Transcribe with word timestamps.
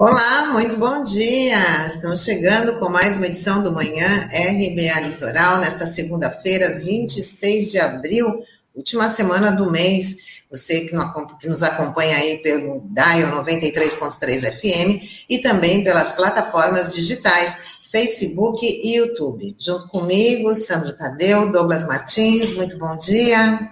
Olá, 0.00 0.46
muito 0.46 0.78
bom 0.78 1.04
dia! 1.04 1.86
Estamos 1.86 2.24
chegando 2.24 2.78
com 2.78 2.88
mais 2.88 3.18
uma 3.18 3.26
edição 3.26 3.62
do 3.62 3.70
Manhã 3.70 4.30
RBA 4.32 4.98
Litoral, 5.06 5.58
nesta 5.58 5.86
segunda-feira, 5.86 6.80
26 6.80 7.70
de 7.70 7.78
abril, 7.78 8.42
última 8.74 9.10
semana 9.10 9.52
do 9.52 9.70
mês. 9.70 10.16
Você 10.50 10.86
que 10.86 10.96
nos 11.46 11.62
acompanha 11.62 12.16
aí 12.16 12.38
pelo 12.38 12.80
Dial 12.94 13.44
93.3 13.44 14.50
FM 14.50 15.06
e 15.28 15.36
também 15.40 15.84
pelas 15.84 16.14
plataformas 16.14 16.94
digitais 16.94 17.58
Facebook 17.92 18.64
e 18.64 18.96
YouTube. 18.96 19.54
Junto 19.58 19.86
comigo, 19.88 20.54
Sandro 20.54 20.96
Tadeu, 20.96 21.52
Douglas 21.52 21.84
Martins, 21.86 22.54
muito 22.54 22.78
bom 22.78 22.96
dia. 22.96 23.68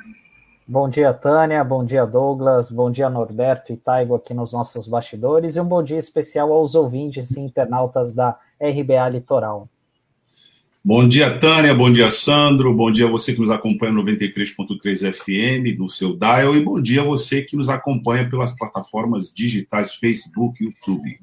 Bom 0.70 0.86
dia, 0.86 1.14
Tânia. 1.14 1.64
Bom 1.64 1.82
dia, 1.82 2.04
Douglas. 2.04 2.70
Bom 2.70 2.90
dia, 2.90 3.08
Norberto 3.08 3.72
e 3.72 3.76
Taigo 3.78 4.14
aqui 4.14 4.34
nos 4.34 4.52
nossos 4.52 4.86
bastidores. 4.86 5.56
E 5.56 5.60
um 5.60 5.64
bom 5.64 5.82
dia 5.82 5.96
especial 5.96 6.52
aos 6.52 6.74
ouvintes 6.74 7.30
e 7.30 7.40
internautas 7.40 8.12
da 8.12 8.38
RBA 8.60 9.08
Litoral. 9.08 9.66
Bom 10.84 11.08
dia, 11.08 11.38
Tânia. 11.38 11.74
Bom 11.74 11.90
dia, 11.90 12.10
Sandro. 12.10 12.74
Bom 12.74 12.92
dia 12.92 13.06
a 13.06 13.10
você 13.10 13.32
que 13.32 13.40
nos 13.40 13.50
acompanha 13.50 13.92
no 13.92 14.04
93.3 14.04 15.10
FM, 15.10 15.78
no 15.78 15.88
seu 15.88 16.14
dial. 16.14 16.54
E 16.54 16.62
bom 16.62 16.82
dia 16.82 17.00
a 17.00 17.04
você 17.04 17.40
que 17.40 17.56
nos 17.56 17.70
acompanha 17.70 18.28
pelas 18.28 18.54
plataformas 18.54 19.32
digitais 19.32 19.94
Facebook 19.94 20.62
e 20.62 20.66
YouTube. 20.66 21.18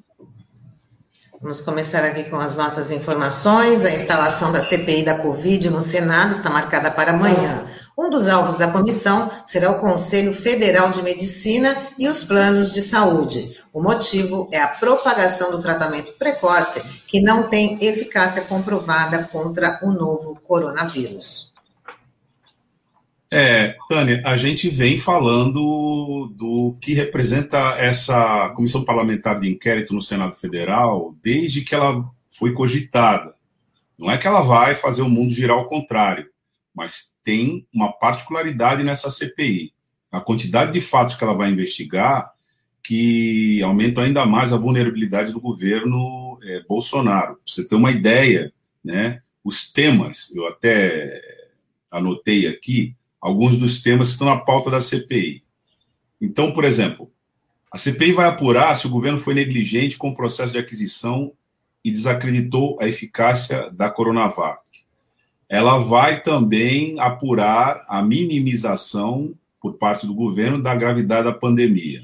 Vamos 1.40 1.62
começar 1.62 2.04
aqui 2.04 2.24
com 2.32 2.38
as 2.38 2.58
nossas 2.58 2.92
informações. 2.92 3.86
A 3.86 3.94
instalação 3.94 4.52
da 4.52 4.62
CPI 4.62 5.06
da 5.06 5.20
Covid 5.20 5.70
no 5.70 5.80
Senado 5.80 6.32
está 6.32 6.50
marcada 6.50 6.90
para 6.90 7.12
amanhã. 7.12 7.68
Um 7.98 8.10
dos 8.10 8.28
alvos 8.28 8.58
da 8.58 8.70
comissão 8.70 9.32
será 9.46 9.72
o 9.72 9.80
Conselho 9.80 10.34
Federal 10.34 10.90
de 10.90 11.02
Medicina 11.02 11.76
e 11.98 12.10
os 12.10 12.26
planos 12.26 12.74
de 12.74 12.82
saúde. 12.82 13.58
O 13.72 13.82
motivo 13.82 14.50
é 14.52 14.60
a 14.60 14.68
propagação 14.68 15.52
do 15.52 15.62
tratamento 15.62 16.12
precoce, 16.14 17.04
que 17.08 17.22
não 17.22 17.50
tem 17.50 17.78
eficácia 17.82 18.44
comprovada 18.44 19.24
contra 19.24 19.80
o 19.82 19.92
novo 19.92 20.36
coronavírus. 20.44 21.54
É, 23.32 23.76
Tânia, 23.90 24.22
a 24.26 24.38
gente 24.38 24.70
vem 24.70 25.00
falando 25.00 26.32
do 26.36 26.78
que 26.82 26.94
representa 26.94 27.58
essa 27.78 28.50
comissão 28.56 28.84
parlamentar 28.84 29.40
de 29.40 29.50
inquérito 29.50 29.94
no 29.94 30.02
Senado 30.02 30.36
Federal 30.36 31.16
desde 31.24 31.62
que 31.62 31.74
ela 31.74 32.04
foi 32.30 32.54
cogitada. 32.54 33.34
Não 33.98 34.12
é 34.12 34.18
que 34.18 34.28
ela 34.28 34.42
vai 34.42 34.76
fazer 34.76 35.02
o 35.02 35.10
mundo 35.10 35.34
girar 35.34 35.58
ao 35.58 35.66
contrário, 35.66 36.28
mas 36.74 37.15
tem 37.26 37.68
uma 37.74 37.92
particularidade 37.92 38.84
nessa 38.84 39.10
CPI. 39.10 39.74
A 40.12 40.22
quantidade 40.22 40.72
de 40.72 40.80
fatos 40.80 41.16
que 41.16 41.24
ela 41.24 41.34
vai 41.34 41.50
investigar 41.50 42.32
que 42.82 43.62
aumentam 43.64 44.04
ainda 44.04 44.26
mais 44.28 44.54
a 44.54 44.58
vulnerabilidade 44.58 45.34
do 45.34 45.42
governo 45.42 46.38
é, 46.44 46.62
Bolsonaro. 46.70 47.34
Pra 47.34 47.42
você 47.44 47.68
ter 47.68 47.76
uma 47.76 47.92
ideia, 47.92 48.54
né? 48.84 49.22
Os 49.44 49.72
temas, 49.72 50.34
eu 50.36 50.48
até 50.48 51.20
anotei 51.90 52.48
aqui, 52.48 52.96
alguns 53.20 53.58
dos 53.58 53.82
temas 53.82 54.08
que 54.08 54.14
estão 54.14 54.28
na 54.28 54.38
pauta 54.38 54.70
da 54.70 54.80
CPI. 54.80 55.44
Então, 56.22 56.54
por 56.54 56.64
exemplo, 56.64 57.12
a 57.72 57.78
CPI 57.78 58.14
vai 58.14 58.28
apurar 58.28 58.76
se 58.76 58.86
o 58.86 58.90
governo 58.90 59.18
foi 59.18 59.34
negligente 59.34 59.98
com 59.98 60.10
o 60.10 60.16
processo 60.16 60.52
de 60.52 60.60
aquisição 60.60 61.34
e 61.84 61.92
desacreditou 61.92 62.78
a 62.80 62.88
eficácia 62.88 63.72
da 63.72 63.90
Coronavac 63.90 64.65
ela 65.56 65.78
vai 65.78 66.22
também 66.22 67.00
apurar 67.00 67.86
a 67.88 68.02
minimização 68.02 69.34
por 69.62 69.76
parte 69.76 70.06
do 70.06 70.14
governo 70.14 70.62
da 70.62 70.76
gravidade 70.76 71.24
da 71.24 71.32
pandemia. 71.32 72.04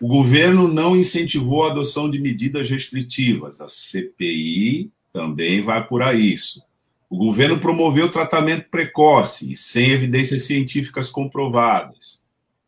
O 0.00 0.08
governo 0.08 0.66
não 0.66 0.96
incentivou 0.96 1.64
a 1.64 1.70
adoção 1.70 2.10
de 2.10 2.18
medidas 2.18 2.68
restritivas. 2.68 3.60
A 3.60 3.68
CPI 3.68 4.90
também 5.12 5.62
vai 5.62 5.78
apurar 5.78 6.18
isso. 6.18 6.60
O 7.08 7.16
governo 7.16 7.60
promoveu 7.60 8.10
tratamento 8.10 8.68
precoce, 8.68 9.54
sem 9.54 9.92
evidências 9.92 10.42
científicas 10.42 11.08
comprovadas. 11.08 12.26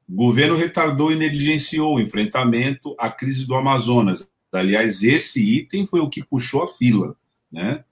O 0.09 0.15
governo 0.15 0.56
retardou 0.56 1.10
e 1.10 1.16
negligenciou 1.16 1.97
o 1.97 2.00
enfrentamento 2.00 2.94
à 2.97 3.10
crise 3.10 3.44
do 3.49 3.56
Amazonas. 3.56 4.28
Aliás, 4.53 5.03
esse 5.03 5.43
item 5.43 5.87
foi 5.87 5.99
o 5.99 6.09
que 6.09 6.25
puxou 6.25 6.62
a 6.62 6.69
fila, 6.69 7.16
né? 7.50 7.84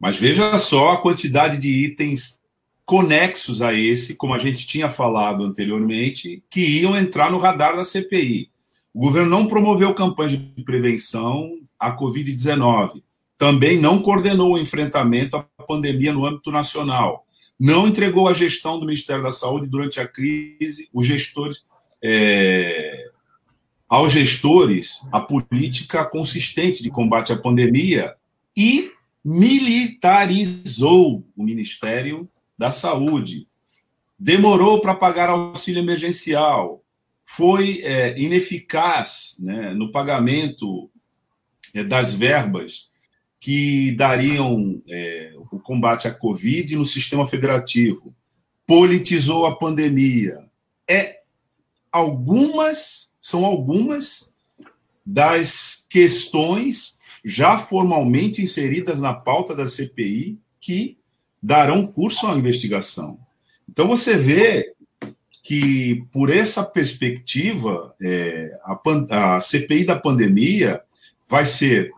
Mas 0.00 0.16
veja 0.16 0.56
só 0.56 0.92
a 0.92 0.96
quantidade 0.96 1.58
de 1.58 1.68
itens 1.68 2.40
conexos 2.86 3.60
a 3.60 3.74
esse, 3.74 4.16
como 4.16 4.32
a 4.32 4.38
gente 4.38 4.66
tinha 4.66 4.88
falado 4.88 5.44
anteriormente, 5.44 6.42
que 6.50 6.80
iam 6.80 6.96
entrar 6.96 7.30
no 7.30 7.38
radar 7.38 7.76
da 7.76 7.84
CPI. 7.84 8.50
O 8.92 9.00
governo 9.00 9.30
não 9.30 9.46
promoveu 9.46 9.94
campanha 9.94 10.38
de 10.38 10.64
prevenção 10.64 11.52
à 11.78 11.94
Covid-19. 11.94 13.02
Também 13.38 13.78
não 13.78 14.02
coordenou 14.02 14.54
o 14.54 14.58
enfrentamento 14.58 15.36
à 15.36 15.42
pandemia 15.64 16.12
no 16.12 16.26
âmbito 16.26 16.50
nacional. 16.50 17.24
Não 17.58 17.86
entregou 17.86 18.26
a 18.26 18.32
gestão 18.32 18.80
do 18.80 18.86
Ministério 18.86 19.22
da 19.22 19.30
Saúde 19.30 19.68
durante 19.68 20.00
a 20.00 20.08
crise, 20.08 20.88
os 20.92 21.06
gestores, 21.06 21.58
é, 22.02 23.10
aos 23.88 24.10
gestores, 24.12 25.06
a 25.12 25.20
política 25.20 26.04
consistente 26.04 26.82
de 26.82 26.90
combate 26.90 27.32
à 27.32 27.36
pandemia 27.36 28.14
e 28.56 28.90
militarizou 29.24 31.26
o 31.36 31.44
Ministério 31.44 32.28
da 32.56 32.70
Saúde, 32.70 33.46
demorou 34.18 34.80
para 34.80 34.94
pagar 34.94 35.28
auxílio 35.28 35.80
emergencial, 35.80 36.82
foi 37.24 37.80
é, 37.82 38.18
ineficaz 38.18 39.36
né, 39.38 39.72
no 39.72 39.92
pagamento 39.92 40.90
é, 41.74 41.84
das 41.84 42.12
verbas 42.12 42.88
que 43.38 43.92
dariam 43.92 44.82
é, 44.88 45.32
o 45.50 45.58
combate 45.58 46.06
à 46.06 46.12
Covid 46.12 46.76
no 46.76 46.84
sistema 46.84 47.26
federativo, 47.26 48.14
politizou 48.66 49.46
a 49.46 49.56
pandemia. 49.56 50.44
É 50.88 51.20
algumas, 51.90 53.12
são 53.20 53.44
algumas 53.44 54.30
das 55.04 55.86
questões 55.88 56.98
já 57.24 57.58
formalmente 57.58 58.42
inseridas 58.42 59.00
na 59.00 59.12
pauta 59.12 59.54
da 59.54 59.66
CPI 59.66 60.38
que 60.60 60.98
darão 61.42 61.86
curso 61.86 62.26
à 62.26 62.36
investigação. 62.36 63.18
Então 63.68 63.86
você 63.86 64.16
vê 64.16 64.74
que, 65.42 66.04
por 66.12 66.30
essa 66.30 66.62
perspectiva, 66.62 67.94
é, 68.00 68.50
a, 68.64 69.36
a 69.36 69.40
CPI 69.40 69.84
da 69.84 69.98
pandemia 69.98 70.82
vai 71.28 71.46
ser 71.46 71.92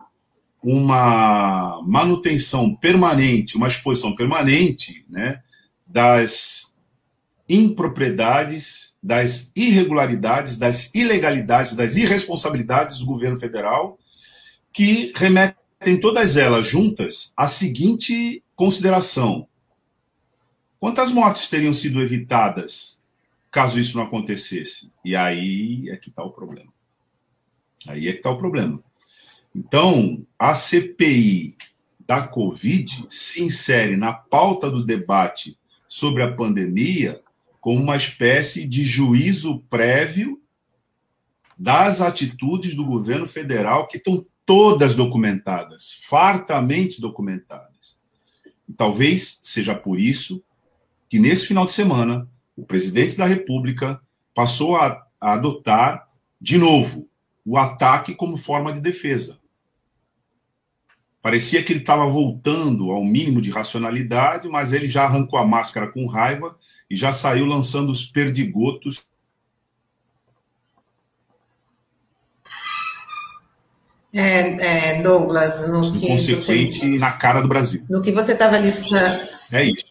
uma 0.61 1.81
manutenção 1.85 2.73
permanente, 2.73 3.57
uma 3.57 3.67
exposição 3.67 4.15
permanente 4.15 5.05
né, 5.09 5.41
das 5.85 6.73
impropriedades, 7.49 8.93
das 9.03 9.51
irregularidades, 9.55 10.57
das 10.57 10.89
ilegalidades, 10.93 11.75
das 11.75 11.97
irresponsabilidades 11.97 12.99
do 12.99 13.05
governo 13.05 13.37
federal 13.37 13.99
que 14.73 15.13
remetem 15.15 15.99
todas 16.01 16.35
elas 16.35 16.65
juntas 16.65 17.31
à 17.37 17.47
seguinte 17.47 18.43
consideração: 18.55 19.47
quantas 20.79 21.11
mortes 21.11 21.47
teriam 21.47 21.73
sido 21.73 22.01
evitadas 22.01 23.01
caso 23.51 23.79
isso 23.79 23.95
não 23.95 24.03
acontecesse? 24.03 24.91
E 25.05 25.15
aí 25.15 25.87
é 25.89 25.95
que 25.95 26.09
está 26.09 26.23
o 26.23 26.31
problema. 26.31 26.73
Aí 27.87 28.07
é 28.07 28.11
que 28.11 28.17
está 28.17 28.31
o 28.31 28.37
problema. 28.37 28.83
Então, 29.55 30.25
a 30.39 30.55
CPI 30.55 31.55
da 31.99 32.27
Covid 32.27 33.05
se 33.07 33.43
insere 33.43 33.95
na 33.95 34.11
pauta 34.11 34.71
do 34.71 34.83
debate 34.83 35.57
sobre 35.87 36.23
a 36.23 36.33
pandemia 36.33 37.21
como 37.61 37.79
uma 37.79 37.95
espécie 37.95 38.67
de 38.67 38.83
juízo 38.83 39.59
prévio 39.69 40.41
das 41.57 42.01
atitudes 42.01 42.75
do 42.75 42.83
governo 42.83 43.27
federal 43.27 43.87
que 43.87 43.97
estão 43.97 44.25
todas 44.45 44.95
documentadas, 44.95 45.93
fartamente 46.01 46.99
documentadas. 46.99 47.99
E 48.67 48.73
talvez 48.73 49.39
seja 49.43 49.75
por 49.75 49.99
isso 49.99 50.43
que, 51.09 51.19
nesse 51.19 51.47
final 51.47 51.65
de 51.65 51.71
semana, 51.71 52.27
o 52.55 52.65
presidente 52.65 53.15
da 53.15 53.25
República 53.25 54.01
passou 54.33 54.75
a, 54.75 55.05
a 55.19 55.33
adotar, 55.33 56.07
de 56.39 56.57
novo, 56.57 57.07
o 57.45 57.57
ataque 57.57 58.15
como 58.15 58.37
forma 58.37 58.71
de 58.71 58.81
defesa. 58.81 59.39
Parecia 61.21 61.63
que 61.63 61.71
ele 61.71 61.79
estava 61.79 62.05
voltando 62.05 62.91
ao 62.91 63.03
mínimo 63.03 63.41
de 63.41 63.49
racionalidade, 63.49 64.49
mas 64.49 64.73
ele 64.73 64.89
já 64.89 65.03
arrancou 65.03 65.39
a 65.39 65.47
máscara 65.47 65.87
com 65.87 66.05
raiva 66.05 66.57
e 66.89 66.95
já 66.95 67.13
saiu 67.13 67.45
lançando 67.45 67.91
os 67.91 68.05
perdigotos 68.05 69.07
É, 74.13 74.99
é, 74.99 75.01
Douglas, 75.01 75.67
no 75.67 75.91
que 75.91 76.07
consequente 76.07 76.79
você, 76.79 76.97
na 76.99 77.11
cara 77.13 77.41
do 77.41 77.47
Brasil. 77.47 77.83
No 77.89 78.01
que 78.01 78.11
você 78.11 78.33
estava 78.33 78.59
listando. 78.59 79.27
É 79.51 79.65
isso. 79.65 79.85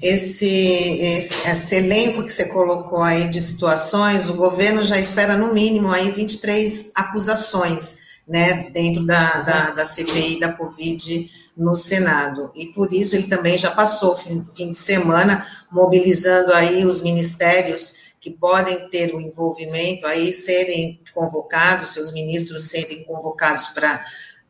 esse, 0.00 0.46
esse, 0.46 1.48
esse, 1.48 1.74
elenco 1.74 2.22
que 2.22 2.30
você 2.30 2.46
colocou 2.50 3.02
aí 3.02 3.28
de 3.28 3.40
situações, 3.40 4.28
o 4.28 4.34
governo 4.34 4.84
já 4.84 4.98
espera 4.98 5.36
no 5.36 5.52
mínimo 5.52 5.90
aí 5.90 6.12
23 6.12 6.92
acusações, 6.94 7.98
né, 8.28 8.70
dentro 8.70 9.04
da, 9.04 9.40
da, 9.40 9.70
da 9.72 9.84
CPI 9.84 10.38
da 10.38 10.52
Covid 10.52 11.28
no 11.56 11.74
Senado. 11.74 12.52
E 12.54 12.66
por 12.66 12.92
isso 12.92 13.16
ele 13.16 13.26
também 13.26 13.58
já 13.58 13.72
passou 13.72 14.16
fim, 14.16 14.46
fim 14.54 14.70
de 14.70 14.78
semana 14.78 15.44
mobilizando 15.70 16.52
aí 16.54 16.86
os 16.86 17.02
ministérios 17.02 17.94
que 18.20 18.30
podem 18.30 18.88
ter 18.88 19.14
um 19.14 19.20
envolvimento 19.20 20.06
aí 20.06 20.32
serem 20.32 21.00
convocados, 21.14 21.92
seus 21.92 22.12
ministros 22.12 22.68
serem 22.68 23.04
convocados 23.04 23.68
para 23.68 24.02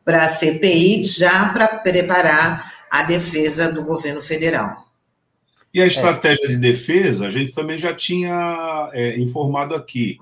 a 0.05 0.27
CPI, 0.27 1.03
já 1.03 1.49
para 1.49 1.67
preparar 1.79 2.87
a 2.89 3.03
defesa 3.03 3.71
do 3.71 3.83
governo 3.83 4.21
federal. 4.21 4.89
E 5.73 5.81
a 5.81 5.85
estratégia 5.85 6.45
é. 6.45 6.47
de 6.47 6.57
defesa, 6.57 7.27
a 7.27 7.31
gente 7.31 7.53
também 7.53 7.77
já 7.77 7.93
tinha 7.93 8.89
é, 8.91 9.17
informado 9.19 9.75
aqui. 9.75 10.17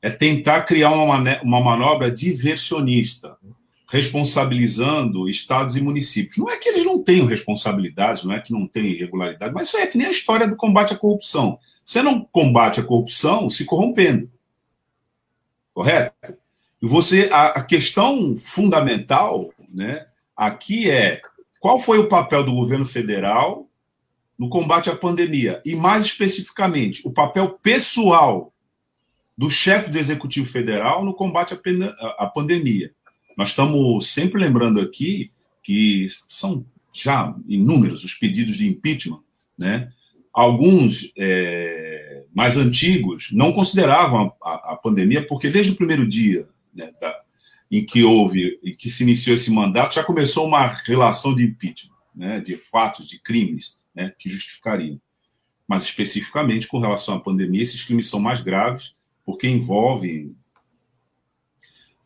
É 0.00 0.10
tentar 0.10 0.62
criar 0.62 0.90
uma, 0.90 1.18
uma 1.42 1.60
manobra 1.60 2.10
diversionista, 2.10 3.36
responsabilizando 3.90 5.28
estados 5.28 5.76
e 5.76 5.80
municípios. 5.80 6.36
Não 6.36 6.50
é 6.50 6.56
que 6.56 6.68
eles 6.68 6.84
não 6.84 7.02
tenham 7.02 7.26
responsabilidades, 7.26 8.24
não 8.24 8.34
é 8.34 8.40
que 8.40 8.52
não 8.52 8.66
tenham 8.66 8.88
irregularidade, 8.88 9.52
mas 9.52 9.68
isso 9.68 9.76
é 9.76 9.86
que 9.86 9.98
nem 9.98 10.06
a 10.06 10.10
história 10.10 10.48
do 10.48 10.56
combate 10.56 10.94
à 10.94 10.96
corrupção. 10.96 11.58
Você 11.84 12.02
não 12.02 12.24
combate 12.24 12.80
a 12.80 12.84
corrupção 12.84 13.50
se 13.50 13.64
corrompendo. 13.64 14.30
Correto? 15.72 16.38
E 16.80 16.86
você, 16.86 17.28
a, 17.32 17.46
a 17.46 17.64
questão 17.64 18.36
fundamental 18.36 19.52
né, 19.72 20.06
aqui 20.36 20.90
é 20.90 21.20
qual 21.60 21.80
foi 21.80 21.98
o 21.98 22.08
papel 22.08 22.44
do 22.44 22.54
governo 22.54 22.84
federal 22.84 23.68
no 24.38 24.48
combate 24.48 24.90
à 24.90 24.96
pandemia 24.96 25.62
e, 25.64 25.74
mais 25.74 26.04
especificamente, 26.04 27.06
o 27.06 27.12
papel 27.12 27.50
pessoal 27.50 28.52
do 29.36 29.50
chefe 29.50 29.90
do 29.90 29.98
Executivo 29.98 30.46
Federal 30.46 31.04
no 31.04 31.14
combate 31.14 31.54
à, 32.18 32.26
pandemia. 32.26 32.92
Nós 33.36 33.48
estamos 33.48 34.12
sempre 34.12 34.40
lembrando 34.40 34.80
aqui 34.80 35.30
que 35.62 36.06
são 36.28 36.64
já 36.92 37.34
inúmeros 37.48 38.04
os 38.04 38.14
pedidos 38.14 38.56
de 38.56 38.68
impeachment, 38.68 39.20
né? 39.58 39.92
Alguns 40.34 41.12
é, 41.16 42.24
mais 42.34 42.56
antigos 42.56 43.28
não 43.32 43.52
consideravam 43.52 44.34
a, 44.42 44.50
a, 44.50 44.72
a, 44.72 44.76
pandemia, 44.76 45.24
porque 45.24 45.48
desde 45.48 45.70
o 45.70 45.76
primeiro 45.76 46.04
dia 46.06 46.48
né, 46.74 46.90
da, 47.00 47.20
em 47.70 47.86
que 47.86 48.02
houve, 48.02 48.58
e 48.62 48.74
que 48.74 48.90
se 48.90 49.04
iniciou 49.04 49.36
esse 49.36 49.50
mandato, 49.50 49.94
já 49.94 50.02
começou 50.02 50.48
uma 50.48 50.66
relação 50.66 51.32
de 51.32 51.44
impeachment, 51.44 51.94
né, 52.12 52.40
de 52.40 52.56
fatos, 52.56 53.08
de 53.08 53.20
crimes 53.20 53.76
né, 53.94 54.12
que 54.18 54.28
justificariam. 54.28 55.00
Mas 55.68 55.84
especificamente 55.84 56.66
com 56.66 56.80
relação 56.80 57.14
à 57.14 57.20
pandemia, 57.20 57.62
esses 57.62 57.84
crimes 57.84 58.08
são 58.08 58.18
mais 58.18 58.40
graves 58.40 58.94
porque 59.24 59.48
envolvem 59.48 60.36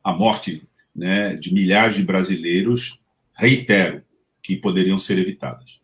a 0.04 0.12
morte 0.12 0.68
né, 0.94 1.34
de 1.34 1.52
milhares 1.52 1.96
de 1.96 2.04
brasileiros, 2.04 3.00
reitero, 3.32 4.02
que 4.42 4.56
poderiam 4.56 4.98
ser 4.98 5.18
evitadas. 5.18 5.77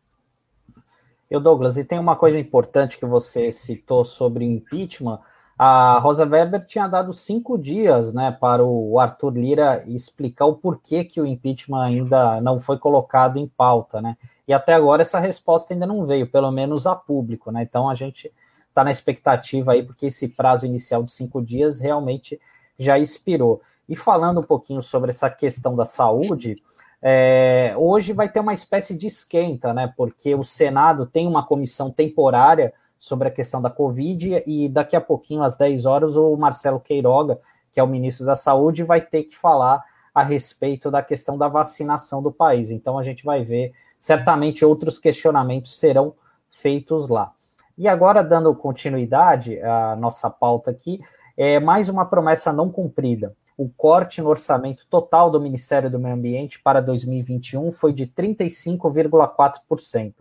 Eu, 1.30 1.40
Douglas, 1.40 1.76
e 1.76 1.84
tem 1.84 1.98
uma 1.98 2.16
coisa 2.16 2.38
importante 2.38 2.98
que 2.98 3.06
você 3.06 3.50
citou 3.50 4.04
sobre 4.04 4.44
impeachment. 4.44 5.18
A 5.58 5.98
Rosa 5.98 6.24
Weber 6.26 6.66
tinha 6.66 6.88
dado 6.88 7.12
cinco 7.12 7.56
dias 7.56 8.12
né, 8.12 8.30
para 8.32 8.64
o 8.64 8.98
Arthur 8.98 9.36
Lira 9.36 9.84
explicar 9.86 10.46
o 10.46 10.56
porquê 10.56 11.04
que 11.04 11.20
o 11.20 11.26
impeachment 11.26 11.82
ainda 11.82 12.40
não 12.40 12.58
foi 12.58 12.76
colocado 12.78 13.38
em 13.38 13.46
pauta. 13.46 14.02
Né? 14.02 14.16
E 14.46 14.52
até 14.52 14.74
agora 14.74 15.02
essa 15.02 15.18
resposta 15.18 15.72
ainda 15.72 15.86
não 15.86 16.04
veio, 16.06 16.26
pelo 16.26 16.50
menos 16.50 16.86
a 16.86 16.94
público, 16.94 17.50
né? 17.50 17.62
Então 17.62 17.88
a 17.88 17.94
gente 17.94 18.32
está 18.68 18.84
na 18.84 18.90
expectativa 18.90 19.72
aí, 19.72 19.82
porque 19.82 20.06
esse 20.06 20.28
prazo 20.28 20.66
inicial 20.66 21.02
de 21.02 21.12
cinco 21.12 21.40
dias 21.40 21.80
realmente 21.80 22.40
já 22.78 22.98
expirou. 22.98 23.62
E 23.88 23.94
falando 23.94 24.40
um 24.40 24.44
pouquinho 24.44 24.82
sobre 24.82 25.10
essa 25.10 25.30
questão 25.30 25.76
da 25.76 25.84
saúde, 25.84 26.60
é, 27.06 27.74
hoje 27.76 28.14
vai 28.14 28.30
ter 28.30 28.40
uma 28.40 28.54
espécie 28.54 28.96
de 28.96 29.06
esquenta, 29.06 29.74
né? 29.74 29.92
Porque 29.94 30.34
o 30.34 30.42
Senado 30.42 31.04
tem 31.04 31.28
uma 31.28 31.46
comissão 31.46 31.90
temporária 31.90 32.72
sobre 32.98 33.28
a 33.28 33.30
questão 33.30 33.60
da 33.60 33.68
Covid 33.68 34.42
e 34.46 34.70
daqui 34.70 34.96
a 34.96 35.00
pouquinho, 35.02 35.42
às 35.42 35.58
10 35.58 35.84
horas, 35.84 36.16
o 36.16 36.34
Marcelo 36.34 36.80
Queiroga, 36.80 37.38
que 37.70 37.78
é 37.78 37.82
o 37.82 37.86
ministro 37.86 38.24
da 38.24 38.34
Saúde, 38.34 38.82
vai 38.84 39.02
ter 39.02 39.24
que 39.24 39.36
falar 39.36 39.84
a 40.14 40.22
respeito 40.22 40.90
da 40.90 41.02
questão 41.02 41.36
da 41.36 41.46
vacinação 41.46 42.22
do 42.22 42.32
país. 42.32 42.70
Então 42.70 42.98
a 42.98 43.02
gente 43.02 43.22
vai 43.22 43.44
ver 43.44 43.74
certamente 43.98 44.64
outros 44.64 44.98
questionamentos 44.98 45.78
serão 45.78 46.14
feitos 46.50 47.10
lá. 47.10 47.34
E 47.76 47.86
agora, 47.86 48.24
dando 48.24 48.54
continuidade 48.54 49.60
à 49.60 49.94
nossa 49.94 50.30
pauta 50.30 50.70
aqui, 50.70 51.00
é 51.36 51.60
mais 51.60 51.90
uma 51.90 52.06
promessa 52.06 52.50
não 52.50 52.70
cumprida. 52.70 53.36
O 53.56 53.68
corte 53.68 54.20
no 54.20 54.28
orçamento 54.28 54.84
total 54.88 55.30
do 55.30 55.40
Ministério 55.40 55.88
do 55.88 55.98
Meio 55.98 56.16
Ambiente 56.16 56.60
para 56.60 56.82
2021 56.82 57.70
foi 57.70 57.92
de 57.92 58.04
35,4%. 58.06 60.14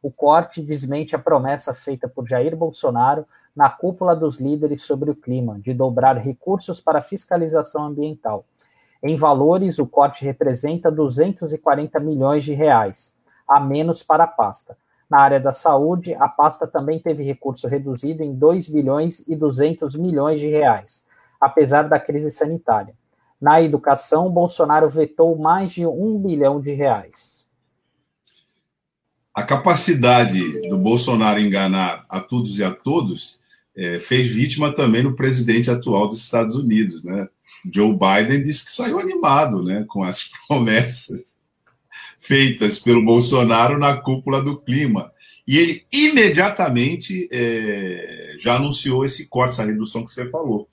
O 0.00 0.10
corte 0.10 0.62
desmente 0.62 1.16
a 1.16 1.18
promessa 1.18 1.74
feita 1.74 2.08
por 2.08 2.28
Jair 2.28 2.56
Bolsonaro 2.56 3.26
na 3.56 3.68
cúpula 3.68 4.14
dos 4.14 4.38
líderes 4.38 4.82
sobre 4.82 5.10
o 5.10 5.16
clima, 5.16 5.58
de 5.58 5.74
dobrar 5.74 6.16
recursos 6.16 6.80
para 6.80 7.02
fiscalização 7.02 7.86
ambiental. 7.86 8.44
Em 9.02 9.16
valores, 9.16 9.80
o 9.80 9.86
corte 9.86 10.24
representa 10.24 10.90
240 10.90 11.98
milhões 11.98 12.44
de 12.44 12.54
reais 12.54 13.16
a 13.48 13.60
menos 13.60 14.02
para 14.02 14.24
a 14.24 14.28
pasta. 14.28 14.76
Na 15.08 15.20
área 15.20 15.38
da 15.38 15.54
saúde, 15.54 16.14
a 16.14 16.28
pasta 16.28 16.66
também 16.66 16.98
teve 16.98 17.22
recurso 17.22 17.68
reduzido 17.68 18.22
em 18.22 18.34
2 18.34 18.68
bilhões 18.68 19.26
e 19.28 19.36
200 19.36 19.94
milhões 19.94 20.40
de 20.40 20.48
reais, 20.48 21.06
apesar 21.40 21.82
da 21.82 21.98
crise 21.98 22.30
sanitária. 22.30 22.94
Na 23.40 23.60
educação, 23.60 24.30
Bolsonaro 24.30 24.88
vetou 24.88 25.36
mais 25.36 25.70
de 25.72 25.86
1 25.86 26.18
bilhão 26.18 26.60
de 26.60 26.72
reais. 26.72 27.46
A 29.34 29.42
capacidade 29.42 30.68
do 30.68 30.78
Bolsonaro 30.78 31.38
enganar 31.38 32.06
a 32.08 32.20
todos 32.20 32.58
e 32.58 32.64
a 32.64 32.70
todos 32.70 33.38
é, 33.76 33.98
fez 33.98 34.28
vítima 34.28 34.72
também 34.74 35.02
no 35.02 35.14
presidente 35.14 35.70
atual 35.70 36.08
dos 36.08 36.22
Estados 36.22 36.56
Unidos, 36.56 37.04
né? 37.04 37.28
Joe 37.70 37.92
Biden 37.92 38.42
disse 38.42 38.64
que 38.64 38.72
saiu 38.72 38.98
animado, 38.98 39.62
né, 39.62 39.84
com 39.88 40.02
as 40.02 40.30
promessas 40.46 41.36
feitas 42.18 42.78
pelo 42.78 43.04
Bolsonaro 43.04 43.78
na 43.78 43.96
cúpula 43.96 44.42
do 44.42 44.56
clima. 44.56 45.12
E 45.46 45.58
ele 45.58 45.86
imediatamente 45.92 47.28
é, 47.30 48.36
já 48.38 48.56
anunciou 48.56 49.04
esse 49.04 49.28
corte, 49.28 49.52
essa 49.52 49.64
redução 49.64 50.04
que 50.04 50.10
você 50.10 50.28
falou. 50.28 50.68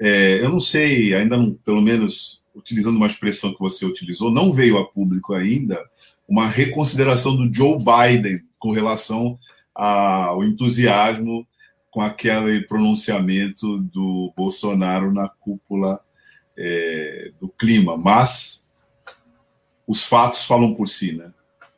É, 0.00 0.42
eu 0.42 0.48
não 0.48 0.60
sei, 0.60 1.14
ainda 1.14 1.36
não, 1.36 1.52
pelo 1.52 1.82
menos 1.82 2.42
utilizando 2.54 2.96
uma 2.96 3.06
expressão 3.06 3.52
que 3.52 3.60
você 3.60 3.84
utilizou, 3.84 4.30
não 4.30 4.52
veio 4.52 4.78
a 4.78 4.86
público 4.86 5.34
ainda 5.34 5.78
uma 6.26 6.46
reconsideração 6.46 7.36
do 7.36 7.52
Joe 7.52 7.76
Biden 7.76 8.40
com 8.58 8.70
relação 8.70 9.38
ao 9.74 10.44
entusiasmo 10.44 11.46
com 11.90 12.00
aquele 12.00 12.62
pronunciamento 12.62 13.78
do 13.78 14.32
Bolsonaro 14.36 15.12
na 15.12 15.28
cúpula 15.28 16.00
é, 16.56 17.32
do 17.40 17.48
clima. 17.48 17.96
Mas 17.96 18.64
os 19.86 20.04
fatos 20.04 20.44
falam 20.44 20.72
por 20.72 20.88
si, 20.88 21.12
né? 21.12 21.32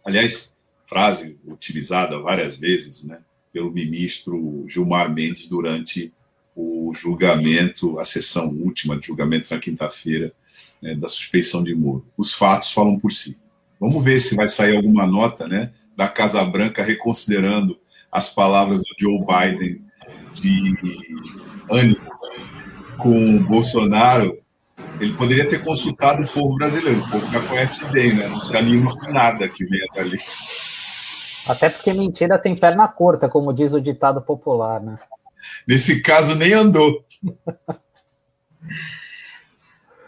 Aliás, 0.04 0.54
frase 0.86 1.38
utilizada 1.46 2.20
várias 2.20 2.58
vezes, 2.58 3.04
né, 3.04 3.20
pelo 3.52 3.72
ministro 3.72 4.66
Gilmar 4.68 5.10
Mendes 5.10 5.48
durante 5.48 6.12
o 6.54 6.92
julgamento, 6.94 7.98
a 7.98 8.04
sessão 8.04 8.48
última 8.48 8.98
de 8.98 9.06
julgamento 9.06 9.52
na 9.52 9.60
quinta-feira 9.60 10.32
né, 10.80 10.94
da 10.94 11.08
suspeição 11.08 11.62
de 11.62 11.74
Moro. 11.74 12.06
Os 12.16 12.32
fatos 12.32 12.72
falam 12.72 12.98
por 12.98 13.12
si. 13.12 13.38
Vamos 13.80 14.02
ver 14.04 14.20
se 14.20 14.36
vai 14.36 14.48
sair 14.48 14.76
alguma 14.76 15.06
nota, 15.06 15.48
né, 15.48 15.72
da 15.96 16.08
Casa 16.08 16.44
Branca 16.44 16.82
reconsiderando 16.82 17.78
as 18.10 18.28
palavras 18.28 18.80
do 18.80 18.94
Joe 18.98 19.18
Biden 19.18 19.82
de 20.34 20.74
ânimo 21.70 22.12
com 22.98 23.36
o 23.36 23.40
Bolsonaro 23.40 24.42
ele 25.00 25.14
poderia 25.14 25.48
ter 25.48 25.64
consultado 25.64 26.22
o 26.22 26.28
povo 26.28 26.54
brasileiro. 26.54 27.00
O 27.00 27.10
povo 27.10 27.26
já 27.32 27.40
conhece 27.40 27.84
bem, 27.86 28.14
né? 28.14 28.28
Não 28.28 28.38
se 28.38 28.56
anima 28.56 28.92
com 28.92 29.12
nada 29.12 29.48
que 29.48 29.64
venha 29.64 29.86
dali. 29.94 30.18
Até 31.48 31.68
porque 31.68 31.92
mentira 31.92 32.38
tem 32.38 32.54
perna 32.54 32.86
curta, 32.86 33.28
como 33.28 33.52
diz 33.52 33.72
o 33.72 33.80
ditado 33.80 34.22
popular, 34.22 34.80
né? 34.80 34.98
Nesse 35.66 36.00
caso, 36.00 36.34
nem 36.34 36.52
andou. 36.52 37.04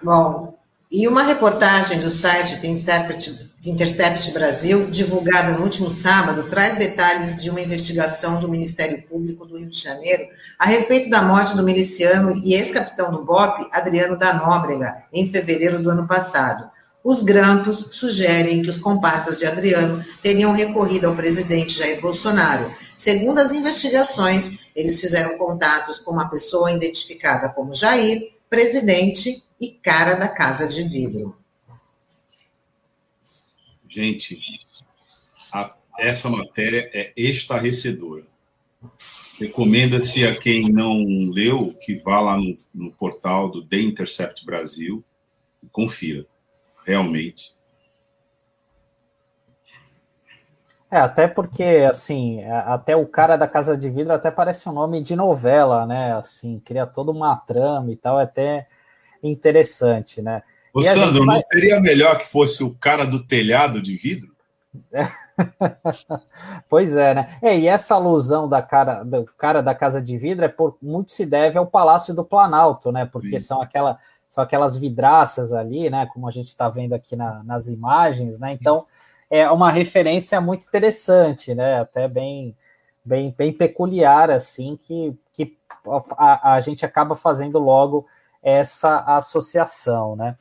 Bom, 0.03 0.59
e 0.91 1.09
uma 1.09 1.23
reportagem 1.23 1.99
do 2.01 2.09
site 2.09 2.61
The 2.61 2.69
Intercept, 2.69 3.51
Intercept 3.67 4.31
Brasil, 4.33 4.91
divulgada 4.91 5.53
no 5.53 5.65
último 5.65 5.91
sábado, 5.91 6.45
traz 6.45 6.77
detalhes 6.77 7.43
de 7.43 7.51
uma 7.51 7.61
investigação 7.61 8.39
do 8.39 8.49
Ministério 8.49 9.03
Público 9.09 9.45
do 9.45 9.59
Rio 9.59 9.69
de 9.69 9.81
Janeiro 9.81 10.25
a 10.59 10.67
respeito 10.67 11.11
da 11.11 11.23
morte 11.23 11.57
do 11.57 11.65
miliciano 11.65 12.37
e 12.45 12.55
ex-capitão 12.55 13.11
do 13.11 13.25
BOP, 13.25 13.69
Adriano 13.73 14.17
da 14.17 14.35
Nóbrega, 14.35 15.05
em 15.13 15.29
fevereiro 15.29 15.83
do 15.83 15.91
ano 15.91 16.07
passado. 16.07 16.71
Os 17.05 17.23
grampos 17.23 17.87
sugerem 17.91 18.63
que 18.63 18.71
os 18.71 18.79
comparsas 18.79 19.37
de 19.37 19.45
Adriano 19.45 20.03
teriam 20.23 20.55
recorrido 20.55 21.07
ao 21.07 21.15
presidente 21.15 21.75
Jair 21.75 22.01
Bolsonaro. 22.01 22.75
Segundo 22.97 23.41
as 23.41 23.53
investigações, 23.53 24.71
eles 24.75 24.99
fizeram 25.03 25.37
contatos 25.37 25.99
com 25.99 26.13
uma 26.13 26.31
pessoa 26.31 26.73
identificada 26.73 27.51
como 27.51 27.75
Jair, 27.75 28.33
presidente 28.49 29.43
e 29.61 29.69
cara 29.69 30.15
da 30.15 30.29
Casa 30.29 30.67
de 30.67 30.83
Vidro. 30.83 31.37
Gente, 33.87 34.41
a, 35.53 35.77
essa 35.99 36.31
matéria 36.31 36.91
é 36.95 37.13
estarrecedora. 37.15 38.25
Recomenda-se 39.39 40.25
a 40.25 40.35
quem 40.35 40.73
não 40.73 41.05
leu 41.31 41.75
que 41.83 41.97
vá 41.97 42.19
lá 42.23 42.39
no, 42.39 42.57
no 42.73 42.91
portal 42.93 43.51
do 43.51 43.63
The 43.63 43.79
Intercept 43.79 44.47
Brasil 44.47 45.05
e 45.63 45.67
confira 45.69 46.27
realmente. 46.85 47.57
É, 50.91 50.99
até 50.99 51.27
porque, 51.27 51.87
assim, 51.91 52.45
até 52.45 52.95
o 52.95 53.05
cara 53.05 53.37
da 53.37 53.49
Casa 53.49 53.77
de 53.77 53.91
Vidro 53.91 54.13
até 54.13 54.31
parece 54.31 54.69
um 54.69 54.73
nome 54.73 55.03
de 55.03 55.17
novela, 55.17 55.85
né? 55.85 56.15
Assim, 56.15 56.61
cria 56.65 56.87
toda 56.87 57.11
uma 57.11 57.35
trama 57.37 57.91
e 57.91 57.97
tal, 57.97 58.21
é 58.21 58.23
até 58.23 58.69
interessante, 59.21 60.23
né? 60.23 60.43
Ô, 60.73 60.81
e 60.81 60.85
Sandro, 60.85 61.27
vai... 61.27 61.37
não 61.37 61.43
seria 61.51 61.81
melhor 61.81 62.19
que 62.19 62.27
fosse 62.27 62.63
o 62.63 62.75
cara 62.75 63.05
do 63.05 63.27
telhado 63.27 63.83
de 63.83 63.97
vidro? 63.97 64.35
pois 66.69 66.95
é, 66.95 67.15
né? 67.15 67.39
É, 67.43 67.59
e 67.59 67.67
essa 67.67 67.95
alusão 67.95 68.49
da 68.49 68.63
cara, 68.63 69.03
do 69.03 69.25
cara 69.37 69.63
da 69.63 69.75
Casa 69.75 70.01
de 70.01 70.17
Vidro 70.17 70.45
é 70.45 70.49
por 70.49 70.77
muito 70.81 71.13
se 71.13 71.27
deve 71.27 71.59
ao 71.59 71.67
Palácio 71.67 72.15
do 72.15 72.25
Planalto, 72.25 72.93
né? 72.93 73.05
Porque 73.05 73.41
Sim. 73.41 73.47
são 73.47 73.63
aquela 73.63 73.99
são 74.35 74.43
aquelas 74.43 74.77
vidraças 74.77 75.53
ali, 75.53 75.89
né? 75.89 76.07
Como 76.07 76.27
a 76.27 76.31
gente 76.33 76.49
está 76.49 76.69
vendo 76.69 76.93
aqui 76.93 77.15
na, 77.15 77.45
nas 77.45 77.69
imagens, 77.69 78.41
né? 78.41 78.53
Então 78.53 78.85
é 79.31 79.49
uma 79.49 79.71
referência 79.71 80.41
muito 80.41 80.67
interessante, 80.67 81.55
né? 81.55 81.79
Até 81.81 82.09
bem, 82.09 82.57
bem, 83.05 83.33
bem 83.39 83.53
peculiar, 83.53 84.33
assim, 84.33 84.77
que, 84.77 85.17
que 85.33 85.57
a, 86.19 86.55
a 86.55 86.61
gente 86.61 86.85
acaba 86.85 87.15
fazendo 87.15 87.61
logo 87.61 88.09
essa 88.43 88.99
associação, 89.17 90.17
né? 90.17 90.37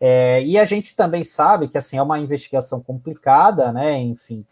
É, 0.00 0.42
e 0.42 0.58
a 0.58 0.64
gente 0.64 0.96
também 0.96 1.22
sabe 1.22 1.68
que 1.68 1.78
assim 1.78 1.98
é 1.98 2.02
uma 2.02 2.18
investigação 2.18 2.80
complicada, 2.80 3.70
né? 3.70 3.96
Enfim, 3.96 4.44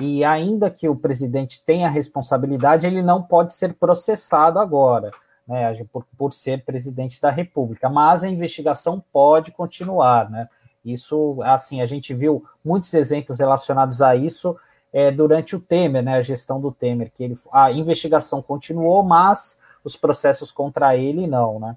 e 0.00 0.24
ainda 0.24 0.68
que 0.68 0.88
o 0.88 0.96
presidente 0.96 1.62
tenha 1.64 1.88
responsabilidade, 1.88 2.84
ele 2.84 3.00
não 3.00 3.22
pode 3.22 3.54
ser 3.54 3.74
processado 3.74 4.58
agora 4.58 5.12
né, 5.50 5.74
por, 5.92 6.06
por 6.16 6.32
ser 6.32 6.64
presidente 6.64 7.20
da 7.20 7.28
República, 7.28 7.88
mas 7.90 8.22
a 8.22 8.28
investigação 8.28 9.02
pode 9.12 9.50
continuar, 9.50 10.30
né? 10.30 10.48
Isso, 10.84 11.42
assim, 11.42 11.82
a 11.82 11.86
gente 11.86 12.14
viu 12.14 12.44
muitos 12.64 12.94
exemplos 12.94 13.40
relacionados 13.40 14.00
a 14.00 14.14
isso 14.14 14.56
é, 14.92 15.10
durante 15.10 15.56
o 15.56 15.60
Temer, 15.60 16.02
né, 16.02 16.14
a 16.14 16.22
gestão 16.22 16.60
do 16.60 16.70
Temer, 16.70 17.10
que 17.12 17.24
ele, 17.24 17.38
a 17.52 17.72
investigação 17.72 18.40
continuou, 18.40 19.02
mas 19.02 19.58
os 19.82 19.96
processos 19.96 20.52
contra 20.52 20.96
ele 20.96 21.26
não, 21.26 21.58
né? 21.58 21.76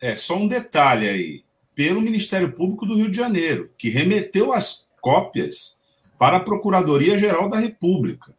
É, 0.00 0.14
só 0.14 0.36
um 0.36 0.46
detalhe 0.46 1.08
aí, 1.08 1.44
pelo 1.74 2.02
Ministério 2.02 2.52
Público 2.52 2.84
do 2.84 2.96
Rio 2.96 3.10
de 3.10 3.16
Janeiro, 3.16 3.70
que 3.78 3.88
remeteu 3.88 4.52
as 4.52 4.86
cópias 5.00 5.78
para 6.18 6.36
a 6.36 6.40
Procuradoria-Geral 6.40 7.48
da 7.48 7.58
República. 7.58 8.34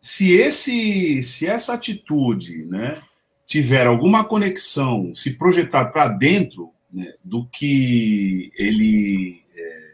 Se 0.00 0.32
esse, 0.32 1.22
se 1.22 1.46
essa 1.46 1.72
atitude, 1.72 2.66
né, 2.66 3.02
tiver 3.48 3.86
alguma 3.86 4.24
conexão, 4.24 5.14
se 5.14 5.38
projetar 5.38 5.86
para 5.86 6.06
dentro 6.06 6.70
né, 6.92 7.14
do 7.24 7.46
que 7.46 8.52
ele. 8.54 9.42
É, 9.56 9.88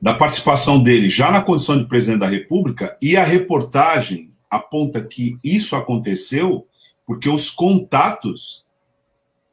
da 0.00 0.14
participação 0.14 0.82
dele 0.82 1.08
já 1.08 1.30
na 1.30 1.42
condição 1.42 1.76
de 1.76 1.86
presidente 1.86 2.20
da 2.20 2.28
República, 2.28 2.96
e 3.02 3.16
a 3.16 3.24
reportagem 3.24 4.32
aponta 4.48 5.02
que 5.02 5.38
isso 5.42 5.74
aconteceu 5.74 6.66
porque 7.04 7.28
os 7.28 7.50
contatos 7.50 8.64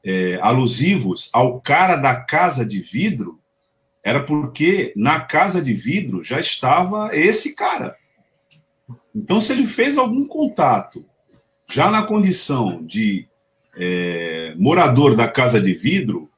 é, 0.04 0.40
alusivos 0.42 1.30
ao 1.34 1.60
cara 1.60 1.96
da 1.96 2.16
casa 2.16 2.64
de 2.66 2.80
vidro 2.80 3.40
era 4.04 4.24
porque 4.24 4.94
na 4.96 5.20
casa 5.20 5.62
de 5.62 5.74
vidro 5.74 6.22
já 6.22 6.40
estava 6.40 7.10
esse 7.14 7.56
cara. 7.56 7.96
Então, 9.16 9.42
se 9.42 9.52
ele 9.52 9.66
fez 9.66 9.98
algum 9.98 10.26
contato 10.26 11.04
já 11.70 11.92
na 11.92 12.04
condição 12.04 12.84
de 12.84 13.28
é, 13.76 14.56
morador 14.58 15.16
da 15.16 15.28
casa 15.28 15.62
de 15.62 15.74
vidro 15.74 16.30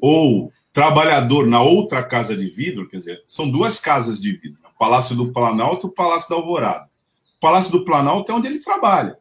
ou 0.00 0.52
trabalhador 0.72 1.46
na 1.46 1.62
outra 1.62 2.02
casa 2.02 2.36
de 2.36 2.46
vidro, 2.48 2.88
quer 2.88 2.98
dizer, 2.98 3.22
são 3.26 3.50
duas 3.50 3.78
casas 3.78 4.20
de 4.20 4.32
vidro, 4.32 4.58
o 4.64 4.78
Palácio 4.78 5.14
do 5.14 5.32
Planalto 5.32 5.86
e 5.86 5.90
o 5.90 5.92
Palácio 5.92 6.28
da 6.28 6.36
Alvorada. 6.36 6.88
O 7.36 7.40
Palácio 7.40 7.70
do 7.70 7.84
Planalto 7.84 8.30
é 8.30 8.34
onde 8.34 8.48
ele 8.48 8.58
trabalha. 8.58 9.16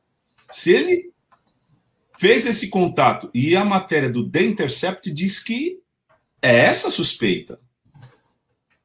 Se 0.49 0.71
ele 0.71 1.11
fez 2.17 2.45
esse 2.45 2.69
contato 2.69 3.29
e 3.33 3.55
a 3.55 3.63
matéria 3.63 4.09
do 4.09 4.29
The 4.29 4.43
Intercept 4.43 5.11
diz 5.11 5.39
que 5.39 5.79
é 6.41 6.65
essa 6.65 6.89
suspeita. 6.89 7.59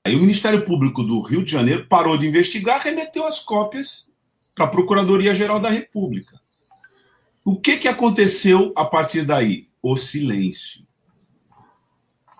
Aí 0.04 0.14
o 0.14 0.20
Ministério 0.20 0.64
Público 0.64 1.02
do 1.02 1.22
Rio 1.22 1.42
de 1.42 1.50
Janeiro 1.50 1.86
parou 1.88 2.18
de 2.18 2.26
investigar, 2.26 2.80
remeteu 2.80 3.26
as 3.26 3.40
cópias 3.40 4.10
para 4.54 4.66
a 4.66 4.68
Procuradoria-Geral 4.68 5.58
da 5.58 5.70
República. 5.70 6.43
O 7.44 7.60
que, 7.60 7.76
que 7.76 7.88
aconteceu 7.88 8.72
a 8.74 8.86
partir 8.86 9.22
daí? 9.22 9.68
O 9.82 9.96
silêncio. 9.96 10.82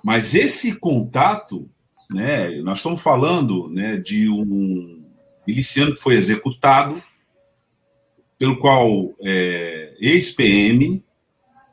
Mas 0.02 0.34
esse 0.34 0.78
contato, 0.78 1.70
né, 2.11 2.62
nós 2.62 2.78
estamos 2.78 3.02
falando 3.02 3.68
né, 3.68 3.99
de 3.99 4.30
um 4.30 5.04
miliciano 5.46 5.94
que 5.94 6.00
foi 6.00 6.14
executado, 6.14 7.02
pelo 8.38 8.58
qual 8.58 9.14
é, 9.23 9.94
ex-PM, 10.00 11.04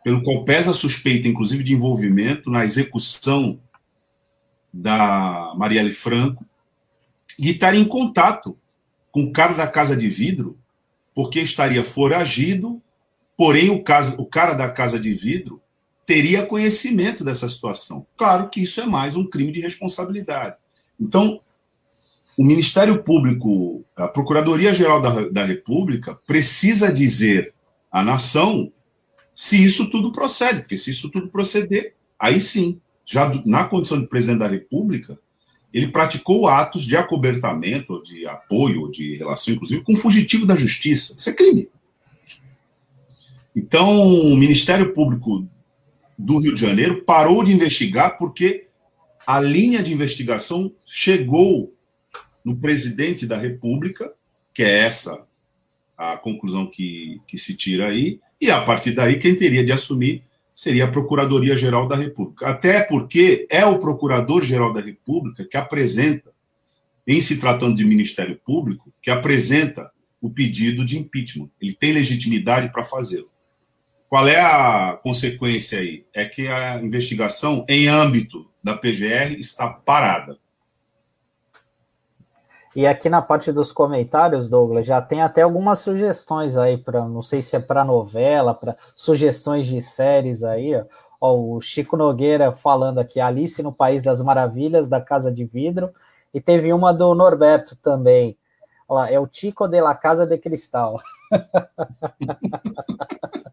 pelo 0.04 0.22
qual 0.24 0.44
pesa 0.44 0.74
suspeita, 0.74 1.28
inclusive, 1.28 1.64
de 1.64 1.74
envolvimento 1.74 2.50
na 2.50 2.66
execução 2.66 3.60
da 4.74 5.54
Marielle 5.56 5.94
Franco, 5.94 6.46
e 7.40 7.52
estar 7.52 7.76
em 7.76 7.86
contato 7.86 8.58
com 9.10 9.24
o 9.24 9.32
cara 9.32 9.54
da 9.54 9.68
Casa 9.68 9.96
de 9.96 10.08
Vidro, 10.08 10.58
porque 11.14 11.40
estaria 11.40 11.84
foragido 11.84 12.82
Porém, 13.42 13.72
o, 13.72 13.84
o 14.20 14.26
cara 14.28 14.54
da 14.54 14.70
casa 14.70 15.00
de 15.00 15.16
vidro 15.16 15.60
teria 16.06 16.46
conhecimento 16.46 17.24
dessa 17.24 17.50
situação. 17.50 18.06
Claro 18.16 18.48
que 18.50 18.62
isso 18.62 18.80
é 18.80 18.86
mais 18.86 19.16
um 19.16 19.28
crime 19.28 19.52
de 19.52 19.60
responsabilidade. 19.60 20.58
Então, 21.00 21.42
o 22.38 22.44
Ministério 22.46 23.02
Público, 23.02 23.84
a 23.96 24.08
Procuradoria-Geral 24.08 25.02
da, 25.02 25.28
da 25.28 25.44
República, 25.44 26.16
precisa 26.28 26.94
dizer 26.94 27.52
à 27.92 28.04
nação 28.04 28.72
se 29.34 29.66
isso 29.66 29.90
tudo 29.90 30.12
procede, 30.12 30.60
porque 30.60 30.78
se 30.78 30.92
isso 30.92 31.10
tudo 31.10 31.28
proceder, 31.28 31.96
aí 32.20 32.40
sim, 32.40 32.80
já 33.04 33.28
na 33.44 33.64
condição 33.64 34.00
de 34.00 34.06
presidente 34.06 34.38
da 34.38 34.48
República, 34.48 35.18
ele 35.74 35.88
praticou 35.88 36.48
atos 36.48 36.86
de 36.86 36.96
acobertamento, 36.96 38.04
de 38.04 38.28
apoio, 38.28 38.92
de 38.92 39.16
relação, 39.16 39.52
inclusive, 39.52 39.82
com 39.82 39.96
fugitivo 39.96 40.46
da 40.46 40.56
justiça. 40.56 41.16
Isso 41.18 41.28
é 41.28 41.34
crime. 41.34 41.72
Então, 43.56 43.90
o 44.00 44.36
Ministério 44.36 44.94
Público 44.94 45.48
do 46.18 46.40
Rio 46.40 46.54
de 46.54 46.62
Janeiro 46.62 47.04
parou 47.04 47.44
de 47.44 47.52
investigar 47.52 48.18
porque 48.18 48.68
a 49.26 49.40
linha 49.40 49.82
de 49.82 49.94
investigação 49.94 50.74
chegou 50.86 51.74
no 52.44 52.56
presidente 52.56 53.26
da 53.26 53.38
República, 53.38 54.14
que 54.54 54.64
é 54.64 54.80
essa 54.80 55.26
a 55.98 56.18
conclusão 56.18 56.66
que, 56.66 57.22
que 57.28 57.38
se 57.38 57.56
tira 57.56 57.88
aí, 57.88 58.20
e 58.40 58.50
a 58.50 58.62
partir 58.62 58.92
daí 58.92 59.20
quem 59.20 59.36
teria 59.36 59.64
de 59.64 59.72
assumir 59.72 60.24
seria 60.54 60.86
a 60.86 60.92
Procuradoria-Geral 60.92 61.88
da 61.88 61.96
República. 61.96 62.48
Até 62.48 62.82
porque 62.82 63.48
é 63.50 63.66
o 63.66 63.80
Procurador-Geral 63.80 64.74
da 64.74 64.82
República 64.82 65.46
que 65.46 65.58
apresenta, 65.58 66.32
em 67.06 67.22
se 67.22 67.38
tratando 67.38 67.76
de 67.76 67.86
Ministério 67.86 68.40
Público, 68.44 68.92
que 69.02 69.10
apresenta 69.10 69.92
o 70.22 70.30
pedido 70.30 70.86
de 70.86 71.00
impeachment. 71.00 71.50
Ele 71.60 71.74
tem 71.74 71.94
legitimidade 71.94 72.72
para 72.72 72.84
fazê-lo. 72.84 73.31
Qual 74.12 74.28
é 74.28 74.42
a 74.42 75.00
consequência 75.02 75.80
aí? 75.80 76.06
É 76.14 76.26
que 76.26 76.46
a 76.46 76.76
investigação 76.84 77.66
em 77.70 77.88
âmbito 77.88 78.46
da 78.62 78.76
PGR 78.76 79.40
está 79.40 79.70
parada. 79.70 80.38
E 82.76 82.86
aqui 82.86 83.08
na 83.08 83.22
parte 83.22 83.54
dos 83.54 83.72
comentários, 83.72 84.50
Douglas, 84.50 84.86
já 84.86 85.02
tem 85.02 85.22
até 85.22 85.44
algumas 85.44 85.80
sugestões 85.80 86.58
aí 86.58 86.78
para, 86.78 87.08
não 87.08 87.22
sei 87.22 87.42
se 87.42 87.56
é 87.56 87.60
para 87.62 87.86
novela, 87.86 88.54
para 88.54 88.76
sugestões 88.94 89.66
de 89.66 89.82
séries 89.82 90.44
aí. 90.44 90.76
Ó. 90.76 90.84
ó. 91.22 91.34
o 91.34 91.62
Chico 91.62 91.96
Nogueira 91.96 92.52
falando 92.52 93.00
aqui, 93.00 93.22
Alice 93.22 93.64
no 93.64 93.72
País 93.72 94.04
das 94.04 94.20
Maravilhas, 94.20 94.90
da 94.90 95.00
Casa 95.00 95.32
de 95.32 95.46
Vidro, 95.46 95.90
e 96.34 96.42
teve 96.42 96.74
uma 96.74 96.94
do 96.94 97.16
Norberto 97.16 97.78
também. 97.78 98.38
Olha 98.90 99.04
lá, 99.04 99.10
é 99.10 99.18
o 99.18 99.26
Tico 99.26 99.70
de 99.70 99.80
la 99.80 99.96
Casa 99.96 100.26
de 100.26 100.38
Cristal. 100.38 101.00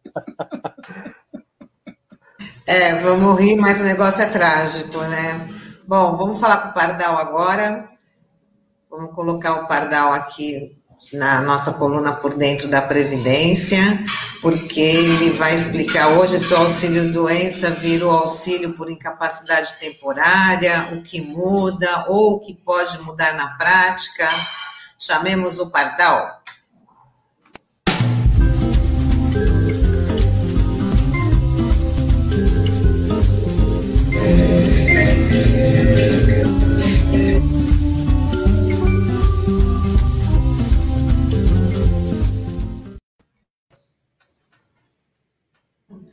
É, 2.70 2.96
vamos 2.96 3.40
rir, 3.40 3.56
mas 3.56 3.80
o 3.80 3.84
negócio 3.84 4.20
é 4.20 4.26
trágico, 4.26 4.98
né? 5.04 5.48
Bom, 5.86 6.18
vamos 6.18 6.38
falar 6.38 6.58
com 6.58 6.68
o 6.68 6.74
Pardal 6.74 7.16
agora. 7.16 7.88
Vamos 8.90 9.14
colocar 9.14 9.54
o 9.54 9.66
Pardal 9.66 10.12
aqui 10.12 10.78
na 11.14 11.40
nossa 11.40 11.72
coluna 11.72 12.12
por 12.12 12.34
dentro 12.34 12.68
da 12.68 12.82
Previdência, 12.82 13.78
porque 14.42 14.82
ele 14.82 15.30
vai 15.30 15.54
explicar 15.54 16.08
hoje 16.08 16.38
se 16.38 16.52
o 16.52 16.58
auxílio 16.58 17.10
doença 17.10 17.70
vira 17.70 18.06
o 18.06 18.10
auxílio 18.10 18.74
por 18.74 18.90
incapacidade 18.90 19.76
temporária, 19.80 20.90
o 20.92 21.02
que 21.02 21.22
muda 21.22 22.04
ou 22.08 22.34
o 22.34 22.40
que 22.40 22.52
pode 22.52 23.00
mudar 23.00 23.32
na 23.32 23.56
prática. 23.56 24.28
Chamemos 24.98 25.58
o 25.58 25.70
Pardal. 25.70 26.37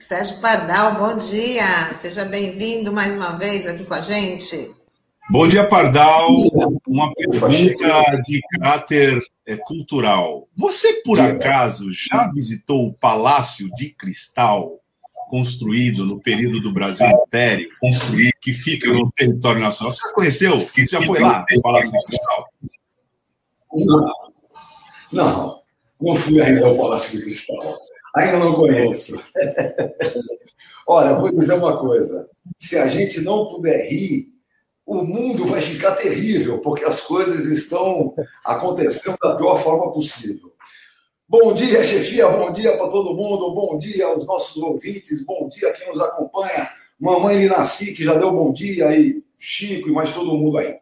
Sérgio 0.07 0.37
Pardal, 0.37 0.93
bom 0.99 1.17
dia. 1.17 1.91
Seja 1.95 2.25
bem-vindo 2.25 2.93
mais 2.93 3.15
uma 3.15 3.31
vez 3.39 3.65
aqui 3.65 3.83
com 3.85 3.93
a 3.95 4.01
gente. 4.01 4.71
Bom 5.31 5.47
dia, 5.47 5.67
Pardal. 5.67 6.29
Uma 6.87 7.11
pergunta 7.15 8.21
de 8.23 8.39
caráter 8.51 9.19
é, 9.47 9.57
cultural. 9.57 10.47
Você, 10.55 11.01
por 11.01 11.19
acaso, 11.19 11.87
já 11.91 12.31
visitou 12.31 12.85
o 12.85 12.93
Palácio 12.93 13.67
de 13.73 13.89
Cristal, 13.95 14.79
construído 15.27 16.05
no 16.05 16.21
período 16.21 16.61
do 16.61 16.71
Brasil 16.71 17.07
Império, 17.07 17.67
construído, 17.81 18.33
que 18.39 18.53
fica 18.53 18.87
no 18.93 19.11
território 19.11 19.59
nacional? 19.59 19.91
Você 19.91 20.07
já 20.07 20.13
conheceu? 20.13 20.59
Você 20.71 20.85
já 20.85 21.01
foi 21.01 21.19
lá, 21.19 21.43
no 21.49 21.61
Palácio 21.63 21.91
de 21.91 22.05
Cristal? 22.05 22.49
Não, 23.73 24.13
não, 25.11 25.61
não 25.99 26.15
fui 26.15 26.39
ainda 26.39 26.67
ao 26.67 26.77
Palácio 26.77 27.17
de 27.17 27.23
Cristal. 27.25 27.57
Ainda 28.15 28.39
não 28.39 28.53
conheço. 28.53 29.21
Olha, 30.87 31.13
vou 31.15 31.31
dizer 31.31 31.53
uma 31.53 31.77
coisa: 31.77 32.29
se 32.57 32.77
a 32.77 32.87
gente 32.87 33.21
não 33.21 33.47
puder 33.47 33.89
rir, 33.89 34.29
o 34.85 35.03
mundo 35.03 35.45
vai 35.45 35.59
ficar 35.59 35.93
terrível, 35.93 36.59
porque 36.59 36.85
as 36.85 37.01
coisas 37.01 37.45
estão 37.45 38.13
acontecendo 38.43 39.17
da 39.21 39.35
pior 39.35 39.55
forma 39.57 39.91
possível. 39.91 40.53
Bom 41.27 41.53
dia, 41.53 41.83
chefia, 41.83 42.29
bom 42.29 42.51
dia 42.51 42.77
para 42.77 42.87
todo 42.87 43.15
mundo, 43.15 43.53
bom 43.53 43.79
dia 43.79 44.05
aos 44.05 44.27
nossos 44.27 44.61
ouvintes, 44.61 45.25
bom 45.25 45.49
dia 45.49 45.69
a 45.69 45.73
quem 45.73 45.87
nos 45.87 45.99
acompanha. 45.99 46.69
Mamãe 46.99 47.35
Linassi, 47.35 47.93
que 47.93 48.03
já 48.03 48.13
deu 48.13 48.31
bom 48.31 48.53
dia 48.53 48.87
aí, 48.87 49.23
Chico 49.37 49.89
e 49.89 49.91
mais 49.91 50.11
todo 50.11 50.37
mundo 50.37 50.59
aí. 50.59 50.77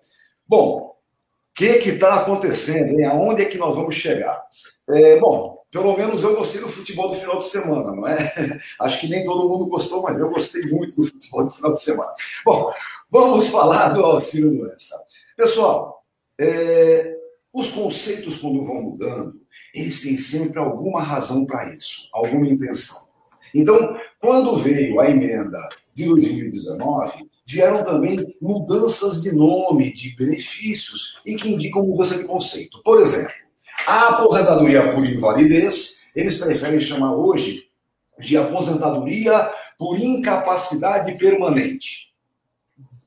Bom, 0.46 0.78
o 0.90 1.54
que 1.56 1.66
está 1.66 2.16
acontecendo, 2.16 3.00
hein? 3.00 3.06
Aonde 3.06 3.42
é 3.42 3.46
que 3.46 3.58
nós 3.58 3.76
vamos 3.76 3.96
chegar? 3.96 4.44
É, 4.90 5.18
bom, 5.18 5.63
pelo 5.74 5.98
menos 5.98 6.22
eu 6.22 6.36
gostei 6.36 6.62
do 6.62 6.70
futebol 6.70 7.10
do 7.10 7.16
final 7.16 7.40
de 7.40 7.50
semana, 7.50 7.96
não 7.96 8.08
é? 8.08 8.32
Acho 8.80 9.02
que 9.02 9.10
nem 9.10 9.26
todo 9.26 9.50
mundo 9.50 9.66
gostou, 9.66 10.04
mas 10.04 10.20
eu 10.20 10.30
gostei 10.30 10.62
muito 10.68 10.96
do 10.96 11.04
futebol 11.04 11.46
do 11.46 11.50
final 11.50 11.72
de 11.72 11.82
semana. 11.82 12.12
Bom, 12.46 12.72
vamos 13.10 13.48
falar 13.48 13.90
do 13.90 14.04
auxílio 14.06 14.56
doença. 14.56 14.96
Pessoal, 15.36 16.06
é, 16.40 17.18
os 17.52 17.70
conceitos, 17.70 18.38
quando 18.38 18.64
vão 18.64 18.84
mudando, 18.84 19.42
eles 19.74 20.04
têm 20.04 20.16
sempre 20.16 20.60
alguma 20.60 21.02
razão 21.02 21.44
para 21.44 21.74
isso, 21.74 22.08
alguma 22.14 22.48
intenção. 22.48 23.08
Então, 23.54 23.98
quando 24.22 24.56
veio 24.56 25.00
a 25.00 25.10
emenda 25.10 25.60
de 25.96 26.06
2019, 26.06 27.30
vieram 27.48 27.84
também 27.84 28.36
mudanças 28.40 29.24
de 29.24 29.32
nome, 29.32 29.92
de 29.92 30.16
benefícios, 30.16 31.20
e 31.26 31.36
que 31.36 31.52
indicam 31.52 31.84
mudança 31.84 32.16
de 32.16 32.26
conceito. 32.26 32.82
Por 32.84 33.02
exemplo, 33.02 33.34
a 33.86 34.10
aposentadoria 34.10 34.94
por 34.94 35.06
invalidez, 35.06 36.04
eles 36.16 36.38
preferem 36.38 36.80
chamar 36.80 37.16
hoje 37.16 37.70
de 38.20 38.38
aposentadoria 38.38 39.50
por 39.78 40.00
incapacidade 40.00 41.18
permanente. 41.18 42.14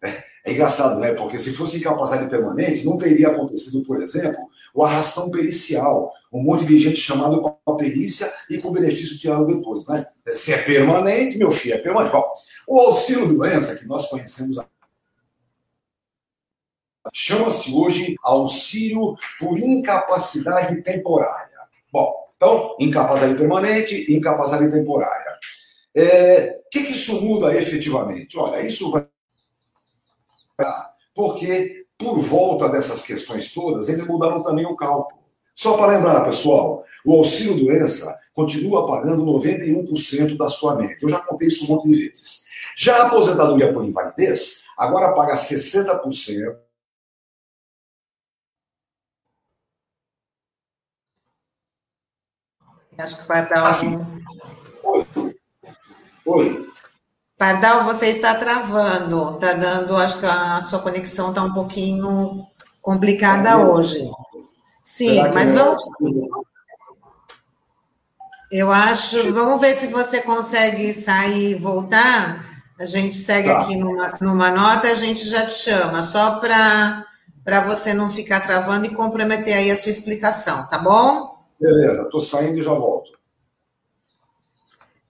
É, 0.03 0.23
é 0.45 0.53
engraçado, 0.53 1.01
né? 1.01 1.13
Porque 1.15 1.39
se 1.39 1.53
fosse 1.53 1.79
incapacidade 1.79 2.29
permanente, 2.29 2.85
não 2.85 2.99
teria 2.99 3.29
acontecido, 3.29 3.83
por 3.85 4.03
exemplo, 4.03 4.39
o 4.75 4.85
arrastão 4.85 5.31
pericial. 5.31 6.13
Um 6.33 6.43
monte 6.43 6.67
de 6.67 6.79
gente 6.79 7.01
chamado 7.01 7.41
para 7.41 7.55
a 7.67 7.77
perícia 7.77 8.31
e 8.51 8.59
com 8.59 8.71
benefício 8.71 9.17
tirado 9.17 9.47
depois, 9.47 9.87
né? 9.87 10.07
Se 10.35 10.53
é 10.53 10.59
permanente, 10.59 11.39
meu 11.39 11.51
filho, 11.51 11.75
é 11.75 11.79
permanente. 11.79 12.13
Bom, 12.13 12.31
o 12.69 12.81
auxílio 12.81 13.29
doença 13.29 13.77
que 13.77 13.87
nós 13.87 14.09
conhecemos 14.09 14.59
Chama-se 17.13 17.73
hoje 17.73 18.17
auxílio 18.23 19.15
por 19.39 19.59
incapacidade 19.59 20.83
temporária. 20.83 21.57
Bom, 21.93 22.15
então, 22.37 22.77
incapacidade 22.79 23.39
permanente, 23.39 24.07
incapacidade 24.13 24.71
temporária. 24.71 25.39
O 25.97 25.99
é, 25.99 26.61
que, 26.71 26.83
que 26.83 26.93
isso 26.93 27.23
muda 27.23 27.55
efetivamente? 27.55 28.39
Olha, 28.39 28.63
isso 28.63 28.91
vai. 28.91 29.07
Porque, 31.15 31.87
por 31.97 32.19
volta 32.19 32.69
dessas 32.69 33.03
questões 33.03 33.53
todas, 33.53 33.89
eles 33.89 34.07
mudaram 34.07 34.43
também 34.43 34.67
o 34.67 34.77
cálculo. 34.77 35.23
Só 35.55 35.79
para 35.79 35.97
lembrar, 35.97 36.23
pessoal, 36.25 36.85
o 37.05 37.15
auxílio 37.15 37.65
doença 37.65 38.15
continua 38.35 38.87
pagando 38.87 39.25
91% 39.25 40.37
da 40.37 40.49
sua 40.49 40.77
média. 40.77 40.99
Eu 41.01 41.09
já 41.09 41.21
contei 41.21 41.49
isso 41.49 41.65
um 41.65 41.69
monte 41.69 41.89
de 41.89 41.95
vezes. 41.95 42.45
Já 42.77 42.99
a 42.99 43.07
aposentadoria 43.07 43.73
por 43.73 43.83
invalidez, 43.83 44.67
agora 44.77 45.15
paga 45.15 45.35
60% 45.35 46.66
Acho 52.99 53.17
que 53.17 53.23
o 53.23 53.27
Pardal. 53.27 53.67
Assim. 53.67 53.99
Oi. 56.27 56.67
Pardal, 57.39 57.85
você 57.85 58.09
está 58.09 58.35
travando, 58.35 59.35
está 59.35 59.53
dando, 59.53 59.97
acho 59.97 60.19
que 60.19 60.27
a 60.27 60.61
sua 60.63 60.79
conexão 60.79 61.29
está 61.29 61.43
um 61.43 61.53
pouquinho 61.53 62.47
complicada 62.81 63.51
é 63.51 63.57
hoje. 63.57 64.11
Sim, 64.83 65.21
mas 65.35 65.53
vamos. 65.53 65.83
Eu 68.51 68.73
acho, 68.73 69.33
vamos 69.35 69.61
ver 69.61 69.75
se 69.75 69.89
você 69.89 70.23
consegue 70.23 70.95
sair 70.95 71.51
e 71.51 71.55
voltar. 71.57 72.45
A 72.81 72.87
gente 72.87 73.17
segue 73.17 73.51
tá. 73.51 73.61
aqui 73.61 73.77
numa, 73.77 74.13
numa 74.21 74.51
nota, 74.51 74.89
a 74.89 74.95
gente 74.95 75.29
já 75.29 75.45
te 75.45 75.53
chama, 75.53 76.03
só 76.03 76.39
para 76.39 77.05
você 77.67 77.93
não 77.93 78.11
ficar 78.11 78.41
travando 78.41 78.87
e 78.87 78.95
comprometer 78.95 79.57
aí 79.57 79.71
a 79.71 79.77
sua 79.77 79.91
explicação, 79.91 80.67
tá 80.69 80.79
bom? 80.79 81.36
Beleza, 81.61 82.03
estou 82.03 82.21
saindo 82.21 82.59
e 82.59 82.63
já 82.63 82.73
volto. 82.73 83.17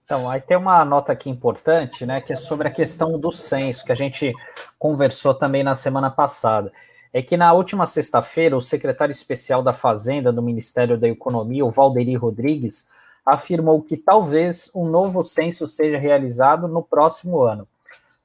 Então, 0.03 0.29
aí 0.29 0.39
tem 0.39 0.55
uma 0.55 0.85
nota 0.85 1.11
aqui 1.11 1.29
importante, 1.29 2.05
né, 2.05 2.21
que 2.21 2.31
é 2.31 2.35
sobre 2.35 2.69
a 2.69 2.71
questão 2.71 3.19
do 3.19 3.29
censo, 3.29 3.83
que 3.83 3.91
a 3.91 3.95
gente 3.95 4.33
conversou 4.79 5.33
também 5.33 5.63
na 5.63 5.75
semana 5.75 6.09
passada. 6.09 6.71
É 7.11 7.21
que 7.21 7.35
na 7.35 7.51
última 7.51 7.85
sexta-feira, 7.85 8.55
o 8.55 8.61
secretário 8.61 9.11
especial 9.11 9.61
da 9.61 9.73
Fazenda 9.73 10.31
do 10.31 10.41
Ministério 10.41 10.97
da 10.97 11.09
Economia, 11.09 11.65
o 11.65 11.71
Valderi 11.71 12.15
Rodrigues, 12.15 12.87
afirmou 13.25 13.81
que 13.81 13.97
talvez 13.97 14.71
um 14.73 14.85
novo 14.85 15.25
censo 15.25 15.67
seja 15.67 15.97
realizado 15.97 16.69
no 16.69 16.81
próximo 16.81 17.41
ano. 17.41 17.67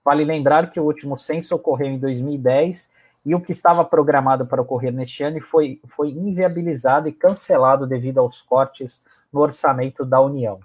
Vale 0.04 0.24
lembrar 0.24 0.70
que 0.70 0.78
o 0.78 0.84
último 0.84 1.18
censo 1.18 1.56
ocorreu 1.56 1.88
em 1.88 1.98
2010 1.98 2.92
e 3.24 3.34
o 3.34 3.40
que 3.40 3.52
estava 3.52 3.84
programado 3.84 4.46
para 4.46 4.60
ocorrer 4.60 4.92
neste 4.92 5.22
ano 5.22 5.40
foi, 5.40 5.80
foi 5.86 6.10
inviabilizado 6.10 7.08
e 7.08 7.12
cancelado 7.12 7.86
devido 7.86 8.18
aos 8.18 8.42
cortes 8.42 9.02
no 9.32 9.40
orçamento 9.40 10.04
da 10.04 10.20
União. 10.20 10.60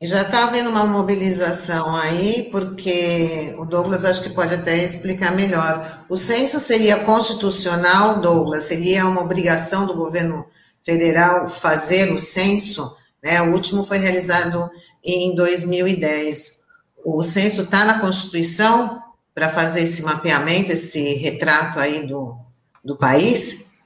Já 0.00 0.22
está 0.22 0.44
havendo 0.44 0.70
uma 0.70 0.86
mobilização 0.86 1.96
aí, 1.96 2.48
porque 2.52 3.52
o 3.58 3.64
Douglas 3.64 4.04
acho 4.04 4.22
que 4.22 4.30
pode 4.30 4.54
até 4.54 4.76
explicar 4.76 5.34
melhor. 5.34 6.04
O 6.08 6.16
censo 6.16 6.60
seria 6.60 7.04
constitucional, 7.04 8.20
Douglas? 8.20 8.62
Seria 8.64 9.06
uma 9.06 9.22
obrigação 9.22 9.86
do 9.86 9.94
governo 9.94 10.46
federal 10.84 11.48
fazer 11.48 12.12
o 12.12 12.18
censo? 12.18 12.96
Né? 13.20 13.42
O 13.42 13.52
último 13.52 13.84
foi 13.84 13.98
realizado 13.98 14.70
em 15.02 15.34
2010. 15.34 16.62
O 17.04 17.20
censo 17.24 17.62
está 17.62 17.84
na 17.84 17.98
Constituição? 17.98 19.02
Para 19.38 19.48
fazer 19.48 19.84
esse 19.84 20.02
mapeamento, 20.02 20.72
esse 20.72 21.14
retrato 21.14 21.78
aí 21.78 22.04
do, 22.04 22.36
do 22.84 22.96
país? 22.96 23.78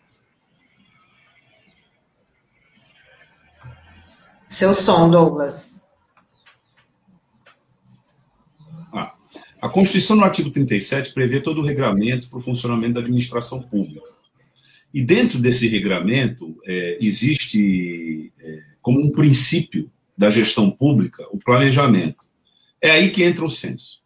Seu 4.48 4.72
som, 4.72 5.10
Douglas. 5.10 5.82
Ah, 8.90 9.12
a 9.60 9.68
Constituição, 9.68 10.16
no 10.16 10.24
artigo 10.24 10.48
37, 10.48 11.12
prevê 11.12 11.38
todo 11.38 11.60
o 11.60 11.64
regramento 11.66 12.30
para 12.30 12.38
o 12.38 12.42
funcionamento 12.42 12.94
da 12.94 13.00
administração 13.00 13.60
pública. 13.60 14.08
E 14.94 15.02
dentro 15.02 15.38
desse 15.38 15.68
regramento, 15.68 16.58
é, 16.64 16.96
existe 16.98 18.32
é, 18.40 18.62
como 18.80 18.98
um 18.98 19.12
princípio 19.12 19.92
da 20.16 20.30
gestão 20.30 20.70
pública 20.70 21.26
o 21.30 21.36
planejamento. 21.36 22.24
É 22.80 22.90
aí 22.90 23.10
que 23.10 23.22
entra 23.22 23.44
o 23.44 23.50
censo. 23.50 24.01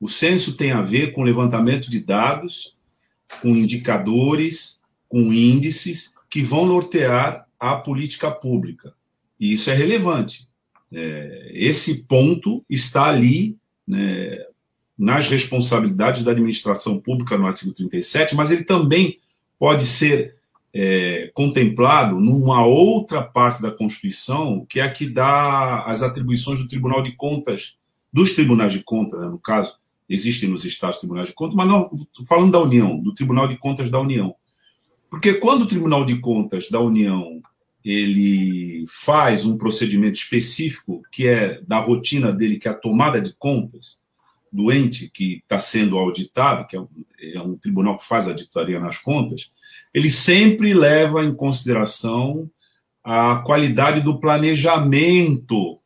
O 0.00 0.08
censo 0.08 0.56
tem 0.56 0.72
a 0.72 0.82
ver 0.82 1.12
com 1.12 1.22
levantamento 1.22 1.90
de 1.90 2.00
dados, 2.00 2.76
com 3.40 3.48
indicadores, 3.48 4.80
com 5.08 5.32
índices 5.32 6.12
que 6.28 6.42
vão 6.42 6.66
nortear 6.66 7.46
a 7.58 7.76
política 7.76 8.30
pública. 8.30 8.94
E 9.40 9.52
isso 9.52 9.70
é 9.70 9.74
relevante. 9.74 10.46
É, 10.92 11.50
esse 11.52 12.04
ponto 12.04 12.64
está 12.68 13.06
ali 13.06 13.56
né, 13.86 14.38
nas 14.98 15.28
responsabilidades 15.28 16.24
da 16.24 16.32
administração 16.32 16.98
pública 17.00 17.36
no 17.36 17.46
artigo 17.46 17.72
37, 17.72 18.34
mas 18.34 18.50
ele 18.50 18.64
também 18.64 19.18
pode 19.58 19.86
ser 19.86 20.36
é, 20.72 21.30
contemplado 21.34 22.20
numa 22.20 22.64
outra 22.64 23.22
parte 23.22 23.62
da 23.62 23.70
Constituição, 23.70 24.66
que 24.68 24.80
é 24.80 24.82
a 24.82 24.92
que 24.92 25.08
dá 25.08 25.84
as 25.84 26.02
atribuições 26.02 26.58
do 26.58 26.68
Tribunal 26.68 27.02
de 27.02 27.12
Contas, 27.12 27.78
dos 28.12 28.32
tribunais 28.32 28.72
de 28.72 28.82
contas, 28.82 29.20
né, 29.20 29.26
no 29.26 29.38
caso, 29.38 29.76
existem 30.08 30.48
nos 30.48 30.64
estados 30.64 30.98
tribunais 30.98 31.28
de 31.28 31.34
contas, 31.34 31.56
mas 31.56 31.68
não, 31.68 31.90
falando 32.26 32.52
da 32.52 32.60
União, 32.60 32.98
do 32.98 33.14
Tribunal 33.14 33.48
de 33.48 33.56
Contas 33.56 33.90
da 33.90 34.00
União. 34.00 34.34
Porque 35.10 35.34
quando 35.34 35.62
o 35.62 35.66
Tribunal 35.66 36.04
de 36.04 36.18
Contas 36.20 36.68
da 36.68 36.80
União 36.80 37.40
ele 37.84 38.84
faz 38.88 39.44
um 39.44 39.56
procedimento 39.56 40.18
específico 40.18 41.02
que 41.12 41.28
é 41.28 41.60
da 41.62 41.78
rotina 41.78 42.32
dele, 42.32 42.58
que 42.58 42.66
é 42.66 42.72
a 42.72 42.74
tomada 42.74 43.20
de 43.20 43.32
contas 43.38 43.98
do 44.52 44.72
ente 44.72 45.08
que 45.08 45.40
está 45.42 45.58
sendo 45.60 45.96
auditado, 45.96 46.66
que 46.66 46.74
é 46.74 46.80
um, 46.80 46.88
é 47.34 47.40
um 47.40 47.56
tribunal 47.56 47.96
que 47.96 48.06
faz 48.06 48.26
a 48.26 48.30
auditoria 48.30 48.80
nas 48.80 48.98
contas, 48.98 49.52
ele 49.94 50.10
sempre 50.10 50.74
leva 50.74 51.24
em 51.24 51.32
consideração 51.32 52.50
a 53.04 53.36
qualidade 53.36 54.00
do 54.00 54.18
planejamento 54.18 55.78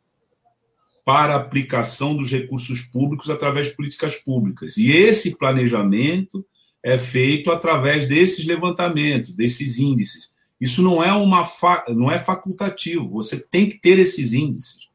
para 1.05 1.35
a 1.35 1.37
aplicação 1.37 2.17
dos 2.17 2.31
recursos 2.31 2.83
públicos 2.83 3.31
através 3.31 3.69
de 3.69 3.77
políticas 3.77 4.17
públicas. 4.17 4.77
E 4.77 4.91
esse 4.91 5.37
planejamento 5.37 6.45
é 6.83 6.97
feito 6.97 7.51
através 7.51 8.07
desses 8.07 8.47
levantamentos, 8.47 9.33
desses 9.33 9.79
índices. 9.79 10.31
Isso 10.61 10.83
não 10.83 11.03
é 11.03 11.13
uma 11.13 11.49
não 11.89 12.11
é 12.11 12.19
facultativo, 12.19 13.09
você 13.09 13.41
tem 13.41 13.69
que 13.69 13.79
ter 13.79 13.99
esses 13.99 14.33
índices. 14.33 14.89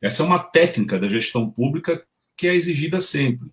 Essa 0.00 0.22
é 0.22 0.26
uma 0.26 0.38
técnica 0.38 0.98
da 0.98 1.08
gestão 1.08 1.50
pública 1.50 2.04
que 2.36 2.46
é 2.46 2.54
exigida 2.54 3.00
sempre. 3.00 3.48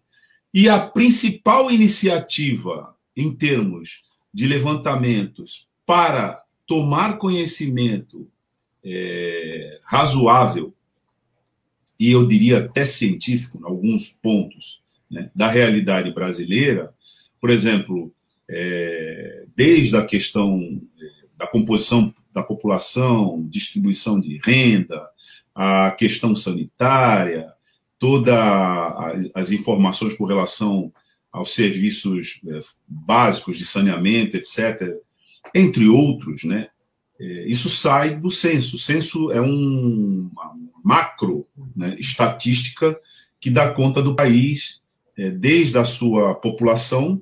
E 0.54 0.68
a 0.68 0.80
principal 0.80 1.72
iniciativa 1.72 2.96
em 3.16 3.34
termos 3.34 4.04
de 4.34 4.46
levantamentos 4.48 5.68
para 5.86 6.44
tomar 6.68 7.18
conhecimento 7.18 8.28
é, 8.84 9.80
razoável 9.84 10.74
e 12.02 12.12
eu 12.12 12.28
diria 12.28 12.58
até 12.58 12.84
científico, 12.84 13.60
em 13.60 13.64
alguns 13.64 14.10
pontos, 14.10 14.82
né, 15.10 15.30
da 15.36 15.48
realidade 15.48 16.12
brasileira, 16.12 16.92
por 17.40 17.52
exemplo, 17.52 18.12
é, 18.50 19.46
desde 19.56 19.96
a 19.96 20.04
questão 20.04 20.82
da 21.38 21.46
composição 21.46 22.12
da 22.34 22.42
população, 22.42 23.46
distribuição 23.48 24.20
de 24.20 24.42
renda, 24.44 25.00
a 25.54 25.92
questão 25.92 26.36
sanitária, 26.36 27.54
todas 28.00 28.34
as 29.36 29.52
informações 29.52 30.16
com 30.16 30.26
relação 30.26 30.92
aos 31.32 31.54
serviços 31.54 32.42
é, 32.48 32.62
básicos 32.88 33.60
de 33.60 33.66
saneamento, 33.66 34.36
etc., 34.36 34.98
entre 35.54 35.88
outros, 35.88 36.46
né? 36.46 36.70
É, 37.22 37.46
isso 37.46 37.70
sai 37.70 38.16
do 38.16 38.32
censo. 38.32 38.78
O 38.78 38.80
censo 38.80 39.32
é 39.32 39.40
um, 39.40 40.28
uma 40.34 40.56
macro 40.84 41.48
né, 41.76 41.96
estatística 42.00 43.00
que 43.40 43.52
dá 43.52 43.72
conta 43.72 44.02
do 44.02 44.16
país, 44.16 44.82
é, 45.16 45.30
desde 45.30 45.78
a 45.78 45.86
sua 45.86 46.34
população, 46.34 47.22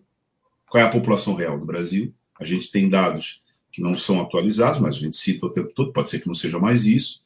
qual 0.70 0.82
é 0.82 0.88
a 0.88 0.92
população 0.92 1.36
real 1.36 1.60
do 1.60 1.66
Brasil. 1.66 2.14
A 2.40 2.46
gente 2.46 2.72
tem 2.72 2.88
dados 2.88 3.42
que 3.74 3.82
não 3.82 3.98
são 3.98 4.22
atualizados, 4.22 4.80
mas 4.80 4.96
a 4.96 5.00
gente 5.00 5.18
cita 5.18 5.46
o 5.46 5.52
tempo 5.52 5.74
todo, 5.76 5.92
pode 5.92 6.10
ser 6.10 6.22
que 6.22 6.28
não 6.28 6.34
seja 6.34 6.58
mais 6.58 6.86
isso, 6.86 7.22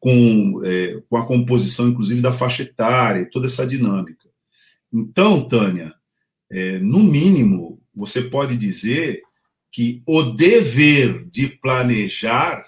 com, 0.00 0.60
é, 0.64 1.00
com 1.08 1.16
a 1.16 1.24
composição, 1.24 1.88
inclusive, 1.88 2.20
da 2.20 2.32
faixa 2.32 2.64
etária 2.64 3.28
toda 3.30 3.46
essa 3.46 3.64
dinâmica. 3.64 4.28
Então, 4.92 5.46
Tânia, 5.46 5.94
é, 6.50 6.78
no 6.80 6.98
mínimo, 6.98 7.80
você 7.94 8.22
pode 8.22 8.56
dizer 8.56 9.22
que 9.76 10.02
o 10.06 10.22
dever 10.22 11.26
de 11.28 11.48
planejar 11.48 12.64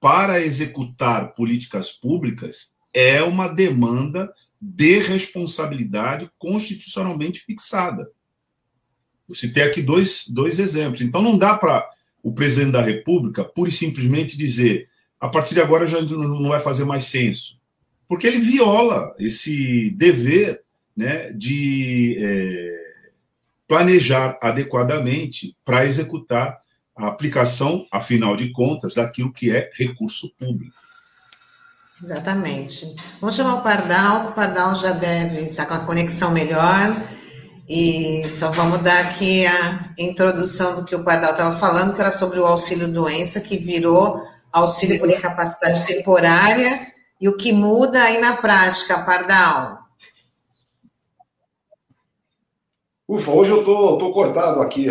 para 0.00 0.40
executar 0.40 1.34
políticas 1.34 1.92
públicas 1.92 2.72
é 2.94 3.22
uma 3.22 3.48
demanda 3.48 4.32
de 4.58 4.98
responsabilidade 4.98 6.30
constitucionalmente 6.38 7.40
fixada. 7.40 8.10
Eu 9.28 9.34
citei 9.34 9.62
aqui 9.62 9.82
dois, 9.82 10.24
dois 10.26 10.58
exemplos. 10.58 11.02
Então, 11.02 11.20
não 11.20 11.36
dá 11.36 11.54
para 11.54 11.86
o 12.22 12.32
presidente 12.32 12.72
da 12.72 12.80
República, 12.80 13.44
pura 13.44 13.68
e 13.68 13.72
simplesmente 13.72 14.34
dizer 14.34 14.88
a 15.20 15.28
partir 15.28 15.52
de 15.52 15.60
agora 15.60 15.86
já 15.86 16.00
não 16.00 16.48
vai 16.48 16.60
fazer 16.60 16.86
mais 16.86 17.04
censo. 17.04 17.60
Porque 18.08 18.26
ele 18.26 18.40
viola 18.40 19.14
esse 19.18 19.90
dever 19.90 20.62
né, 20.96 21.30
de 21.30 22.16
é, 22.18 22.87
planejar 23.68 24.38
adequadamente 24.42 25.54
para 25.64 25.84
executar 25.84 26.58
a 26.96 27.06
aplicação, 27.06 27.86
afinal 27.92 28.34
de 28.34 28.50
contas, 28.50 28.94
daquilo 28.94 29.32
que 29.32 29.54
é 29.54 29.70
recurso 29.76 30.34
público. 30.36 30.74
Exatamente. 32.02 32.94
Vamos 33.20 33.36
chamar 33.36 33.54
o 33.54 33.62
Pardal, 33.62 34.28
o 34.28 34.32
Pardal 34.32 34.74
já 34.74 34.92
deve 34.92 35.42
estar 35.42 35.66
com 35.66 35.74
a 35.74 35.80
conexão 35.80 36.32
melhor. 36.32 36.96
E 37.68 38.26
só 38.28 38.50
vamos 38.50 38.78
dar 38.78 38.98
aqui 39.00 39.46
a 39.46 39.92
introdução 39.98 40.76
do 40.76 40.84
que 40.86 40.96
o 40.96 41.04
Pardal 41.04 41.32
estava 41.32 41.56
falando, 41.56 41.94
que 41.94 42.00
era 42.00 42.10
sobre 42.10 42.38
o 42.40 42.46
auxílio 42.46 42.88
doença, 42.88 43.40
que 43.40 43.58
virou 43.58 44.26
auxílio 44.50 44.98
por 44.98 45.10
incapacidade 45.10 45.86
temporária, 45.86 46.80
e 47.20 47.28
o 47.28 47.36
que 47.36 47.52
muda 47.52 48.02
aí 48.02 48.18
na 48.18 48.36
prática, 48.36 49.02
Pardal? 49.02 49.77
Ufa, 53.08 53.30
hoje 53.30 53.50
eu 53.50 53.64
tô, 53.64 53.96
tô 53.96 54.10
cortado 54.10 54.60
aqui, 54.60 54.86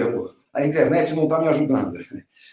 a 0.52 0.66
internet 0.66 1.14
não 1.14 1.26
está 1.26 1.40
me 1.40 1.48
ajudando. 1.50 2.00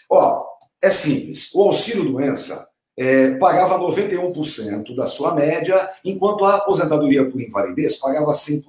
Ó, 0.07 0.45
é 0.79 0.91
simples, 0.91 1.51
o 1.55 1.63
auxílio 1.63 2.05
doença 2.11 2.67
é, 2.95 3.31
pagava 3.39 3.79
91% 3.79 4.95
da 4.95 5.07
sua 5.07 5.33
média, 5.33 5.89
enquanto 6.05 6.45
a 6.45 6.57
aposentadoria 6.57 7.27
por 7.27 7.41
invalidez 7.41 7.95
pagava 7.95 8.31
100%. 8.31 8.61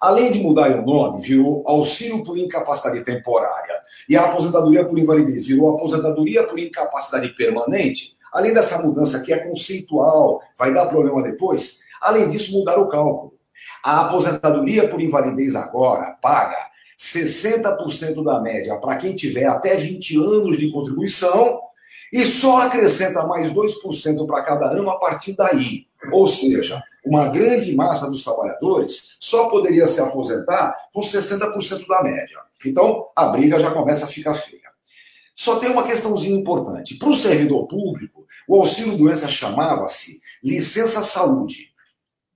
Além 0.00 0.32
de 0.32 0.38
mudar 0.38 0.70
o 0.78 0.86
nome, 0.86 1.20
virou 1.20 1.62
auxílio 1.66 2.22
por 2.22 2.38
incapacidade 2.38 3.04
temporária 3.04 3.78
e 4.08 4.16
a 4.16 4.24
aposentadoria 4.24 4.86
por 4.86 4.98
invalidez 4.98 5.46
virou 5.46 5.74
aposentadoria 5.74 6.44
por 6.44 6.58
incapacidade 6.58 7.28
permanente. 7.34 8.16
Além 8.32 8.54
dessa 8.54 8.82
mudança 8.82 9.22
que 9.22 9.34
é 9.34 9.38
conceitual, 9.38 10.40
vai 10.58 10.72
dar 10.72 10.86
problema 10.86 11.22
depois, 11.22 11.80
além 12.00 12.28
disso, 12.30 12.58
mudar 12.58 12.78
o 12.78 12.88
cálculo. 12.88 13.35
A 13.82 14.00
aposentadoria 14.02 14.88
por 14.88 15.00
invalidez 15.00 15.54
agora 15.54 16.16
paga 16.20 16.58
60% 16.98 18.24
da 18.24 18.40
média 18.40 18.76
para 18.76 18.96
quem 18.96 19.14
tiver 19.14 19.46
até 19.46 19.76
20 19.76 20.16
anos 20.16 20.58
de 20.58 20.70
contribuição 20.70 21.60
e 22.12 22.24
só 22.24 22.62
acrescenta 22.62 23.26
mais 23.26 23.50
2% 23.50 24.26
para 24.26 24.42
cada 24.42 24.70
ano 24.70 24.90
a 24.90 24.98
partir 24.98 25.34
daí. 25.34 25.86
Ou 26.12 26.26
seja, 26.26 26.82
uma 27.04 27.28
grande 27.28 27.74
massa 27.74 28.08
dos 28.10 28.22
trabalhadores 28.22 29.16
só 29.20 29.48
poderia 29.48 29.86
se 29.86 30.00
aposentar 30.00 30.74
com 30.92 31.00
60% 31.00 31.86
da 31.86 32.02
média. 32.02 32.38
Então, 32.64 33.08
a 33.14 33.26
briga 33.26 33.58
já 33.58 33.70
começa 33.70 34.04
a 34.04 34.08
ficar 34.08 34.34
feia. 34.34 34.66
Só 35.34 35.56
tem 35.56 35.70
uma 35.70 35.84
questãozinha 35.84 36.38
importante. 36.38 36.94
Para 36.94 37.10
o 37.10 37.14
servidor 37.14 37.66
público, 37.66 38.26
o 38.48 38.56
auxílio 38.56 38.96
doença 38.96 39.28
chamava-se 39.28 40.20
licença 40.42 41.02
saúde. 41.02 41.72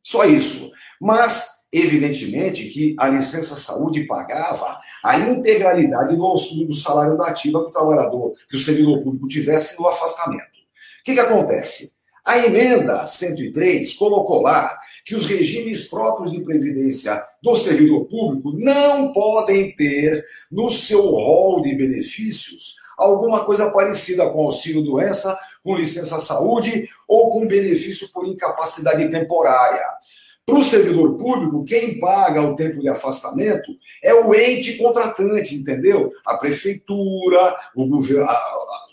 Só 0.03 0.25
isso. 0.25 0.71
Mas, 1.01 1.65
evidentemente, 1.73 2.69
que 2.69 2.95
a 2.99 3.09
licença 3.09 3.57
saúde 3.57 4.07
pagava 4.07 4.79
a 5.03 5.19
integralidade 5.19 6.15
do 6.15 6.75
salário 6.75 7.17
da 7.17 7.29
ativa 7.29 7.63
que 7.63 7.69
o 7.69 7.71
trabalhador, 7.71 8.35
que 8.49 8.57
o 8.57 8.61
servidor 8.61 9.03
público 9.03 9.27
tivesse 9.27 9.81
no 9.81 9.89
afastamento. 9.89 10.61
O 11.01 11.05
que, 11.05 11.15
que 11.15 11.21
acontece? 11.21 11.95
A 12.25 12.39
emenda 12.39 13.07
103 13.07 13.95
colocou 13.95 14.43
lá 14.43 14.79
que 15.05 15.15
os 15.15 15.27
regimes 15.27 15.87
próprios 15.87 16.31
de 16.31 16.41
previdência 16.43 17.23
do 17.43 17.57
servidor 17.57 18.05
público 18.05 18.53
não 18.59 19.11
podem 19.13 19.75
ter 19.75 20.25
no 20.53 20.71
seu 20.71 21.01
rol 21.11 21.63
de 21.63 21.75
benefícios 21.75 22.77
alguma 22.97 23.45
coisa 23.47 23.71
parecida 23.71 24.29
com 24.29 24.43
auxílio 24.43 24.83
doença, 24.83 25.37
com 25.65 25.75
licença 25.75 26.21
saúde 26.21 26.89
ou 27.09 27.31
com 27.31 27.47
benefício 27.47 28.09
por 28.13 28.27
incapacidade 28.27 29.09
temporária. 29.11 29.85
Para 30.51 30.59
o 30.59 30.65
servidor 30.65 31.17
público, 31.17 31.63
quem 31.63 32.01
paga 32.01 32.43
o 32.43 32.57
tempo 32.57 32.81
de 32.81 32.89
afastamento 32.89 33.71
é 34.03 34.13
o 34.13 34.35
ente 34.35 34.79
contratante, 34.79 35.55
entendeu? 35.55 36.11
A 36.27 36.37
prefeitura, 36.37 37.57
o, 37.73 37.87
governo, 37.87 38.25
a, 38.25 38.33
a, 38.33 38.89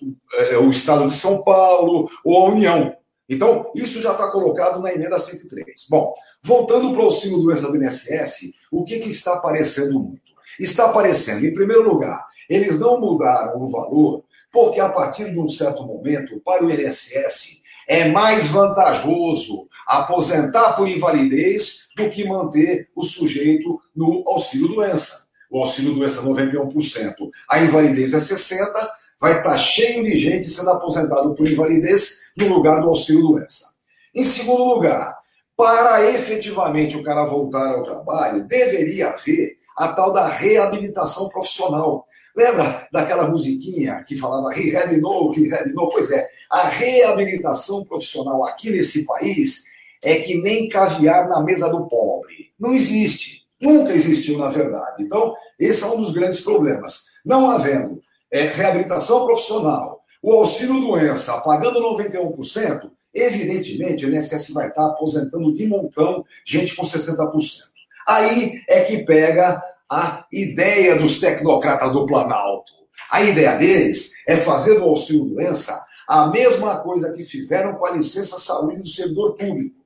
é, 0.52 0.58
o 0.60 0.70
Estado 0.70 1.08
de 1.08 1.16
São 1.16 1.44
Paulo 1.44 2.08
ou 2.24 2.46
a 2.46 2.50
União. 2.50 2.96
Então, 3.28 3.72
isso 3.74 4.00
já 4.00 4.12
está 4.12 4.28
colocado 4.28 4.80
na 4.80 4.94
emenda 4.94 5.18
103. 5.18 5.88
Bom, 5.90 6.14
voltando 6.44 6.92
para 6.92 7.02
o 7.02 7.06
auxílio 7.06 7.40
doença 7.40 7.72
do 7.72 7.84
INSS, 7.84 8.52
o 8.72 8.84
que, 8.84 9.00
que 9.00 9.10
está 9.10 9.34
aparecendo 9.34 10.00
muito? 10.00 10.22
Está 10.60 10.86
aparecendo, 10.86 11.44
em 11.44 11.56
primeiro 11.56 11.90
lugar, 11.90 12.24
eles 12.48 12.80
não 12.80 13.02
mudaram 13.02 13.60
o 13.60 13.68
valor, 13.68 14.24
porque 14.52 14.80
a 14.80 14.90
partir 14.90 15.32
de 15.32 15.40
um 15.40 15.50
certo 15.50 15.84
momento, 15.84 16.40
para 16.46 16.64
o 16.64 16.70
INSS, 16.70 17.64
é 17.88 18.08
mais 18.10 18.46
vantajoso 18.46 19.67
aposentar 19.88 20.74
por 20.74 20.88
invalidez 20.88 21.88
do 21.96 22.10
que 22.10 22.28
manter 22.28 22.90
o 22.96 23.04
sujeito 23.04 23.80
no 23.96 24.24
auxílio 24.28 24.68
doença. 24.68 25.28
O 25.50 25.62
auxílio 25.62 25.94
doença 25.94 26.22
91%, 26.22 27.14
a 27.50 27.60
invalidez 27.62 28.14
é 28.14 28.18
60%, 28.18 28.70
vai 29.20 29.38
estar 29.38 29.58
cheio 29.58 30.04
de 30.04 30.18
gente 30.18 30.48
sendo 30.50 30.70
aposentado 30.70 31.34
por 31.34 31.48
invalidez 31.48 32.32
no 32.38 32.48
lugar 32.50 32.82
do 32.82 32.90
auxílio 32.90 33.22
doença. 33.22 33.66
Em 34.14 34.24
segundo 34.24 34.66
lugar, 34.66 35.18
para 35.56 36.12
efetivamente 36.12 36.98
o 36.98 37.04
cara 37.04 37.26
voltar 37.26 37.70
ao 37.70 37.84
trabalho, 37.84 38.44
deveria 38.46 39.10
haver 39.10 39.58
a 39.76 39.88
tal 39.88 40.12
da 40.12 40.28
reabilitação 40.28 41.30
profissional. 41.30 42.06
Lembra 42.36 42.88
daquela 42.92 43.28
musiquinha 43.28 44.04
que 44.04 44.16
falava 44.16 44.52
rehab 44.52 44.96
no, 44.98 45.32
rehab 45.32 45.72
no? 45.74 45.90
Pois 45.90 46.12
é, 46.12 46.28
a 46.52 46.68
reabilitação 46.68 47.84
profissional 47.86 48.46
aqui 48.46 48.70
nesse 48.70 49.06
país 49.06 49.66
é 50.08 50.20
que 50.20 50.42
nem 50.42 50.70
caviar 50.70 51.28
na 51.28 51.42
mesa 51.42 51.68
do 51.68 51.86
pobre. 51.86 52.54
Não 52.58 52.74
existe. 52.74 53.46
Nunca 53.62 53.92
existiu, 53.92 54.38
na 54.38 54.48
verdade. 54.48 55.04
Então, 55.04 55.36
esse 55.60 55.84
é 55.84 55.88
um 55.88 55.98
dos 55.98 56.12
grandes 56.12 56.40
problemas. 56.40 57.08
Não 57.26 57.50
havendo 57.50 58.02
é, 58.32 58.44
reabilitação 58.44 59.26
profissional, 59.26 60.02
o 60.24 60.32
auxílio 60.32 60.80
doença 60.80 61.42
pagando 61.42 61.82
91%, 61.82 62.90
evidentemente 63.14 64.06
o 64.06 64.16
INSS 64.16 64.54
vai 64.54 64.70
estar 64.70 64.86
aposentando 64.86 65.54
de 65.54 65.68
montão 65.68 66.24
gente 66.46 66.74
com 66.74 66.84
60%. 66.84 67.30
Aí 68.08 68.62
é 68.70 68.82
que 68.82 69.04
pega 69.04 69.62
a 69.92 70.26
ideia 70.32 70.96
dos 70.96 71.20
tecnocratas 71.20 71.92
do 71.92 72.06
Planalto. 72.06 72.72
A 73.12 73.22
ideia 73.22 73.58
deles 73.58 74.14
é 74.26 74.38
fazer 74.38 74.80
do 74.80 74.86
auxílio 74.86 75.26
doença 75.26 75.86
a 76.08 76.28
mesma 76.28 76.78
coisa 76.78 77.12
que 77.12 77.24
fizeram 77.24 77.76
com 77.76 77.86
a 77.86 77.92
licença 77.92 78.40
saúde 78.40 78.82
do 78.82 78.88
servidor 78.88 79.36
público. 79.36 79.77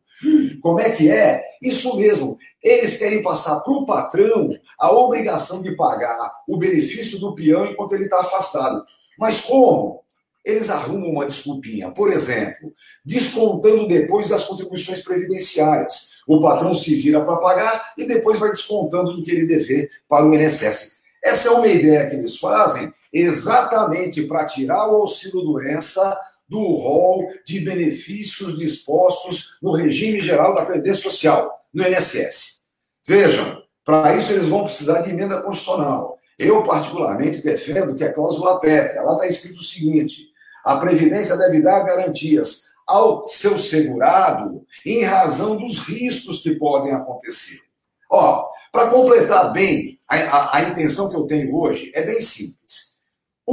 Como 0.62 0.80
é 0.80 0.90
que 0.92 1.10
é? 1.10 1.44
Isso 1.62 1.98
mesmo. 1.98 2.38
Eles 2.64 2.98
querem 2.98 3.24
passar 3.24 3.60
para 3.62 3.74
o 3.74 3.86
patrão 3.86 4.50
a 4.80 4.92
obrigação 4.92 5.62
de 5.62 5.76
pagar 5.76 6.32
o 6.48 6.58
benefício 6.58 7.20
do 7.20 7.34
peão 7.34 7.66
enquanto 7.66 7.94
ele 7.94 8.06
está 8.06 8.20
afastado. 8.20 8.84
Mas 9.18 9.42
como? 9.42 10.02
Eles 10.44 10.70
arrumam 10.70 11.10
uma 11.10 11.26
desculpinha. 11.26 11.92
Por 11.92 12.12
exemplo, 12.12 12.74
descontando 13.06 13.88
depois 13.88 14.30
das 14.30 14.44
contribuições 14.46 15.02
previdenciárias. 15.02 16.12
O 16.28 16.40
patrão 16.40 16.74
se 16.74 16.96
vira 16.96 17.24
para 17.24 17.38
pagar 17.38 17.94
e 17.98 18.06
depois 18.06 18.40
vai 18.40 18.50
descontando 18.50 19.14
do 19.14 19.24
que 19.24 19.32
ele 19.32 19.46
dever 19.46 19.90
para 20.08 20.26
o 20.26 20.34
INSS. 20.34 21.02
Essa 21.24 21.50
é 21.50 21.52
uma 21.52 21.68
ideia 21.68 22.10
que 22.10 22.16
eles 22.16 22.38
fazem 22.38 22.92
exatamente 23.14 24.24
para 24.24 24.46
tirar 24.46 24.88
o 24.88 25.02
auxílio-doença 25.02 26.18
do 26.52 26.76
rol 26.76 27.32
de 27.46 27.62
benefícios 27.62 28.58
dispostos 28.58 29.58
no 29.62 29.72
regime 29.72 30.20
geral 30.20 30.54
da 30.54 30.66
Previdência 30.66 31.10
Social, 31.10 31.50
no 31.74 31.88
INSS. 31.88 32.64
Vejam, 33.08 33.64
para 33.86 34.18
isso 34.18 34.34
eles 34.34 34.50
vão 34.50 34.66
precisar 34.66 35.00
de 35.00 35.12
emenda 35.12 35.42
constitucional. 35.42 36.20
Eu, 36.38 36.62
particularmente, 36.66 37.42
defendo 37.42 37.96
que 37.96 38.04
a 38.04 38.12
cláusula 38.12 38.60
pétrea, 38.60 39.02
lá 39.02 39.14
está 39.14 39.28
escrito 39.28 39.60
o 39.60 39.64
seguinte: 39.64 40.28
a 40.66 40.76
Previdência 40.76 41.38
deve 41.38 41.62
dar 41.62 41.86
garantias 41.86 42.64
ao 42.86 43.30
seu 43.30 43.58
segurado 43.58 44.66
em 44.86 45.06
razão 45.06 45.56
dos 45.56 45.78
riscos 45.78 46.44
que 46.44 46.56
podem 46.56 46.92
acontecer. 46.92 47.62
Ó, 48.10 48.46
para 48.74 48.90
completar 48.90 49.54
bem 49.54 50.02
a, 50.06 50.18
a, 50.18 50.58
a 50.58 50.64
intenção 50.64 51.10
que 51.10 51.16
eu 51.16 51.26
tenho 51.26 51.56
hoje, 51.56 51.94
é 51.96 52.02
bem 52.02 52.20
simples. 52.20 52.91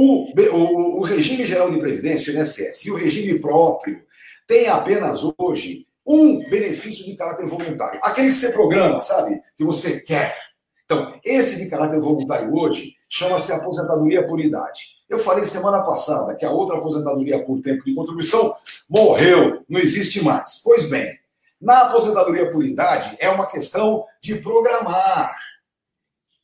O, 0.01 0.31
o, 0.31 0.99
o 0.99 1.01
regime 1.01 1.43
geral 1.43 1.69
de 1.69 1.77
previdência, 1.77 2.33
o 2.33 2.37
INSS, 2.37 2.85
e 2.85 2.91
o 2.91 2.95
regime 2.95 3.37
próprio 3.37 4.01
tem 4.47 4.69
apenas 4.69 5.19
hoje 5.37 5.85
um 6.07 6.39
benefício 6.49 7.03
de 7.03 7.17
caráter 7.17 7.45
voluntário. 7.45 7.99
Aquele 8.01 8.29
que 8.29 8.35
você 8.35 8.53
programa, 8.53 9.01
sabe? 9.01 9.41
Que 9.57 9.65
você 9.65 9.99
quer. 9.99 10.37
Então, 10.85 11.19
esse 11.21 11.57
de 11.57 11.69
caráter 11.69 11.99
voluntário 11.99 12.55
hoje 12.55 12.95
chama-se 13.09 13.51
aposentadoria 13.51 14.25
por 14.25 14.39
idade. 14.39 14.95
Eu 15.09 15.19
falei 15.19 15.43
semana 15.43 15.83
passada 15.83 16.33
que 16.33 16.45
a 16.45 16.51
outra 16.51 16.77
aposentadoria 16.77 17.43
por 17.43 17.59
tempo 17.59 17.83
de 17.83 17.93
contribuição 17.93 18.55
morreu, 18.89 19.65
não 19.67 19.81
existe 19.81 20.23
mais. 20.23 20.61
Pois 20.63 20.89
bem, 20.89 21.19
na 21.59 21.81
aposentadoria 21.81 22.49
por 22.49 22.63
idade 22.63 23.17
é 23.19 23.29
uma 23.29 23.47
questão 23.47 24.05
de 24.21 24.35
programar. 24.35 25.35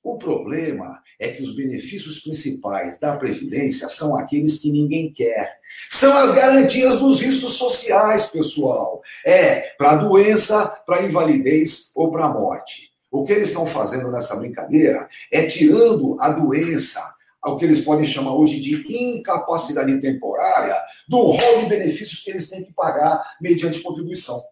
O 0.04 0.18
problema 0.18 1.05
é 1.20 1.30
que 1.30 1.42
os 1.42 1.56
benefícios 1.56 2.20
principais 2.20 3.00
da 3.00 3.16
Previdência 3.16 3.88
são 3.90 4.18
aqueles 4.18 4.60
que 4.60 4.72
ninguém 4.72 5.12
quer. 5.12 5.60
São 5.90 6.16
as 6.18 6.34
garantias 6.34 7.00
dos 7.00 7.22
riscos 7.22 7.54
sociais, 7.54 8.28
pessoal. 8.28 9.02
É 9.26 9.74
para 9.78 9.96
doença, 9.96 10.68
para 10.86 11.04
invalidez 11.04 11.92
ou 11.96 12.12
para 12.12 12.30
morte. 12.30 12.92
O 13.12 13.24
que 13.24 13.32
eles 13.32 13.50
estão 13.50 13.66
fazendo 13.66 14.12
nessa 14.12 14.36
brincadeira 14.36 15.08
é 15.32 15.46
tirando 15.46 16.18
a 16.20 16.30
doença, 16.30 17.02
o 17.46 17.56
que 17.56 17.64
eles 17.64 17.82
podem 17.82 18.06
chamar 18.06 18.36
hoje 18.36 18.60
de 18.60 18.92
incapacidade 18.92 20.02
temporária, 20.02 20.76
do 21.08 21.18
rol 21.18 21.60
de 21.62 21.68
benefícios 21.68 22.22
que 22.22 22.32
eles 22.32 22.50
têm 22.50 22.64
que 22.64 22.74
pagar 22.74 23.24
mediante 23.40 23.80
contribuição. 23.82 24.44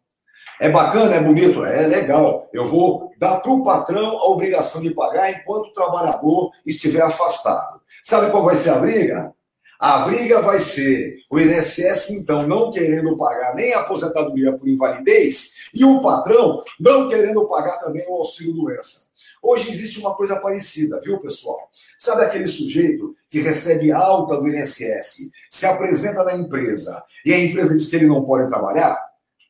É 0.59 0.69
bacana, 0.69 1.15
é 1.15 1.21
bonito, 1.21 1.63
é 1.65 1.87
legal. 1.87 2.49
Eu 2.53 2.67
vou 2.67 3.11
dar 3.17 3.37
para 3.37 3.51
o 3.51 3.63
patrão 3.63 4.17
a 4.17 4.29
obrigação 4.29 4.81
de 4.81 4.93
pagar 4.93 5.31
enquanto 5.31 5.67
o 5.67 5.73
trabalhador 5.73 6.51
estiver 6.65 7.01
afastado. 7.01 7.81
Sabe 8.03 8.31
qual 8.31 8.43
vai 8.43 8.55
ser 8.55 8.69
a 8.69 8.79
briga? 8.79 9.33
A 9.79 9.99
briga 10.05 10.41
vai 10.41 10.59
ser 10.59 11.17
o 11.29 11.39
INSS, 11.39 12.11
então, 12.11 12.47
não 12.47 12.71
querendo 12.71 13.17
pagar 13.17 13.53
nem 13.55 13.73
a 13.73 13.79
aposentadoria 13.79 14.53
por 14.53 14.67
invalidez 14.67 15.55
e 15.73 15.83
o 15.83 16.01
patrão 16.01 16.63
não 16.79 17.09
querendo 17.09 17.45
pagar 17.47 17.79
também 17.79 18.05
o 18.07 18.13
auxílio-doença. 18.13 19.11
Hoje 19.41 19.69
existe 19.69 19.99
uma 19.99 20.15
coisa 20.15 20.39
parecida, 20.39 21.01
viu, 21.03 21.19
pessoal? 21.19 21.69
Sabe 21.97 22.23
aquele 22.23 22.47
sujeito 22.47 23.13
que 23.29 23.41
recebe 23.41 23.91
alta 23.91 24.37
do 24.37 24.47
INSS, 24.47 25.29
se 25.49 25.65
apresenta 25.65 26.23
na 26.23 26.33
empresa 26.33 27.03
e 27.25 27.33
a 27.33 27.43
empresa 27.43 27.75
diz 27.75 27.89
que 27.89 27.97
ele 27.97 28.07
não 28.07 28.23
pode 28.23 28.47
trabalhar? 28.47 28.97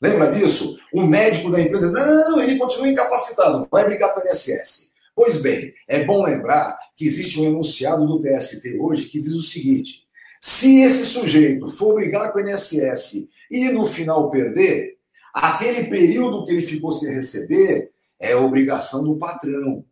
Lembra 0.03 0.29
disso? 0.29 0.77
O 0.91 1.07
médico 1.07 1.49
da 1.49 1.61
empresa, 1.61 1.89
não, 1.89 2.41
ele 2.41 2.57
continua 2.57 2.89
incapacitado, 2.89 3.65
vai 3.71 3.85
brigar 3.85 4.13
com 4.13 4.19
o 4.19 4.23
INSS. 4.27 4.91
Pois 5.15 5.37
bem, 5.37 5.73
é 5.87 6.03
bom 6.03 6.21
lembrar 6.21 6.77
que 6.93 7.05
existe 7.05 7.39
um 7.39 7.45
enunciado 7.45 8.05
do 8.05 8.19
TST 8.19 8.77
hoje 8.81 9.05
que 9.05 9.21
diz 9.21 9.31
o 9.31 9.41
seguinte: 9.41 10.01
se 10.41 10.81
esse 10.81 11.05
sujeito 11.05 11.69
for 11.69 11.95
brigar 11.95 12.33
com 12.33 12.39
o 12.39 12.41
INSS 12.41 13.29
e 13.49 13.69
no 13.69 13.85
final 13.85 14.29
perder, 14.29 14.97
aquele 15.33 15.85
período 15.85 16.43
que 16.43 16.51
ele 16.51 16.61
ficou 16.61 16.91
sem 16.91 17.13
receber 17.13 17.89
é 18.19 18.35
obrigação 18.35 19.05
do 19.05 19.15
patrão. 19.15 19.85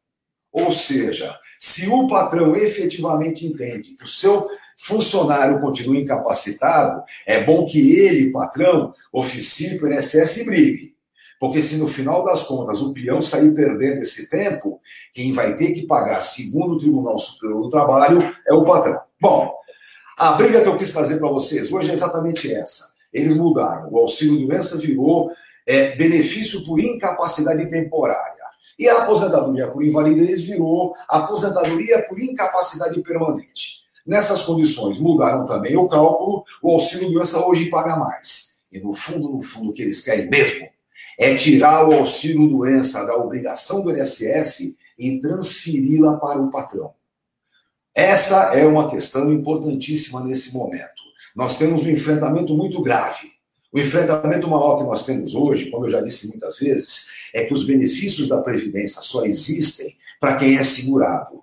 Ou 0.52 0.74
seja, 0.74 1.34
se 1.58 1.88
o 1.88 2.06
patrão 2.08 2.54
efetivamente 2.54 3.46
entende 3.46 3.94
que 3.94 4.04
o 4.04 4.08
seu 4.08 4.46
funcionário 4.82 5.62
continua 5.62 5.96
incapacitado, 5.96 7.04
é 7.26 7.44
bom 7.44 7.66
que 7.66 7.96
ele, 7.96 8.32
patrão, 8.32 8.94
oficie 9.14 9.78
para 9.78 9.90
o 9.90 9.94
INSS 9.94 10.38
e 10.38 10.46
brigue. 10.46 10.96
Porque 11.40 11.62
se 11.62 11.78
no 11.78 11.88
final 11.88 12.24
das 12.24 12.44
contas 12.44 12.82
o 12.82 12.92
peão 12.92 13.22
sair 13.22 13.54
perdendo 13.54 14.02
esse 14.02 14.30
tempo, 14.30 14.82
quem 15.14 15.34
vai 15.34 15.56
ter 15.56 15.72
que 15.72 15.86
pagar, 15.86 16.22
segundo 16.22 16.74
o 16.74 16.78
Tribunal 16.78 17.18
Superior 17.20 17.62
do 17.62 17.70
Trabalho, 17.70 18.36
é 18.48 18.54
o 18.54 18.64
patrão. 18.64 19.00
Bom, 19.20 19.54
a 20.18 20.32
briga 20.32 20.62
que 20.62 20.68
eu 20.68 20.78
quis 20.78 20.92
trazer 20.92 21.18
para 21.18 21.30
vocês 21.30 21.72
hoje 21.72 21.92
é 21.92 21.94
exatamente 21.94 22.52
essa. 22.52 22.92
Eles 23.14 23.36
mudaram. 23.36 23.88
O 23.92 24.00
auxílio 24.00 24.48
doença 24.48 24.78
virou 24.78 25.32
é, 25.68 25.96
benefício 25.96 26.66
por 26.66 26.80
incapacidade 26.80 27.70
temporária. 27.70 28.42
E 28.80 28.88
a 28.88 29.04
aposentadoria 29.04 29.68
por 29.68 29.84
invalidez 29.84 30.44
virou 30.44 30.94
aposentadoria 31.08 32.02
por 32.08 32.20
incapacidade 32.20 33.00
permanente. 33.02 33.82
Nessas 34.06 34.42
condições, 34.42 35.00
mudaram 35.00 35.46
também 35.46 35.78
o 35.78 35.88
cálculo, 35.88 36.44
o 36.62 36.72
auxílio 36.72 37.12
doença 37.12 37.46
hoje 37.46 37.70
paga 37.70 37.96
mais. 37.96 38.58
E 38.72 38.80
no 38.80 38.94
fundo, 38.94 39.30
no 39.30 39.42
fundo, 39.42 39.70
o 39.70 39.74
que 39.74 39.82
eles 39.82 40.02
querem 40.02 40.30
mesmo 40.30 40.68
é 41.20 41.36
tirar 41.36 41.88
o 41.88 41.94
auxílio 41.94 42.48
doença 42.48 43.06
da 43.06 43.16
obrigação 43.16 43.84
do 43.84 43.96
INSS 43.96 44.76
e 44.98 45.20
transferi-la 45.20 46.18
para 46.18 46.42
o 46.42 46.50
patrão. 46.50 46.94
Essa 47.94 48.56
é 48.56 48.66
uma 48.66 48.90
questão 48.90 49.32
importantíssima 49.32 50.24
nesse 50.24 50.54
momento. 50.54 51.02
Nós 51.36 51.58
temos 51.58 51.84
um 51.84 51.90
enfrentamento 51.90 52.56
muito 52.56 52.82
grave. 52.82 53.32
O 53.72 53.80
enfrentamento 53.80 54.50
maior 54.50 54.78
que 54.78 54.84
nós 54.84 55.06
temos 55.06 55.34
hoje, 55.34 55.70
como 55.70 55.86
eu 55.86 55.90
já 55.90 56.02
disse 56.02 56.28
muitas 56.28 56.58
vezes, 56.58 57.10
é 57.34 57.44
que 57.44 57.54
os 57.54 57.66
benefícios 57.66 58.28
da 58.28 58.42
Previdência 58.42 59.02
só 59.02 59.26
existem 59.26 59.96
para 60.20 60.36
quem 60.36 60.58
é 60.58 60.64
segurado. 60.64 61.42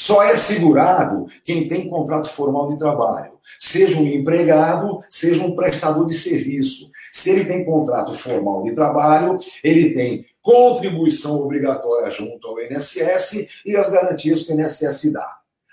Só 0.00 0.22
é 0.22 0.36
segurado 0.36 1.26
quem 1.44 1.66
tem 1.66 1.88
contrato 1.88 2.28
formal 2.28 2.68
de 2.68 2.78
trabalho, 2.78 3.32
seja 3.58 3.98
um 3.98 4.06
empregado, 4.06 5.00
seja 5.10 5.42
um 5.42 5.56
prestador 5.56 6.06
de 6.06 6.14
serviço. 6.14 6.88
Se 7.10 7.30
ele 7.30 7.44
tem 7.44 7.64
contrato 7.64 8.14
formal 8.14 8.62
de 8.62 8.70
trabalho, 8.70 9.36
ele 9.62 9.92
tem 9.92 10.24
contribuição 10.40 11.40
obrigatória 11.40 12.08
junto 12.12 12.46
ao 12.46 12.60
INSS 12.60 13.48
e 13.66 13.74
as 13.74 13.90
garantias 13.90 14.44
que 14.44 14.52
o 14.52 14.60
INSS 14.60 15.12
dá. 15.12 15.28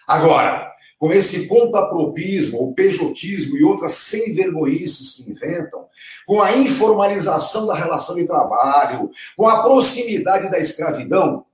Agora, 0.07 0.73
com 0.97 1.13
esse 1.13 1.47
contapropismo, 1.47 2.63
o 2.63 2.73
pejotismo 2.73 3.55
e 3.55 3.63
outras 3.63 3.91
sem 3.93 4.33
vergonhices 4.33 5.11
que 5.11 5.29
inventam, 5.29 5.85
com 6.25 6.41
a 6.41 6.57
informalização 6.57 7.67
da 7.67 7.75
relação 7.75 8.15
de 8.15 8.25
trabalho, 8.25 9.11
com 9.37 9.47
a 9.47 9.61
proximidade 9.61 10.49
da 10.49 10.57
escravidão, 10.57 11.44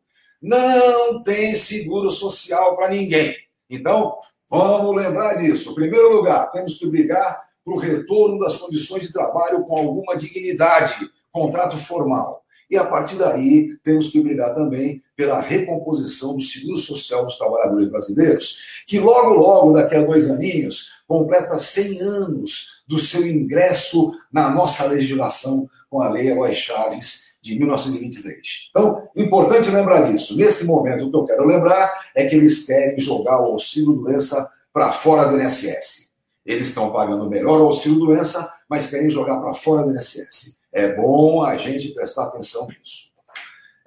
não 0.41 1.21
tem 1.21 1.55
seguro 1.55 2.09
social 2.09 2.75
para 2.75 2.89
ninguém. 2.89 3.35
Então, 3.69 4.17
vamos 4.49 4.95
lembrar 4.95 5.35
disso. 5.35 5.71
Em 5.71 5.75
primeiro 5.75 6.11
lugar, 6.11 6.49
temos 6.51 6.75
que 6.77 6.87
brigar 6.87 7.39
para 7.63 7.73
o 7.73 7.77
retorno 7.77 8.39
das 8.39 8.57
condições 8.57 9.03
de 9.03 9.13
trabalho 9.13 9.63
com 9.63 9.77
alguma 9.77 10.17
dignidade, 10.17 11.07
contrato 11.31 11.77
formal. 11.77 12.41
E 12.69 12.77
a 12.77 12.85
partir 12.85 13.17
daí, 13.17 13.77
temos 13.83 14.09
que 14.09 14.21
brigar 14.21 14.55
também 14.55 15.03
pela 15.15 15.41
recomposição 15.41 16.35
do 16.35 16.41
seguro 16.41 16.77
social 16.77 17.25
dos 17.25 17.37
trabalhadores 17.37 17.89
brasileiros, 17.89 18.57
que 18.87 18.97
logo, 18.97 19.33
logo, 19.33 19.73
daqui 19.73 19.95
a 19.95 20.01
dois 20.01 20.29
aninhos, 20.29 20.93
completa 21.05 21.57
100 21.57 22.01
anos 22.01 22.81
do 22.87 22.97
seu 22.97 23.27
ingresso 23.27 24.13
na 24.31 24.49
nossa 24.49 24.85
legislação 24.85 25.69
com 25.89 26.01
a 26.01 26.09
Lei 26.09 26.29
Eloy 26.29 26.55
Chaves 26.55 27.30
de 27.41 27.57
1923. 27.57 28.39
Então, 28.69 29.07
importante 29.15 29.69
lembrar 29.69 30.11
disso. 30.11 30.37
Nesse 30.37 30.65
momento, 30.65 31.05
o 31.05 31.09
que 31.09 31.17
eu 31.17 31.25
quero 31.25 31.45
lembrar 31.45 31.91
é 32.15 32.25
que 32.27 32.35
eles 32.35 32.65
querem 32.65 32.99
jogar 32.99 33.41
o 33.41 33.45
auxílio-doença 33.45 34.49
para 34.71 34.91
fora 34.91 35.27
do 35.27 35.41
INSS. 35.41 36.11
Eles 36.45 36.69
estão 36.69 36.91
pagando 36.91 37.29
melhor 37.29 37.61
o 37.61 37.65
auxílio-doença, 37.65 38.51
mas 38.69 38.87
querem 38.87 39.09
jogar 39.09 39.39
para 39.39 39.53
fora 39.53 39.83
do 39.83 39.91
INSS. 39.91 40.59
É 40.71 40.95
bom 40.95 41.43
a 41.43 41.57
gente 41.57 41.93
prestar 41.93 42.25
atenção 42.25 42.67
nisso. 42.67 43.11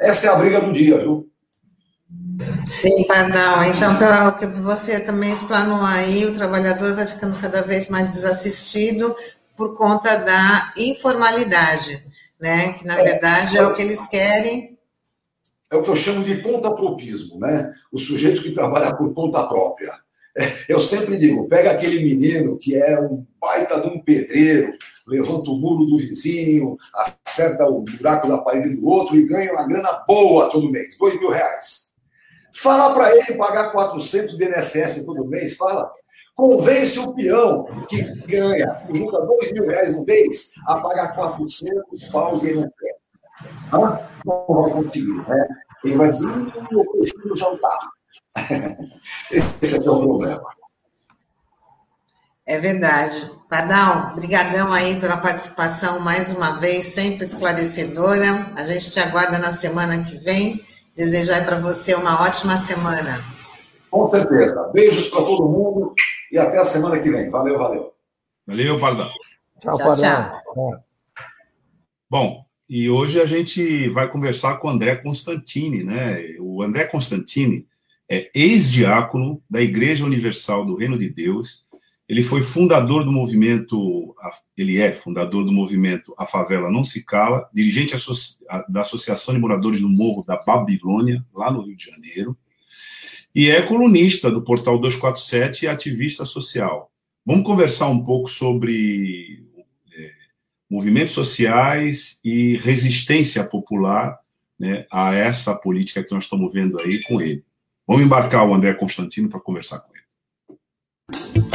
Essa 0.01 0.27
é 0.27 0.31
a 0.31 0.37
briga 0.37 0.61
do 0.61 0.73
dia, 0.73 0.99
viu? 0.99 1.31
Sim, 2.64 3.05
Pardal. 3.07 3.64
Então, 3.64 3.97
pelo 3.97 4.33
que 4.33 4.47
você 4.61 5.01
também 5.01 5.31
explanou 5.31 5.83
aí, 5.85 6.27
o 6.27 6.35
trabalhador 6.35 6.95
vai 6.95 7.07
ficando 7.07 7.38
cada 7.40 7.62
vez 7.62 7.88
mais 7.88 8.11
desassistido 8.11 9.14
por 9.57 9.77
conta 9.77 10.17
da 10.17 10.73
informalidade, 10.77 12.05
né? 12.40 12.73
Que 12.75 12.87
na 12.87 12.97
verdade 12.97 13.57
é 13.57 13.66
o 13.66 13.75
que 13.75 13.83
eles 13.83 14.07
querem. 14.07 14.79
É 15.70 15.77
o 15.77 15.83
que 15.83 15.90
eu 15.90 15.97
chamo 15.97 16.23
de 16.23 16.42
contapropismo, 16.42 17.38
né? 17.38 17.73
O 17.90 17.99
sujeito 17.99 18.42
que 18.42 18.53
trabalha 18.53 18.94
por 18.94 19.12
conta 19.12 19.42
própria. 19.47 19.92
É, 20.37 20.64
eu 20.68 20.81
sempre 20.81 21.16
digo, 21.16 21.49
pega 21.49 21.70
aquele 21.70 22.03
menino 22.03 22.59
que 22.59 22.77
é 22.77 23.01
um 23.01 23.25
baita 23.40 23.81
de 23.81 23.87
um 23.87 24.01
pedreiro, 24.01 24.77
levanta 25.07 25.51
o 25.51 25.57
muro 25.57 25.85
do 25.85 25.97
vizinho, 25.97 26.77
acerta 27.25 27.66
o 27.66 27.83
buraco 27.83 28.29
da 28.29 28.38
parede 28.38 28.75
do 28.75 28.88
outro 28.88 29.16
e 29.16 29.27
ganha 29.27 29.53
uma 29.53 29.66
grana 29.66 30.05
boa 30.07 30.51
todo 30.51 30.70
mês, 30.70 30.97
dois 30.99 31.18
mil 31.18 31.31
reais. 31.31 31.94
Fala 32.53 32.94
para 32.94 33.16
ele 33.16 33.35
pagar 33.37 33.73
400 33.73 34.37
de 34.37 34.44
INSS 34.44 35.05
todo 35.05 35.27
mês, 35.27 35.57
fala. 35.57 35.90
Convence 36.35 36.99
o 36.99 37.14
peão 37.14 37.64
que 37.88 38.03
ganha, 38.27 38.85
junta 38.92 39.20
dois 39.20 39.53
mil 39.53 39.66
reais 39.66 39.94
no 39.94 40.05
mês, 40.05 40.51
a 40.66 40.81
pagar 40.81 41.14
400 41.14 42.09
paus 42.09 42.40
de 42.40 42.55
INSS. 42.55 42.73
Não, 43.70 44.01
não 44.25 44.62
vai 44.62 44.70
conseguir, 44.73 45.29
né? 45.29 45.49
Ele 45.85 45.97
vai 45.97 46.11
dizer, 46.11 46.29
hum, 46.29 46.51
eu 46.73 46.90
prefiro 46.99 47.37
jantar. 47.37 47.79
Esse 49.62 49.77
é 49.77 49.90
o 49.90 50.01
problema. 50.01 50.42
É 52.49 52.59
verdade. 52.59 53.31
Pardal, 53.49 54.14
brigadão 54.16 54.73
aí 54.73 54.99
pela 55.01 55.18
participação 55.18 56.01
mais 56.01 56.33
uma 56.33 56.59
vez, 56.59 56.87
sempre 56.87 57.25
esclarecedora. 57.25 58.53
A 58.57 58.64
gente 58.64 58.90
te 58.90 58.99
aguarda 58.99 59.38
na 59.38 59.53
semana 59.53 60.03
que 60.03 60.16
vem. 60.18 60.64
Desejar 60.97 61.44
para 61.44 61.61
você 61.61 61.94
uma 61.94 62.23
ótima 62.23 62.57
semana. 62.57 63.25
Com 63.90 64.07
certeza. 64.09 64.70
Beijos 64.73 65.09
para 65.09 65.23
todo 65.23 65.49
mundo 65.49 65.94
e 66.35 66.38
até 66.38 66.59
a 66.59 66.64
semana 66.64 66.99
que 66.99 67.11
vem. 67.11 67.31
Valeu, 67.31 67.57
valeu. 67.57 67.92
Valeu, 68.47 68.79
Pardal. 68.79 69.11
Tchau, 69.61 69.77
tchau. 69.77 69.94
tchau. 69.94 70.85
Bom, 72.11 72.44
e 72.68 72.90
hoje 72.90 73.20
a 73.20 73.27
gente 73.27 73.88
vai 73.90 74.11
conversar 74.11 74.57
com 74.57 74.68
o 74.68 74.70
André 74.70 74.97
Constantini, 74.97 75.83
né? 75.85 76.37
O 76.40 76.62
André 76.62 76.85
Constantini 76.85 77.66
é 78.11 78.31
ex-diácono 78.35 79.42
da 79.49 79.62
Igreja 79.62 80.05
Universal 80.05 80.66
do 80.66 80.77
Reino 80.77 80.99
de 80.99 81.09
Deus 81.09 81.64
ele 82.07 82.23
foi 82.23 82.42
fundador 82.42 83.03
do 83.05 83.11
movimento, 83.11 84.14
ele 84.57 84.79
é 84.79 84.92
fundador 84.92 85.44
do 85.44 85.53
movimento 85.53 86.14
A 86.18 86.27
Favela 86.27 86.70
Não 86.70 86.85
Se 86.85 87.03
Cala, 87.05 87.49
dirigente 87.53 87.97
da 88.68 88.83
Associação 88.83 89.33
de 89.33 89.40
Moradores 89.40 89.81
do 89.81 89.88
Morro 89.88 90.23
da 90.23 90.37
Babilônia, 90.37 91.25
lá 91.33 91.51
no 91.51 91.62
Rio 91.62 91.77
de 91.77 91.87
Janeiro, 91.87 92.37
e 93.35 93.51
é 93.51 93.62
colunista 93.62 94.31
do 94.31 94.42
Portal 94.42 94.79
247 94.79 95.64
e 95.64 95.68
ativista 95.68 96.25
social. 96.25 96.90
Vamos 97.27 97.44
conversar 97.44 97.88
um 97.88 98.05
pouco 98.05 98.29
sobre 98.29 99.42
é, 99.92 100.12
movimentos 100.70 101.14
sociais 101.14 102.20
e 102.23 102.57
resistência 102.59 103.42
popular 103.42 104.18
né, 104.59 104.87
a 104.90 105.14
essa 105.14 105.55
política 105.55 106.05
que 106.05 106.14
nós 106.14 106.25
estamos 106.25 106.53
vendo 106.53 106.81
aí 106.81 107.03
com 107.03 107.20
ele. 107.20 107.44
Vamos 107.87 108.05
embarcar 108.05 108.49
o 108.49 108.55
André 108.55 108.75
Constantino 108.75 109.29
para 109.29 109.40
conversar 109.40 109.81
com 109.81 109.92
ele. 109.94 111.54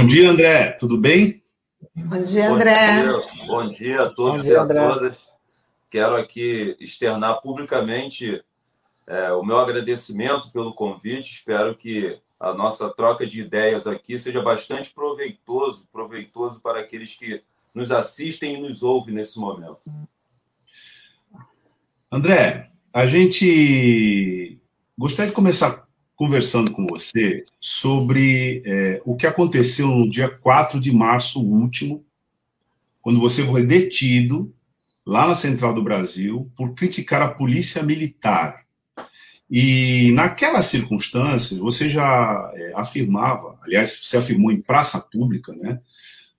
Bom 0.00 0.06
dia, 0.06 0.30
André. 0.30 0.72
Tudo 0.72 0.96
bem? 0.96 1.42
Bom 1.94 2.22
dia, 2.22 2.48
André. 2.48 3.04
Bom 3.04 3.20
dia, 3.20 3.46
Bom 3.46 3.66
dia 3.68 4.02
a 4.04 4.08
todos 4.08 4.42
dia, 4.44 4.54
e 4.54 4.56
a 4.56 4.62
André. 4.62 4.80
todas. 4.80 5.18
Quero 5.90 6.16
aqui 6.16 6.74
externar 6.80 7.42
publicamente 7.42 8.42
é, 9.06 9.30
o 9.32 9.44
meu 9.44 9.58
agradecimento 9.58 10.50
pelo 10.52 10.72
convite. 10.72 11.34
Espero 11.34 11.76
que 11.76 12.18
a 12.40 12.54
nossa 12.54 12.88
troca 12.88 13.26
de 13.26 13.42
ideias 13.42 13.86
aqui 13.86 14.18
seja 14.18 14.40
bastante 14.40 14.90
proveitoso, 14.90 15.86
proveitoso 15.92 16.60
para 16.60 16.80
aqueles 16.80 17.14
que 17.14 17.42
nos 17.74 17.92
assistem 17.92 18.54
e 18.54 18.58
nos 18.58 18.82
ouvem 18.82 19.14
nesse 19.14 19.38
momento. 19.38 19.80
André, 22.10 22.70
a 22.90 23.04
gente 23.04 24.58
gostaria 24.96 25.28
de 25.28 25.36
começar 25.36 25.79
conversando 26.20 26.70
com 26.70 26.86
você 26.86 27.46
sobre 27.58 28.62
é, 28.66 29.00
o 29.06 29.16
que 29.16 29.26
aconteceu 29.26 29.86
no 29.88 30.06
dia 30.06 30.28
4 30.28 30.78
de 30.78 30.92
março 30.92 31.42
último, 31.42 32.04
quando 33.00 33.18
você 33.18 33.42
foi 33.42 33.64
detido 33.64 34.54
lá 35.06 35.26
na 35.26 35.34
Central 35.34 35.72
do 35.72 35.82
Brasil 35.82 36.52
por 36.54 36.74
criticar 36.74 37.22
a 37.22 37.30
polícia 37.30 37.82
militar. 37.82 38.66
E 39.50 40.12
naquela 40.12 40.62
circunstância, 40.62 41.58
você 41.58 41.88
já 41.88 42.52
é, 42.54 42.72
afirmava, 42.74 43.58
aliás, 43.62 43.98
você 44.04 44.18
afirmou 44.18 44.52
em 44.52 44.60
praça 44.60 45.00
pública, 45.00 45.54
né, 45.54 45.80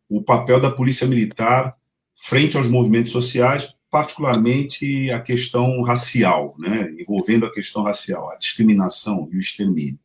o 0.07 0.21
papel 0.21 0.59
da 0.59 0.69
polícia 0.69 1.07
militar 1.07 1.75
frente 2.15 2.55
aos 2.55 2.67
movimentos 2.67 3.11
sociais, 3.11 3.73
particularmente 3.91 5.11
a 5.11 5.19
questão 5.19 5.81
racial, 5.83 6.55
né, 6.57 6.95
envolvendo 6.97 7.45
a 7.45 7.51
questão 7.51 7.83
racial, 7.83 8.31
a 8.31 8.37
discriminação 8.37 9.27
e 9.29 9.35
o 9.35 9.39
extermínio. 9.39 9.99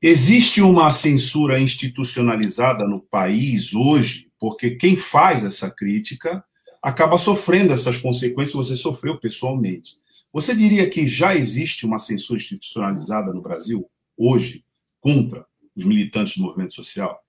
Existe 0.00 0.60
uma 0.60 0.90
censura 0.90 1.58
institucionalizada 1.58 2.86
no 2.86 3.00
país 3.00 3.72
hoje, 3.72 4.28
porque 4.38 4.72
quem 4.72 4.94
faz 4.94 5.42
essa 5.42 5.70
crítica 5.70 6.44
acaba 6.82 7.16
sofrendo 7.16 7.72
essas 7.72 7.96
consequências, 7.96 8.54
você 8.54 8.76
sofreu 8.76 9.18
pessoalmente. 9.18 9.96
Você 10.30 10.54
diria 10.54 10.90
que 10.90 11.06
já 11.06 11.34
existe 11.34 11.86
uma 11.86 11.98
censura 11.98 12.40
institucionalizada 12.40 13.32
no 13.32 13.40
Brasil, 13.40 13.88
hoje, 14.16 14.64
contra 15.00 15.46
os 15.74 15.84
militantes 15.84 16.36
do 16.36 16.42
movimento 16.42 16.74
social? 16.74 17.22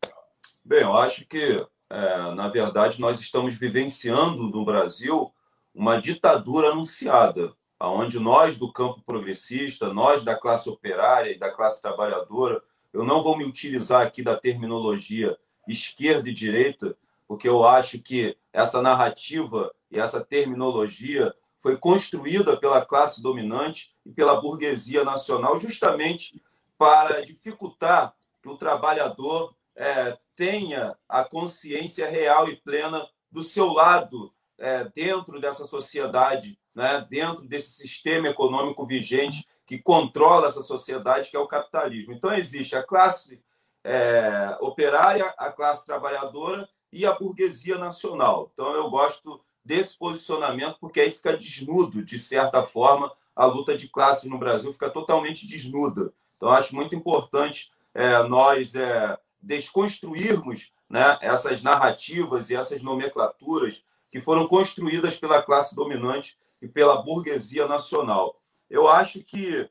Bem, 0.66 0.82
eu 0.82 0.98
acho 0.98 1.26
que, 1.26 1.64
é, 1.90 2.36
na 2.36 2.50
verdade, 2.50 3.00
nós 3.00 3.20
estamos 3.20 3.54
vivenciando 3.54 4.50
no 4.50 4.66
Brasil 4.66 5.32
uma 5.74 6.00
ditadura 6.00 6.70
anunciada, 6.70 7.54
onde 7.80 8.20
nós 8.20 8.58
do 8.58 8.72
campo 8.72 9.02
progressista, 9.06 9.94
nós 9.94 10.24
da 10.24 10.36
classe 10.36 10.70
operária 10.70 11.32
e 11.32 11.40
da 11.40 11.52
classe 11.52 11.82
trabalhadora, 11.82 12.62
eu 12.94 13.04
não 13.04 13.24
vou 13.24 13.38
me 13.38 13.44
utilizar 13.44 14.06
aqui 14.06 14.22
da 14.22 14.38
terminologia 14.38 15.38
esquerda 15.68 16.30
e 16.30 16.34
direita, 16.34 16.96
porque 17.28 17.50
eu 17.50 17.66
acho 17.66 18.00
que 18.00 18.38
essa 18.52 18.82
narrativa 18.82 19.74
e 19.90 20.00
essa 20.00 20.24
terminologia 20.24 21.34
foi 21.60 21.78
construída 21.78 22.58
pela 22.58 22.86
classe 22.86 23.22
dominante 23.22 23.94
e 24.06 24.12
pela 24.12 24.40
burguesia 24.40 25.04
nacional 25.04 25.58
justamente 25.58 26.42
para 26.78 27.22
dificultar 27.22 28.14
que 28.42 28.50
o 28.50 28.58
trabalhador 28.58 29.56
é, 29.76 30.18
tenha 30.36 30.96
a 31.08 31.24
consciência 31.24 32.10
real 32.10 32.50
e 32.50 32.58
plena 32.58 33.08
do 33.32 33.42
seu 33.42 33.72
lado 33.72 34.34
é, 34.64 34.90
dentro 34.96 35.42
dessa 35.42 35.66
sociedade, 35.66 36.58
né, 36.74 37.06
dentro 37.10 37.46
desse 37.46 37.74
sistema 37.74 38.30
econômico 38.30 38.86
vigente 38.86 39.46
que 39.66 39.78
controla 39.78 40.48
essa 40.48 40.62
sociedade, 40.62 41.30
que 41.30 41.36
é 41.36 41.40
o 41.40 41.48
capitalismo. 41.48 42.14
Então, 42.14 42.34
existe 42.34 42.74
a 42.74 42.82
classe 42.82 43.44
é, 43.84 44.58
operária, 44.62 45.26
a 45.38 45.52
classe 45.52 45.86
trabalhadora 45.86 46.68
e 46.94 47.06
a 47.06 47.12
burguesia 47.12 47.78
nacional. 47.78 48.52
Então, 48.54 48.74
eu 48.74 48.90
gosto 48.90 49.42
desse 49.66 49.98
posicionamento, 49.98 50.78
porque 50.80 51.02
aí 51.02 51.12
fica 51.12 51.36
desnudo, 51.36 52.02
de 52.02 52.18
certa 52.18 52.64
forma, 52.64 53.12
a 53.36 53.46
luta 53.46 53.76
de 53.78 53.90
classe 53.90 54.30
no 54.30 54.38
Brasil 54.38 54.72
fica 54.72 54.90
totalmente 54.90 55.46
desnuda. 55.46 56.14
Então, 56.38 56.48
acho 56.48 56.74
muito 56.74 56.96
importante 56.96 57.70
é, 57.94 58.24
nós 58.24 58.76
é, 58.76 59.20
desconstruirmos 59.42 60.72
né, 60.90 61.18
essas 61.22 61.62
narrativas 61.62 62.50
e 62.50 62.56
essas 62.56 62.82
nomenclaturas 62.82 63.84
que 64.14 64.22
foram 64.22 64.48
construídas 64.48 65.18
pela 65.18 65.42
classe 65.42 65.76
dominante 65.76 66.38
e 66.62 66.68
pela 66.68 67.02
burguesia 67.02 67.68
nacional. 67.68 68.40
Eu 68.70 68.88
acho 68.88 69.24
que 69.24 69.68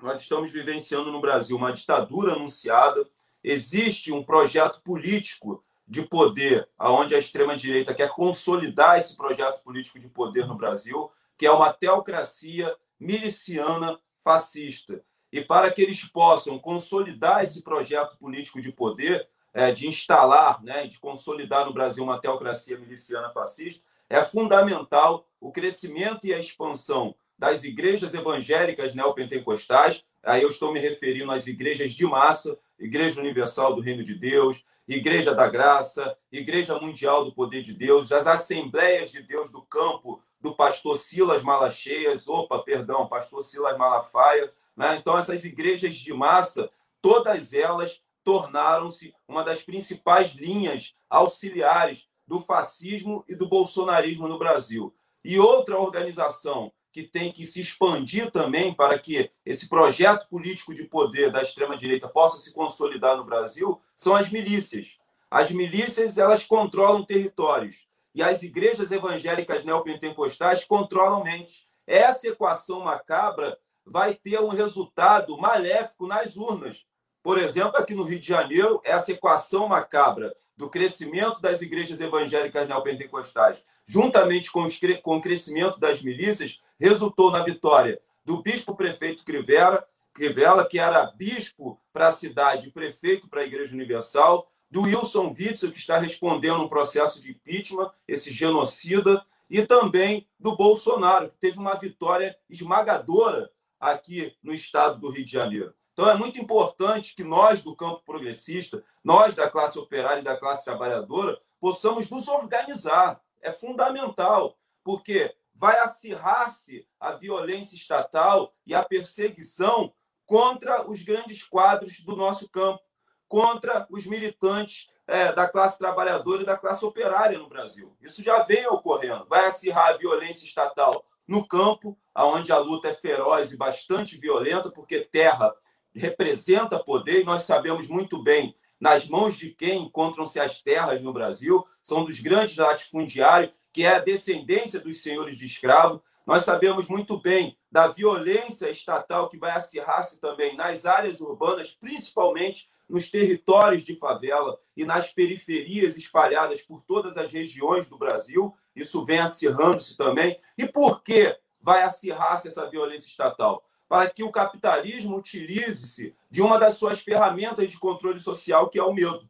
nós 0.00 0.20
estamos 0.20 0.52
vivenciando 0.52 1.10
no 1.10 1.20
Brasil 1.20 1.56
uma 1.56 1.72
ditadura 1.72 2.34
anunciada, 2.34 3.04
existe 3.42 4.12
um 4.12 4.22
projeto 4.22 4.80
político 4.84 5.64
de 5.84 6.02
poder, 6.02 6.68
aonde 6.78 7.12
a 7.12 7.18
extrema 7.18 7.56
direita 7.56 7.92
quer 7.92 8.10
consolidar 8.10 8.98
esse 8.98 9.16
projeto 9.16 9.60
político 9.64 9.98
de 9.98 10.08
poder 10.08 10.46
no 10.46 10.54
Brasil, 10.54 11.10
que 11.36 11.44
é 11.44 11.50
uma 11.50 11.72
teocracia 11.72 12.72
miliciana 13.00 13.98
fascista. 14.22 15.02
E 15.32 15.44
para 15.44 15.72
que 15.72 15.82
eles 15.82 16.04
possam 16.04 16.56
consolidar 16.56 17.42
esse 17.42 17.62
projeto 17.62 18.16
político 18.16 18.60
de 18.60 18.70
poder, 18.70 19.28
é, 19.52 19.72
de 19.72 19.88
instalar, 19.88 20.62
né, 20.62 20.86
de 20.86 20.98
consolidar 20.98 21.66
no 21.66 21.72
Brasil 21.72 22.04
uma 22.04 22.20
teocracia 22.20 22.78
miliciana 22.78 23.30
fascista, 23.30 23.82
é 24.08 24.22
fundamental 24.22 25.26
o 25.40 25.52
crescimento 25.52 26.26
e 26.26 26.34
a 26.34 26.38
expansão 26.38 27.14
das 27.38 27.64
igrejas 27.64 28.12
evangélicas 28.12 28.94
neopentecostais. 28.94 30.04
Aí 30.22 30.42
eu 30.42 30.50
estou 30.50 30.72
me 30.72 30.80
referindo 30.80 31.32
às 31.32 31.46
igrejas 31.46 31.94
de 31.94 32.04
massa, 32.04 32.58
Igreja 32.78 33.20
Universal 33.20 33.74
do 33.74 33.80
Reino 33.80 34.04
de 34.04 34.14
Deus, 34.14 34.62
Igreja 34.86 35.34
da 35.34 35.48
Graça, 35.48 36.16
Igreja 36.32 36.78
Mundial 36.78 37.24
do 37.24 37.32
Poder 37.32 37.62
de 37.62 37.72
Deus, 37.72 38.08
das 38.08 38.26
Assembleias 38.26 39.10
de 39.10 39.22
Deus 39.22 39.50
do 39.50 39.62
Campo, 39.62 40.20
do 40.40 40.54
pastor 40.54 40.98
Silas 40.98 41.42
Malacheias, 41.42 42.26
opa, 42.26 42.58
perdão, 42.58 43.06
pastor 43.06 43.42
Silas 43.42 43.78
Malafaia. 43.78 44.52
Né? 44.76 44.96
Então, 44.96 45.16
essas 45.16 45.44
igrejas 45.44 45.96
de 45.96 46.12
massa, 46.12 46.70
todas 47.00 47.54
elas 47.54 48.02
tornaram-se 48.24 49.14
uma 49.26 49.42
das 49.42 49.62
principais 49.62 50.32
linhas 50.34 50.94
auxiliares 51.08 52.08
do 52.26 52.38
fascismo 52.38 53.24
e 53.28 53.34
do 53.34 53.48
bolsonarismo 53.48 54.28
no 54.28 54.38
Brasil. 54.38 54.94
E 55.24 55.38
outra 55.38 55.78
organização 55.78 56.72
que 56.92 57.02
tem 57.04 57.32
que 57.32 57.46
se 57.46 57.60
expandir 57.60 58.30
também 58.30 58.74
para 58.74 58.98
que 58.98 59.30
esse 59.44 59.68
projeto 59.68 60.28
político 60.28 60.74
de 60.74 60.84
poder 60.84 61.30
da 61.30 61.42
extrema-direita 61.42 62.08
possa 62.08 62.38
se 62.38 62.52
consolidar 62.52 63.16
no 63.16 63.24
Brasil 63.24 63.80
são 63.94 64.14
as 64.14 64.28
milícias. 64.30 64.98
As 65.30 65.50
milícias 65.50 66.18
elas 66.18 66.44
controlam 66.44 67.04
territórios 67.04 67.88
e 68.14 68.22
as 68.22 68.42
igrejas 68.42 68.90
evangélicas 68.90 69.64
neopentecostais 69.64 70.64
controlam 70.64 71.22
mentes. 71.22 71.66
Essa 71.86 72.28
equação 72.28 72.80
macabra 72.80 73.56
vai 73.84 74.14
ter 74.14 74.40
um 74.40 74.48
resultado 74.48 75.36
maléfico 75.38 76.06
nas 76.06 76.36
urnas. 76.36 76.84
Por 77.22 77.38
exemplo, 77.38 77.76
aqui 77.76 77.94
no 77.94 78.02
Rio 78.02 78.18
de 78.18 78.26
Janeiro, 78.26 78.80
essa 78.84 79.12
equação 79.12 79.68
macabra 79.68 80.34
do 80.56 80.70
crescimento 80.70 81.40
das 81.40 81.60
igrejas 81.60 82.00
evangélicas 82.00 82.66
neopentecostais, 82.66 83.58
juntamente 83.86 84.50
com, 84.50 84.64
o 84.64 85.20
crescimento 85.20 85.78
das 85.78 86.00
milícias, 86.00 86.60
resultou 86.78 87.30
na 87.30 87.42
vitória 87.42 88.00
do 88.24 88.42
bispo 88.42 88.74
prefeito 88.74 89.24
Crivella, 89.24 89.86
Crivella 90.12 90.66
que 90.66 90.78
era 90.78 91.06
bispo 91.06 91.80
para 91.92 92.08
a 92.08 92.12
cidade 92.12 92.68
e 92.68 92.70
prefeito 92.70 93.28
para 93.28 93.42
a 93.42 93.44
Igreja 93.44 93.74
Universal, 93.74 94.50
do 94.70 94.82
Wilson 94.82 95.34
Witzel, 95.36 95.72
que 95.72 95.78
está 95.78 95.98
respondendo 95.98 96.62
um 96.62 96.68
processo 96.68 97.20
de 97.20 97.32
impeachment, 97.32 97.90
esse 98.06 98.30
genocida, 98.30 99.24
e 99.48 99.66
também 99.66 100.28
do 100.38 100.56
Bolsonaro, 100.56 101.28
que 101.28 101.38
teve 101.38 101.58
uma 101.58 101.74
vitória 101.74 102.36
esmagadora 102.48 103.50
aqui 103.80 104.36
no 104.42 104.54
estado 104.54 105.00
do 105.00 105.10
Rio 105.10 105.24
de 105.24 105.32
Janeiro. 105.32 105.74
Então 105.92 106.08
é 106.08 106.14
muito 106.14 106.38
importante 106.38 107.14
que 107.14 107.24
nós 107.24 107.62
do 107.62 107.76
campo 107.76 108.02
progressista, 108.04 108.82
nós 109.02 109.34
da 109.34 109.50
classe 109.50 109.78
operária 109.78 110.20
e 110.20 110.24
da 110.24 110.36
classe 110.36 110.64
trabalhadora, 110.64 111.40
possamos 111.60 112.08
nos 112.08 112.28
organizar. 112.28 113.20
É 113.42 113.50
fundamental, 113.50 114.58
porque 114.82 115.34
vai 115.54 115.78
acirrar-se 115.80 116.86
a 116.98 117.12
violência 117.12 117.76
estatal 117.76 118.54
e 118.66 118.74
a 118.74 118.82
perseguição 118.82 119.92
contra 120.24 120.88
os 120.88 121.02
grandes 121.02 121.42
quadros 121.42 122.00
do 122.00 122.16
nosso 122.16 122.48
campo, 122.48 122.82
contra 123.28 123.86
os 123.90 124.06
militantes 124.06 124.88
é, 125.06 125.32
da 125.32 125.48
classe 125.48 125.76
trabalhadora 125.78 126.42
e 126.42 126.46
da 126.46 126.56
classe 126.56 126.84
operária 126.84 127.38
no 127.38 127.48
Brasil. 127.48 127.96
Isso 128.00 128.22
já 128.22 128.42
vem 128.44 128.66
ocorrendo. 128.68 129.26
Vai 129.28 129.46
acirrar 129.46 129.88
a 129.88 129.96
violência 129.96 130.46
estatal 130.46 131.04
no 131.26 131.46
campo, 131.46 131.98
onde 132.16 132.52
a 132.52 132.58
luta 132.58 132.88
é 132.88 132.92
feroz 132.92 133.52
e 133.52 133.56
bastante 133.56 134.16
violenta, 134.16 134.70
porque 134.70 135.00
terra 135.00 135.54
representa 135.94 136.78
poder, 136.78 137.20
e 137.20 137.24
nós 137.24 137.42
sabemos 137.42 137.88
muito 137.88 138.22
bem 138.22 138.54
nas 138.80 139.06
mãos 139.06 139.36
de 139.36 139.50
quem 139.50 139.82
encontram-se 139.82 140.40
as 140.40 140.62
terras 140.62 141.02
no 141.02 141.12
Brasil, 141.12 141.66
são 141.82 142.04
dos 142.04 142.18
grandes 142.20 142.56
latifundiários 142.56 143.52
que 143.72 143.84
é 143.84 143.96
a 143.96 144.00
descendência 144.00 144.80
dos 144.80 145.02
senhores 145.02 145.36
de 145.36 145.46
escravo. 145.46 146.02
Nós 146.26 146.44
sabemos 146.44 146.88
muito 146.88 147.18
bem 147.18 147.56
da 147.70 147.86
violência 147.86 148.70
estatal 148.70 149.28
que 149.28 149.38
vai 149.38 149.52
acirrar-se 149.52 150.20
também 150.20 150.56
nas 150.56 150.86
áreas 150.86 151.20
urbanas, 151.20 151.70
principalmente 151.70 152.68
nos 152.88 153.08
territórios 153.08 153.84
de 153.84 153.94
favela 153.94 154.58
e 154.76 154.84
nas 154.84 155.12
periferias 155.12 155.96
espalhadas 155.96 156.62
por 156.62 156.82
todas 156.82 157.16
as 157.16 157.30
regiões 157.30 157.86
do 157.86 157.96
Brasil. 157.96 158.54
Isso 158.74 159.04
vem 159.04 159.20
acirrando-se 159.20 159.96
também. 159.96 160.38
E 160.58 160.66
por 160.66 161.02
que 161.02 161.36
vai 161.60 161.82
acirrar-se 161.82 162.48
essa 162.48 162.68
violência 162.68 163.06
estatal? 163.06 163.64
Para 163.90 164.08
que 164.08 164.22
o 164.22 164.30
capitalismo 164.30 165.16
utilize-se 165.16 166.14
de 166.30 166.40
uma 166.40 166.60
das 166.60 166.74
suas 166.74 167.00
ferramentas 167.00 167.68
de 167.68 167.76
controle 167.76 168.20
social, 168.20 168.70
que 168.70 168.78
é 168.78 168.84
o 168.84 168.94
medo. 168.94 169.28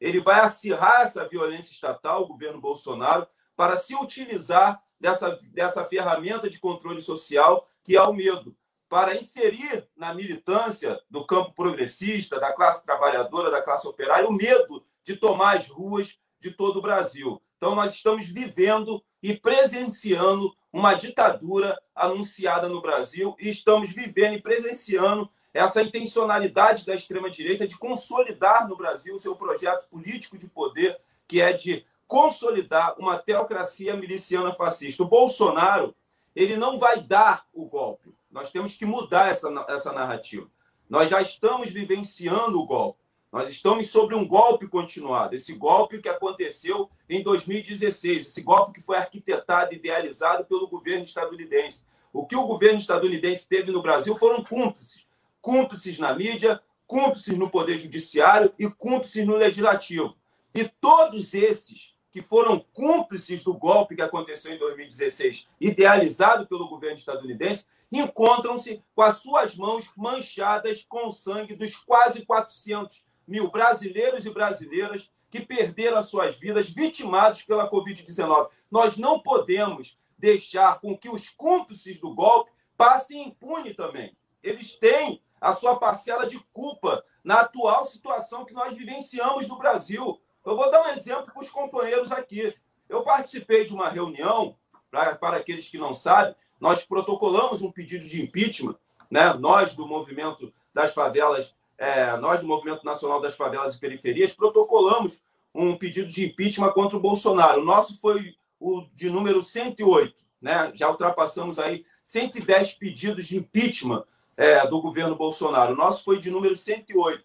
Ele 0.00 0.18
vai 0.18 0.40
acirrar 0.40 1.02
essa 1.02 1.28
violência 1.28 1.72
estatal, 1.72 2.22
o 2.22 2.28
governo 2.28 2.58
Bolsonaro, 2.58 3.26
para 3.54 3.76
se 3.76 3.94
utilizar 3.94 4.82
dessa, 4.98 5.38
dessa 5.52 5.84
ferramenta 5.84 6.48
de 6.48 6.58
controle 6.58 7.02
social 7.02 7.68
que 7.84 7.98
é 7.98 8.02
o 8.02 8.14
medo, 8.14 8.56
para 8.88 9.14
inserir 9.14 9.86
na 9.94 10.14
militância 10.14 10.98
do 11.10 11.26
campo 11.26 11.52
progressista, 11.52 12.40
da 12.40 12.50
classe 12.50 12.82
trabalhadora, 12.82 13.50
da 13.50 13.60
classe 13.60 13.86
operária, 13.86 14.26
o 14.26 14.32
medo 14.32 14.86
de 15.04 15.16
tomar 15.16 15.58
as 15.58 15.68
ruas 15.68 16.18
de 16.40 16.50
todo 16.50 16.78
o 16.78 16.82
Brasil. 16.82 17.42
Então, 17.58 17.74
nós 17.74 17.92
estamos 17.92 18.26
vivendo 18.26 19.04
e 19.20 19.34
presenciando 19.34 20.54
uma 20.72 20.94
ditadura 20.94 21.76
anunciada 21.94 22.68
no 22.68 22.80
Brasil 22.80 23.36
e 23.40 23.50
estamos 23.50 23.90
vivendo 23.90 24.34
e 24.34 24.40
presenciando 24.40 25.28
essa 25.52 25.82
intencionalidade 25.82 26.86
da 26.86 26.94
extrema-direita 26.94 27.66
de 27.66 27.76
consolidar 27.76 28.68
no 28.68 28.76
Brasil 28.76 29.16
o 29.16 29.20
seu 29.20 29.34
projeto 29.34 29.88
político 29.88 30.38
de 30.38 30.46
poder, 30.46 30.96
que 31.26 31.40
é 31.40 31.52
de 31.52 31.84
consolidar 32.06 32.94
uma 32.96 33.18
teocracia 33.18 33.96
miliciana 33.96 34.52
fascista. 34.52 35.02
O 35.02 35.08
Bolsonaro 35.08 35.94
ele 36.36 36.56
não 36.56 36.78
vai 36.78 37.00
dar 37.00 37.44
o 37.52 37.64
golpe. 37.64 38.14
Nós 38.30 38.52
temos 38.52 38.76
que 38.76 38.86
mudar 38.86 39.30
essa, 39.30 39.48
essa 39.68 39.92
narrativa. 39.92 40.48
Nós 40.88 41.10
já 41.10 41.20
estamos 41.20 41.70
vivenciando 41.70 42.60
o 42.60 42.66
golpe. 42.66 43.00
Nós 43.30 43.50
estamos 43.50 43.90
sobre 43.90 44.14
um 44.14 44.26
golpe 44.26 44.66
continuado. 44.66 45.34
Esse 45.34 45.52
golpe 45.52 46.00
que 46.00 46.08
aconteceu 46.08 46.88
em 47.08 47.22
2016, 47.22 48.26
esse 48.26 48.42
golpe 48.42 48.72
que 48.72 48.80
foi 48.80 48.96
arquitetado, 48.96 49.74
idealizado 49.74 50.46
pelo 50.46 50.66
governo 50.66 51.04
estadunidense. 51.04 51.84
O 52.10 52.24
que 52.24 52.34
o 52.34 52.46
governo 52.46 52.78
estadunidense 52.78 53.46
teve 53.46 53.70
no 53.70 53.82
Brasil 53.82 54.16
foram 54.16 54.42
cúmplices. 54.42 55.06
Cúmplices 55.42 55.98
na 55.98 56.14
mídia, 56.14 56.60
cúmplices 56.86 57.36
no 57.36 57.50
poder 57.50 57.78
judiciário 57.78 58.52
e 58.58 58.66
cúmplices 58.66 59.26
no 59.26 59.36
legislativo. 59.36 60.16
E 60.54 60.64
todos 60.66 61.34
esses 61.34 61.94
que 62.10 62.22
foram 62.22 62.58
cúmplices 62.72 63.44
do 63.44 63.52
golpe 63.52 63.94
que 63.94 64.02
aconteceu 64.02 64.54
em 64.54 64.58
2016, 64.58 65.46
idealizado 65.60 66.46
pelo 66.46 66.66
governo 66.66 66.96
estadunidense, 66.96 67.66
encontram-se 67.92 68.82
com 68.94 69.02
as 69.02 69.18
suas 69.18 69.54
mãos 69.54 69.90
manchadas 69.94 70.84
com 70.88 71.08
o 71.08 71.12
sangue 71.12 71.54
dos 71.54 71.76
quase 71.76 72.24
400 72.24 73.06
mil 73.28 73.50
brasileiros 73.50 74.26
e 74.26 74.30
brasileiras 74.30 75.10
que 75.30 75.40
perderam 75.40 75.98
as 75.98 76.08
suas 76.08 76.36
vidas 76.36 76.68
vitimados 76.68 77.42
pela 77.42 77.70
Covid-19. 77.70 78.48
Nós 78.70 78.96
não 78.96 79.20
podemos 79.20 79.98
deixar 80.16 80.80
com 80.80 80.96
que 80.96 81.08
os 81.08 81.28
cúmplices 81.28 82.00
do 82.00 82.14
golpe 82.14 82.50
passem 82.76 83.28
impune 83.28 83.74
também. 83.74 84.16
Eles 84.42 84.74
têm 84.74 85.22
a 85.40 85.52
sua 85.52 85.76
parcela 85.76 86.26
de 86.26 86.38
culpa 86.52 87.04
na 87.22 87.40
atual 87.40 87.86
situação 87.86 88.44
que 88.44 88.54
nós 88.54 88.74
vivenciamos 88.74 89.46
no 89.46 89.58
Brasil. 89.58 90.20
Eu 90.44 90.56
vou 90.56 90.70
dar 90.70 90.82
um 90.82 90.88
exemplo 90.88 91.26
para 91.32 91.42
os 91.42 91.50
companheiros 91.50 92.10
aqui. 92.10 92.54
Eu 92.88 93.02
participei 93.02 93.64
de 93.64 93.74
uma 93.74 93.90
reunião, 93.90 94.56
pra, 94.90 95.14
para 95.14 95.36
aqueles 95.36 95.68
que 95.68 95.78
não 95.78 95.92
sabem, 95.92 96.34
nós 96.58 96.84
protocolamos 96.84 97.62
um 97.62 97.70
pedido 97.70 98.08
de 98.08 98.22
impeachment, 98.22 98.76
né? 99.10 99.32
nós 99.34 99.74
do 99.74 99.86
movimento 99.86 100.52
das 100.72 100.92
favelas, 100.92 101.54
é, 101.78 102.16
nós 102.16 102.40
do 102.40 102.46
Movimento 102.46 102.84
Nacional 102.84 103.20
das 103.20 103.36
Favelas 103.36 103.74
e 103.74 103.80
Periferias, 103.80 104.32
protocolamos 104.32 105.22
um 105.54 105.76
pedido 105.76 106.10
de 106.10 106.26
impeachment 106.26 106.72
contra 106.72 106.96
o 106.96 107.00
Bolsonaro. 107.00 107.62
O 107.62 107.64
nosso 107.64 107.98
foi 108.00 108.34
o 108.60 108.84
de 108.92 109.08
número 109.08 109.42
108, 109.42 110.14
né? 110.42 110.72
já 110.74 110.90
ultrapassamos 110.90 111.58
aí 111.58 111.84
110 112.02 112.74
pedidos 112.74 113.26
de 113.26 113.38
impeachment 113.38 114.04
é, 114.36 114.66
do 114.66 114.80
governo 114.82 115.14
Bolsonaro. 115.14 115.72
O 115.72 115.76
nosso 115.76 116.04
foi 116.04 116.18
de 116.18 116.30
número 116.30 116.56
108. 116.56 117.24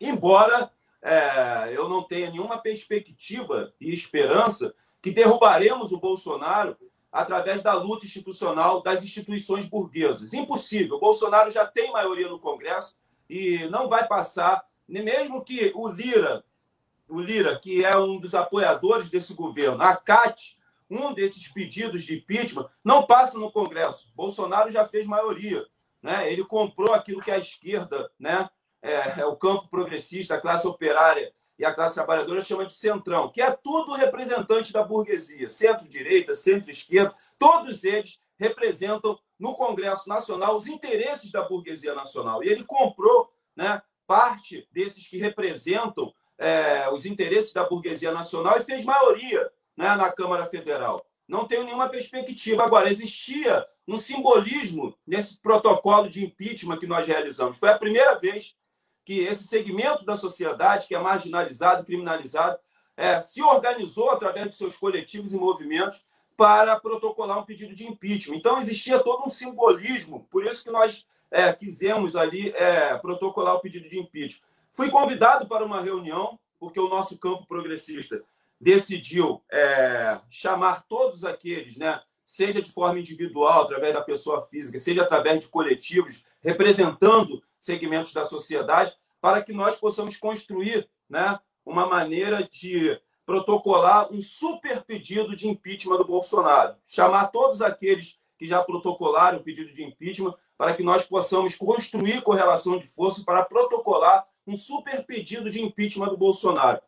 Embora 0.00 0.70
é, 1.02 1.72
eu 1.72 1.88
não 1.88 2.02
tenha 2.02 2.30
nenhuma 2.30 2.58
perspectiva 2.58 3.72
e 3.80 3.92
esperança 3.92 4.74
que 5.02 5.10
derrubaremos 5.10 5.92
o 5.92 5.98
Bolsonaro 5.98 6.76
através 7.12 7.62
da 7.62 7.72
luta 7.74 8.06
institucional 8.06 8.82
das 8.82 9.02
instituições 9.02 9.66
burguesas. 9.66 10.32
Impossível. 10.32 10.96
O 10.96 11.00
Bolsonaro 11.00 11.50
já 11.50 11.66
tem 11.66 11.90
maioria 11.90 12.28
no 12.28 12.38
Congresso 12.38 12.94
e 13.30 13.68
não 13.68 13.88
vai 13.88 14.08
passar, 14.08 14.66
mesmo 14.88 15.44
que 15.44 15.70
o 15.76 15.86
Lira, 15.88 16.44
o 17.08 17.20
Lira, 17.20 17.56
que 17.56 17.84
é 17.84 17.96
um 17.96 18.18
dos 18.18 18.34
apoiadores 18.34 19.08
desse 19.08 19.34
governo, 19.34 19.80
acate 19.80 20.58
um 20.90 21.14
desses 21.14 21.46
pedidos 21.46 22.02
de 22.02 22.18
impeachment, 22.18 22.68
não 22.82 23.06
passa 23.06 23.38
no 23.38 23.52
Congresso. 23.52 24.10
Bolsonaro 24.16 24.72
já 24.72 24.84
fez 24.84 25.06
maioria. 25.06 25.64
Né? 26.02 26.32
Ele 26.32 26.44
comprou 26.44 26.92
aquilo 26.92 27.20
que 27.20 27.30
a 27.30 27.38
esquerda, 27.38 28.10
né? 28.18 28.50
É, 28.82 29.20
é 29.20 29.26
o 29.26 29.36
campo 29.36 29.68
progressista, 29.68 30.34
a 30.34 30.40
classe 30.40 30.66
operária 30.66 31.32
e 31.58 31.64
a 31.64 31.72
classe 31.72 31.94
trabalhadora 31.94 32.40
chama 32.40 32.64
de 32.64 32.72
centrão, 32.72 33.30
que 33.30 33.42
é 33.42 33.50
tudo 33.50 33.92
representante 33.92 34.72
da 34.72 34.82
burguesia, 34.82 35.50
centro-direita, 35.50 36.34
centro-esquerda, 36.34 37.14
todos 37.38 37.84
eles 37.84 38.18
representam 38.40 39.18
no 39.38 39.54
Congresso 39.54 40.08
Nacional 40.08 40.56
os 40.56 40.66
interesses 40.66 41.30
da 41.30 41.42
burguesia 41.42 41.94
nacional. 41.94 42.42
E 42.42 42.48
ele 42.48 42.64
comprou 42.64 43.30
né, 43.54 43.82
parte 44.06 44.66
desses 44.72 45.06
que 45.06 45.18
representam 45.18 46.12
é, 46.38 46.88
os 46.90 47.04
interesses 47.04 47.52
da 47.52 47.64
burguesia 47.64 48.12
nacional 48.12 48.58
e 48.58 48.64
fez 48.64 48.82
maioria 48.82 49.50
né, 49.76 49.94
na 49.94 50.10
Câmara 50.10 50.46
Federal. 50.46 51.04
Não 51.28 51.46
tenho 51.46 51.64
nenhuma 51.64 51.88
perspectiva. 51.88 52.64
Agora, 52.64 52.90
existia 52.90 53.64
um 53.86 53.98
simbolismo 53.98 54.96
nesse 55.06 55.38
protocolo 55.40 56.08
de 56.08 56.24
impeachment 56.24 56.78
que 56.78 56.86
nós 56.86 57.06
realizamos. 57.06 57.58
Foi 57.58 57.68
a 57.68 57.78
primeira 57.78 58.18
vez 58.18 58.56
que 59.04 59.20
esse 59.20 59.44
segmento 59.44 60.04
da 60.04 60.16
sociedade, 60.16 60.86
que 60.86 60.94
é 60.94 60.98
marginalizado, 60.98 61.84
criminalizado, 61.84 62.58
é, 62.96 63.20
se 63.20 63.42
organizou 63.42 64.10
através 64.10 64.50
de 64.50 64.56
seus 64.56 64.76
coletivos 64.76 65.32
e 65.32 65.36
movimentos 65.36 66.00
para 66.40 66.80
protocolar 66.80 67.38
um 67.38 67.44
pedido 67.44 67.74
de 67.74 67.86
impeachment. 67.86 68.36
Então, 68.38 68.58
existia 68.58 68.98
todo 68.98 69.26
um 69.26 69.28
simbolismo, 69.28 70.26
por 70.30 70.42
isso 70.46 70.64
que 70.64 70.70
nós 70.70 71.06
é, 71.30 71.52
quisemos 71.52 72.16
ali 72.16 72.48
é, 72.56 72.96
protocolar 72.96 73.56
o 73.56 73.60
pedido 73.60 73.86
de 73.90 73.98
impeachment. 73.98 74.40
Fui 74.72 74.88
convidado 74.88 75.46
para 75.46 75.62
uma 75.62 75.82
reunião, 75.82 76.38
porque 76.58 76.80
o 76.80 76.88
nosso 76.88 77.18
campo 77.18 77.44
progressista 77.46 78.24
decidiu 78.58 79.42
é, 79.52 80.18
chamar 80.30 80.86
todos 80.88 81.26
aqueles, 81.26 81.76
né, 81.76 82.00
seja 82.24 82.62
de 82.62 82.72
forma 82.72 82.98
individual, 82.98 83.64
através 83.64 83.92
da 83.92 84.00
pessoa 84.00 84.40
física, 84.40 84.78
seja 84.78 85.02
através 85.02 85.40
de 85.40 85.48
coletivos, 85.48 86.24
representando 86.40 87.42
segmentos 87.58 88.14
da 88.14 88.24
sociedade, 88.24 88.96
para 89.20 89.42
que 89.42 89.52
nós 89.52 89.76
possamos 89.76 90.16
construir 90.16 90.88
né, 91.06 91.38
uma 91.66 91.86
maneira 91.86 92.48
de 92.50 92.98
protocolar 93.30 94.12
um 94.12 94.20
super 94.20 94.82
pedido 94.82 95.36
de 95.36 95.48
impeachment 95.48 95.98
do 95.98 96.04
Bolsonaro. 96.04 96.74
Chamar 96.88 97.28
todos 97.28 97.62
aqueles 97.62 98.18
que 98.36 98.44
já 98.44 98.60
protocolaram 98.60 99.38
o 99.38 99.42
pedido 99.44 99.72
de 99.72 99.84
impeachment 99.84 100.34
para 100.58 100.74
que 100.74 100.82
nós 100.82 101.06
possamos 101.06 101.54
construir 101.54 102.22
correlação 102.22 102.76
de 102.76 102.88
força 102.88 103.22
para 103.24 103.44
protocolar 103.44 104.26
um 104.44 104.56
super 104.56 105.06
pedido 105.06 105.48
de 105.48 105.62
impeachment 105.62 106.08
do 106.08 106.16
Bolsonaro. 106.16 106.80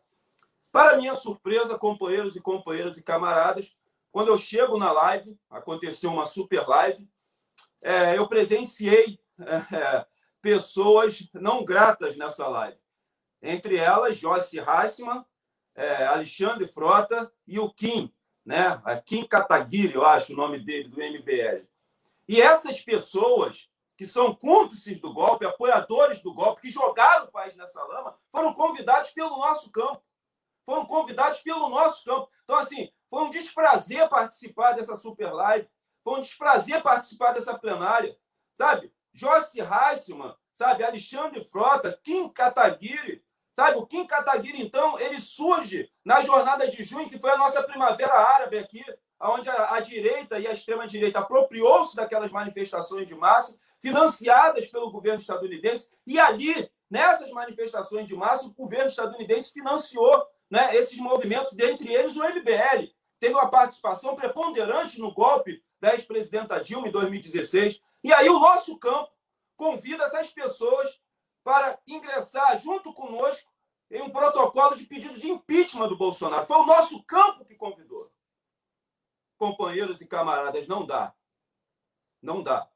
Para 0.69 0.97
minha 0.97 1.15
surpresa, 1.15 1.79
companheiros 1.79 2.35
e 2.35 2.41
companheiras 2.41 2.97
e 2.97 3.03
camaradas, 3.03 3.73
quando 4.11 4.27
eu 4.27 4.37
chego 4.37 4.77
na 4.77 4.91
live, 4.91 5.39
aconteceu 5.49 6.11
uma 6.11 6.25
super 6.25 6.67
live, 6.67 7.07
é, 7.81 8.17
eu 8.17 8.27
presenciei 8.27 9.17
é, 9.39 10.05
pessoas 10.41 11.25
não 11.33 11.63
gratas 11.63 12.17
nessa 12.17 12.49
live. 12.49 12.77
Entre 13.41 13.77
elas, 13.77 14.17
Joyce 14.17 14.59
Heisman, 14.59 15.23
é, 15.75 16.05
Alexandre 16.05 16.67
Frota 16.67 17.31
e 17.47 17.59
o 17.59 17.69
Kim, 17.73 18.13
né? 18.45 18.81
A 18.83 18.95
Kim 18.97 19.25
Kataguiri, 19.25 19.95
eu 19.95 20.05
acho 20.05 20.33
o 20.33 20.35
nome 20.35 20.59
dele, 20.59 20.89
do 20.89 20.97
MBL. 20.97 21.65
E 22.27 22.41
essas 22.41 22.81
pessoas 22.81 23.69
que 23.95 24.05
são 24.05 24.35
cúmplices 24.35 24.99
do 24.99 25.13
golpe, 25.13 25.45
apoiadores 25.45 26.21
do 26.21 26.33
golpe, 26.33 26.61
que 26.61 26.71
jogaram 26.71 27.25
o 27.25 27.31
país 27.31 27.55
nessa 27.55 27.83
lama, 27.83 28.17
foram 28.31 28.53
convidados 28.53 29.11
pelo 29.11 29.37
nosso 29.37 29.71
campo. 29.71 30.03
Foram 30.65 30.85
convidados 30.85 31.41
pelo 31.41 31.69
nosso 31.69 32.03
campo. 32.03 32.29
Então, 32.43 32.57
assim, 32.57 32.91
foi 33.09 33.23
um 33.23 33.29
desprazer 33.29 34.07
participar 34.09 34.73
dessa 34.73 34.95
super 34.95 35.31
live. 35.31 35.69
Foi 36.03 36.19
um 36.19 36.21
desprazer 36.21 36.81
participar 36.81 37.33
dessa 37.33 37.57
plenária. 37.57 38.17
Sabe? 38.53 38.93
Joyce 39.13 39.59
Heisman, 39.61 40.35
sabe? 40.53 40.83
Alexandre 40.83 41.43
Frota, 41.45 41.99
Kim 42.03 42.29
Kataguiri, 42.29 43.22
sabe? 43.53 43.77
O 43.77 43.85
Kim 43.85 44.05
Kataguiri, 44.05 44.61
então, 44.61 44.99
ele 44.99 45.19
surge 45.21 45.89
na 46.03 46.21
jornada 46.21 46.67
de 46.67 46.83
junho, 46.83 47.09
que 47.09 47.19
foi 47.19 47.31
a 47.31 47.37
nossa 47.37 47.63
primavera 47.63 48.13
árabe 48.13 48.57
aqui, 48.57 48.83
onde 49.21 49.49
a, 49.49 49.75
a 49.75 49.79
direita 49.79 50.39
e 50.39 50.47
a 50.47 50.51
extrema-direita 50.51 51.19
apropriou-se 51.19 51.95
daquelas 51.95 52.31
manifestações 52.31 53.07
de 53.07 53.15
massa, 53.15 53.57
financiadas 53.79 54.67
pelo 54.67 54.91
governo 54.91 55.19
estadunidense, 55.19 55.89
e 56.05 56.19
ali, 56.19 56.69
nessas 56.89 57.31
manifestações 57.31 58.07
de 58.07 58.15
massa, 58.15 58.45
o 58.45 58.53
governo 58.53 58.87
estadunidense 58.87 59.51
financiou 59.51 60.25
né, 60.49 60.75
esses 60.75 60.97
movimentos, 60.97 61.53
dentre 61.53 61.93
eles 61.93 62.15
o 62.15 62.23
MBL. 62.23 62.91
Teve 63.19 63.33
uma 63.33 63.49
participação 63.49 64.15
preponderante 64.15 64.99
no 64.99 65.13
golpe 65.13 65.63
da 65.79 65.93
ex-presidenta 65.93 66.61
Dilma 66.61 66.87
em 66.87 66.91
2016. 66.91 67.81
E 68.03 68.13
aí 68.13 68.29
o 68.29 68.39
nosso 68.39 68.77
campo 68.77 69.11
convida 69.55 70.03
essas 70.03 70.29
pessoas 70.29 70.99
para 71.43 71.79
ingressar 71.87 72.59
junto 72.59 72.93
conosco 72.93 73.51
em 73.91 74.01
um 74.01 74.09
protocolo 74.09 74.75
de 74.75 74.85
pedido 74.85 75.19
de 75.19 75.29
impeachment 75.29 75.87
do 75.89 75.97
Bolsonaro. 75.97 76.45
Foi 76.45 76.57
o 76.57 76.65
nosso 76.65 77.03
campo 77.03 77.45
que 77.45 77.55
convidou. 77.55 78.11
Companheiros 79.37 80.01
e 80.01 80.07
camaradas, 80.07 80.67
não 80.67 80.85
dá. 80.85 81.13
Não 82.21 82.41
dá. 82.41 82.67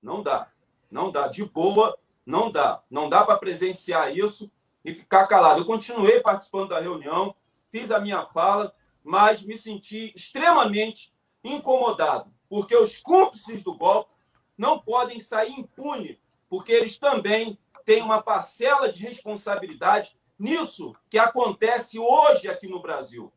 Não 0.00 0.22
dá. 0.22 0.52
Não 0.90 1.10
dá. 1.10 1.28
De 1.28 1.44
boa, 1.44 1.98
não 2.24 2.52
dá. 2.52 2.82
Não 2.90 3.08
dá 3.08 3.24
para 3.24 3.38
presenciar 3.38 4.16
isso 4.16 4.50
e 4.84 4.94
ficar 4.94 5.26
calado. 5.26 5.60
Eu 5.60 5.66
continuei 5.66 6.20
participando 6.20 6.68
da 6.68 6.80
reunião, 6.80 7.34
fiz 7.70 7.90
a 7.90 8.00
minha 8.00 8.24
fala, 8.26 8.74
mas 9.02 9.42
me 9.42 9.56
senti 9.56 10.12
extremamente 10.14 11.12
incomodado, 11.42 12.32
porque 12.48 12.76
os 12.76 12.98
cúmplices 12.98 13.62
do 13.62 13.74
golpe 13.74 14.10
não 14.56 14.78
podem 14.78 15.18
sair 15.18 15.52
impunes, 15.52 16.18
porque 16.52 16.70
eles 16.70 16.98
também 16.98 17.58
têm 17.82 18.02
uma 18.02 18.20
parcela 18.20 18.92
de 18.92 18.98
responsabilidade 18.98 20.14
nisso 20.38 20.94
que 21.08 21.18
acontece 21.18 21.98
hoje 21.98 22.46
aqui 22.46 22.68
no 22.68 22.82
Brasil. 22.82 23.32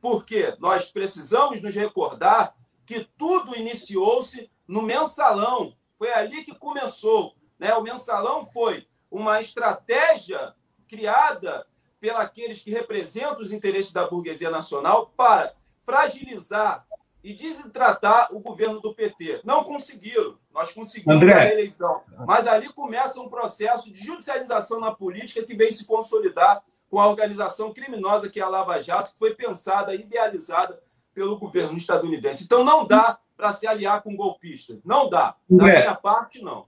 Porque 0.00 0.54
nós 0.60 0.92
precisamos 0.92 1.60
nos 1.60 1.74
recordar 1.74 2.54
que 2.86 3.08
tudo 3.18 3.56
iniciou-se 3.56 4.48
no 4.68 4.82
mensalão. 4.82 5.76
Foi 5.96 6.12
ali 6.12 6.44
que 6.44 6.54
começou. 6.54 7.34
Né? 7.58 7.74
O 7.74 7.82
mensalão 7.82 8.46
foi 8.46 8.86
uma 9.10 9.40
estratégia 9.40 10.54
criada 10.86 11.66
pelos 11.98 12.62
que 12.62 12.70
representam 12.70 13.40
os 13.40 13.50
interesses 13.50 13.92
da 13.92 14.06
burguesia 14.06 14.48
nacional 14.48 15.12
para 15.16 15.56
fragilizar 15.80 16.86
e 17.22 17.34
desidratar 17.34 18.28
o 18.34 18.40
governo 18.40 18.80
do 18.80 18.94
PT. 18.94 19.40
Não 19.44 19.62
conseguiram. 19.62 20.36
Nós 20.52 20.72
conseguimos 20.72 21.16
André. 21.16 21.34
a 21.34 21.52
eleição. 21.52 22.02
Mas 22.26 22.46
ali 22.46 22.68
começa 22.70 23.20
um 23.20 23.28
processo 23.28 23.92
de 23.92 24.02
judicialização 24.02 24.80
na 24.80 24.90
política 24.90 25.42
que 25.42 25.54
vem 25.54 25.70
se 25.72 25.84
consolidar 25.84 26.62
com 26.88 26.98
a 26.98 27.06
organização 27.06 27.72
criminosa 27.72 28.28
que 28.28 28.40
é 28.40 28.42
a 28.42 28.48
Lava 28.48 28.80
Jato, 28.82 29.12
que 29.12 29.18
foi 29.18 29.34
pensada, 29.34 29.94
idealizada 29.94 30.80
pelo 31.14 31.38
governo 31.38 31.76
estadunidense. 31.76 32.44
Então 32.44 32.64
não 32.64 32.86
dá 32.86 33.18
para 33.36 33.52
se 33.52 33.66
aliar 33.66 34.02
com 34.02 34.16
golpista. 34.16 34.78
Não 34.84 35.08
dá. 35.08 35.36
Da 35.48 35.64
André, 35.64 35.80
minha 35.80 35.94
parte, 35.94 36.42
não. 36.42 36.66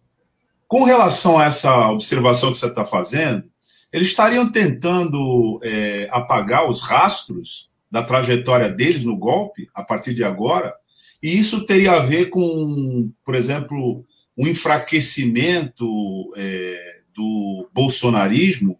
Com 0.69 0.85
relação 0.85 1.39
a 1.39 1.45
essa 1.45 1.91
observação 1.91 2.51
que 2.51 2.59
você 2.59 2.67
está 2.67 2.85
fazendo, 2.85 3.51
eles 3.93 4.09
estariam 4.09 4.51
tentando 4.51 5.61
é, 5.63 6.09
apagar 6.11 6.69
os 6.69 6.81
rastros 6.81 7.71
da 7.93 8.03
trajetória 8.03 8.71
deles 8.71 9.05
no 9.05 9.19
golpe 9.19 9.69
a 9.75 9.85
partir 9.85 10.15
de 10.15 10.25
agora, 10.25 10.75
e 11.23 11.39
isso 11.39 11.67
teria 11.67 11.93
a 11.93 11.99
ver 11.99 12.31
com, 12.31 13.13
por 13.23 13.35
exemplo, 13.35 14.03
um 14.37 14.49
enfraquecimento 14.49 16.33
é, 16.35 17.01
do 17.15 17.69
bolsonarismo 17.71 18.79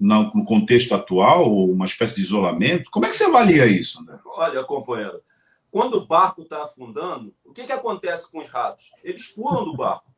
no 0.00 0.44
contexto 0.44 0.92
atual, 0.94 1.48
uma 1.64 1.86
espécie 1.86 2.16
de 2.16 2.22
isolamento? 2.22 2.90
Como 2.90 3.06
é 3.06 3.08
que 3.08 3.16
você 3.16 3.24
avalia 3.24 3.66
isso, 3.66 4.00
André? 4.00 4.18
Olha, 4.26 4.64
companheiro, 4.64 5.22
quando 5.70 5.98
o 5.98 6.06
barco 6.06 6.42
está 6.42 6.64
afundando, 6.64 7.32
o 7.44 7.52
que, 7.52 7.62
que 7.62 7.72
acontece 7.72 8.28
com 8.28 8.40
os 8.40 8.48
ratos? 8.48 8.84
Eles 9.04 9.28
pulam 9.28 9.64
do 9.64 9.76
barco. 9.76 10.04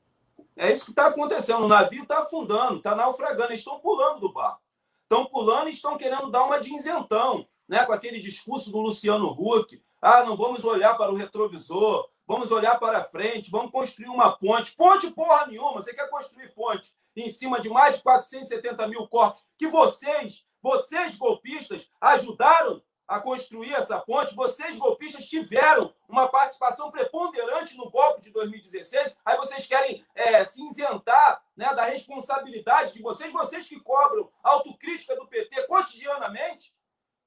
É 0.59 0.73
isso 0.73 0.87
que 0.87 0.93
está 0.93 1.09
acontecendo. 1.09 1.65
O 1.65 1.69
navio 1.69 2.03
está 2.03 2.21
afundando, 2.21 2.79
está 2.79 2.95
naufragando, 2.95 3.51
eles 3.51 3.61
estão 3.61 3.79
pulando 3.79 4.21
do 4.21 4.33
barco. 4.33 4.63
Estão 5.03 5.27
pulando 5.27 5.69
e 5.69 5.73
estão 5.73 5.99
querendo 5.99 6.31
dar 6.31 6.45
uma 6.45 6.59
de 6.59 6.75
isentão, 6.75 7.47
né? 7.69 7.85
com 7.85 7.93
aquele 7.93 8.21
discurso 8.21 8.71
do 8.71 8.81
Luciano 8.81 9.31
Huck. 9.31 9.83
Ah, 10.01 10.25
não 10.25 10.37
vamos 10.37 10.65
olhar 10.65 10.97
para 10.97 11.13
o 11.13 11.17
retrovisor, 11.17 12.09
vamos 12.27 12.51
olhar 12.51 12.79
para 12.79 13.05
frente, 13.05 13.51
vamos 13.51 13.73
construir 13.73 14.09
uma 14.09 14.37
ponte. 14.37 14.75
Ponte 14.77 15.11
porra 15.11 15.47
nenhuma, 15.47 15.73
você 15.73 15.95
quer 15.95 16.09
construir 16.09 16.53
ponte 16.55 16.95
em 17.17 17.31
cima 17.31 17.61
de 17.61 17.69
mais 17.69 17.97
de 17.97 18.03
470 18.03 18.87
mil 18.89 19.09
corpos 19.09 19.47
que 19.57 19.67
vocês, 19.69 20.45
vocês 20.63 21.17
golpistas, 21.17 21.89
ajudaram 22.01 22.83
a 23.07 23.21
construir 23.21 23.73
essa 23.73 23.99
ponte. 24.01 24.35
Vocês, 24.35 24.77
golpistas, 24.77 25.27
tiveram 25.27 25.95
uma 26.09 26.29
participação 26.29 26.91
preponderante 26.91 27.77
no 27.77 27.91
golpe 27.91 28.23
de 28.23 28.31
2016. 28.31 29.17
Aí 29.25 29.37
vocês 29.37 29.67
querem 29.67 30.05
é, 30.15 30.45
se 30.45 30.65
isentar 30.67 31.43
né, 31.57 31.73
da 31.75 31.85
responsabilidade 31.85 32.95
de 32.95 33.03
vocês, 33.03 33.33
vocês 33.33 33.69
que 33.69 33.81
cobram 33.81 34.31
autocrítica 34.43 35.15
do 35.17 35.27
PT 35.27 35.63
cotidianamente. 35.67 36.75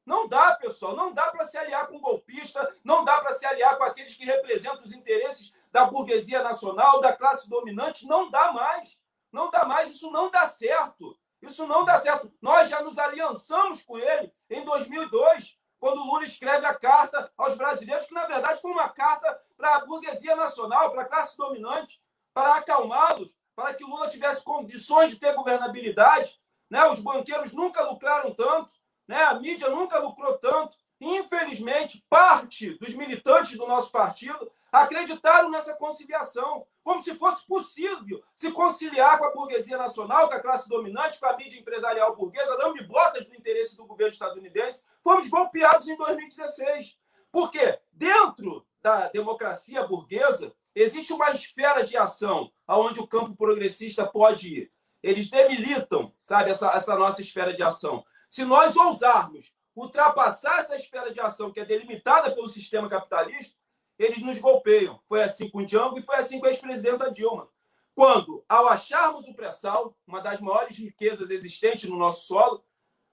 Não 0.10 0.28
dá, 0.28 0.56
pessoal, 0.56 0.96
não 0.96 1.14
dá 1.14 1.30
para 1.30 1.46
se 1.46 1.56
aliar 1.56 1.86
com 1.86 2.00
golpista, 2.00 2.76
não 2.84 3.06
dá 3.06 3.22
para 3.22 3.36
se 3.36 3.46
aliar 3.46 3.78
com 3.78 3.84
aqueles 3.84 4.16
que 4.16 4.26
representam 4.26 4.84
os 4.84 4.92
interesses 4.92 5.54
da 5.72 5.86
burguesia 5.86 6.42
nacional, 6.42 7.00
da 7.00 7.16
classe 7.16 7.48
dominante, 7.48 8.08
não 8.08 8.28
dá 8.28 8.52
mais. 8.52 8.98
Não 9.32 9.52
dá 9.52 9.66
mais, 9.66 9.92
isso 9.92 10.10
não 10.10 10.32
dá 10.32 10.50
certo. 10.50 11.16
Isso 11.44 11.68
não 11.68 11.86
dá 11.86 12.02
certo. 12.02 12.34
Nós 12.42 12.68
já 12.68 12.82
nos 12.82 12.98
aliançamos 12.98 13.84
com 13.84 14.00
ele 14.00 14.34
em 14.50 14.66
2002, 14.66 15.60
quando 15.80 16.04
Lula 16.04 16.24
escreve 16.24 16.66
a 16.66 16.74
carta 16.74 17.32
aos 17.38 17.54
brasileiros, 17.54 18.08
que 18.08 18.14
na 18.16 18.26
verdade 18.26 18.64
foi 18.64 18.72
uma 18.72 18.90
carta 18.90 19.40
para 19.56 19.76
a 19.76 19.86
burguesia 19.86 20.36
nacional, 20.36 20.90
para 20.90 21.04
a 21.04 21.08
classe 21.08 21.38
dominante, 21.38 22.02
para 22.34 22.56
acalmá-los, 22.56 23.38
para 23.56 23.76
que 23.76 23.84
Lula 23.84 24.10
tivesse 24.10 24.44
condições 24.44 25.12
de 25.12 25.20
ter 25.20 25.36
governabilidade. 25.36 26.42
Né? 26.68 26.84
Os 26.88 27.00
banqueiros 27.00 27.54
nunca 27.54 27.84
lucraram 27.84 28.34
tanto, 28.34 28.79
né? 29.10 29.24
a 29.24 29.34
mídia 29.34 29.68
nunca 29.70 29.98
lucrou 29.98 30.38
tanto. 30.38 30.78
Infelizmente, 31.02 32.06
parte 32.08 32.78
dos 32.78 32.94
militantes 32.94 33.58
do 33.58 33.66
nosso 33.66 33.92
partido 33.92 34.52
acreditaram 34.72 35.50
nessa 35.50 35.74
conciliação, 35.74 36.68
como 36.84 37.04
se 37.04 37.16
fosse 37.16 37.44
possível 37.48 38.24
se 38.36 38.52
conciliar 38.52 39.18
com 39.18 39.26
a 39.26 39.32
burguesia 39.32 39.78
nacional, 39.78 40.28
com 40.28 40.36
a 40.36 40.40
classe 40.40 40.70
dominante, 40.70 41.20
com 41.20 41.26
a 41.26 41.36
mídia 41.36 41.60
empresarial 41.60 42.16
burguesa, 42.16 42.56
dando 42.58 42.86
botas 42.88 43.26
do 43.26 43.34
interesse 43.34 43.76
do 43.76 43.88
governo 43.88 44.14
estadunidense. 44.14 44.84
Fomos 45.04 45.28
golpeados 45.28 45.88
em 45.88 45.98
2016. 45.98 46.96
Porque 47.32 47.80
dentro 47.92 48.64
da 48.80 49.08
democracia 49.08 49.88
burguesa 49.88 50.54
existe 50.76 51.14
uma 51.14 51.32
esfera 51.32 51.84
de 51.84 51.98
ação 51.98 52.52
aonde 52.68 53.00
o 53.00 53.08
campo 53.08 53.36
progressista 53.36 54.06
pode 54.06 54.54
ir. 54.54 54.72
Eles 55.02 55.30
demilitam, 55.30 56.14
sabe, 56.24 56.52
essa, 56.52 56.72
essa 56.74 56.96
nossa 56.96 57.22
esfera 57.22 57.54
de 57.54 57.64
ação. 57.64 58.04
Se 58.30 58.46
nós 58.46 58.76
ousarmos 58.76 59.52
ultrapassar 59.76 60.60
essa 60.60 60.76
esfera 60.76 61.12
de 61.12 61.20
ação 61.20 61.52
que 61.52 61.60
é 61.60 61.66
delimitada 61.66 62.32
pelo 62.32 62.48
sistema 62.48 62.88
capitalista, 62.88 63.58
eles 63.98 64.22
nos 64.22 64.38
golpeiam. 64.38 65.00
Foi 65.08 65.24
assim 65.24 65.50
com 65.50 65.60
o 65.60 65.66
Django 65.66 65.98
e 65.98 66.04
foi 66.04 66.16
assim 66.16 66.40
com 66.40 66.46
a 66.46 66.50
ex-presidenta 66.50 67.12
Dilma. 67.12 67.50
Quando, 67.96 68.46
ao 68.48 68.68
acharmos 68.68 69.28
o 69.28 69.34
pré-sal, 69.34 69.98
uma 70.08 70.22
das 70.22 70.40
maiores 70.40 70.78
riquezas 70.78 71.30
existentes 71.30 71.90
no 71.90 71.98
nosso 71.98 72.28
solo, 72.28 72.64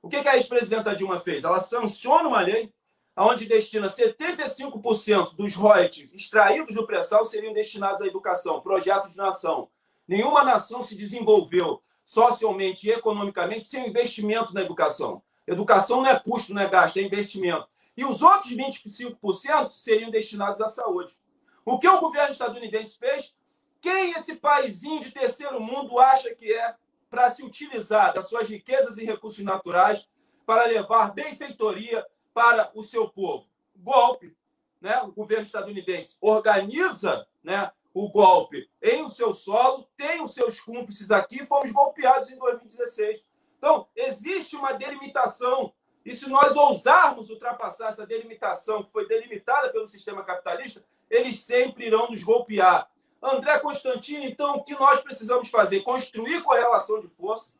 o 0.02 0.08
que 0.08 0.16
a 0.16 0.36
ex-presidenta 0.36 0.94
Dilma 0.94 1.18
fez? 1.18 1.42
Ela 1.42 1.60
sanciona 1.60 2.28
uma 2.28 2.40
lei 2.40 2.72
onde 3.16 3.46
destina 3.46 3.88
75% 3.88 5.34
dos 5.34 5.54
royalties 5.54 6.12
extraídos 6.12 6.74
do 6.74 6.86
pré-sal 6.86 7.24
seriam 7.24 7.54
destinados 7.54 8.02
à 8.02 8.06
educação, 8.06 8.60
projeto 8.60 9.08
de 9.08 9.16
nação. 9.16 9.70
Nenhuma 10.06 10.44
nação 10.44 10.82
se 10.82 10.94
desenvolveu 10.94 11.82
socialmente 12.06 12.88
e 12.88 12.92
economicamente 12.92 13.68
sem 13.68 13.86
investimento 13.86 14.54
na 14.54 14.62
educação. 14.62 15.22
Educação 15.46 15.98
não 15.98 16.10
é 16.10 16.18
custo, 16.18 16.54
não 16.54 16.62
é 16.62 16.68
gasto, 16.68 16.96
é 16.96 17.02
investimento 17.02 17.68
e 17.96 18.04
os 18.04 18.22
outros 18.22 18.52
25% 18.52 19.70
seriam 19.70 20.10
destinados 20.10 20.60
à 20.60 20.68
saúde. 20.68 21.16
O 21.64 21.78
que 21.78 21.88
o 21.88 22.00
governo 22.00 22.30
estadunidense 22.30 22.98
fez? 22.98 23.34
Quem 23.80 24.10
esse 24.12 24.36
paísinho 24.36 25.00
de 25.00 25.10
terceiro 25.10 25.60
mundo 25.60 25.98
acha 25.98 26.34
que 26.34 26.52
é 26.52 26.74
para 27.08 27.30
se 27.30 27.42
utilizar 27.42 28.12
das 28.12 28.28
suas 28.28 28.48
riquezas 28.48 28.98
e 28.98 29.04
recursos 29.04 29.42
naturais 29.42 30.06
para 30.44 30.66
levar 30.66 31.12
benfeitoria 31.12 32.06
para 32.34 32.70
o 32.74 32.84
seu 32.84 33.08
povo? 33.08 33.46
Golpe. 33.74 34.36
Né? 34.80 35.00
O 35.02 35.12
governo 35.12 35.46
estadunidense 35.46 36.16
organiza 36.20 37.26
né, 37.42 37.70
o 37.98 38.10
golpe 38.10 38.68
em 38.82 39.02
o 39.02 39.08
seu 39.08 39.32
solo, 39.32 39.88
tem 39.96 40.22
os 40.22 40.34
seus 40.34 40.60
cúmplices 40.60 41.10
aqui, 41.10 41.46
fomos 41.46 41.72
golpeados 41.72 42.30
em 42.30 42.36
2016. 42.36 43.22
Então, 43.56 43.88
existe 43.96 44.54
uma 44.54 44.74
delimitação 44.74 45.72
e 46.04 46.14
se 46.14 46.28
nós 46.28 46.54
ousarmos 46.54 47.30
ultrapassar 47.30 47.88
essa 47.88 48.06
delimitação 48.06 48.82
que 48.82 48.92
foi 48.92 49.08
delimitada 49.08 49.70
pelo 49.70 49.88
sistema 49.88 50.22
capitalista, 50.22 50.84
eles 51.08 51.40
sempre 51.40 51.86
irão 51.86 52.10
nos 52.10 52.22
golpear. 52.22 52.86
André 53.22 53.58
Constantino, 53.60 54.24
então, 54.24 54.56
o 54.56 54.62
que 54.62 54.78
nós 54.78 55.00
precisamos 55.00 55.48
fazer? 55.48 55.80
Construir 55.80 56.42
correlação 56.42 57.00
de 57.00 57.08
força 57.08 57.50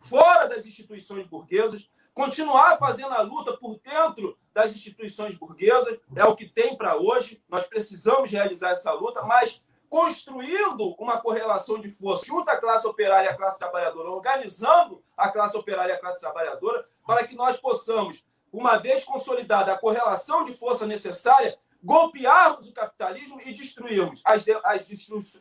fora 0.00 0.48
das 0.48 0.64
instituições 0.64 1.26
burguesas, 1.26 1.86
continuar 2.14 2.78
fazendo 2.78 3.12
a 3.12 3.20
luta 3.20 3.58
por 3.58 3.78
dentro 3.80 4.38
das 4.54 4.72
instituições 4.72 5.36
burguesas, 5.36 5.98
é 6.16 6.24
o 6.24 6.34
que 6.34 6.48
tem 6.48 6.78
para 6.78 6.96
hoje. 6.96 7.42
Nós 7.46 7.66
precisamos 7.66 8.30
realizar 8.30 8.70
essa 8.70 8.90
luta, 8.90 9.20
mas 9.20 9.62
construindo 9.92 10.94
uma 10.98 11.20
correlação 11.20 11.78
de 11.78 11.90
força 11.90 12.24
junto 12.24 12.48
à 12.48 12.56
classe 12.56 12.86
operária 12.86 13.26
e 13.26 13.30
à 13.30 13.36
classe 13.36 13.58
trabalhadora, 13.58 14.08
organizando 14.08 15.04
a 15.14 15.28
classe 15.28 15.54
operária 15.54 15.92
e 15.92 15.96
a 15.96 16.00
classe 16.00 16.18
trabalhadora, 16.18 16.88
para 17.06 17.26
que 17.26 17.34
nós 17.34 17.60
possamos, 17.60 18.24
uma 18.50 18.78
vez 18.78 19.04
consolidada 19.04 19.70
a 19.70 19.76
correlação 19.76 20.44
de 20.44 20.54
força 20.54 20.86
necessária, 20.86 21.58
golpearmos 21.84 22.70
o 22.70 22.72
capitalismo 22.72 23.38
e 23.44 23.52
destruirmos 23.52 24.22
as, 24.24 24.42
as, 24.64 24.86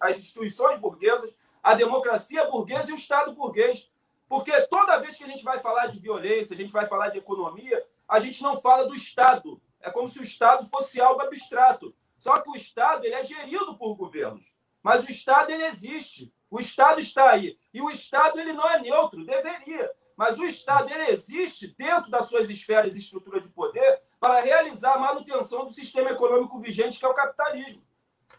as 0.02 0.18
instituições 0.18 0.78
burguesas, 0.82 1.32
a 1.64 1.74
democracia 1.74 2.44
burguesa 2.52 2.90
e 2.90 2.94
o 2.94 2.98
Estado 2.98 3.32
burguês. 3.32 3.90
Porque 4.28 4.52
toda 4.64 5.00
vez 5.00 5.16
que 5.16 5.24
a 5.24 5.28
gente 5.28 5.46
vai 5.46 5.62
falar 5.62 5.88
de 5.88 5.98
violência, 5.98 6.54
a 6.54 6.58
gente 6.58 6.74
vai 6.74 6.90
falar 6.90 7.08
de 7.08 7.20
economia, 7.20 7.82
a 8.06 8.20
gente 8.20 8.44
não 8.44 8.60
fala 8.60 8.86
do 8.86 8.96
Estado. 8.96 9.62
É 9.80 9.90
como 9.90 10.10
se 10.10 10.20
o 10.20 10.24
Estado 10.24 10.68
fosse 10.68 11.00
algo 11.00 11.22
abstrato. 11.22 11.96
Só 12.22 12.40
que 12.40 12.52
o 12.52 12.56
Estado 12.56 13.04
ele 13.04 13.16
é 13.16 13.24
gerido 13.24 13.76
por 13.76 13.96
governos. 13.96 14.46
Mas 14.84 15.04
o 15.04 15.10
Estado 15.10 15.52
ele 15.52 15.66
existe. 15.66 16.32
O 16.52 16.60
Estado 16.60 17.00
está 17.00 17.32
aí. 17.32 17.58
E 17.74 17.82
o 17.82 17.90
Estado 17.90 18.40
ele 18.40 18.54
não 18.54 18.70
é 18.70 18.80
neutro, 18.80 19.26
deveria. 19.26 19.92
Mas 20.16 20.38
o 20.38 20.46
Estado 20.46 20.94
ele 20.94 21.10
existe 21.10 21.76
dentro 21.76 22.12
das 22.12 22.30
suas 22.30 22.48
esferas 22.48 22.96
e 22.96 23.00
estrutura 23.00 23.42
de 23.42 23.50
poder 23.50 24.02
para 24.20 24.40
realizar 24.40 24.94
a 24.94 25.00
manutenção 25.00 25.66
do 25.66 25.74
sistema 25.74 26.12
econômico 26.12 26.60
vigente, 26.60 27.00
que 27.00 27.06
é 27.06 27.08
o 27.08 27.14
capitalismo. 27.14 27.84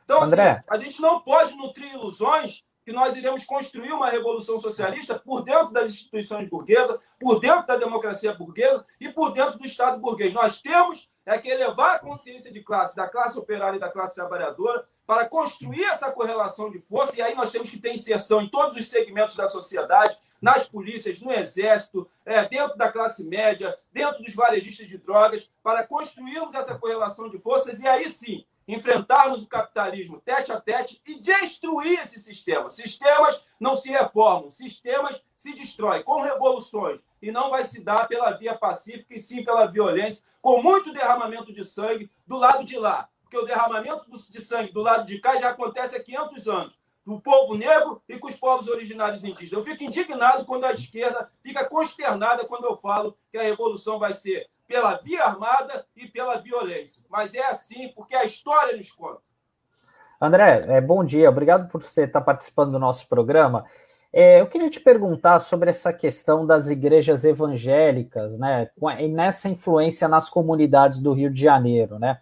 Então, 0.04 0.18
assim, 0.18 0.32
André. 0.32 0.50
Assim, 0.50 0.64
a 0.68 0.76
gente 0.76 1.02
não 1.02 1.20
pode 1.20 1.56
nutrir 1.56 1.92
ilusões 1.92 2.64
que 2.84 2.92
nós 2.92 3.16
iremos 3.16 3.44
construir 3.44 3.92
uma 3.92 4.10
revolução 4.10 4.60
socialista 4.60 5.18
por 5.18 5.42
dentro 5.42 5.72
das 5.72 5.90
instituições 5.90 6.48
burguesas, 6.48 7.00
por 7.18 7.40
dentro 7.40 7.66
da 7.66 7.76
democracia 7.76 8.32
burguesa 8.32 8.86
e 9.00 9.08
por 9.08 9.32
dentro 9.32 9.58
do 9.58 9.66
Estado 9.66 10.00
burguês. 10.00 10.32
Nós 10.32 10.62
temos 10.62 11.10
é 11.24 11.38
que 11.38 11.48
elevar 11.48 11.96
a 11.96 11.98
consciência 11.98 12.52
de 12.52 12.62
classe, 12.62 12.96
da 12.96 13.08
classe 13.08 13.38
operária 13.38 13.76
e 13.76 13.80
da 13.80 13.88
classe 13.88 14.14
trabalhadora, 14.14 14.86
para 15.06 15.28
construir 15.28 15.84
essa 15.84 16.10
correlação 16.10 16.70
de 16.70 16.78
força, 16.78 17.16
e 17.16 17.22
aí 17.22 17.34
nós 17.34 17.50
temos 17.50 17.70
que 17.70 17.78
ter 17.78 17.92
inserção 17.92 18.42
em 18.42 18.48
todos 18.48 18.76
os 18.76 18.88
segmentos 18.88 19.36
da 19.36 19.48
sociedade, 19.48 20.16
nas 20.40 20.68
polícias, 20.68 21.20
no 21.20 21.32
exército, 21.32 22.08
é, 22.26 22.44
dentro 22.48 22.76
da 22.76 22.90
classe 22.90 23.24
média, 23.24 23.78
dentro 23.92 24.22
dos 24.22 24.34
varejistas 24.34 24.88
de 24.88 24.98
drogas, 24.98 25.48
para 25.62 25.86
construirmos 25.86 26.54
essa 26.54 26.76
correlação 26.76 27.28
de 27.28 27.38
forças 27.38 27.80
e 27.80 27.86
aí 27.86 28.08
sim 28.12 28.44
enfrentarmos 28.74 29.42
o 29.42 29.46
capitalismo 29.46 30.20
tete 30.20 30.52
a 30.52 30.60
tete 30.60 31.00
e 31.06 31.20
destruir 31.20 32.00
esse 32.00 32.20
sistema. 32.20 32.70
Sistemas 32.70 33.44
não 33.58 33.76
se 33.76 33.90
reformam, 33.90 34.50
sistemas 34.50 35.22
se 35.36 35.54
destroem 35.54 36.02
com 36.02 36.22
revoluções 36.22 37.00
e 37.20 37.30
não 37.30 37.50
vai 37.50 37.64
se 37.64 37.82
dar 37.82 38.08
pela 38.08 38.32
via 38.32 38.54
pacífica 38.54 39.14
e 39.14 39.18
sim 39.18 39.44
pela 39.44 39.66
violência, 39.66 40.24
com 40.40 40.62
muito 40.62 40.92
derramamento 40.92 41.52
de 41.52 41.64
sangue 41.64 42.10
do 42.26 42.36
lado 42.36 42.64
de 42.64 42.78
lá. 42.78 43.08
Porque 43.22 43.38
o 43.38 43.46
derramamento 43.46 44.06
de 44.10 44.40
sangue 44.40 44.72
do 44.72 44.82
lado 44.82 45.06
de 45.06 45.18
cá 45.18 45.40
já 45.40 45.50
acontece 45.50 45.96
há 45.96 46.02
500 46.02 46.48
anos, 46.48 46.78
do 47.04 47.20
povo 47.20 47.56
negro 47.56 48.00
e 48.08 48.18
com 48.18 48.28
os 48.28 48.36
povos 48.36 48.68
originários 48.68 49.24
indígenas. 49.24 49.52
Eu 49.52 49.64
fico 49.64 49.84
indignado 49.84 50.44
quando 50.44 50.64
a 50.64 50.72
esquerda 50.72 51.30
fica 51.42 51.64
consternada 51.64 52.44
quando 52.44 52.64
eu 52.64 52.76
falo 52.76 53.16
que 53.30 53.38
a 53.38 53.42
revolução 53.42 53.98
vai 53.98 54.12
ser 54.12 54.48
pela 54.66 54.96
via 54.96 55.24
armada 55.24 55.84
e 55.96 56.06
pela 56.06 56.38
violência. 56.38 57.02
Mas 57.10 57.34
é 57.34 57.44
assim 57.44 57.88
porque 57.94 58.14
a 58.14 58.24
história 58.24 58.76
nos 58.76 58.90
conta. 58.92 59.20
André, 60.20 60.64
é, 60.68 60.80
bom 60.80 61.04
dia. 61.04 61.28
Obrigado 61.28 61.68
por 61.68 61.82
você 61.82 62.04
estar 62.04 62.20
participando 62.20 62.72
do 62.72 62.78
nosso 62.78 63.08
programa. 63.08 63.64
É, 64.12 64.40
eu 64.40 64.46
queria 64.46 64.70
te 64.70 64.78
perguntar 64.78 65.40
sobre 65.40 65.70
essa 65.70 65.92
questão 65.92 66.46
das 66.46 66.70
igrejas 66.70 67.24
evangélicas, 67.24 68.38
né? 68.38 68.70
Nessa 69.10 69.48
influência 69.48 70.06
nas 70.06 70.28
comunidades 70.28 71.00
do 71.00 71.12
Rio 71.12 71.30
de 71.30 71.42
Janeiro, 71.42 71.98
né? 71.98 72.18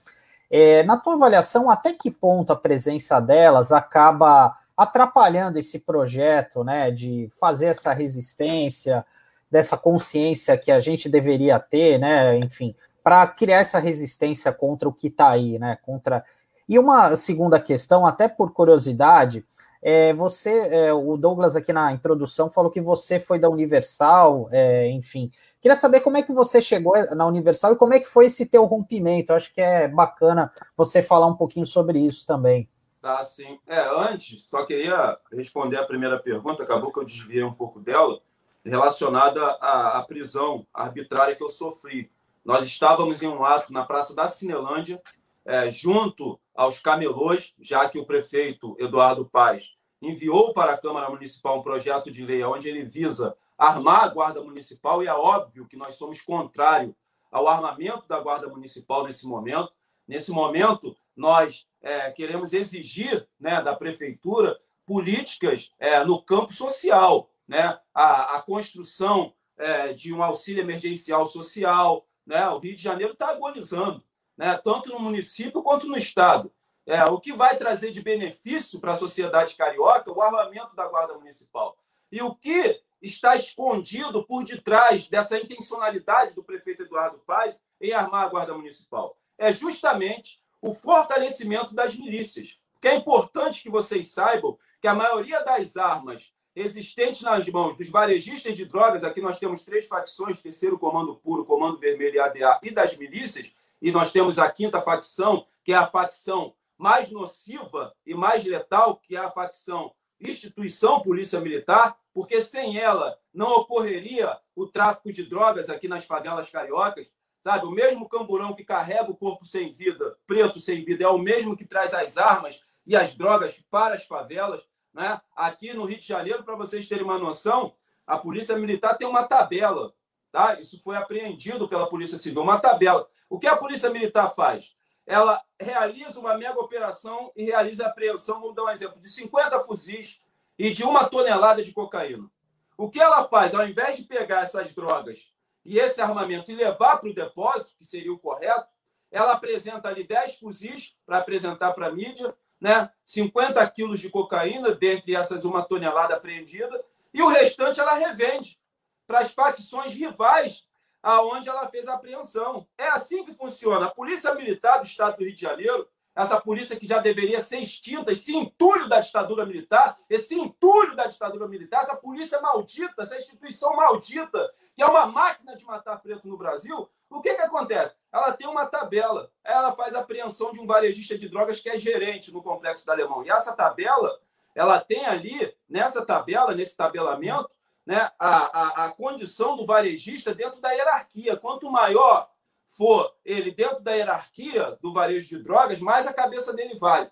É, 0.48 0.82
na 0.84 0.96
tua 0.96 1.14
avaliação, 1.14 1.70
até 1.70 1.92
que 1.92 2.10
ponto 2.10 2.52
a 2.52 2.56
presença 2.56 3.20
delas 3.20 3.70
acaba 3.70 4.56
atrapalhando 4.82 5.58
esse 5.58 5.78
projeto, 5.80 6.64
né? 6.64 6.90
De 6.90 7.30
fazer 7.38 7.66
essa 7.66 7.92
resistência, 7.92 9.04
dessa 9.50 9.76
consciência 9.76 10.56
que 10.56 10.72
a 10.72 10.80
gente 10.80 11.08
deveria 11.08 11.58
ter, 11.58 11.98
né? 11.98 12.38
Enfim, 12.38 12.74
para 13.02 13.26
criar 13.26 13.58
essa 13.58 13.78
resistência 13.78 14.52
contra 14.52 14.88
o 14.88 14.92
que 14.92 15.08
está 15.08 15.30
aí, 15.30 15.58
né? 15.58 15.76
Contra 15.82 16.24
e 16.66 16.78
uma 16.78 17.16
segunda 17.16 17.58
questão, 17.58 18.06
até 18.06 18.28
por 18.28 18.52
curiosidade, 18.52 19.44
é, 19.82 20.14
você, 20.14 20.68
é, 20.70 20.92
o 20.92 21.16
Douglas 21.16 21.56
aqui 21.56 21.72
na 21.72 21.92
introdução 21.92 22.48
falou 22.48 22.70
que 22.70 22.80
você 22.80 23.18
foi 23.18 23.40
da 23.40 23.50
Universal, 23.50 24.48
é, 24.52 24.88
enfim. 24.88 25.32
Queria 25.60 25.74
saber 25.74 25.98
como 25.98 26.16
é 26.16 26.22
que 26.22 26.32
você 26.32 26.62
chegou 26.62 26.94
na 27.16 27.26
Universal 27.26 27.72
e 27.72 27.76
como 27.76 27.92
é 27.92 27.98
que 27.98 28.06
foi 28.06 28.26
esse 28.26 28.46
teu 28.46 28.64
rompimento. 28.66 29.32
Eu 29.32 29.36
acho 29.36 29.52
que 29.52 29.60
é 29.60 29.88
bacana 29.88 30.52
você 30.76 31.02
falar 31.02 31.26
um 31.26 31.34
pouquinho 31.34 31.66
sobre 31.66 31.98
isso 31.98 32.24
também. 32.24 32.68
Tá, 33.00 33.24
sim. 33.24 33.58
É, 33.66 33.80
antes, 33.80 34.44
só 34.44 34.66
queria 34.66 35.18
responder 35.32 35.78
a 35.78 35.86
primeira 35.86 36.18
pergunta, 36.18 36.62
acabou 36.62 36.92
que 36.92 36.98
eu 36.98 37.04
desviei 37.04 37.42
um 37.42 37.52
pouco 37.52 37.80
dela, 37.80 38.20
relacionada 38.62 39.42
à, 39.52 39.98
à 39.98 40.02
prisão 40.02 40.66
arbitrária 40.72 41.34
que 41.34 41.42
eu 41.42 41.48
sofri. 41.48 42.10
Nós 42.44 42.64
estávamos 42.66 43.22
em 43.22 43.26
um 43.26 43.42
ato 43.42 43.72
na 43.72 43.86
Praça 43.86 44.14
da 44.14 44.26
Cinelândia, 44.26 45.00
é, 45.46 45.70
junto 45.70 46.38
aos 46.54 46.78
camelôs, 46.78 47.54
já 47.58 47.88
que 47.88 47.98
o 47.98 48.04
prefeito 48.04 48.76
Eduardo 48.78 49.24
Paes 49.24 49.74
enviou 50.02 50.52
para 50.52 50.72
a 50.72 50.78
Câmara 50.78 51.08
Municipal 51.08 51.58
um 51.58 51.62
projeto 51.62 52.10
de 52.10 52.24
lei 52.24 52.44
onde 52.44 52.68
ele 52.68 52.84
visa 52.84 53.34
armar 53.56 54.04
a 54.04 54.08
Guarda 54.08 54.42
Municipal, 54.42 55.02
e 55.02 55.06
é 55.06 55.14
óbvio 55.14 55.66
que 55.66 55.76
nós 55.76 55.94
somos 55.94 56.20
contrário 56.20 56.94
ao 57.32 57.48
armamento 57.48 58.06
da 58.06 58.20
Guarda 58.20 58.48
Municipal 58.48 59.04
nesse 59.04 59.26
momento. 59.26 59.72
Nesse 60.06 60.32
momento, 60.32 60.96
nós 61.20 61.68
é, 61.82 62.10
queremos 62.12 62.54
exigir 62.54 63.28
né, 63.38 63.62
da 63.62 63.76
Prefeitura 63.76 64.58
políticas 64.86 65.70
é, 65.78 66.02
no 66.02 66.22
campo 66.22 66.52
social, 66.54 67.30
né? 67.46 67.78
a, 67.94 68.36
a 68.36 68.42
construção 68.42 69.34
é, 69.58 69.92
de 69.92 70.14
um 70.14 70.22
auxílio 70.22 70.62
emergencial 70.62 71.26
social. 71.26 72.08
Né? 72.26 72.48
O 72.48 72.58
Rio 72.58 72.74
de 72.74 72.82
Janeiro 72.82 73.12
está 73.12 73.28
agonizando 73.28 74.02
né, 74.34 74.58
tanto 74.64 74.88
no 74.88 74.98
município 74.98 75.62
quanto 75.62 75.86
no 75.86 75.98
Estado. 75.98 76.50
É, 76.86 77.04
o 77.04 77.20
que 77.20 77.34
vai 77.34 77.54
trazer 77.58 77.92
de 77.92 78.00
benefício 78.00 78.80
para 78.80 78.94
a 78.94 78.96
sociedade 78.96 79.54
carioca 79.54 80.10
o 80.10 80.22
armamento 80.22 80.74
da 80.74 80.88
Guarda 80.88 81.14
Municipal. 81.18 81.76
E 82.10 82.22
o 82.22 82.34
que 82.34 82.80
está 83.02 83.36
escondido 83.36 84.26
por 84.26 84.42
detrás 84.42 85.06
dessa 85.06 85.38
intencionalidade 85.38 86.34
do 86.34 86.42
prefeito 86.42 86.82
Eduardo 86.82 87.18
Paes 87.18 87.60
em 87.78 87.92
armar 87.92 88.24
a 88.24 88.28
Guarda 88.28 88.54
Municipal? 88.54 89.18
É 89.36 89.52
justamente 89.52 90.40
o 90.60 90.74
fortalecimento 90.74 91.74
das 91.74 91.94
milícias. 91.94 92.58
Que 92.80 92.88
é 92.88 92.96
importante 92.96 93.62
que 93.62 93.70
vocês 93.70 94.08
saibam 94.08 94.58
que 94.80 94.88
a 94.88 94.94
maioria 94.94 95.44
das 95.44 95.76
armas 95.76 96.32
existentes 96.54 97.22
nas 97.22 97.46
mãos 97.48 97.76
dos 97.76 97.88
varejistas 97.88 98.56
de 98.56 98.64
drogas, 98.64 99.04
aqui 99.04 99.20
nós 99.20 99.38
temos 99.38 99.64
três 99.64 99.86
facções, 99.86 100.42
terceiro 100.42 100.78
comando 100.78 101.16
puro, 101.16 101.44
comando 101.44 101.78
vermelho 101.78 102.16
e 102.16 102.20
ADA, 102.20 102.60
e 102.62 102.70
das 102.70 102.96
milícias, 102.96 103.50
e 103.80 103.90
nós 103.92 104.10
temos 104.10 104.38
a 104.38 104.50
quinta 104.50 104.80
facção, 104.80 105.46
que 105.62 105.72
é 105.72 105.76
a 105.76 105.86
facção 105.86 106.54
mais 106.76 107.10
nociva 107.10 107.94
e 108.04 108.14
mais 108.14 108.44
letal, 108.44 108.96
que 108.96 109.16
é 109.16 109.20
a 109.20 109.30
facção 109.30 109.92
instituição 110.20 111.00
Polícia 111.00 111.40
Militar, 111.40 111.96
porque 112.12 112.42
sem 112.42 112.78
ela 112.78 113.18
não 113.32 113.48
ocorreria 113.52 114.38
o 114.54 114.66
tráfico 114.66 115.12
de 115.12 115.24
drogas 115.24 115.70
aqui 115.70 115.88
nas 115.88 116.04
favelas 116.04 116.50
cariocas. 116.50 117.06
Sabe, 117.40 117.64
o 117.64 117.70
mesmo 117.70 118.06
camburão 118.06 118.54
que 118.54 118.62
carrega 118.62 119.10
o 119.10 119.16
corpo 119.16 119.46
sem 119.46 119.72
vida, 119.72 120.16
preto 120.26 120.60
sem 120.60 120.84
vida, 120.84 121.04
é 121.04 121.08
o 121.08 121.16
mesmo 121.16 121.56
que 121.56 121.64
traz 121.64 121.94
as 121.94 122.18
armas 122.18 122.62
e 122.86 122.94
as 122.94 123.14
drogas 123.14 123.58
para 123.70 123.94
as 123.94 124.04
favelas. 124.04 124.62
Né? 124.92 125.18
Aqui 125.34 125.72
no 125.72 125.86
Rio 125.86 125.98
de 125.98 126.06
Janeiro, 126.06 126.44
para 126.44 126.54
vocês 126.54 126.86
terem 126.86 127.04
uma 127.04 127.18
noção, 127.18 127.74
a 128.06 128.18
Polícia 128.18 128.58
Militar 128.58 128.98
tem 128.98 129.08
uma 129.08 129.26
tabela. 129.26 129.94
Tá? 130.30 130.60
Isso 130.60 130.80
foi 130.82 130.96
apreendido 130.96 131.66
pela 131.66 131.88
Polícia 131.88 132.18
Civil, 132.18 132.42
uma 132.42 132.60
tabela. 132.60 133.08
O 133.28 133.38
que 133.38 133.46
a 133.46 133.56
Polícia 133.56 133.88
Militar 133.88 134.34
faz? 134.34 134.76
Ela 135.06 135.42
realiza 135.58 136.20
uma 136.20 136.36
mega 136.36 136.60
operação 136.60 137.32
e 137.34 137.44
realiza 137.44 137.84
a 137.84 137.88
apreensão, 137.88 138.40
vamos 138.40 138.54
dar 138.54 138.64
um 138.64 138.70
exemplo, 138.70 139.00
de 139.00 139.08
50 139.08 139.64
fuzis 139.64 140.20
e 140.58 140.70
de 140.70 140.84
uma 140.84 141.08
tonelada 141.08 141.62
de 141.62 141.72
cocaína. 141.72 142.30
O 142.76 142.90
que 142.90 143.00
ela 143.00 143.26
faz? 143.26 143.54
Ao 143.54 143.66
invés 143.66 143.96
de 143.96 144.04
pegar 144.04 144.42
essas 144.42 144.74
drogas 144.74 145.29
e 145.64 145.78
esse 145.78 146.00
armamento 146.00 146.50
e 146.50 146.54
levar 146.54 146.96
para 146.98 147.08
o 147.08 147.14
depósito, 147.14 147.76
que 147.78 147.84
seria 147.84 148.12
o 148.12 148.18
correto, 148.18 148.68
ela 149.10 149.32
apresenta 149.32 149.88
ali 149.88 150.04
10 150.04 150.36
fuzis 150.36 150.96
para 151.04 151.18
apresentar 151.18 151.72
para 151.72 151.86
a 151.86 151.92
mídia, 151.92 152.34
né? 152.60 152.90
50 153.04 153.68
quilos 153.70 154.00
de 154.00 154.08
cocaína, 154.08 154.74
dentre 154.74 155.14
essas 155.14 155.44
uma 155.44 155.64
tonelada 155.64 156.14
apreendida, 156.14 156.84
e 157.12 157.22
o 157.22 157.28
restante 157.28 157.80
ela 157.80 157.94
revende 157.94 158.58
para 159.06 159.20
as 159.20 159.32
facções 159.32 159.92
rivais 159.92 160.64
aonde 161.02 161.48
ela 161.48 161.68
fez 161.68 161.88
a 161.88 161.94
apreensão. 161.94 162.68
É 162.78 162.88
assim 162.88 163.24
que 163.24 163.34
funciona. 163.34 163.86
A 163.86 163.90
Polícia 163.90 164.34
Militar 164.34 164.78
do 164.78 164.86
Estado 164.86 165.16
do 165.16 165.24
Rio 165.24 165.34
de 165.34 165.40
Janeiro, 165.40 165.88
essa 166.22 166.40
polícia 166.40 166.76
que 166.76 166.86
já 166.86 166.98
deveria 166.98 167.42
ser 167.42 167.58
extinta, 167.58 168.12
esse 168.12 168.36
entulho 168.36 168.88
da 168.88 169.00
ditadura 169.00 169.46
militar, 169.46 169.96
esse 170.08 170.34
entulho 170.34 170.94
da 170.94 171.06
ditadura 171.06 171.48
militar, 171.48 171.82
essa 171.82 171.96
polícia 171.96 172.40
maldita, 172.40 173.02
essa 173.02 173.16
instituição 173.16 173.74
maldita, 173.74 174.52
que 174.76 174.82
é 174.82 174.86
uma 174.86 175.06
máquina 175.06 175.56
de 175.56 175.64
matar 175.64 175.96
preto 176.00 176.28
no 176.28 176.36
Brasil, 176.36 176.88
o 177.08 177.20
que, 177.20 177.34
que 177.34 177.42
acontece? 177.42 177.96
Ela 178.12 178.32
tem 178.32 178.46
uma 178.46 178.66
tabela, 178.66 179.30
ela 179.42 179.72
faz 179.72 179.94
apreensão 179.94 180.52
de 180.52 180.60
um 180.60 180.66
varejista 180.66 181.18
de 181.18 181.28
drogas 181.28 181.58
que 181.58 181.68
é 181.68 181.76
gerente 181.76 182.32
no 182.32 182.42
Complexo 182.42 182.86
da 182.86 182.92
Alemão. 182.92 183.24
E 183.24 183.30
essa 183.30 183.54
tabela, 183.54 184.20
ela 184.54 184.78
tem 184.78 185.04
ali, 185.06 185.52
nessa 185.68 186.04
tabela, 186.04 186.54
nesse 186.54 186.76
tabelamento, 186.76 187.50
né, 187.84 188.10
a, 188.18 188.84
a, 188.84 188.84
a 188.86 188.90
condição 188.92 189.56
do 189.56 189.66
varejista 189.66 190.32
dentro 190.32 190.60
da 190.60 190.70
hierarquia. 190.70 191.36
Quanto 191.36 191.70
maior 191.70 192.30
for 192.70 193.12
ele 193.24 193.50
dentro 193.50 193.80
da 193.80 193.92
hierarquia 193.92 194.78
do 194.80 194.92
varejo 194.92 195.28
de 195.28 195.42
drogas, 195.42 195.80
mais 195.80 196.06
a 196.06 196.12
cabeça 196.12 196.52
dele 196.52 196.78
vale. 196.78 197.10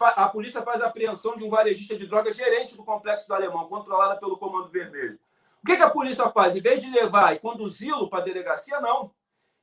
A 0.00 0.28
polícia 0.28 0.60
faz 0.62 0.82
a 0.82 0.86
apreensão 0.86 1.36
de 1.36 1.44
um 1.44 1.48
varejista 1.48 1.96
de 1.96 2.06
drogas 2.06 2.36
gerente 2.36 2.76
do 2.76 2.84
complexo 2.84 3.26
do 3.26 3.34
Alemão, 3.34 3.68
controlada 3.68 4.20
pelo 4.20 4.36
Comando 4.36 4.68
Vermelho. 4.68 5.18
O 5.62 5.66
que, 5.66 5.72
a 5.72 5.88
polícia 5.88 6.28
faz? 6.30 6.56
Em 6.56 6.60
vez 6.60 6.82
de 6.82 6.90
levar 6.90 7.32
e 7.34 7.38
conduzi-lo 7.38 8.10
para 8.10 8.18
a 8.18 8.24
delegacia, 8.24 8.80
não. 8.80 9.12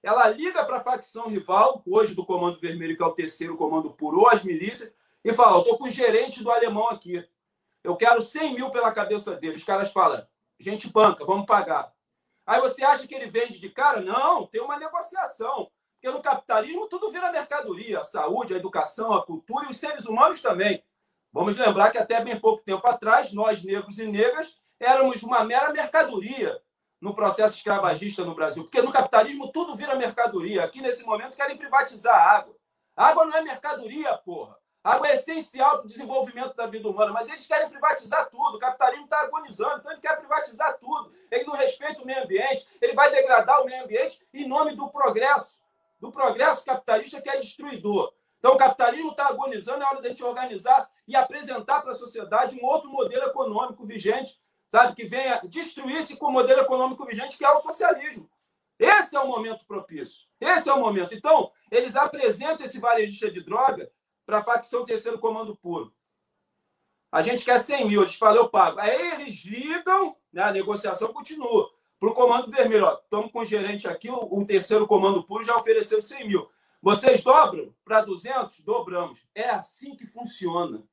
Ela 0.02 0.30
liga 0.30 0.64
para 0.64 0.78
a 0.78 0.84
facção 0.84 1.28
rival, 1.28 1.84
hoje 1.86 2.16
do 2.16 2.26
Comando 2.26 2.58
Vermelho, 2.58 2.96
que 2.96 3.04
é 3.04 3.06
o 3.06 3.12
terceiro 3.12 3.58
comando 3.58 3.92
puro, 3.92 4.20
ou 4.20 4.30
as 4.30 4.42
milícias, 4.42 4.92
e 5.24 5.34
fala: 5.34 5.60
estou 5.60 5.78
com 5.78 5.84
o 5.84 5.92
gerente 5.92 6.42
do 6.42 6.50
alemão 6.50 6.88
aqui. 6.88 7.28
Eu 7.84 7.98
quero 7.98 8.22
100 8.22 8.56
mil 8.56 8.72
pela 8.72 8.94
cabeça 8.94 9.36
dele. 9.36 9.58
Os 9.58 9.64
caras 9.64 9.92
falam, 9.92 10.26
gente 10.58 10.90
banca, 10.90 11.26
vamos 11.26 11.46
pagar. 11.46 11.94
Aí 12.50 12.60
você 12.62 12.84
acha 12.84 13.06
que 13.06 13.14
ele 13.14 13.30
vende 13.30 13.60
de 13.60 13.70
cara? 13.70 14.02
Não, 14.02 14.48
tem 14.48 14.60
uma 14.60 14.76
negociação. 14.76 15.70
Porque 15.94 16.10
no 16.10 16.20
capitalismo 16.20 16.88
tudo 16.88 17.12
vira 17.12 17.32
mercadoria. 17.32 18.00
A 18.00 18.04
saúde, 18.04 18.56
a 18.56 18.58
educação, 18.58 19.14
a 19.14 19.24
cultura 19.24 19.68
e 19.68 19.70
os 19.70 19.78
seres 19.78 20.08
humanos 20.08 20.42
também. 20.42 20.84
Vamos 21.32 21.56
lembrar 21.56 21.92
que 21.92 22.00
até 22.00 22.24
bem 22.24 22.40
pouco 22.40 22.64
tempo 22.64 22.88
atrás, 22.88 23.32
nós, 23.34 23.64
negros 23.64 24.00
e 24.00 24.08
negras, 24.08 24.60
éramos 24.80 25.22
uma 25.22 25.44
mera 25.44 25.72
mercadoria 25.72 26.60
no 27.00 27.14
processo 27.14 27.56
escravagista 27.56 28.26
no 28.26 28.34
Brasil. 28.34 28.64
Porque 28.64 28.82
no 28.82 28.92
capitalismo 28.92 29.52
tudo 29.52 29.76
vira 29.76 29.94
mercadoria. 29.94 30.64
Aqui, 30.64 30.82
nesse 30.82 31.06
momento, 31.06 31.36
querem 31.36 31.56
privatizar 31.56 32.16
a 32.16 32.32
água. 32.32 32.56
A 32.96 33.10
água 33.10 33.26
não 33.26 33.38
é 33.38 33.44
mercadoria, 33.44 34.18
porra. 34.18 34.58
Água 34.84 35.10
é 35.10 35.16
essencial 35.16 35.78
para 35.78 35.86
o 35.86 35.88
desenvolvimento 35.88 36.56
da 36.56 36.66
vida 36.66 36.88
humana, 36.88 37.12
mas 37.12 37.28
eles 37.28 37.46
querem 37.46 37.70
privatizar 37.70 38.30
tudo. 38.30 38.56
O 38.56 38.60
capitalismo 38.60 39.04
está 39.04 39.22
agonizando, 39.22 39.80
então 39.80 39.92
ele 39.92 40.02
quer 40.02 40.18
privatizar 40.18 40.78
tudo. 40.80 41.14
Ele 41.30 41.44
não 41.44 41.54
respeita 41.54 42.02
o 42.02 42.06
meio 42.06 42.24
ambiente, 42.24 42.66
ele 42.82 42.94
vai 42.94 43.12
degradar 43.12 43.62
o 43.62 43.66
meio 43.66 43.84
ambiente 43.84 44.26
em 44.34 44.48
nome 44.48 44.76
do 44.76 44.90
progresso, 44.90 45.62
do 46.00 46.12
progresso 46.12 46.64
capitalista 46.64 47.22
que 47.22 47.30
é 47.30 47.38
destruidor. 47.38 48.14
Então, 48.40 48.54
o 48.54 48.58
capitalismo 48.58 49.12
está 49.12 49.28
agonizando, 49.28 49.84
é 49.84 49.86
hora 49.86 50.02
de 50.02 50.08
a 50.08 50.10
gente 50.12 50.24
organizar 50.24 50.90
e 51.06 51.14
apresentar 51.14 51.82
para 51.82 51.92
a 51.92 51.96
sociedade 51.96 52.58
um 52.58 52.66
outro 52.66 52.90
modelo 52.90 53.26
econômico 53.26 53.86
vigente, 53.86 54.40
sabe, 54.70 54.96
que 54.96 55.06
venha 55.06 55.42
destruir-se 55.44 56.16
com 56.16 56.28
o 56.28 56.32
modelo 56.32 56.62
econômico 56.62 57.06
vigente, 57.06 57.38
que 57.38 57.44
é 57.44 57.52
o 57.52 57.58
socialismo. 57.58 58.30
Esse 58.80 59.18
é 59.18 59.20
o 59.20 59.28
momento 59.28 59.66
propício. 59.66 60.22
Esse 60.40 60.70
é 60.70 60.74
o 60.74 60.80
momento. 60.80 61.14
Então, 61.14 61.52
eles 61.70 61.98
apresentam 61.98 62.66
esse 62.66 62.80
varejista 62.80 63.30
de 63.30 63.44
droga 63.44 63.92
para 64.30 64.38
a 64.38 64.44
facção 64.44 64.86
terceiro 64.86 65.18
comando 65.18 65.56
puro. 65.56 65.92
A 67.12 67.24
gente 67.24 67.44
quer 67.44 67.60
100 67.64 67.88
mil, 67.88 68.04
eles 68.04 68.14
falam, 68.14 68.44
eu 68.44 68.48
pago. 68.48 68.80
Aí 68.80 69.14
eles 69.14 69.44
ligam, 69.44 70.16
né, 70.32 70.44
a 70.44 70.52
negociação 70.52 71.12
continua. 71.12 71.68
Para 72.00 72.10
o 72.10 72.14
comando 72.14 72.52
vermelho, 72.52 72.88
estamos 73.04 73.32
com 73.32 73.40
o 73.40 73.46
gerente 73.46 73.88
aqui, 73.88 74.08
o, 74.08 74.16
o, 74.16 74.46
terceiro 74.46 74.86
comando 74.86 75.24
puro 75.24 75.44
já 75.44 75.58
ofereceu 75.58 76.00
100 76.00 76.28
mil. 76.28 76.48
Vocês 76.80 77.24
dobram 77.24 77.74
para 77.84 78.02
200? 78.02 78.62
Dobramos. 78.62 79.20
É 79.34 79.50
assim 79.50 79.96
que 79.96 80.06
funciona. 80.06 80.84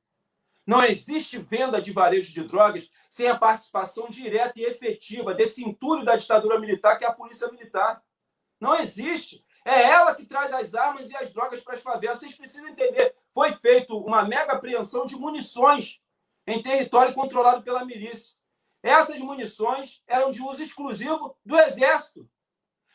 Não 0.65 0.83
existe 0.83 1.37
venda 1.37 1.79
de 1.79 1.91
varejo 1.91 2.33
de 2.33 2.43
drogas 2.43 2.89
sem 3.07 3.27
a 3.27 3.37
participação 3.37 4.09
direta 4.09 4.59
e 4.59 4.65
efetiva 4.65 5.35
desse 5.35 5.63
entulho 5.63 6.03
da 6.03 6.15
ditadura 6.15 6.59
militar, 6.59 6.97
que 6.97 7.05
é 7.05 7.07
a 7.07 7.13
polícia 7.13 7.47
militar. 7.51 8.03
Não 8.59 8.75
existe. 8.75 9.45
É 9.67 9.81
ela 9.81 10.15
que 10.15 10.25
traz 10.25 10.53
as 10.53 10.73
armas 10.73 11.11
e 11.11 11.17
as 11.17 11.33
drogas 11.33 11.59
para 11.59 11.73
as 11.73 11.81
favelas. 11.81 12.19
Vocês 12.19 12.33
precisam 12.33 12.69
entender. 12.69 13.13
Foi 13.33 13.51
feita 13.51 13.93
uma 13.93 14.23
mega 14.23 14.53
apreensão 14.53 15.05
de 15.05 15.17
munições 15.17 15.99
em 16.47 16.63
território 16.63 17.13
controlado 17.13 17.61
pela 17.63 17.83
milícia. 17.83 18.33
Essas 18.81 19.19
munições 19.19 20.01
eram 20.07 20.31
de 20.31 20.41
uso 20.41 20.63
exclusivo 20.63 21.37
do 21.45 21.59
Exército. 21.59 22.29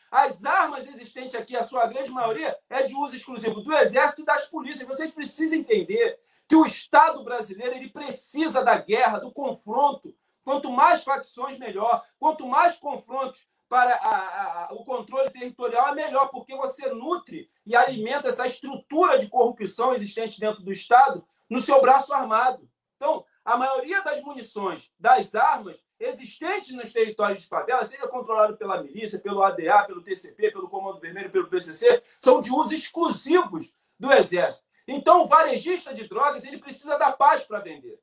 As 0.09 0.45
armas 0.45 0.87
existentes 0.87 1.35
aqui, 1.35 1.55
a 1.55 1.63
sua 1.63 1.85
grande 1.85 2.09
maioria, 2.09 2.57
é 2.67 2.81
de 2.81 2.95
uso 2.95 3.15
exclusivo 3.15 3.61
do 3.61 3.71
Exército 3.71 4.23
e 4.23 4.25
das 4.25 4.45
polícias. 4.45 4.87
Vocês 4.87 5.11
precisam 5.11 5.59
entender 5.59 6.19
que 6.47 6.55
o 6.55 6.65
Estado 6.65 7.23
brasileiro 7.23 7.75
ele 7.75 7.91
precisa 7.91 8.63
da 8.63 8.79
guerra, 8.79 9.19
do 9.19 9.31
confronto. 9.31 10.11
Quanto 10.43 10.71
mais 10.71 11.03
facções, 11.03 11.59
melhor. 11.59 12.03
Quanto 12.17 12.47
mais 12.47 12.79
confrontos 12.79 13.47
para 13.73 13.95
a, 13.95 14.65
a, 14.65 14.73
o 14.73 14.85
controle 14.85 15.31
territorial, 15.31 15.87
é 15.87 15.95
melhor, 15.95 16.27
porque 16.27 16.55
você 16.55 16.93
nutre 16.93 17.49
e 17.65 17.75
alimenta 17.75 18.27
essa 18.27 18.45
estrutura 18.45 19.17
de 19.17 19.27
corrupção 19.27 19.95
existente 19.95 20.39
dentro 20.39 20.61
do 20.61 20.71
Estado 20.71 21.25
no 21.49 21.59
seu 21.59 21.81
braço 21.81 22.13
armado. 22.13 22.69
Então, 22.97 23.25
a 23.43 23.57
maioria 23.57 24.03
das 24.03 24.21
munições, 24.21 24.91
das 24.99 25.33
armas 25.33 25.75
existentes 25.99 26.71
nos 26.75 26.93
territórios 26.93 27.41
de 27.41 27.47
favela, 27.47 27.83
seja 27.83 28.07
controlado 28.07 28.55
pela 28.57 28.79
milícia, 28.83 29.17
pelo 29.17 29.41
ADA, 29.41 29.85
pelo 29.87 30.03
TCP, 30.03 30.51
pelo 30.51 30.69
Comando 30.69 30.99
Vermelho, 30.99 31.31
pelo 31.31 31.49
PCC, 31.49 32.03
são 32.19 32.41
de 32.41 32.51
uso 32.51 32.75
exclusivos 32.75 33.73
do 33.99 34.13
Exército. 34.13 34.67
Então, 34.87 35.23
o 35.23 35.27
varejista 35.27 35.95
de 35.95 36.07
drogas 36.07 36.45
ele 36.45 36.59
precisa 36.59 36.95
da 36.99 37.11
paz 37.11 37.43
para 37.43 37.57
vender. 37.57 37.99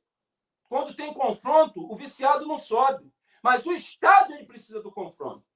Quando 0.67 0.93
tem 0.93 1.13
confronto, 1.13 1.89
o 1.89 1.95
viciado 1.95 2.45
não 2.45 2.57
sobe. 2.57 3.09
Mas 3.41 3.65
o 3.65 3.71
Estado 3.71 4.33
ele 4.33 4.45
precisa 4.45 4.81
do 4.81 4.91
confronto. 4.91 5.49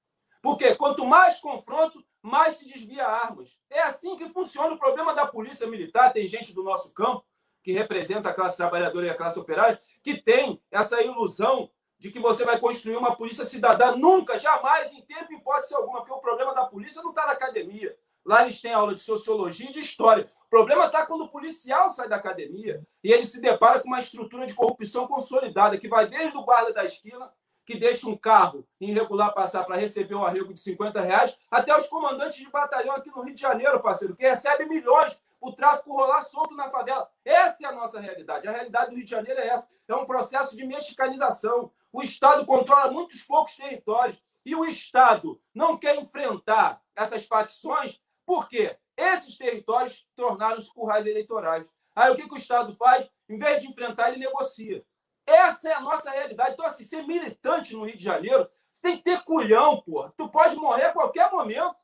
Porque 0.46 0.76
quanto 0.76 1.04
mais 1.04 1.40
confronto, 1.40 2.00
mais 2.22 2.56
se 2.56 2.68
desvia 2.68 3.04
armas. 3.04 3.48
É 3.68 3.82
assim 3.82 4.14
que 4.16 4.28
funciona 4.28 4.72
o 4.72 4.78
problema 4.78 5.12
da 5.12 5.26
polícia 5.26 5.66
militar. 5.66 6.12
Tem 6.12 6.28
gente 6.28 6.54
do 6.54 6.62
nosso 6.62 6.92
campo 6.92 7.26
que 7.64 7.72
representa 7.72 8.28
a 8.28 8.32
classe 8.32 8.56
trabalhadora 8.56 9.06
e 9.06 9.10
a 9.10 9.16
classe 9.16 9.40
operária, 9.40 9.80
que 10.04 10.22
tem 10.22 10.62
essa 10.70 11.02
ilusão 11.02 11.68
de 11.98 12.12
que 12.12 12.20
você 12.20 12.44
vai 12.44 12.60
construir 12.60 12.96
uma 12.96 13.16
polícia 13.16 13.44
cidadã. 13.44 13.96
Nunca, 13.96 14.38
jamais, 14.38 14.92
em 14.92 15.02
tempo 15.02 15.32
e 15.32 15.34
hipótese 15.34 15.74
alguma, 15.74 15.98
porque 15.98 16.12
o 16.12 16.20
problema 16.20 16.54
da 16.54 16.64
polícia 16.64 17.02
não 17.02 17.10
está 17.10 17.26
na 17.26 17.32
academia. 17.32 17.98
Lá 18.24 18.44
eles 18.44 18.60
têm 18.60 18.72
aula 18.72 18.94
de 18.94 19.00
sociologia 19.00 19.70
e 19.70 19.72
de 19.72 19.80
história. 19.80 20.30
O 20.46 20.48
problema 20.48 20.86
está 20.86 21.04
quando 21.04 21.24
o 21.24 21.28
policial 21.28 21.90
sai 21.90 22.08
da 22.08 22.14
academia 22.14 22.86
e 23.02 23.12
ele 23.12 23.26
se 23.26 23.40
depara 23.40 23.80
com 23.80 23.88
uma 23.88 23.98
estrutura 23.98 24.46
de 24.46 24.54
corrupção 24.54 25.08
consolidada, 25.08 25.76
que 25.76 25.88
vai 25.88 26.06
desde 26.06 26.36
o 26.36 26.44
guarda 26.44 26.72
da 26.72 26.84
esquina, 26.84 27.32
que 27.66 27.76
deixa 27.76 28.08
um 28.08 28.16
carro 28.16 28.66
irregular 28.80 29.34
passar 29.34 29.64
para 29.64 29.76
receber 29.76 30.14
um 30.14 30.24
arrego 30.24 30.54
de 30.54 30.60
50 30.60 31.00
reais, 31.00 31.36
até 31.50 31.76
os 31.76 31.88
comandantes 31.88 32.38
de 32.38 32.48
batalhão 32.48 32.94
aqui 32.94 33.10
no 33.10 33.22
Rio 33.22 33.34
de 33.34 33.40
Janeiro, 33.40 33.82
parceiro, 33.82 34.14
que 34.14 34.26
recebe 34.26 34.64
milhões 34.66 35.20
o 35.40 35.52
tráfico 35.52 35.92
rolar 35.92 36.22
solto 36.22 36.54
na 36.54 36.70
favela. 36.70 37.10
Essa 37.24 37.64
é 37.64 37.66
a 37.66 37.72
nossa 37.72 38.00
realidade. 38.00 38.46
A 38.46 38.52
realidade 38.52 38.90
do 38.90 38.96
Rio 38.96 39.04
de 39.04 39.10
Janeiro 39.10 39.40
é 39.40 39.48
essa. 39.48 39.68
É 39.86 39.94
um 39.94 40.06
processo 40.06 40.56
de 40.56 40.64
mexicanização. 40.66 41.70
O 41.92 42.02
Estado 42.02 42.46
controla 42.46 42.90
muitos 42.90 43.22
poucos 43.22 43.56
territórios. 43.56 44.22
E 44.44 44.54
o 44.54 44.64
Estado 44.64 45.40
não 45.52 45.76
quer 45.76 45.96
enfrentar 45.96 46.80
essas 46.94 47.24
facções 47.26 48.00
porque 48.24 48.76
esses 48.96 49.36
territórios 49.36 50.06
tornaram-se 50.14 50.72
currais 50.72 51.04
eleitorais. 51.04 51.66
Aí 51.94 52.12
o 52.12 52.16
que, 52.16 52.28
que 52.28 52.34
o 52.34 52.38
Estado 52.38 52.74
faz? 52.74 53.08
Em 53.28 53.38
vez 53.38 53.60
de 53.60 53.68
enfrentar, 53.68 54.10
ele 54.10 54.18
negocia. 54.18 54.84
Essa 55.26 55.70
é 55.70 55.72
a 55.72 55.80
nossa 55.80 56.10
realidade. 56.10 56.52
Então, 56.52 56.64
assim, 56.64 56.84
ser 56.84 57.02
militante 57.02 57.74
no 57.74 57.84
Rio 57.84 57.96
de 57.96 58.04
Janeiro, 58.04 58.48
você 58.70 58.82
tem 58.82 58.96
que 58.98 59.02
ter 59.02 59.24
culhão, 59.24 59.82
porra. 59.82 60.12
Tu 60.16 60.28
pode 60.28 60.56
morrer 60.56 60.84
a 60.84 60.92
qualquer 60.92 61.30
momento. 61.32 61.74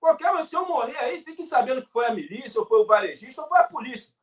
Qualquer 0.00 0.30
momento, 0.30 0.48
se 0.48 0.56
eu 0.56 0.66
morrer 0.66 0.96
aí, 0.98 1.22
fique 1.22 1.42
sabendo 1.42 1.82
que 1.82 1.90
foi 1.90 2.06
a 2.06 2.14
milícia, 2.14 2.60
ou 2.60 2.66
foi 2.66 2.80
o 2.80 2.86
varejista, 2.86 3.42
ou 3.42 3.48
foi 3.48 3.58
a 3.58 3.64
polícia. 3.64 4.14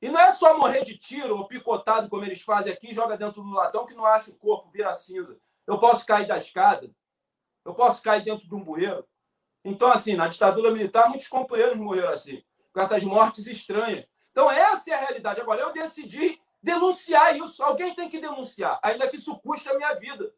E 0.00 0.08
não 0.08 0.20
é 0.20 0.32
só 0.32 0.56
morrer 0.56 0.84
de 0.84 0.96
tiro 0.96 1.36
ou 1.36 1.48
picotado, 1.48 2.08
como 2.08 2.24
eles 2.24 2.40
fazem 2.40 2.72
aqui, 2.72 2.94
joga 2.94 3.16
dentro 3.16 3.42
do 3.42 3.50
latão 3.50 3.84
que 3.84 3.94
não 3.94 4.06
acha 4.06 4.30
o 4.30 4.36
corpo, 4.36 4.70
vira 4.70 4.94
cinza. 4.94 5.40
Eu 5.66 5.78
posso 5.78 6.06
cair 6.06 6.26
da 6.26 6.38
escada. 6.38 6.90
Eu 7.64 7.74
posso 7.74 8.02
cair 8.02 8.24
dentro 8.24 8.48
de 8.48 8.54
um 8.54 8.62
bueiro. 8.62 9.04
Então, 9.64 9.90
assim, 9.90 10.14
na 10.14 10.28
ditadura 10.28 10.70
militar, 10.70 11.08
muitos 11.08 11.26
companheiros 11.26 11.76
morreram 11.76 12.12
assim, 12.12 12.42
com 12.72 12.80
essas 12.80 13.02
mortes 13.02 13.46
estranhas. 13.46 14.06
Então, 14.30 14.50
essa 14.50 14.90
é 14.90 14.94
a 14.94 15.00
realidade. 15.00 15.40
Agora, 15.40 15.60
eu 15.60 15.72
decidi 15.72 16.40
denunciar 16.68 17.34
isso. 17.36 17.62
Alguém 17.62 17.94
tem 17.94 18.08
que 18.08 18.20
denunciar, 18.20 18.78
ainda 18.82 19.08
que 19.08 19.16
isso 19.16 19.38
custe 19.38 19.68
a 19.68 19.74
minha 19.74 19.94
vida. 19.94 20.32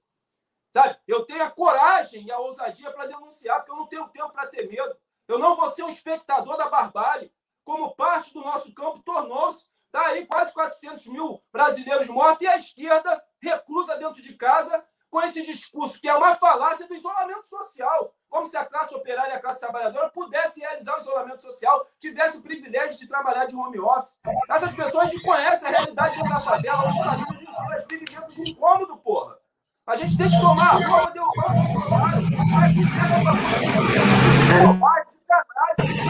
Sabe? 0.72 0.96
Eu 1.06 1.24
tenho 1.24 1.42
a 1.42 1.50
coragem 1.50 2.24
e 2.24 2.30
a 2.30 2.38
ousadia 2.38 2.92
para 2.92 3.06
denunciar, 3.06 3.58
porque 3.58 3.72
eu 3.72 3.76
não 3.76 3.86
tenho 3.88 4.08
tempo 4.08 4.30
para 4.30 4.46
ter 4.46 4.68
medo. 4.68 4.96
Eu 5.26 5.38
não 5.38 5.56
vou 5.56 5.68
ser 5.70 5.82
um 5.82 5.88
espectador 5.88 6.56
da 6.56 6.68
barbárie, 6.68 7.32
como 7.64 7.94
parte 7.96 8.32
do 8.32 8.40
nosso 8.40 8.72
campo 8.72 9.02
tornou-se. 9.02 9.68
Está 9.86 10.06
aí 10.06 10.24
quase 10.24 10.52
400 10.52 11.04
mil 11.06 11.42
brasileiros 11.52 12.06
mortos 12.06 12.42
e 12.42 12.46
a 12.46 12.56
esquerda 12.56 13.20
reclusa 13.42 13.96
dentro 13.96 14.22
de 14.22 14.34
casa 14.36 14.84
com 15.10 15.20
esse 15.20 15.42
discurso 15.42 16.00
que 16.00 16.08
é 16.08 16.14
uma 16.14 16.36
falácia 16.36 16.86
do 16.86 16.94
isolamento 16.94 17.48
social. 17.48 18.14
Como 18.30 18.46
se 18.46 18.56
a 18.56 18.64
classe 18.64 18.94
operária 18.94 19.32
e 19.32 19.36
a 19.36 19.40
classe 19.40 19.58
trabalhadora 19.58 20.08
pudesse 20.08 20.60
realizar 20.60 20.96
o 20.96 21.00
isolamento 21.00 21.42
social, 21.42 21.84
tivesse 21.98 22.36
o 22.36 22.42
privilégio 22.42 22.96
de 22.96 23.08
trabalhar 23.08 23.46
de 23.46 23.56
home 23.56 23.80
office. 23.80 24.14
Essas 24.48 24.72
pessoas 24.72 25.10
conhecem 25.20 25.66
a 25.66 25.70
realidade 25.72 26.22
da 26.22 26.40
favela, 26.40 26.84
elas 26.84 27.84
vivem 27.88 28.04
dentro 28.04 28.28
de 28.28 28.40
um 28.40 28.44
incômodo, 28.44 28.96
porra. 28.98 29.36
A 29.84 29.96
gente 29.96 30.16
tem 30.16 30.28
que 30.28 30.40
tomar 30.40 30.76
a 30.76 30.80
forma 30.80 31.06
de 31.08 31.14
derrubar 31.14 31.50
o 31.50 31.72
Bolsonaro. 31.72 32.22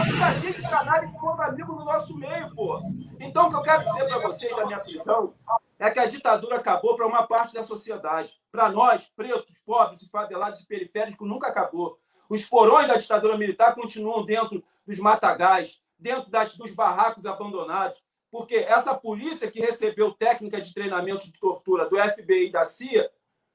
Muita 0.05 0.33
gente 0.41 0.61
canalha 0.61 1.07
que 1.07 1.41
amigo 1.43 1.73
no 1.73 1.85
nosso 1.85 2.15
meio, 2.17 2.53
pô. 2.53 2.81
Então, 3.19 3.47
o 3.47 3.49
que 3.49 3.55
eu 3.55 3.61
quero 3.63 3.83
dizer 3.85 4.05
para 4.05 4.19
vocês 4.19 4.55
da 4.55 4.65
minha 4.67 4.79
prisão 4.79 5.33
é 5.79 5.89
que 5.89 5.99
a 5.99 6.05
ditadura 6.05 6.57
acabou 6.57 6.95
para 6.95 7.07
uma 7.07 7.25
parte 7.25 7.55
da 7.55 7.63
sociedade. 7.63 8.31
Para 8.51 8.69
nós, 8.69 9.09
pretos, 9.15 9.57
pobres, 9.65 10.07
favelados 10.11 10.61
e 10.61 10.67
periféricos, 10.67 11.27
nunca 11.27 11.47
acabou. 11.47 11.97
Os 12.31 12.45
porões 12.45 12.87
da 12.87 12.95
ditadura 12.95 13.37
militar 13.37 13.75
continuam 13.75 14.25
dentro 14.25 14.63
dos 14.87 14.97
matagais, 14.99 15.81
dentro 15.99 16.31
das, 16.31 16.55
dos 16.55 16.73
barracos 16.73 17.25
abandonados, 17.25 18.01
porque 18.31 18.55
essa 18.55 18.95
polícia 18.95 19.51
que 19.51 19.59
recebeu 19.59 20.13
técnica 20.13 20.61
de 20.61 20.73
treinamento 20.73 21.25
de 21.25 21.37
tortura 21.37 21.89
do 21.89 21.97
FBI 21.97 22.47
e 22.47 22.51
da 22.53 22.63
CIA 22.63 23.11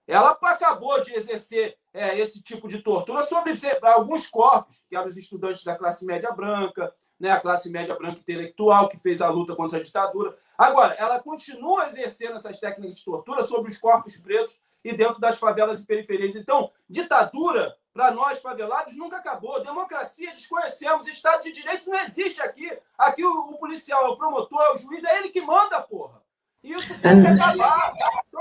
ela 0.06 0.38
acabou 0.42 1.00
de 1.00 1.14
exercer 1.14 1.78
é, 1.94 2.18
esse 2.18 2.42
tipo 2.42 2.68
de 2.68 2.82
tortura 2.82 3.22
sobre 3.22 3.54
alguns 3.80 4.26
corpos, 4.26 4.84
que 4.90 4.94
eram 4.94 5.08
os 5.08 5.16
estudantes 5.16 5.64
da 5.64 5.74
classe 5.74 6.04
média 6.04 6.30
branca, 6.30 6.94
né, 7.18 7.30
a 7.30 7.40
classe 7.40 7.70
média 7.70 7.94
branca 7.94 8.20
intelectual 8.20 8.90
que 8.90 8.98
fez 8.98 9.22
a 9.22 9.30
luta 9.30 9.56
contra 9.56 9.78
a 9.78 9.82
ditadura. 9.82 10.36
Agora, 10.58 10.92
ela 10.98 11.18
continua 11.18 11.88
exercendo 11.88 12.36
essas 12.36 12.60
técnicas 12.60 12.98
de 12.98 13.04
tortura 13.06 13.42
sobre 13.42 13.70
os 13.70 13.78
corpos 13.78 14.18
pretos 14.18 14.54
e 14.86 14.96
dentro 14.96 15.20
das 15.20 15.38
favelas 15.38 15.82
e 15.82 15.86
periferias. 15.86 16.36
Então, 16.36 16.70
ditadura, 16.88 17.76
para 17.92 18.12
nós 18.12 18.40
favelados, 18.40 18.96
nunca 18.96 19.16
acabou. 19.16 19.62
Democracia, 19.62 20.32
desconhecemos. 20.32 21.08
Estado 21.08 21.42
de 21.42 21.52
Direito 21.52 21.90
não 21.90 21.98
existe 21.98 22.40
aqui. 22.40 22.70
Aqui 22.96 23.24
o, 23.24 23.50
o 23.50 23.58
policial 23.58 24.06
é 24.06 24.08
o 24.10 24.16
promotor, 24.16 24.62
é 24.62 24.72
o 24.74 24.76
juiz, 24.76 25.02
é 25.02 25.18
ele 25.18 25.30
que 25.30 25.40
manda, 25.40 25.80
porra. 25.82 26.22
Isso 26.62 26.98
tem 27.00 27.20
que 27.20 27.28
acabar. 27.28 27.92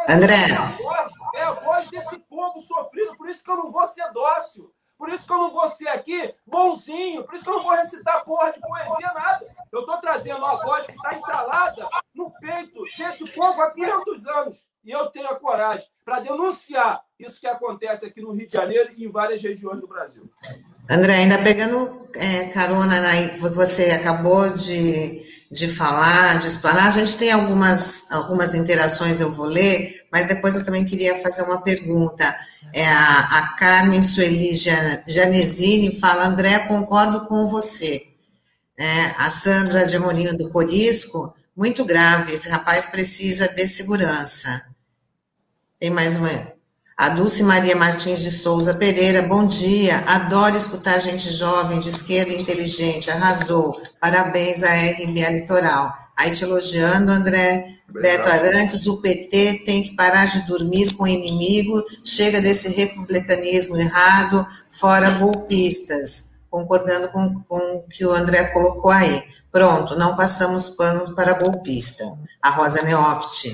André. 0.08 0.36
É 0.36 0.56
a, 0.56 0.66
voz, 0.66 1.14
é 1.36 1.43
a 1.43 1.52
voz 1.52 1.89
desse 1.89 2.20
povo 2.20 2.62
sofrido, 2.62 3.18
por 3.18 3.30
isso 3.30 3.43
que 3.43 3.52
eu 3.52 3.58
não 3.58 3.72
vou 3.72 3.88
ser 3.88 4.12
dócil. 4.12 4.72
Por 4.98 5.10
isso 5.10 5.26
que 5.26 5.34
eu 5.34 5.38
não 5.38 5.52
vou 5.52 5.68
ser 5.70 5.89
aqui 5.89 6.34
bonzinho. 6.46 7.24
Por 7.24 7.36
isso 7.36 7.43
que 7.43 7.50
eu 7.50 7.56
não 7.56 7.64
vou 7.64 7.74
recitar 7.74 8.24
porra 8.24 8.52
de 8.52 8.60
poesia, 8.62 9.12
nada. 9.14 9.46
Eu 9.72 9.82
estou 9.82 9.98
trazendo 9.98 10.38
uma 10.38 10.56
voz 10.64 10.86
que 10.86 10.93
está 10.93 11.16
entalada 11.16 11.88
no 12.14 12.32
peito 12.39 12.84
desse 12.98 13.26
povo 13.32 13.62
há 13.62 13.72
500 13.72 14.28
anos. 14.28 14.68
E 14.84 14.91
eu 14.91 15.08
tenho 15.08 15.28
a 15.28 15.36
coragem 15.36 15.86
para 16.04 16.20
denunciar 16.20 17.04
isso 17.20 17.39
que 17.39 17.48
acontece 17.48 18.06
aqui 18.06 18.22
no 18.22 18.32
Rio 18.32 18.48
de 18.48 18.54
Janeiro 18.54 18.93
e 18.96 19.06
em 19.06 19.12
várias 19.12 19.41
regiões 19.41 19.82
do 19.82 19.88
Brasil. 19.88 20.30
André, 20.89 21.16
ainda 21.16 21.41
pegando 21.41 22.08
é, 22.14 22.46
carona 22.50 23.02
você 23.54 23.91
acabou 23.91 24.52
de 24.52 25.25
de 25.52 25.68
falar, 25.68 26.39
de 26.39 26.48
explanar. 26.48 26.88
A 26.88 26.91
gente 26.91 27.18
tem 27.18 27.32
algumas, 27.32 28.12
algumas 28.12 28.54
interações, 28.54 29.22
eu 29.22 29.32
vou 29.32 29.46
ler, 29.46 30.06
mas 30.12 30.28
depois 30.28 30.56
eu 30.56 30.66
também 30.66 30.86
queria 30.86 31.22
fazer 31.22 31.43
uma 31.43 31.62
pergunta. 31.62 32.36
É 32.74 32.86
a, 32.88 33.20
a 33.20 33.56
Carmen 33.58 34.04
Sueli 34.04 34.56
Janesini 35.08 36.00
fala, 36.00 36.26
André, 36.26 36.60
concordo 36.68 37.26
com 37.28 37.48
você. 37.48 38.08
É, 38.78 39.06
a 39.18 39.30
Sandra 39.30 39.88
de 39.88 39.96
Amorinho 39.96 40.38
do 40.38 40.50
Corisco, 40.50 41.34
muito 41.56 41.86
grave, 41.86 42.34
esse 42.34 42.50
rapaz 42.50 42.86
precisa 42.86 43.48
de 43.48 43.66
segurança. 43.68 44.66
Tem 45.80 45.89
mais 45.89 46.18
uma. 46.18 46.30
A 46.98 47.10
Dulce 47.10 47.43
Maria 47.43 47.76
Martins 47.76 48.22
de 48.22 48.32
Souza 48.32 48.74
Pereira, 48.74 49.22
bom 49.22 49.46
dia. 49.46 50.02
Adoro 50.08 50.56
escutar 50.56 50.98
gente 51.00 51.30
jovem, 51.30 51.78
de 51.78 51.89
esquerda 51.89 52.32
inteligente. 52.32 53.12
Arrasou. 53.12 53.74
Parabéns 54.00 54.64
à 54.64 54.70
RBA 54.74 55.30
Litoral. 55.32 55.93
Aí 56.16 56.32
te 56.32 56.46
elogiando, 56.46 57.12
André. 57.12 57.80
Obrigado. 57.89 58.24
Beto 58.24 58.30
Arantes, 58.30 58.88
o 58.88 59.02
PT 59.02 59.64
tem 59.66 59.84
que 59.84 59.96
parar 59.98 60.26
de 60.26 60.48
dormir 60.48 60.93
com 60.93 61.04
o 61.04 61.08
inimigo, 61.08 61.84
chega 62.02 62.39
desse 62.39 62.70
republicanismo 62.70 63.76
errado, 63.76 64.48
fora 64.72 65.10
golpistas. 65.10 66.34
Concordando 66.50 67.10
com, 67.10 67.41
com 67.41 67.76
o 67.76 67.84
que 67.89 68.06
o 68.06 68.14
André 68.14 68.46
colocou 68.46 68.89
aí. 68.89 69.22
Pronto, 69.52 69.98
não 69.98 70.16
passamos 70.16 70.70
pano 70.70 71.14
para 71.14 71.34
golpista. 71.34 72.06
A 72.41 72.52
Rosa 72.52 72.82
Neoft. 72.84 73.54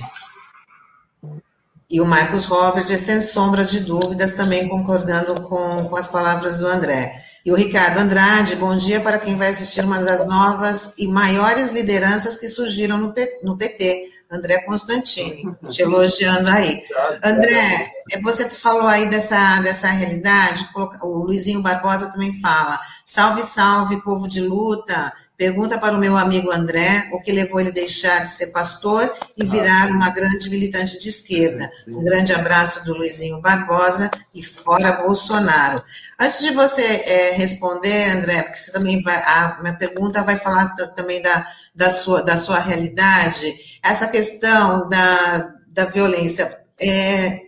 E 1.92 2.00
o 2.00 2.06
Marcos 2.06 2.46
Robert, 2.46 2.88
sem 2.98 3.20
sombra 3.20 3.66
de 3.66 3.82
dúvidas, 3.82 4.34
também 4.34 4.70
concordando 4.70 5.42
com, 5.42 5.90
com 5.90 5.96
as 5.98 6.08
palavras 6.08 6.58
do 6.58 6.66
André. 6.66 7.22
E 7.46 7.52
o 7.52 7.56
Ricardo 7.56 8.00
Andrade, 8.00 8.56
bom 8.56 8.78
dia 8.78 9.02
para 9.02 9.20
quem 9.20 9.36
vai 9.36 9.50
assistir 9.50 9.84
uma 9.84 10.00
das 10.00 10.26
novas 10.26 10.94
e 10.98 11.06
maiores 11.06 11.72
lideranças 11.72 12.38
que 12.38 12.48
surgiram 12.48 12.98
no, 12.98 13.14
no 13.44 13.58
PT, 13.58 14.10
André 14.32 14.60
Constantini, 14.60 15.54
te 15.70 15.82
elogiando 15.82 16.50
aí. 16.50 16.82
André, 17.22 17.92
você 18.22 18.48
falou 18.48 18.88
aí 18.88 19.10
dessa, 19.10 19.60
dessa 19.60 19.90
realidade, 19.90 20.70
o 21.02 21.24
Luizinho 21.26 21.62
Barbosa 21.62 22.10
também 22.10 22.40
fala, 22.40 22.80
salve, 23.06 23.44
salve, 23.44 24.02
povo 24.02 24.30
de 24.30 24.40
luta, 24.40 25.12
Pergunta 25.42 25.80
para 25.80 25.96
o 25.96 26.00
meu 26.00 26.16
amigo 26.16 26.52
André 26.52 27.10
o 27.12 27.20
que 27.20 27.32
levou 27.32 27.60
ele 27.60 27.70
a 27.70 27.74
deixar 27.74 28.20
de 28.20 28.30
ser 28.30 28.52
pastor 28.52 29.12
e 29.36 29.44
virar 29.44 29.90
uma 29.90 30.12
grande 30.12 30.48
militante 30.52 31.00
de 31.00 31.10
esquerda. 31.10 31.68
Um 31.88 32.04
grande 32.04 32.32
abraço 32.32 32.86
do 32.86 32.94
Luizinho 32.94 33.42
Barbosa 33.42 34.12
e 34.36 34.44
fora 34.44 34.92
Bolsonaro. 34.92 35.84
Antes 36.20 36.42
de 36.42 36.52
você 36.52 36.84
é, 36.84 37.32
responder, 37.32 38.12
André, 38.12 38.44
porque 38.44 38.60
você 38.60 38.72
também 38.72 39.02
vai, 39.02 39.16
a 39.16 39.58
minha 39.64 39.74
pergunta 39.74 40.22
vai 40.22 40.38
falar 40.38 40.76
também 40.96 41.20
da, 41.24 41.48
da, 41.74 41.90
sua, 41.90 42.22
da 42.22 42.38
sua 42.38 42.60
realidade, 42.60 43.80
essa 43.82 44.08
questão 44.10 44.88
da, 44.90 45.56
da 45.70 45.86
violência. 45.86 46.56
É, 46.80 47.48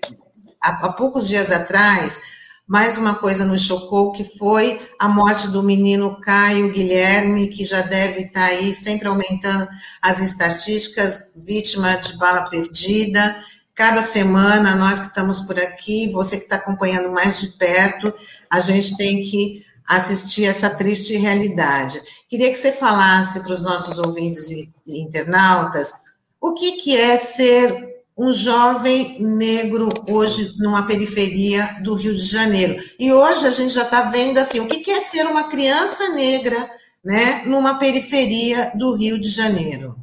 há, 0.59 0.87
há 0.87 0.93
poucos 0.93 1.27
dias 1.27 1.51
atrás, 1.51 2.32
mais 2.67 2.97
uma 2.97 3.15
coisa 3.15 3.45
nos 3.45 3.63
chocou, 3.63 4.11
que 4.13 4.23
foi 4.37 4.79
a 4.97 5.07
morte 5.07 5.49
do 5.49 5.61
menino 5.61 6.19
Caio 6.21 6.71
Guilherme, 6.71 7.49
que 7.49 7.65
já 7.65 7.81
deve 7.81 8.21
estar 8.21 8.41
tá 8.41 8.45
aí 8.47 8.73
sempre 8.73 9.07
aumentando 9.07 9.67
as 10.01 10.19
estatísticas, 10.21 11.33
vítima 11.35 11.95
de 11.97 12.17
bala 12.17 12.49
perdida. 12.49 13.37
Cada 13.75 14.01
semana, 14.01 14.75
nós 14.75 14.99
que 14.99 15.07
estamos 15.07 15.41
por 15.41 15.59
aqui, 15.59 16.09
você 16.11 16.37
que 16.37 16.43
está 16.43 16.55
acompanhando 16.55 17.11
mais 17.11 17.39
de 17.39 17.47
perto, 17.57 18.13
a 18.49 18.59
gente 18.59 18.95
tem 18.95 19.21
que 19.21 19.63
assistir 19.87 20.45
essa 20.45 20.69
triste 20.69 21.17
realidade. 21.17 22.01
Queria 22.29 22.49
que 22.49 22.55
você 22.55 22.71
falasse 22.71 23.41
para 23.41 23.51
os 23.51 23.61
nossos 23.61 23.99
ouvintes 23.99 24.49
e 24.49 24.71
internautas 24.87 25.91
o 26.39 26.53
que, 26.53 26.73
que 26.73 26.95
é 26.95 27.17
ser 27.17 27.92
um 28.17 28.31
jovem 28.31 29.21
negro 29.21 29.89
hoje 30.07 30.55
numa 30.59 30.85
periferia 30.85 31.79
do 31.83 31.95
Rio 31.95 32.13
de 32.13 32.25
Janeiro. 32.25 32.81
E 32.99 33.11
hoje 33.11 33.47
a 33.47 33.51
gente 33.51 33.73
já 33.73 33.83
está 33.83 34.03
vendo 34.03 34.37
assim, 34.37 34.59
o 34.59 34.67
que 34.67 34.89
é 34.91 34.99
ser 34.99 35.25
uma 35.25 35.49
criança 35.49 36.09
negra 36.09 36.69
né, 37.03 37.43
numa 37.45 37.79
periferia 37.79 38.71
do 38.75 38.95
Rio 38.95 39.19
de 39.19 39.29
Janeiro? 39.29 39.95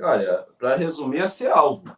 Olha, 0.00 0.44
para 0.58 0.76
resumir, 0.76 1.20
é 1.20 1.28
ser 1.28 1.50
alvo. 1.50 1.96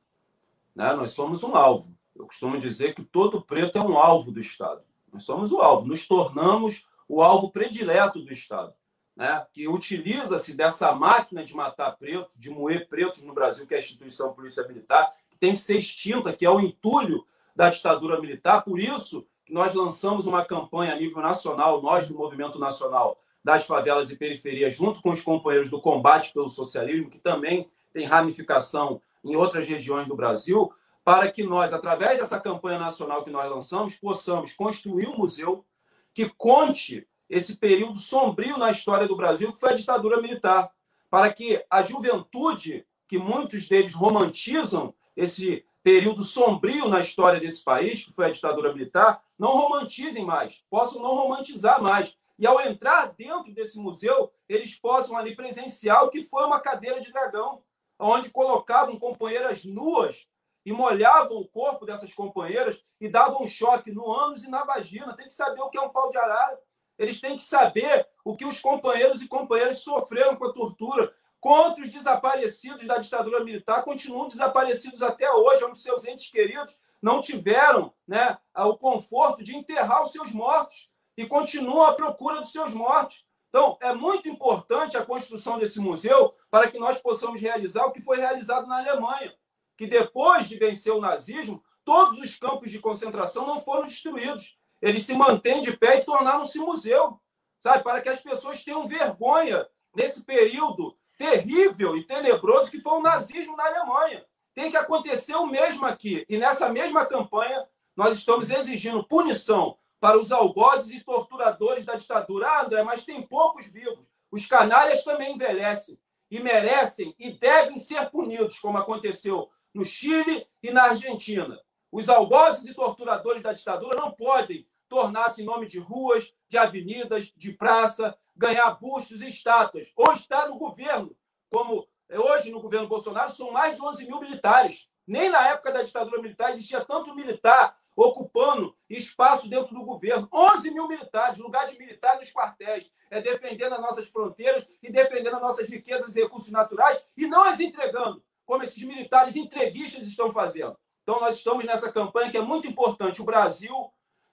Né? 0.75 0.93
Nós 0.95 1.13
somos 1.13 1.43
um 1.43 1.57
alvo. 1.57 1.89
Eu 2.15 2.27
costumo 2.27 2.59
dizer 2.61 2.95
que 2.95 3.03
todo 3.03 3.41
preto 3.41 3.79
é 3.79 3.83
um 3.83 3.99
alvo 3.99 4.31
do 4.31 4.41
Estado. 4.41 4.83
Nós 5.13 5.25
somos 5.25 5.51
o 5.51 5.61
alvo, 5.61 5.87
nos 5.87 6.07
tornamos 6.07 6.87
o 7.09 7.23
alvo 7.23 7.51
predileto 7.51 8.21
do 8.21 8.33
Estado 8.33 8.75
né, 9.17 9.47
que 9.53 9.67
utiliza-se 9.67 10.53
dessa 10.53 10.93
máquina 10.93 11.43
de 11.43 11.57
matar 11.57 11.93
pretos, 11.93 12.39
de 12.39 12.51
moer 12.51 12.87
pretos 12.87 13.23
no 13.23 13.33
Brasil, 13.33 13.67
que 13.67 13.75
é 13.75 13.79
a 13.79 13.81
instituição 13.81 14.35
Polícia 14.35 14.67
Militar, 14.69 15.11
que 15.31 15.39
tem 15.39 15.55
que 15.55 15.61
ser 15.61 15.79
extinta, 15.79 16.33
que 16.33 16.45
é 16.45 16.51
o 16.51 16.61
entulho 16.61 17.27
da 17.55 17.71
ditadura 17.71 18.21
militar. 18.21 18.63
Por 18.63 18.79
isso 18.79 19.27
nós 19.49 19.73
lançamos 19.73 20.27
uma 20.27 20.45
campanha 20.45 20.93
a 20.93 20.99
nível 20.99 21.23
nacional, 21.23 21.81
nós 21.81 22.07
do 22.07 22.15
Movimento 22.15 22.59
Nacional 22.59 23.19
das 23.43 23.65
Favelas 23.65 24.11
e 24.11 24.17
Periferias, 24.17 24.75
junto 24.75 25.01
com 25.01 25.13
os 25.13 25.23
companheiros 25.23 25.71
do 25.71 25.81
combate 25.81 26.33
pelo 26.33 26.51
socialismo, 26.51 27.09
que 27.09 27.19
também 27.19 27.71
tem 27.93 28.05
ramificação 28.05 29.01
em 29.25 29.37
outras 29.37 29.67
regiões 29.67 30.07
do 30.07 30.17
Brasil, 30.17 30.71
para 31.05 31.31
que 31.31 31.45
nós, 31.45 31.73
através 31.73 32.19
dessa 32.19 32.41
campanha 32.41 32.79
nacional 32.79 33.23
que 33.23 33.31
nós 33.31 33.49
lançamos, 33.49 33.95
possamos 33.95 34.53
construir 34.53 35.07
um 35.07 35.19
museu 35.19 35.65
que 36.13 36.29
conte 36.29 37.07
esse 37.29 37.57
período 37.57 37.99
sombrio 37.99 38.57
na 38.57 38.71
história 38.71 39.07
do 39.07 39.17
Brasil, 39.17 39.53
que 39.53 39.61
foi 39.61 39.71
a 39.71 39.77
ditadura 39.77 40.21
militar, 40.21 40.71
para 41.11 41.33
que 41.33 41.65
a 41.71 41.83
juventude, 41.83 42.87
que 43.09 43.19
muitos 43.19 43.69
deles 43.69 43.95
romantizam 43.95 44.95
esse 45.17 45.65
período 45.83 46.25
sombrio 46.25 46.89
na 46.89 47.01
história 47.01 47.39
desse 47.39 47.63
país, 47.63 48.05
que 48.05 48.13
foi 48.13 48.27
a 48.27 48.31
ditadura 48.31 48.73
militar, 48.73 49.23
não 49.39 49.57
romantizem 49.57 50.25
mais, 50.25 50.65
possam 50.69 51.01
não 51.01 51.15
romantizar 51.15 51.81
mais. 51.83 52.17
E 52.39 52.47
ao 52.47 52.61
entrar 52.61 53.15
dentro 53.15 53.53
desse 53.55 53.79
museu, 53.79 54.31
eles 54.49 54.75
possam 54.75 55.17
ali 55.17 55.35
presenciar 55.35 56.05
o 56.05 56.11
que 56.11 56.23
foi 56.23 56.45
uma 56.45 56.61
cadeira 56.61 57.01
de 57.01 57.13
dragão, 57.13 57.63
onde 57.99 58.31
colocavam 58.31 58.99
companheiras 58.99 59.65
nuas 59.65 60.27
e 60.65 60.73
molhavam 60.73 61.39
o 61.39 61.49
corpo 61.49 61.87
dessas 61.87 62.13
companheiras 62.13 62.83
e 63.01 63.09
davam 63.09 63.47
choque 63.47 63.93
no 63.93 64.11
ânus 64.11 64.45
e 64.45 64.51
na 64.51 64.65
vagina. 64.65 65.17
Tem 65.17 65.29
que 65.29 65.35
saber 65.35 65.61
o 65.61 65.71
que 65.71 65.79
é 65.79 65.81
um 65.81 65.91
pau 65.91 66.11
de 66.11 66.19
arara. 66.19 66.59
Eles 66.99 67.21
têm 67.21 67.37
que 67.37 67.43
saber 67.43 68.07
o 68.25 68.37
que 68.37 68.45
os 68.45 68.61
companheiros 68.61 69.23
e 69.23 69.29
companheiras 69.29 69.79
sofreram 69.79 70.37
com 70.37 70.47
a 70.47 70.53
tortura. 70.53 71.15
Quantos 71.41 71.91
desaparecidos 71.91 72.87
da 72.87 72.99
ditadura 72.99 73.45
militar 73.45 73.85
continuam 73.85 74.29
desaparecidos 74.29 75.03
até 75.03 75.31
hoje, 75.31 75.65
onde 75.65 75.79
seus 75.79 76.05
entes 76.07 76.31
queridos 76.31 76.77
não 77.01 77.21
tiveram 77.21 77.93
né, 78.07 78.39
o 78.55 78.77
conforto 78.77 79.45
de 79.45 79.55
enterrar 79.55 80.03
os 80.03 80.13
seus 80.13 80.33
mortos 80.33 80.91
e 81.17 81.27
continuam 81.27 81.85
à 81.85 81.95
procura 81.95 82.41
dos 82.41 82.53
seus 82.53 82.73
mortos. 82.73 83.25
Então, 83.49 83.79
é 83.81 83.95
muito 83.95 84.29
importante 84.29 84.97
a 84.97 85.05
construção 85.05 85.59
desse 85.59 85.79
museu 85.79 86.35
para 86.51 86.71
que 86.71 86.79
nós 86.79 86.99
possamos 86.99 87.41
realizar 87.41 87.87
o 87.87 87.93
que 87.93 88.01
foi 88.01 88.19
realizado 88.19 88.67
na 88.67 88.79
Alemanha, 88.79 89.33
que 89.77 89.87
depois 89.87 90.49
de 90.49 90.57
vencer 90.57 90.93
o 90.93 91.01
nazismo, 91.01 91.63
todos 91.85 92.19
os 92.19 92.35
campos 92.37 92.71
de 92.71 92.81
concentração 92.81 93.47
não 93.47 93.61
foram 93.61 93.87
destruídos 93.87 94.59
eles 94.81 95.05
se 95.05 95.15
mantêm 95.15 95.61
de 95.61 95.77
pé 95.77 95.99
e 95.99 96.05
tornaram-se 96.05 96.59
museu, 96.59 97.21
sabe? 97.59 97.83
Para 97.83 98.01
que 98.01 98.09
as 98.09 98.21
pessoas 98.21 98.63
tenham 98.63 98.87
vergonha 98.87 99.67
desse 99.95 100.25
período 100.25 100.97
terrível 101.17 101.97
e 101.97 102.05
tenebroso 102.05 102.71
que 102.71 102.81
foi 102.81 102.93
o 102.93 103.03
nazismo 103.03 103.57
na 103.57 103.67
Alemanha. 103.67 104.25
Tem 104.55 104.71
que 104.71 104.77
acontecer 104.77 105.35
o 105.35 105.47
mesmo 105.47 105.87
aqui. 105.87 106.25
E 106.29 106.39
nessa 106.39 106.69
mesma 106.69 107.05
campanha, 107.07 107.67
nós 107.97 108.17
estamos 108.17 108.51
exigindo 108.51 109.05
punição 109.05 109.79
para 109.99 110.19
os 110.19 110.31
algozes 110.31 110.95
e 110.95 111.05
torturadores 111.05 111.85
da 111.85 111.95
ditadura. 111.95 112.47
Ah, 112.47 112.63
André, 112.65 112.83
mas 112.83 113.05
tem 113.05 113.23
poucos 113.23 113.67
vivos. 113.67 114.07
Os 114.31 114.47
canalhas 114.47 115.03
também 115.03 115.35
envelhecem 115.35 115.99
e 116.31 116.41
merecem 116.41 117.15
e 117.19 117.33
devem 117.33 117.79
ser 117.79 118.11
punidos, 118.11 118.59
como 118.59 118.79
aconteceu 118.79 119.51
no 119.73 119.85
Chile 119.85 120.47
e 120.63 120.71
na 120.71 120.85
Argentina. 120.85 121.61
Os 121.91 122.09
algozes 122.09 122.69
e 122.69 122.75
torturadores 122.75 123.43
da 123.43 123.53
ditadura 123.53 123.97
não 123.97 124.13
podem 124.13 124.67
tornar-se 124.89 125.43
nome 125.43 125.67
de 125.67 125.79
ruas, 125.79 126.33
de 126.49 126.59
avenidas, 126.59 127.33
de 127.37 127.53
praça, 127.53 128.17
ganhar 128.35 128.71
bustos 128.73 129.23
e 129.23 129.29
estátuas. 129.29 129.91
Hoje 129.97 130.23
está 130.23 130.47
no 130.47 130.59
governo, 130.59 131.17
como 131.51 131.87
hoje 132.11 132.51
no 132.51 132.61
governo 132.61 132.89
Bolsonaro, 132.89 133.33
são 133.33 133.51
mais 133.51 133.77
de 133.77 133.83
11 133.83 134.07
mil 134.07 134.21
militares. 134.21 134.89
Nem 135.07 135.31
na 135.31 135.49
época 135.49 135.73
da 135.73 135.83
ditadura 135.83 136.21
militar 136.21 136.53
existia 136.53 136.85
tanto 136.85 137.15
militar 137.15 137.77
ocupando 137.97 138.77
espaço 138.91 139.49
dentro 139.49 139.75
do 139.75 139.85
governo. 139.85 140.29
11 140.33 140.71
mil 140.71 140.87
militares, 140.87 141.39
lugar 141.39 141.67
de 141.67 141.79
militar 141.79 142.19
nos 142.19 142.31
quartéis. 142.31 142.91
É 143.11 143.23
defendendo 143.23 143.75
as 143.75 143.81
nossas 143.81 144.09
fronteiras 144.09 144.69
e 144.83 144.91
defendendo 144.91 145.37
as 145.37 145.43
nossas 145.43 145.69
riquezas 145.69 146.15
e 146.15 146.23
recursos 146.23 146.51
naturais 146.51 147.03
e 147.17 147.27
não 147.27 147.45
as 147.45 147.61
entregando, 147.61 148.23
como 148.45 148.65
esses 148.65 148.83
militares 148.83 149.37
entreguistas 149.37 150.07
estão 150.07 150.33
fazendo. 150.33 150.77
Então, 151.07 151.21
nós 151.21 151.37
estamos 151.37 151.65
nessa 151.65 151.93
campanha 151.93 152.33
que 152.33 152.37
é 152.37 152.41
muito 152.41 152.67
importante. 152.67 153.23
O 153.23 153.25
Brasil 153.25 153.73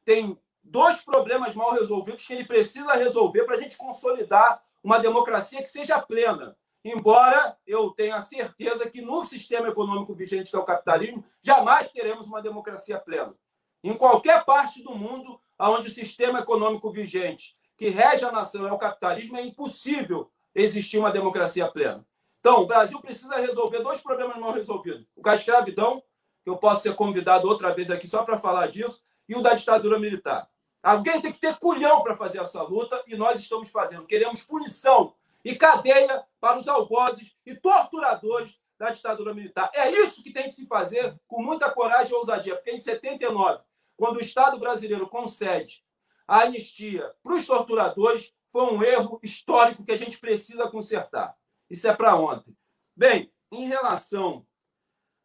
tem 0.04 0.36
dois 0.64 1.02
problemas 1.02 1.54
mal 1.54 1.72
resolvidos 1.72 2.26
que 2.26 2.34
ele 2.34 2.46
precisa 2.46 2.94
resolver 2.94 3.44
para 3.44 3.56
a 3.56 3.60
gente 3.60 3.78
consolidar 3.78 4.60
uma 4.84 4.98
democracia 4.98 5.62
que 5.62 5.70
seja 5.70 6.02
plena. 6.02 6.58
Embora 6.84 7.56
eu 7.68 7.92
tenha 7.92 8.20
certeza 8.22 8.90
que 8.90 9.04
no 9.04 9.24
sistema 9.28 9.68
econômico 9.68 10.16
vigente, 10.16 10.50
que 10.50 10.56
é 10.56 10.60
o 10.60 10.66
capitalismo, 10.66 11.24
jamais 11.44 11.92
teremos 11.92 12.26
uma 12.26 12.42
democracia 12.42 13.00
plena. 13.00 13.36
Em 13.84 13.96
qualquer 13.96 14.44
parte 14.44 14.82
do 14.82 14.96
mundo 14.96 15.40
onde 15.60 15.90
o 15.90 15.94
sistema 15.94 16.40
econômico 16.40 16.90
vigente 16.90 17.56
que 17.78 17.90
rege 17.90 18.26
a 18.26 18.32
nação 18.32 18.68
é 18.68 18.72
o 18.72 18.80
capitalismo, 18.80 19.38
é 19.38 19.46
impossível 19.46 20.32
existir 20.56 20.98
uma 20.98 21.12
democracia 21.12 21.70
plena. 21.70 22.04
Então, 22.40 22.64
o 22.64 22.66
Brasil 22.66 23.00
precisa 23.00 23.36
resolver 23.36 23.84
dois 23.84 24.02
problemas 24.02 24.38
mal 24.38 24.52
resolvidos: 24.52 25.06
o 25.16 25.22
da 25.22 25.36
escravidão, 25.36 26.02
que 26.44 26.50
eu 26.50 26.58
posso 26.58 26.84
ser 26.84 26.96
convidado 26.96 27.48
outra 27.48 27.74
vez 27.74 27.90
aqui 27.90 28.08
só 28.08 28.24
para 28.24 28.40
falar 28.40 28.68
disso, 28.68 29.02
e 29.28 29.36
o 29.36 29.42
da 29.42 29.54
ditadura 29.54 29.98
militar. 29.98 30.50
Alguém 30.82 31.22
tem 31.22 31.32
que 31.32 31.40
ter 31.40 31.58
culhão 31.58 32.04
para 32.04 32.18
fazer 32.18 32.42
essa 32.42 32.62
luta 32.62 33.02
e 33.08 33.16
nós 33.16 33.40
estamos 33.40 33.70
fazendo. 33.70 34.06
Queremos 34.06 34.44
punição 34.44 35.14
e 35.44 35.56
cadeia 35.56 36.24
para 36.42 36.60
os 36.60 36.68
algozes 36.68 37.34
e 37.46 37.56
torturadores 37.56 38.60
da 38.78 38.90
ditadura 38.90 39.34
militar. 39.34 39.72
É 39.74 39.90
isso 39.90 40.22
que 40.22 40.34
tem 40.34 40.44
que 40.44 40.52
se 40.52 40.66
fazer 40.68 41.18
com 41.26 41.42
muita 41.42 41.72
coragem 41.72 42.12
e 42.12 42.16
ousadia, 42.16 42.56
porque 42.56 42.72
em 42.72 42.78
79, 42.78 43.64
quando 43.96 44.18
o 44.18 44.22
Estado 44.22 44.60
brasileiro 44.60 45.08
concede 45.08 45.84
a 46.28 46.42
anistia 46.42 47.14
para 47.24 47.36
os 47.36 47.46
torturadores, 47.46 48.34
foi 48.52 48.64
um 48.66 48.84
erro 48.84 49.20
histórico 49.24 49.84
que 49.84 49.92
a 49.92 49.98
gente 49.98 50.18
precisa 50.18 50.70
consertar. 50.70 51.36
Isso 51.70 51.88
é 51.88 51.96
para 51.96 52.16
ontem. 52.16 52.56
Bem, 52.96 53.32
em 53.52 53.68
relação 53.68 54.46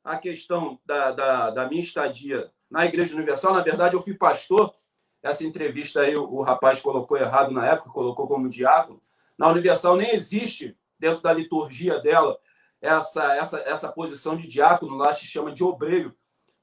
à 0.08 0.16
questão 0.16 0.80
da, 0.86 1.12
da, 1.12 1.50
da, 1.50 1.68
minha 1.68 1.82
estadia 1.82 2.50
na 2.70 2.86
Igreja 2.86 3.14
Universal, 3.14 3.52
na 3.52 3.62
verdade, 3.62 3.94
eu 3.94 4.02
fui 4.02 4.14
pastor. 4.14 4.74
Essa 5.22 5.44
entrevista 5.44 6.00
aí, 6.00 6.16
o, 6.16 6.22
o 6.22 6.42
rapaz 6.42 6.80
colocou 6.80 7.18
errado 7.18 7.52
na 7.52 7.66
época, 7.66 7.90
colocou 7.90 8.26
como 8.26 8.48
diácono. 8.48 9.02
Na 9.36 9.48
Universal 9.48 9.96
nem 9.96 10.14
existe, 10.14 10.76
dentro 10.98 11.22
da 11.22 11.32
liturgia 11.32 12.00
dela, 12.00 12.38
essa, 12.80 13.34
essa, 13.34 13.60
essa 13.60 13.92
posição 13.92 14.34
de 14.36 14.48
diácono, 14.48 14.96
lá 14.96 15.12
se 15.12 15.26
chama 15.26 15.52
de 15.52 15.62
obreiro. 15.62 16.14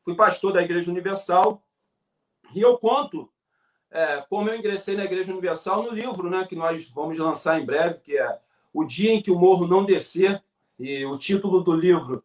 Fui 0.02 0.16
pastor 0.16 0.52
da 0.54 0.64
Igreja 0.64 0.90
Universal 0.90 1.64
e 2.54 2.62
eu 2.62 2.78
conto 2.78 3.32
é, 3.92 4.26
como 4.28 4.50
eu 4.50 4.58
ingressei 4.58 4.98
na 4.98 5.06
Igreja 5.06 5.32
Universal 5.32 5.84
no 5.84 5.92
livro 5.92 6.30
né, 6.30 6.46
que 6.46 6.56
nós 6.56 6.90
vamos 6.90 7.18
lançar 7.18 7.60
em 7.60 7.66
breve, 7.66 8.00
que 8.00 8.18
é 8.18 8.40
O 8.74 8.84
Dia 8.84 9.14
em 9.14 9.22
que 9.22 9.32
o 9.32 9.40
Morro 9.40 9.68
Não 9.68 9.86
Descer. 9.86 10.44
E 10.78 11.06
o 11.06 11.18
título 11.18 11.62
do 11.62 11.74
livro 11.74 12.24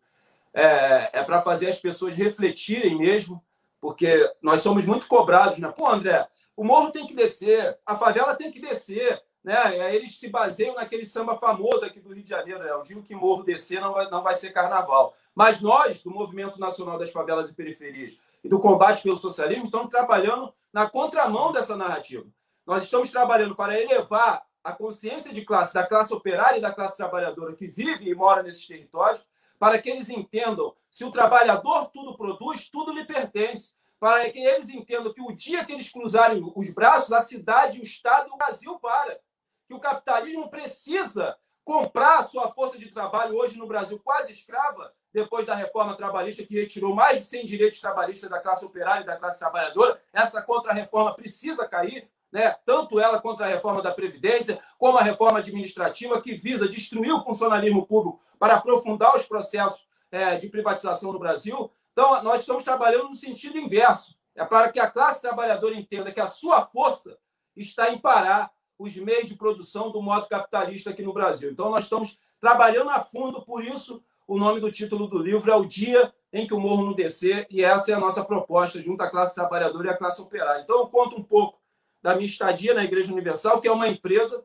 é, 0.52 1.10
é 1.12 1.22
para 1.22 1.42
fazer 1.42 1.68
as 1.68 1.78
pessoas 1.78 2.14
refletirem 2.14 2.96
mesmo, 2.96 3.42
porque 3.80 4.30
nós 4.42 4.60
somos 4.60 4.84
muito 4.86 5.06
cobrados, 5.06 5.58
né? 5.58 5.72
Pô, 5.74 5.88
André, 5.88 6.26
o 6.56 6.64
morro 6.64 6.90
tem 6.90 7.06
que 7.06 7.14
descer, 7.14 7.78
a 7.86 7.96
favela 7.96 8.36
tem 8.36 8.50
que 8.50 8.60
descer, 8.60 9.22
né? 9.42 9.76
E 9.76 9.80
aí 9.80 9.96
eles 9.96 10.18
se 10.18 10.28
baseiam 10.28 10.74
naquele 10.74 11.06
samba 11.06 11.36
famoso 11.36 11.84
aqui 11.84 12.00
do 12.00 12.12
Rio 12.12 12.22
de 12.22 12.30
Janeiro, 12.30 12.62
né? 12.62 12.70
Eu 12.70 12.82
digo 12.82 13.02
que 13.02 13.14
morro 13.14 13.42
descer 13.42 13.80
não 13.80 13.92
vai, 13.92 14.10
não 14.10 14.22
vai 14.22 14.34
ser 14.34 14.50
carnaval. 14.50 15.14
Mas 15.34 15.62
nós, 15.62 16.02
do 16.02 16.10
Movimento 16.10 16.58
Nacional 16.60 16.98
das 16.98 17.10
Favelas 17.10 17.48
e 17.48 17.54
Periferias 17.54 18.16
e 18.44 18.48
do 18.48 18.58
combate 18.58 19.02
pelo 19.02 19.16
socialismo, 19.16 19.64
estamos 19.64 19.88
trabalhando 19.88 20.52
na 20.72 20.88
contramão 20.88 21.52
dessa 21.52 21.76
narrativa. 21.76 22.26
Nós 22.66 22.84
estamos 22.84 23.10
trabalhando 23.10 23.54
para 23.54 23.80
elevar 23.80 24.44
a 24.62 24.72
consciência 24.72 25.32
de 25.32 25.42
classe, 25.42 25.72
da 25.72 25.86
classe 25.86 26.12
operária 26.12 26.58
e 26.58 26.60
da 26.60 26.72
classe 26.72 26.96
trabalhadora 26.96 27.54
que 27.54 27.66
vive 27.66 28.10
e 28.10 28.14
mora 28.14 28.42
nesses 28.42 28.66
territórios, 28.66 29.24
para 29.60 29.78
que 29.78 29.90
eles 29.90 30.08
entendam 30.08 30.74
se 30.90 31.04
o 31.04 31.12
trabalhador 31.12 31.90
tudo 31.92 32.16
produz, 32.16 32.70
tudo 32.70 32.94
lhe 32.94 33.04
pertence. 33.04 33.74
Para 34.00 34.30
que 34.30 34.38
eles 34.38 34.70
entendam 34.70 35.12
que 35.12 35.20
o 35.20 35.32
dia 35.32 35.62
que 35.66 35.72
eles 35.74 35.92
cruzarem 35.92 36.42
os 36.56 36.72
braços, 36.72 37.12
a 37.12 37.20
cidade, 37.20 37.78
o 37.78 37.84
Estado 37.84 38.32
o 38.32 38.38
Brasil 38.38 38.78
para. 38.78 39.20
Que 39.68 39.74
o 39.74 39.78
capitalismo 39.78 40.48
precisa 40.48 41.36
comprar 41.62 42.20
a 42.20 42.22
sua 42.22 42.50
força 42.50 42.78
de 42.78 42.90
trabalho 42.90 43.36
hoje 43.36 43.58
no 43.58 43.66
Brasil 43.66 44.00
quase 44.02 44.32
escrava, 44.32 44.94
depois 45.12 45.44
da 45.44 45.54
reforma 45.54 45.94
trabalhista 45.94 46.42
que 46.42 46.58
retirou 46.58 46.94
mais 46.94 47.18
de 47.18 47.24
100 47.24 47.44
direitos 47.44 47.80
trabalhistas 47.80 48.30
da 48.30 48.40
classe 48.40 48.64
operária 48.64 49.02
e 49.02 49.06
da 49.06 49.18
classe 49.18 49.38
trabalhadora. 49.38 50.02
Essa 50.10 50.40
contra-reforma 50.40 51.14
precisa 51.14 51.68
cair, 51.68 52.08
né? 52.32 52.56
tanto 52.64 52.98
ela 52.98 53.20
contra 53.20 53.44
a 53.44 53.48
reforma 53.50 53.82
da 53.82 53.92
Previdência, 53.92 54.58
como 54.78 54.96
a 54.96 55.02
reforma 55.02 55.40
administrativa, 55.40 56.22
que 56.22 56.34
visa 56.34 56.66
destruir 56.66 57.12
o 57.12 57.22
funcionalismo 57.22 57.86
público 57.86 58.22
para 58.40 58.54
aprofundar 58.54 59.14
os 59.14 59.26
processos 59.26 59.86
é, 60.10 60.36
de 60.38 60.48
privatização 60.48 61.12
no 61.12 61.18
Brasil. 61.18 61.70
Então, 61.92 62.22
nós 62.22 62.40
estamos 62.40 62.64
trabalhando 62.64 63.10
no 63.10 63.14
sentido 63.14 63.58
inverso. 63.58 64.16
É 64.34 64.44
para 64.44 64.72
que 64.72 64.80
a 64.80 64.90
classe 64.90 65.20
trabalhadora 65.20 65.74
entenda 65.74 66.10
que 66.10 66.20
a 66.20 66.26
sua 66.26 66.64
força 66.64 67.18
está 67.54 67.90
em 67.90 67.98
parar 67.98 68.50
os 68.78 68.96
meios 68.96 69.28
de 69.28 69.36
produção 69.36 69.92
do 69.92 70.00
modo 70.00 70.26
capitalista 70.26 70.88
aqui 70.88 71.02
no 71.02 71.12
Brasil. 71.12 71.50
Então, 71.50 71.68
nós 71.68 71.84
estamos 71.84 72.18
trabalhando 72.40 72.88
a 72.88 73.00
fundo, 73.00 73.42
por 73.42 73.62
isso, 73.62 74.02
o 74.26 74.38
nome 74.38 74.58
do 74.58 74.72
título 74.72 75.06
do 75.06 75.18
livro 75.18 75.50
é 75.50 75.54
O 75.54 75.66
Dia 75.66 76.10
em 76.32 76.46
que 76.46 76.54
o 76.54 76.60
Morro 76.60 76.86
não 76.86 76.94
descer, 76.94 77.46
e 77.50 77.62
essa 77.62 77.90
é 77.90 77.94
a 77.94 78.00
nossa 78.00 78.24
proposta, 78.24 78.82
junto 78.82 79.02
à 79.02 79.10
classe 79.10 79.34
trabalhadora 79.34 79.88
e 79.88 79.90
à 79.90 79.96
classe 79.96 80.22
operária. 80.22 80.62
Então, 80.62 80.78
eu 80.78 80.86
conto 80.86 81.16
um 81.16 81.22
pouco 81.22 81.60
da 82.00 82.14
minha 82.14 82.26
estadia 82.26 82.72
na 82.72 82.84
Igreja 82.84 83.12
Universal, 83.12 83.60
que 83.60 83.68
é 83.68 83.72
uma 83.72 83.88
empresa. 83.88 84.42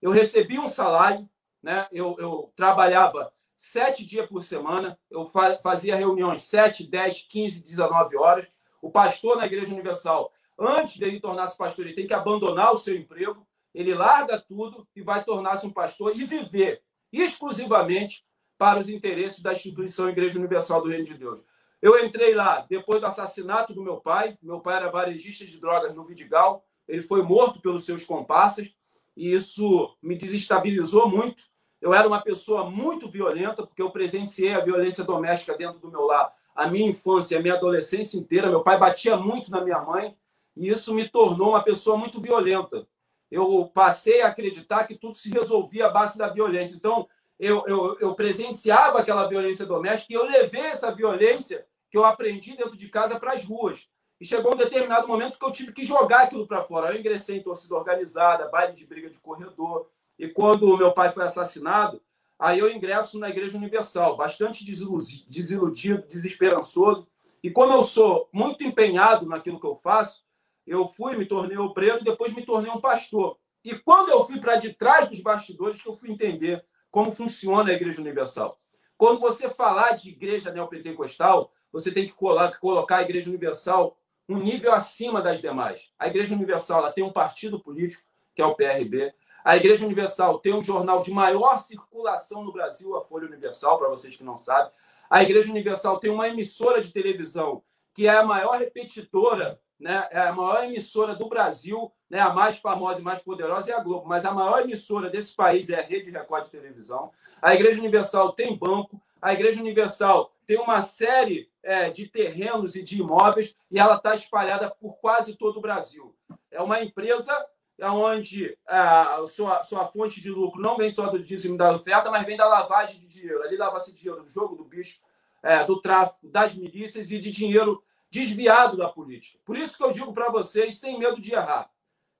Eu 0.00 0.12
recebi 0.12 0.56
um 0.60 0.68
salário, 0.68 1.28
né? 1.64 1.88
eu, 1.90 2.14
eu 2.18 2.52
trabalhava 2.54 3.32
sete 3.56 4.04
dias 4.04 4.28
por 4.28 4.44
semana, 4.44 4.98
eu 5.10 5.24
fazia 5.62 5.96
reuniões 5.96 6.42
sete, 6.42 6.86
dez, 6.86 7.22
quinze, 7.22 7.62
19 7.62 8.16
horas. 8.18 8.46
O 8.82 8.90
pastor 8.90 9.38
na 9.38 9.46
Igreja 9.46 9.72
Universal, 9.72 10.30
antes 10.58 10.96
de 10.96 11.04
ele 11.04 11.20
tornar-se 11.20 11.56
pastor, 11.56 11.86
ele 11.86 11.94
tem 11.94 12.06
que 12.06 12.12
abandonar 12.12 12.72
o 12.72 12.78
seu 12.78 12.94
emprego, 12.94 13.46
ele 13.74 13.94
larga 13.94 14.38
tudo 14.38 14.86
e 14.94 15.00
vai 15.00 15.24
tornar-se 15.24 15.66
um 15.66 15.72
pastor 15.72 16.14
e 16.14 16.24
viver 16.24 16.82
exclusivamente 17.10 18.26
para 18.58 18.78
os 18.78 18.90
interesses 18.90 19.40
da 19.40 19.52
instituição 19.52 20.10
Igreja 20.10 20.38
Universal 20.38 20.82
do 20.82 20.90
Reino 20.90 21.06
de 21.06 21.14
Deus. 21.14 21.40
Eu 21.80 22.04
entrei 22.04 22.34
lá 22.34 22.66
depois 22.68 23.00
do 23.00 23.06
assassinato 23.06 23.72
do 23.72 23.82
meu 23.82 23.96
pai. 23.96 24.38
Meu 24.42 24.60
pai 24.60 24.76
era 24.76 24.90
varejista 24.90 25.44
de 25.44 25.58
drogas 25.58 25.94
no 25.94 26.04
Vidigal. 26.04 26.64
Ele 26.86 27.02
foi 27.02 27.22
morto 27.22 27.60
pelos 27.60 27.84
seus 27.84 28.04
comparsas 28.04 28.68
e 29.16 29.32
isso 29.32 29.96
me 30.02 30.16
desestabilizou 30.16 31.08
muito. 31.08 31.44
Eu 31.84 31.92
era 31.92 32.08
uma 32.08 32.22
pessoa 32.22 32.70
muito 32.70 33.10
violenta, 33.10 33.66
porque 33.66 33.82
eu 33.82 33.90
presenciei 33.90 34.54
a 34.54 34.60
violência 34.64 35.04
doméstica 35.04 35.54
dentro 35.54 35.78
do 35.78 35.90
meu 35.90 36.06
lar 36.06 36.34
a 36.54 36.66
minha 36.66 36.88
infância, 36.88 37.38
a 37.38 37.42
minha 37.42 37.54
adolescência 37.54 38.16
inteira. 38.16 38.48
Meu 38.48 38.62
pai 38.62 38.78
batia 38.78 39.16
muito 39.16 39.50
na 39.50 39.60
minha 39.60 39.80
mãe 39.80 40.16
e 40.56 40.68
isso 40.68 40.94
me 40.94 41.06
tornou 41.08 41.50
uma 41.50 41.62
pessoa 41.62 41.98
muito 41.98 42.20
violenta. 42.20 42.86
Eu 43.30 43.70
passei 43.74 44.22
a 44.22 44.28
acreditar 44.28 44.86
que 44.86 44.94
tudo 44.94 45.16
se 45.16 45.30
resolvia 45.30 45.86
à 45.86 45.90
base 45.90 46.16
da 46.16 46.28
violência. 46.28 46.76
Então, 46.76 47.06
eu, 47.38 47.64
eu, 47.66 47.98
eu 47.98 48.14
presenciava 48.14 49.00
aquela 49.00 49.26
violência 49.26 49.66
doméstica 49.66 50.12
e 50.12 50.16
eu 50.16 50.24
levei 50.24 50.62
essa 50.62 50.94
violência 50.94 51.66
que 51.90 51.98
eu 51.98 52.04
aprendi 52.04 52.56
dentro 52.56 52.76
de 52.76 52.88
casa 52.88 53.20
para 53.20 53.32
as 53.32 53.44
ruas. 53.44 53.86
E 54.20 54.24
chegou 54.24 54.54
um 54.54 54.56
determinado 54.56 55.08
momento 55.08 55.38
que 55.38 55.44
eu 55.44 55.52
tive 55.52 55.72
que 55.72 55.84
jogar 55.84 56.22
aquilo 56.22 56.46
para 56.46 56.62
fora. 56.62 56.92
Eu 56.92 57.00
ingressei 57.00 57.38
em 57.38 57.42
torcida 57.42 57.74
organizada, 57.74 58.48
baile 58.48 58.74
de 58.74 58.86
briga 58.86 59.10
de 59.10 59.18
corredor. 59.18 59.90
E 60.18 60.28
quando 60.28 60.76
meu 60.76 60.92
pai 60.92 61.12
foi 61.12 61.24
assassinado, 61.24 62.00
aí 62.38 62.58
eu 62.58 62.70
ingresso 62.70 63.18
na 63.18 63.28
Igreja 63.28 63.56
Universal, 63.56 64.16
bastante 64.16 64.64
desiludido, 64.64 66.06
desesperançoso. 66.08 67.08
E 67.42 67.50
como 67.50 67.72
eu 67.72 67.84
sou 67.84 68.28
muito 68.32 68.64
empenhado 68.64 69.26
naquilo 69.26 69.60
que 69.60 69.66
eu 69.66 69.76
faço, 69.76 70.24
eu 70.66 70.88
fui, 70.88 71.16
me 71.16 71.26
tornei 71.26 71.58
obreiro 71.58 71.98
e 72.00 72.04
depois 72.04 72.32
me 72.32 72.44
tornei 72.44 72.70
um 72.70 72.80
pastor. 72.80 73.38
E 73.64 73.74
quando 73.74 74.10
eu 74.10 74.24
fui 74.24 74.40
para 74.40 74.56
de 74.56 74.72
trás 74.72 75.08
dos 75.08 75.20
bastidores, 75.20 75.80
que 75.80 75.88
eu 75.88 75.96
fui 75.96 76.10
entender 76.10 76.64
como 76.90 77.12
funciona 77.12 77.70
a 77.70 77.74
Igreja 77.74 78.00
Universal. 78.00 78.58
Quando 78.96 79.20
você 79.20 79.50
falar 79.50 79.92
de 79.96 80.10
igreja 80.10 80.52
neopentecostal, 80.52 81.52
você 81.72 81.90
tem 81.90 82.06
que 82.06 82.14
colocar 82.14 82.98
a 82.98 83.02
Igreja 83.02 83.28
Universal 83.28 83.98
um 84.28 84.38
nível 84.38 84.72
acima 84.72 85.20
das 85.20 85.40
demais. 85.40 85.90
A 85.98 86.06
Igreja 86.06 86.34
Universal 86.34 86.78
ela 86.78 86.92
tem 86.92 87.02
um 87.02 87.12
partido 87.12 87.60
político, 87.60 88.02
que 88.34 88.40
é 88.40 88.46
o 88.46 88.54
PRB. 88.54 89.12
A 89.44 89.56
Igreja 89.56 89.84
Universal 89.84 90.38
tem 90.38 90.54
um 90.54 90.62
jornal 90.62 91.02
de 91.02 91.10
maior 91.10 91.58
circulação 91.58 92.42
no 92.42 92.52
Brasil, 92.52 92.96
a 92.96 93.02
Folha 93.02 93.26
Universal, 93.26 93.78
para 93.78 93.90
vocês 93.90 94.16
que 94.16 94.24
não 94.24 94.38
sabem. 94.38 94.72
A 95.10 95.22
Igreja 95.22 95.50
Universal 95.50 96.00
tem 96.00 96.10
uma 96.10 96.28
emissora 96.28 96.82
de 96.82 96.90
televisão 96.90 97.62
que 97.92 98.08
é 98.08 98.16
a 98.16 98.24
maior 98.24 98.58
repetidora 98.58 99.60
né, 99.78 100.06
é 100.10 100.20
a 100.20 100.32
maior 100.32 100.64
emissora 100.64 101.14
do 101.14 101.28
Brasil, 101.28 101.92
né, 102.08 102.20
a 102.20 102.30
mais 102.30 102.58
famosa 102.58 103.00
e 103.00 103.04
mais 103.04 103.18
poderosa 103.18 103.70
é 103.70 103.74
a 103.74 103.80
Globo, 103.80 104.06
mas 104.06 104.24
a 104.24 104.32
maior 104.32 104.62
emissora 104.62 105.10
desse 105.10 105.34
país 105.34 105.68
é 105.68 105.78
a 105.78 105.82
Rede 105.82 106.10
Record 106.10 106.44
de 106.44 106.50
Televisão. 106.50 107.10
A 107.42 107.54
Igreja 107.54 107.80
Universal 107.80 108.32
tem 108.32 108.56
banco, 108.56 109.00
a 109.20 109.32
Igreja 109.32 109.60
Universal 109.60 110.32
tem 110.46 110.58
uma 110.58 110.82
série 110.82 111.50
é, 111.62 111.90
de 111.90 112.06
terrenos 112.06 112.76
e 112.76 112.82
de 112.82 113.00
imóveis 113.00 113.54
e 113.70 113.78
ela 113.78 113.96
está 113.96 114.14
espalhada 114.14 114.70
por 114.70 114.96
quase 114.98 115.34
todo 115.34 115.58
o 115.58 115.62
Brasil. 115.62 116.14
É 116.50 116.62
uma 116.62 116.82
empresa 116.82 117.34
onde 117.80 118.56
a 118.66 119.24
sua, 119.26 119.62
sua 119.62 119.86
fonte 119.86 120.20
de 120.20 120.30
lucro 120.30 120.60
não 120.60 120.76
vem 120.76 120.90
só 120.90 121.08
do 121.08 121.18
dízimo 121.18 121.56
da 121.56 121.74
oferta, 121.74 122.10
mas 122.10 122.24
vem 122.24 122.36
da 122.36 122.48
lavagem 122.48 123.00
de 123.00 123.06
dinheiro. 123.06 123.42
Ali 123.42 123.56
lava-se 123.56 123.94
dinheiro 123.94 124.22
do 124.22 124.28
jogo 124.28 124.56
do 124.56 124.64
bicho, 124.64 125.00
é, 125.42 125.64
do 125.64 125.80
tráfico, 125.80 126.28
das 126.28 126.54
milícias 126.54 127.10
e 127.10 127.18
de 127.18 127.30
dinheiro 127.30 127.82
desviado 128.10 128.76
da 128.76 128.88
política. 128.88 129.38
Por 129.44 129.56
isso 129.56 129.76
que 129.76 129.82
eu 129.82 129.90
digo 129.90 130.12
para 130.12 130.30
vocês, 130.30 130.78
sem 130.78 130.98
medo 130.98 131.20
de 131.20 131.34
errar, 131.34 131.68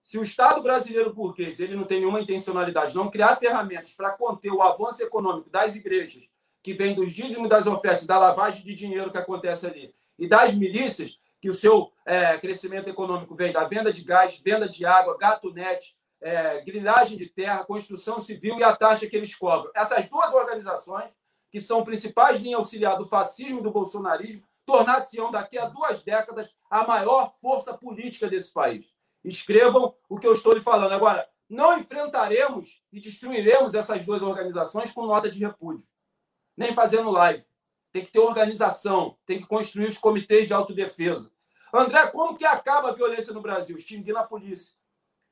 se 0.03 0.19
o 0.19 0.23
Estado 0.23 0.63
brasileiro 0.63 1.15
burguês 1.15 1.61
ele 1.61 1.75
não 1.75 1.85
tem 1.85 2.01
nenhuma 2.01 2.21
intencionalidade, 2.21 2.95
não 2.95 3.11
criar 3.11 3.37
ferramentas 3.37 3.95
para 3.95 4.11
conter 4.11 4.53
o 4.53 4.61
avanço 4.61 5.03
econômico 5.03 5.49
das 5.49 5.77
igrejas, 5.77 6.29
que 6.63 6.75
vem 6.75 6.95
dos 6.95 7.13
dízimos 7.13 7.49
das 7.49 7.67
ofertas, 7.67 8.07
da 8.07 8.19
lavagem 8.19 8.63
de 8.63 8.75
dinheiro 8.75 9.11
que 9.11 9.17
acontece 9.17 9.67
ali, 9.67 9.95
e 10.19 10.29
das 10.29 10.55
milícias, 10.55 11.19
que 11.45 11.51
o 11.51 11.53
seu 11.53 11.93
é, 12.07 12.39
crescimento 12.39 12.89
econômico 12.89 13.35
vem 13.35 13.53
da 13.53 13.65
venda 13.65 13.93
de 13.93 14.03
gás, 14.03 14.41
venda 14.43 14.67
de 14.67 14.87
água, 14.87 15.19
gato 15.19 15.53
net, 15.53 15.95
é, 16.23 16.63
grilagem 16.63 17.19
de 17.19 17.27
terra, 17.27 17.67
construção 17.67 18.19
civil 18.19 18.59
e 18.59 18.65
a 18.65 18.75
taxa 18.75 19.07
que 19.07 19.15
eles 19.15 19.35
cobram. 19.35 19.71
Essas 19.75 20.09
duas 20.09 20.33
organizações, 20.33 21.11
que 21.51 21.61
são 21.61 21.85
principais 21.85 22.41
linhas 22.41 22.61
auxiliar 22.61 22.97
do 22.97 23.05
fascismo 23.05 23.61
e 23.61 23.63
do 23.63 23.71
bolsonarismo, 23.71 24.43
tornar-se-ão 24.65 25.31
daqui 25.31 25.59
a 25.59 25.67
duas 25.67 26.03
décadas 26.03 26.49
a 26.71 26.87
maior 26.87 27.31
força 27.43 27.77
política 27.77 28.27
desse 28.27 28.51
país. 28.51 28.87
Escrevam 29.23 29.95
o 30.09 30.19
que 30.19 30.27
eu 30.27 30.33
estou 30.33 30.55
lhe 30.55 30.63
falando. 30.63 30.93
Agora, 30.93 31.29
não 31.47 31.79
enfrentaremos 31.79 32.83
e 32.91 32.99
destruiremos 32.99 33.75
essas 33.75 34.03
duas 34.03 34.23
organizações 34.23 34.91
com 34.93 35.05
nota 35.05 35.31
de 35.31 35.41
repúdio, 35.41 35.87
nem 36.57 36.73
fazendo 36.73 37.11
live. 37.11 37.45
Tem 37.93 38.03
que 38.03 38.11
ter 38.11 38.21
organização, 38.21 39.19
tem 39.27 39.43
que 39.43 39.47
construir 39.47 39.89
os 39.89 39.99
comitês 39.99 40.47
de 40.47 40.55
autodefesa. 40.55 41.34
André, 41.77 42.07
como 42.09 42.37
que 42.37 42.45
acaba 42.45 42.91
a 42.91 42.93
violência 42.93 43.33
no 43.33 43.41
Brasil? 43.41 43.77
Extinguindo 43.77 44.19
a 44.19 44.25
polícia. 44.25 44.75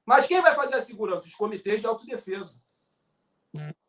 Mas 0.05 0.27
quem 0.27 0.41
vai 0.41 0.55
fazer 0.55 0.75
a 0.75 0.83
segurança? 0.83 1.27
Os 1.27 1.35
comitês 1.35 1.81
de 1.81 1.87
autodefesa. 1.87 2.55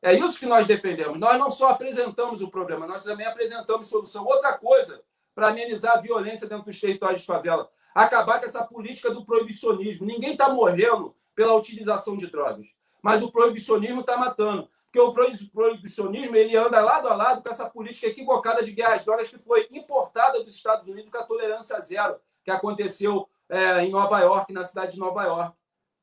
É 0.01 0.13
isso 0.13 0.37
que 0.37 0.45
nós 0.45 0.67
defendemos. 0.67 1.17
Nós 1.17 1.39
não 1.39 1.49
só 1.49 1.69
apresentamos 1.69 2.41
o 2.41 2.51
problema, 2.51 2.85
nós 2.85 3.03
também 3.03 3.25
apresentamos 3.25 3.87
solução. 3.87 4.25
Outra 4.25 4.57
coisa, 4.57 5.03
para 5.33 5.47
amenizar 5.47 5.97
a 5.97 6.01
violência 6.01 6.47
dentro 6.47 6.65
dos 6.65 6.79
territórios 6.79 7.21
de 7.21 7.27
favela, 7.27 7.69
acabar 7.95 8.39
com 8.39 8.45
essa 8.45 8.63
política 8.63 9.11
do 9.11 9.25
proibicionismo. 9.25 10.05
Ninguém 10.05 10.33
está 10.33 10.49
morrendo 10.49 11.15
pela 11.33 11.55
utilização 11.55 12.17
de 12.17 12.27
drogas, 12.27 12.67
mas 13.01 13.23
o 13.23 13.31
proibicionismo 13.31 14.01
está 14.01 14.17
matando. 14.17 14.69
Porque 14.91 14.99
o 14.99 15.49
proibicionismo 15.51 16.35
ele 16.35 16.55
anda 16.55 16.79
lado 16.79 17.07
a 17.07 17.15
lado 17.15 17.41
com 17.41 17.49
essa 17.49 17.67
política 17.67 18.05
equivocada 18.05 18.63
de 18.63 18.71
guerra 18.71 18.95
às 18.95 19.03
drogas 19.03 19.27
que 19.27 19.39
foi 19.39 19.67
importada 19.71 20.43
dos 20.43 20.55
Estados 20.55 20.87
Unidos 20.87 21.09
com 21.09 21.17
a 21.17 21.25
tolerância 21.25 21.81
zero, 21.81 22.19
que 22.43 22.51
aconteceu 22.51 23.29
é, 23.49 23.83
em 23.83 23.91
Nova 23.91 24.19
York, 24.19 24.51
na 24.51 24.63
cidade 24.63 24.93
de 24.93 24.99
Nova 24.99 25.23
York. 25.23 25.55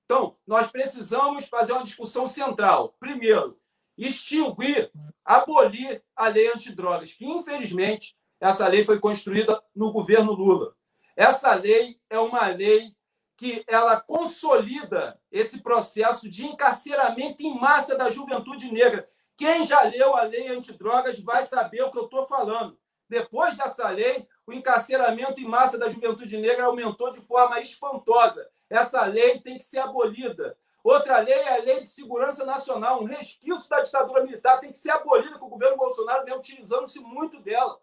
Então, 0.05 0.37
nós 0.47 0.71
precisamos 0.71 1.47
fazer 1.47 1.73
uma 1.73 1.85
discussão 1.85 2.27
central. 2.27 2.97
Primeiro, 2.99 3.59
extinguir, 3.97 4.91
abolir 5.25 6.03
a 6.17 6.29
lei 6.29 6.49
antidrogas, 6.49 7.13
que 7.13 7.25
infelizmente 7.25 8.17
essa 8.41 8.67
lei 8.67 8.85
foi 8.85 8.99
construída 8.99 9.63
no 9.75 9.93
governo 9.93 10.33
Lula. 10.33 10.75
Essa 11.15 11.55
lei 11.55 12.01
é 12.09 12.19
uma 12.19 12.47
lei 12.47 12.97
que 13.37 13.65
ela 13.67 14.01
consolida 14.01 15.21
esse 15.31 15.63
processo 15.63 16.29
de 16.29 16.45
encarceramento 16.45 17.43
em 17.43 17.59
massa 17.59 17.97
da 17.97 18.11
juventude 18.11 18.73
negra. 18.73 19.09
Quem 19.37 19.65
já 19.65 19.83
leu 19.83 20.17
a 20.17 20.23
lei 20.23 20.49
antidrogas 20.49 21.19
vai 21.21 21.43
saber 21.45 21.83
o 21.83 21.91
que 21.91 21.99
eu 21.99 22.05
estou 22.05 22.27
falando. 22.27 22.79
Depois 23.11 23.57
dessa 23.57 23.89
lei, 23.89 24.25
o 24.47 24.53
encarceramento 24.53 25.41
em 25.41 25.45
massa 25.45 25.77
da 25.77 25.91
juventude 25.91 26.37
negra 26.37 26.67
aumentou 26.67 27.11
de 27.11 27.21
forma 27.21 27.61
espantosa. 27.61 28.49
Essa 28.71 29.05
lei 29.05 29.41
tem 29.41 29.59
que 29.59 29.65
ser 29.65 29.81
abolida. 29.81 30.57
Outra 30.85 31.19
lei 31.19 31.35
é 31.35 31.59
a 31.59 31.61
Lei 31.61 31.81
de 31.81 31.89
Segurança 31.89 32.47
Nacional, 32.47 33.03
um 33.03 33.07
resquício 33.07 33.69
da 33.69 33.81
ditadura 33.81 34.23
militar, 34.23 34.61
tem 34.61 34.71
que 34.71 34.77
ser 34.77 34.93
abolida, 34.93 35.37
que 35.37 35.45
o 35.45 35.49
governo 35.49 35.77
Bolsonaro 35.77 36.25
vem 36.25 36.37
utilizando-se 36.37 37.01
muito 37.01 37.41
dela. 37.41 37.81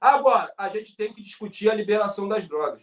Agora, 0.00 0.52
a 0.58 0.68
gente 0.68 0.96
tem 0.96 1.14
que 1.14 1.22
discutir 1.22 1.70
a 1.70 1.74
liberação 1.74 2.26
das 2.26 2.46
drogas. 2.48 2.82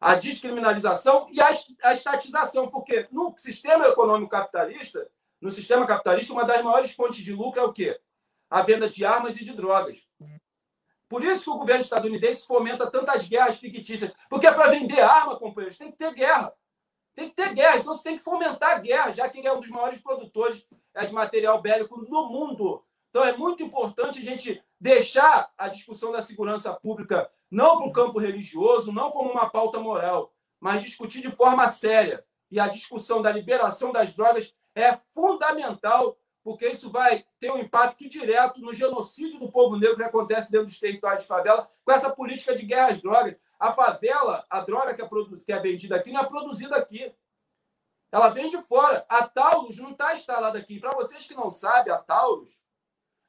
A 0.00 0.14
descriminalização 0.14 1.26
e 1.32 1.40
a, 1.40 1.50
a 1.82 1.92
estatização, 1.92 2.70
porque 2.70 3.08
no 3.10 3.34
sistema 3.38 3.88
econômico 3.88 4.30
capitalista, 4.30 5.10
no 5.40 5.50
sistema 5.50 5.84
capitalista, 5.84 6.32
uma 6.32 6.44
das 6.44 6.62
maiores 6.62 6.92
fontes 6.92 7.24
de 7.24 7.32
lucro 7.32 7.60
é 7.60 7.64
o 7.64 7.72
quê? 7.72 8.00
A 8.48 8.62
venda 8.62 8.88
de 8.88 9.04
armas 9.04 9.36
e 9.36 9.44
de 9.44 9.52
drogas. 9.52 10.03
Por 11.08 11.22
isso 11.22 11.44
que 11.44 11.50
o 11.50 11.58
governo 11.58 11.82
estadunidense 11.82 12.46
fomenta 12.46 12.90
tantas 12.90 13.26
guerras 13.26 13.56
fictícias. 13.56 14.12
Porque 14.28 14.46
é 14.46 14.52
para 14.52 14.70
vender 14.70 15.00
arma, 15.00 15.38
companheiros, 15.38 15.78
tem 15.78 15.90
que 15.90 15.98
ter 15.98 16.12
guerra. 16.14 16.52
Tem 17.14 17.28
que 17.28 17.36
ter 17.36 17.54
guerra. 17.54 17.78
Então 17.78 17.92
você 17.92 18.02
tem 18.02 18.18
que 18.18 18.24
fomentar 18.24 18.72
a 18.72 18.78
guerra, 18.78 19.12
já 19.12 19.28
que 19.28 19.38
ele 19.38 19.46
é 19.46 19.52
um 19.52 19.60
dos 19.60 19.68
maiores 19.68 20.00
produtores 20.00 20.66
é, 20.94 21.04
de 21.04 21.14
material 21.14 21.60
bélico 21.60 22.00
no 22.00 22.28
mundo. 22.28 22.84
Então 23.10 23.24
é 23.24 23.36
muito 23.36 23.62
importante 23.62 24.18
a 24.18 24.24
gente 24.24 24.62
deixar 24.80 25.52
a 25.56 25.68
discussão 25.68 26.10
da 26.10 26.20
segurança 26.20 26.72
pública 26.72 27.30
não 27.50 27.78
para 27.78 27.86
o 27.86 27.92
campo 27.92 28.18
religioso, 28.18 28.90
não 28.90 29.10
como 29.10 29.30
uma 29.30 29.48
pauta 29.48 29.78
moral, 29.78 30.32
mas 30.58 30.82
discutir 30.82 31.20
de 31.20 31.30
forma 31.30 31.68
séria. 31.68 32.24
E 32.50 32.58
a 32.58 32.66
discussão 32.66 33.22
da 33.22 33.30
liberação 33.30 33.92
das 33.92 34.12
drogas 34.12 34.52
é 34.74 34.96
fundamental 35.14 36.16
porque 36.44 36.68
isso 36.68 36.90
vai 36.90 37.24
ter 37.40 37.50
um 37.50 37.58
impacto 37.58 38.06
direto 38.06 38.60
no 38.60 38.74
genocídio 38.74 39.40
do 39.40 39.50
povo 39.50 39.78
negro 39.78 39.96
que 39.96 40.02
acontece 40.04 40.52
dentro 40.52 40.66
dos 40.66 40.78
territórios 40.78 41.24
de 41.24 41.28
favela, 41.28 41.68
com 41.82 41.90
essa 41.90 42.14
política 42.14 42.54
de 42.54 42.66
guerra 42.66 42.88
às 42.88 43.00
drogas. 43.00 43.34
A 43.58 43.72
favela, 43.72 44.44
a 44.50 44.60
droga 44.60 44.94
que 44.94 45.00
é, 45.00 45.08
que 45.46 45.52
é 45.52 45.58
vendida 45.58 45.96
aqui, 45.96 46.12
não 46.12 46.20
é 46.20 46.26
produzida 46.26 46.76
aqui. 46.76 47.10
Ela 48.12 48.28
vem 48.28 48.50
de 48.50 48.58
fora. 48.58 49.06
A 49.08 49.26
Taurus 49.26 49.78
não 49.78 49.92
está 49.92 50.14
instalada 50.14 50.58
aqui. 50.58 50.78
Para 50.78 50.94
vocês 50.94 51.26
que 51.26 51.34
não 51.34 51.50
sabem, 51.50 51.90
a 51.90 51.96
Taurus, 51.96 52.60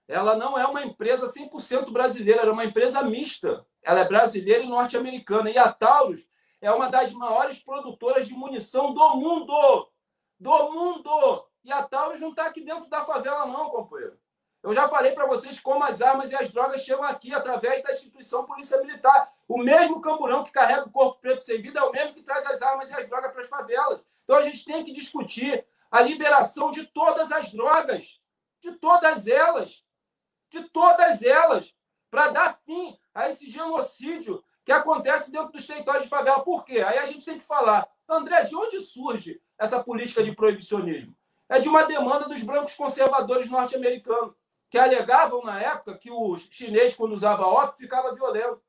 ela 0.09 0.35
não 0.35 0.59
é 0.59 0.67
uma 0.67 0.83
empresa 0.83 1.31
100% 1.31 1.91
brasileira, 1.91 2.41
ela 2.41 2.49
é 2.49 2.53
uma 2.53 2.65
empresa 2.65 3.01
mista. 3.01 3.65
Ela 3.81 4.01
é 4.01 4.07
brasileira 4.07 4.63
e 4.63 4.67
norte-americana. 4.67 5.49
E 5.49 5.57
a 5.57 5.71
Taurus 5.71 6.27
é 6.59 6.69
uma 6.69 6.89
das 6.89 7.13
maiores 7.13 7.63
produtoras 7.63 8.27
de 8.27 8.33
munição 8.33 8.93
do 8.93 9.15
mundo. 9.15 9.89
Do 10.37 10.71
mundo! 10.71 11.47
E 11.65 11.71
a 11.71 11.81
Taurus 11.81 12.21
não 12.21 12.29
está 12.29 12.45
aqui 12.45 12.61
dentro 12.61 12.87
da 12.87 13.03
favela, 13.03 13.47
não, 13.47 13.71
companheiro. 13.71 14.19
Eu 14.61 14.71
já 14.71 14.87
falei 14.87 15.13
para 15.13 15.25
vocês 15.25 15.59
como 15.59 15.83
as 15.83 15.99
armas 15.99 16.31
e 16.31 16.35
as 16.35 16.51
drogas 16.51 16.83
chegam 16.83 17.03
aqui 17.03 17.33
através 17.33 17.83
da 17.83 17.91
instituição 17.91 18.45
Polícia 18.45 18.79
Militar. 18.81 19.33
O 19.47 19.57
mesmo 19.57 19.99
camburão 19.99 20.43
que 20.43 20.51
carrega 20.51 20.85
o 20.85 20.91
corpo 20.91 21.19
preto 21.19 21.41
sem 21.41 21.59
vida 21.63 21.79
é 21.79 21.83
o 21.83 21.91
mesmo 21.91 22.13
que 22.13 22.21
traz 22.21 22.45
as 22.45 22.61
armas 22.61 22.91
e 22.91 22.93
as 22.93 23.09
drogas 23.09 23.31
para 23.31 23.41
as 23.41 23.49
favelas. 23.49 23.99
Então 24.23 24.37
a 24.37 24.43
gente 24.43 24.63
tem 24.63 24.83
que 24.83 24.91
discutir 24.91 25.65
a 25.89 26.01
liberação 26.01 26.69
de 26.69 26.85
todas 26.85 27.31
as 27.31 27.51
drogas, 27.51 28.21
de 28.61 28.71
todas 28.73 29.27
elas, 29.27 29.83
de 30.51 30.69
todas 30.69 31.23
elas, 31.23 31.73
para 32.11 32.29
dar 32.29 32.59
fim 32.63 32.95
a 33.11 33.27
esse 33.27 33.49
genocídio 33.49 34.43
que 34.63 34.71
acontece 34.71 35.31
dentro 35.31 35.51
dos 35.51 35.65
territórios 35.65 36.03
de 36.03 36.09
favela. 36.09 36.43
Por 36.43 36.63
quê? 36.63 36.81
Aí 36.81 36.99
a 36.99 37.07
gente 37.07 37.25
tem 37.25 37.39
que 37.39 37.43
falar, 37.43 37.89
André, 38.07 38.43
de 38.43 38.55
onde 38.55 38.81
surge 38.81 39.41
essa 39.57 39.83
política 39.83 40.23
de 40.23 40.31
proibicionismo? 40.31 41.15
É 41.49 41.59
de 41.59 41.69
uma 41.69 41.83
demanda 41.83 42.27
dos 42.27 42.41
brancos 42.43 42.75
conservadores 42.75 43.49
norte-americanos, 43.49 44.33
que 44.69 44.77
alegavam 44.77 45.43
na 45.43 45.61
época 45.61 45.97
que 45.97 46.11
o 46.11 46.37
chinês, 46.37 46.95
quando 46.95 47.13
usava 47.13 47.45
ópio, 47.45 47.77
ficava 47.77 48.13
violento, 48.13 48.61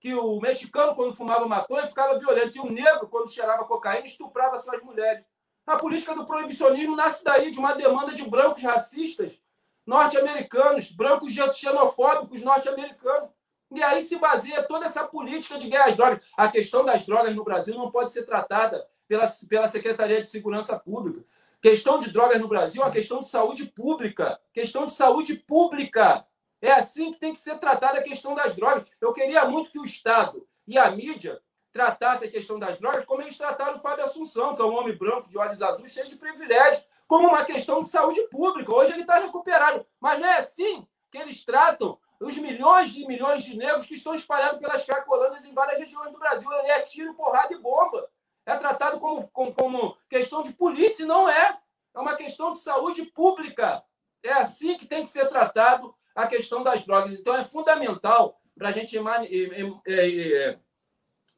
que 0.00 0.14
o 0.14 0.40
mexicano, 0.40 0.94
quando 0.94 1.14
fumava 1.14 1.46
maconha, 1.46 1.88
ficava 1.88 2.18
violento, 2.18 2.56
e 2.56 2.60
o 2.60 2.70
negro, 2.70 3.08
quando 3.08 3.30
cheirava 3.30 3.64
cocaína, 3.64 4.06
estuprava 4.06 4.58
suas 4.58 4.82
mulheres. 4.82 5.24
A 5.66 5.76
política 5.76 6.14
do 6.14 6.26
proibicionismo 6.26 6.94
nasce 6.94 7.24
daí, 7.24 7.50
de 7.50 7.58
uma 7.58 7.74
demanda 7.74 8.12
de 8.12 8.22
brancos 8.28 8.62
racistas 8.62 9.40
norte-americanos, 9.86 10.90
brancos 10.90 11.32
xenofóbicos 11.32 12.42
norte-americanos. 12.42 13.30
E 13.72 13.82
aí 13.82 14.02
se 14.02 14.16
baseia 14.18 14.62
toda 14.62 14.86
essa 14.86 15.04
política 15.04 15.58
de 15.58 15.68
guerra 15.68 15.86
às 15.86 15.96
drogas. 15.96 16.24
A 16.36 16.48
questão 16.48 16.84
das 16.84 17.04
drogas 17.04 17.34
no 17.34 17.44
Brasil 17.44 17.74
não 17.76 17.90
pode 17.90 18.12
ser 18.12 18.24
tratada 18.24 18.86
pela, 19.08 19.28
pela 19.48 19.68
Secretaria 19.68 20.20
de 20.20 20.26
Segurança 20.26 20.78
Pública. 20.78 21.24
Questão 21.66 21.98
de 21.98 22.12
drogas 22.12 22.40
no 22.40 22.46
Brasil 22.46 22.80
é 22.80 22.84
uma 22.84 22.92
questão 22.92 23.18
de 23.18 23.26
saúde 23.26 23.66
pública. 23.66 24.38
Questão 24.52 24.86
de 24.86 24.92
saúde 24.92 25.34
pública. 25.34 26.24
É 26.62 26.70
assim 26.70 27.10
que 27.10 27.18
tem 27.18 27.32
que 27.32 27.40
ser 27.40 27.58
tratada 27.58 27.98
a 27.98 28.04
questão 28.04 28.36
das 28.36 28.54
drogas. 28.54 28.84
Eu 29.00 29.12
queria 29.12 29.44
muito 29.46 29.72
que 29.72 29.80
o 29.80 29.84
Estado 29.84 30.46
e 30.64 30.78
a 30.78 30.88
mídia 30.92 31.42
tratassem 31.72 32.28
a 32.28 32.30
questão 32.30 32.56
das 32.56 32.78
drogas 32.78 33.04
como 33.04 33.20
eles 33.20 33.36
trataram 33.36 33.78
o 33.78 33.80
Fábio 33.80 34.04
Assunção, 34.04 34.54
que 34.54 34.62
é 34.62 34.64
um 34.64 34.78
homem 34.78 34.96
branco 34.96 35.28
de 35.28 35.36
olhos 35.36 35.60
azuis, 35.60 35.92
cheio 35.92 36.06
de 36.06 36.14
privilégios, 36.14 36.86
como 37.08 37.26
uma 37.26 37.44
questão 37.44 37.82
de 37.82 37.88
saúde 37.88 38.22
pública. 38.28 38.72
Hoje 38.72 38.92
ele 38.92 39.00
está 39.00 39.18
recuperado. 39.18 39.84
Mas 40.00 40.20
não 40.20 40.28
é 40.28 40.38
assim 40.38 40.86
que 41.10 41.18
eles 41.18 41.44
tratam 41.44 41.98
os 42.20 42.38
milhões 42.38 42.94
e 42.94 43.04
milhões 43.08 43.42
de 43.42 43.56
negros 43.56 43.88
que 43.88 43.94
estão 43.94 44.14
espalhados 44.14 44.60
pelas 44.60 44.84
cracolândias 44.84 45.44
em 45.44 45.52
várias 45.52 45.80
regiões 45.80 46.12
do 46.12 46.18
Brasil. 46.20 46.48
Ele 46.60 46.70
é 46.70 46.82
tiro, 46.82 47.12
porrada 47.14 47.52
e 47.52 47.58
bomba 47.58 48.08
é 48.46 48.56
tratado 48.56 49.00
como, 49.00 49.28
como, 49.28 49.52
como 49.52 49.98
questão 50.08 50.42
de 50.42 50.52
polícia, 50.52 51.04
não 51.04 51.28
é. 51.28 51.58
É 51.94 51.98
uma 51.98 52.14
questão 52.14 52.52
de 52.52 52.60
saúde 52.60 53.04
pública. 53.06 53.82
É 54.22 54.32
assim 54.32 54.78
que 54.78 54.86
tem 54.86 55.02
que 55.02 55.08
ser 55.08 55.28
tratado 55.28 55.94
a 56.14 56.26
questão 56.26 56.62
das 56.62 56.86
drogas. 56.86 57.18
Então, 57.18 57.34
é 57.34 57.44
fundamental 57.44 58.40
para 58.56 58.72
gente, 58.72 58.96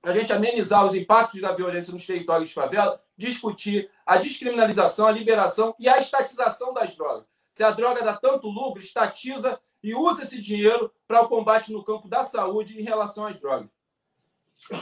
a 0.03 0.13
gente 0.13 0.33
amenizar 0.33 0.87
os 0.87 0.95
impactos 0.95 1.41
da 1.41 1.53
violência 1.53 1.93
nos 1.93 2.07
territórios 2.07 2.51
de 2.51 2.55
favela, 2.55 3.03
discutir 3.17 3.91
a 4.07 4.17
descriminalização, 4.17 5.09
a 5.09 5.13
liberação 5.13 5.75
e 5.79 5.89
a 5.89 5.99
estatização 5.99 6.73
das 6.73 6.95
drogas. 6.95 7.25
Se 7.53 7.65
a 7.65 7.71
droga 7.73 8.05
dá 8.05 8.17
tanto 8.17 8.49
lucro, 8.49 8.81
estatiza 8.81 9.61
e 9.83 9.95
usa 9.95 10.23
esse 10.23 10.41
dinheiro 10.41 10.93
para 11.07 11.23
o 11.23 11.29
combate 11.29 11.73
no 11.73 11.83
campo 11.83 12.09
da 12.09 12.23
saúde 12.23 12.81
em 12.81 12.85
relação 12.85 13.27
às 13.27 13.37
drogas. 13.37 13.69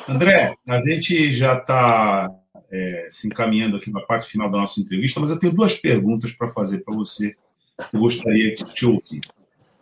André, 0.08 0.54
a 0.66 0.80
gente 0.80 1.32
já 1.32 1.54
está 1.54 2.30
é, 2.70 3.08
se 3.10 3.28
encaminhando 3.28 3.76
aqui 3.76 3.90
para 3.90 4.02
a 4.02 4.06
parte 4.06 4.26
final 4.26 4.50
da 4.50 4.58
nossa 4.58 4.80
entrevista, 4.80 5.20
mas 5.20 5.30
eu 5.30 5.38
tenho 5.38 5.54
duas 5.54 5.74
perguntas 5.74 6.32
para 6.32 6.48
fazer 6.48 6.78
para 6.78 6.94
você 6.94 7.36
que 7.90 7.96
eu 7.96 8.00
gostaria 8.00 8.54
de 8.54 8.64
te 8.64 8.86
ouvir. 8.86 9.20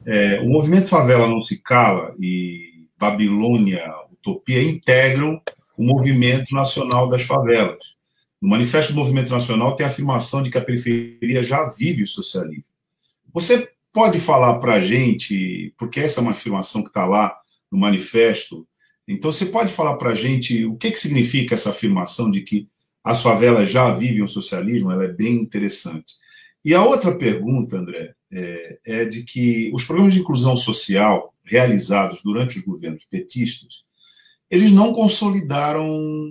É, 0.06 0.40
o 0.40 0.48
movimento 0.48 0.88
Favela 0.88 1.26
Não 1.26 1.42
Se 1.42 1.62
Cala 1.62 2.14
e 2.20 2.86
Babilônia 2.98 3.92
Utopia 4.12 4.62
integram 4.62 5.40
o 5.76 5.84
movimento 5.84 6.54
nacional 6.54 7.08
das 7.08 7.22
favelas. 7.22 7.94
No 8.40 8.48
Manifesto 8.48 8.92
do 8.92 8.98
Movimento 8.98 9.30
Nacional 9.30 9.74
tem 9.74 9.86
a 9.86 9.88
afirmação 9.88 10.42
de 10.42 10.50
que 10.50 10.58
a 10.58 10.64
periferia 10.64 11.42
já 11.42 11.68
vive 11.70 12.02
o 12.02 12.06
socialismo. 12.06 12.64
Você 13.32 13.70
pode 13.92 14.18
falar 14.18 14.58
para 14.58 14.74
a 14.74 14.80
gente, 14.80 15.72
porque 15.78 16.00
essa 16.00 16.20
é 16.20 16.22
uma 16.22 16.32
afirmação 16.32 16.82
que 16.82 16.88
está 16.88 17.06
lá 17.06 17.34
no 17.70 17.78
manifesto, 17.78 18.66
então, 19.06 19.30
você 19.30 19.46
pode 19.46 19.72
falar 19.72 19.96
para 19.96 20.10
a 20.10 20.14
gente 20.14 20.64
o 20.64 20.76
que, 20.76 20.90
que 20.90 20.98
significa 20.98 21.54
essa 21.54 21.70
afirmação 21.70 22.30
de 22.30 22.40
que 22.40 22.68
as 23.02 23.20
favelas 23.20 23.68
já 23.70 23.94
vivem 23.94 24.22
o 24.22 24.28
socialismo, 24.28 24.90
ela 24.90 25.04
é 25.04 25.12
bem 25.12 25.34
interessante. 25.34 26.14
E 26.64 26.74
a 26.74 26.82
outra 26.82 27.14
pergunta, 27.14 27.76
André, 27.76 28.14
é, 28.32 28.78
é 28.84 29.04
de 29.04 29.22
que 29.22 29.70
os 29.74 29.84
programas 29.84 30.14
de 30.14 30.20
inclusão 30.20 30.56
social 30.56 31.34
realizados 31.44 32.22
durante 32.22 32.58
os 32.58 32.64
governos 32.64 33.04
petistas, 33.04 33.84
eles 34.50 34.72
não 34.72 34.94
consolidaram 34.94 35.86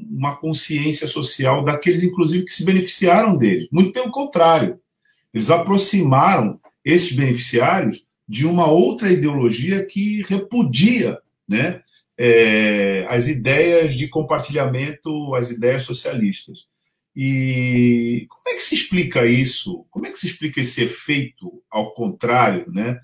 uma 0.09 0.35
consciência 0.35 1.05
social 1.05 1.63
daqueles, 1.63 2.01
inclusive, 2.01 2.45
que 2.45 2.51
se 2.51 2.65
beneficiaram 2.65 3.37
deles. 3.37 3.67
Muito 3.71 3.91
pelo 3.91 4.09
contrário, 4.09 4.79
eles 5.31 5.51
aproximaram 5.51 6.59
esses 6.83 7.11
beneficiários 7.11 8.03
de 8.27 8.47
uma 8.47 8.65
outra 8.67 9.11
ideologia 9.11 9.85
que 9.85 10.23
repudia 10.23 11.19
né, 11.47 11.81
é, 12.17 13.05
as 13.09 13.27
ideias 13.27 13.95
de 13.95 14.07
compartilhamento, 14.07 15.35
as 15.35 15.49
ideias 15.51 15.83
socialistas. 15.83 16.67
E 17.15 18.25
como 18.29 18.49
é 18.49 18.53
que 18.55 18.61
se 18.61 18.75
explica 18.75 19.25
isso? 19.25 19.85
Como 19.91 20.05
é 20.05 20.11
que 20.11 20.19
se 20.19 20.27
explica 20.27 20.61
esse 20.61 20.83
efeito 20.83 21.61
ao 21.69 21.93
contrário, 21.93 22.71
né, 22.71 22.99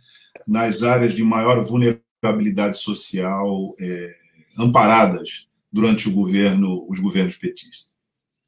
nas 0.48 0.82
áreas 0.82 1.14
de 1.14 1.24
maior 1.24 1.64
vulnerabilidade 1.64 2.78
social 2.78 3.76
é, 3.80 4.16
amparadas 4.58 5.48
durante 5.72 6.10
o 6.10 6.14
governo, 6.14 6.86
os 6.90 7.00
governos 7.00 7.38
petistas? 7.38 7.90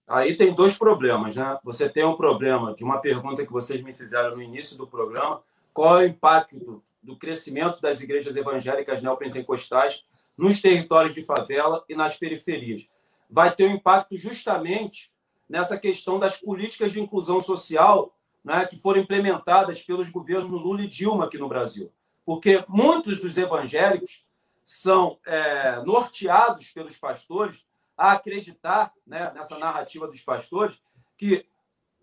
Aí 0.07 0.35
tem 0.35 0.53
dois 0.53 0.77
problemas, 0.77 1.35
né? 1.35 1.57
Você 1.63 1.87
tem 1.87 2.03
um 2.03 2.17
problema 2.17 2.75
de 2.75 2.83
uma 2.83 2.99
pergunta 2.99 3.45
que 3.45 3.51
vocês 3.51 3.81
me 3.81 3.93
fizeram 3.93 4.35
no 4.35 4.41
início 4.41 4.77
do 4.77 4.85
programa: 4.85 5.41
qual 5.73 6.01
é 6.01 6.05
o 6.05 6.09
impacto 6.09 6.59
do, 6.59 6.83
do 7.01 7.15
crescimento 7.15 7.79
das 7.79 8.01
igrejas 8.01 8.35
evangélicas 8.35 9.01
neopentecostais 9.01 10.03
nos 10.41 10.59
territórios 10.59 11.13
de 11.13 11.21
favela 11.21 11.85
e 11.87 11.95
nas 11.95 12.17
periferias? 12.17 12.87
Vai 13.29 13.53
ter 13.53 13.67
um 13.67 13.75
impacto 13.75 14.17
justamente 14.17 15.11
nessa 15.47 15.77
questão 15.77 16.17
das 16.17 16.37
políticas 16.37 16.91
de 16.91 16.99
inclusão 16.99 17.39
social 17.39 18.11
né, 18.43 18.65
que 18.65 18.75
foram 18.75 19.01
implementadas 19.01 19.83
pelos 19.83 20.09
governos 20.09 20.49
Lula 20.49 20.81
e 20.81 20.87
Dilma 20.87 21.25
aqui 21.25 21.37
no 21.37 21.47
Brasil. 21.47 21.91
Porque 22.25 22.65
muitos 22.67 23.21
dos 23.21 23.37
evangélicos 23.37 24.25
são 24.65 25.19
é, 25.27 25.75
norteados 25.83 26.69
pelos 26.69 26.97
pastores 26.97 27.63
a 27.95 28.13
acreditar 28.13 28.91
né, 29.05 29.31
nessa 29.35 29.59
narrativa 29.59 30.07
dos 30.07 30.21
pastores 30.21 30.81
que 31.17 31.45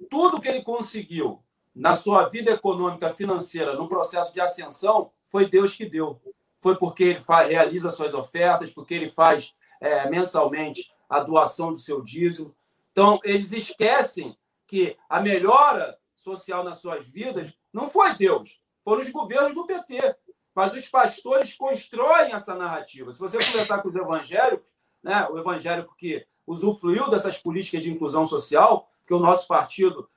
tudo 0.09 0.41
que 0.41 0.47
ele 0.47 0.63
conseguiu 0.63 1.43
na 1.75 1.97
sua 1.97 2.29
vida 2.29 2.53
econômica, 2.53 3.13
financeira, 3.15 3.75
no 3.75 3.89
processo 3.89 4.33
de 4.33 4.41
ascensão, 4.41 5.11
foi 5.27 5.49
Deus 5.49 5.75
que 5.75 5.85
deu. 5.85 6.21
Foi 6.59 6.77
porque 6.77 7.05
ele 7.05 7.21
faz, 7.21 7.49
realiza 7.49 7.91
suas 7.91 8.15
ofertas, 8.15 8.71
porque 8.71 8.95
ele 8.95 9.11
faz 9.11 9.55
é, 9.81 10.09
mensalmente 10.09 10.91
a 11.09 11.21
doação 11.21 11.73
do 11.73 11.79
seu 11.79 12.03
dízimo, 12.03 12.55
então, 12.99 13.21
eles 13.23 13.53
esquecem 13.53 14.37
que 14.67 14.97
a 15.09 15.21
melhora 15.21 15.97
social 16.17 16.65
nas 16.65 16.79
suas 16.79 17.07
vidas 17.07 17.57
não 17.73 17.89
foi 17.89 18.17
Deus, 18.17 18.61
foram 18.83 19.03
os 19.03 19.09
governos 19.09 19.55
do 19.55 19.65
PT. 19.65 20.17
Mas 20.53 20.75
os 20.75 20.89
pastores 20.89 21.55
constroem 21.55 22.33
essa 22.33 22.57
narrativa. 22.57 23.13
Se 23.13 23.21
você 23.21 23.39
conversar 23.39 23.81
com 23.81 23.89
os 23.89 23.95
evangélicos, 23.95 24.67
né, 25.01 25.29
o 25.31 25.39
evangélico 25.39 25.95
que 25.97 26.27
usufruiu 26.45 27.09
dessas 27.09 27.39
políticas 27.39 27.85
de 27.85 27.93
inclusão 27.93 28.27
social, 28.27 28.91
que 29.07 29.15
o 29.15 29.21
nosso 29.21 29.47
partido, 29.47 30.11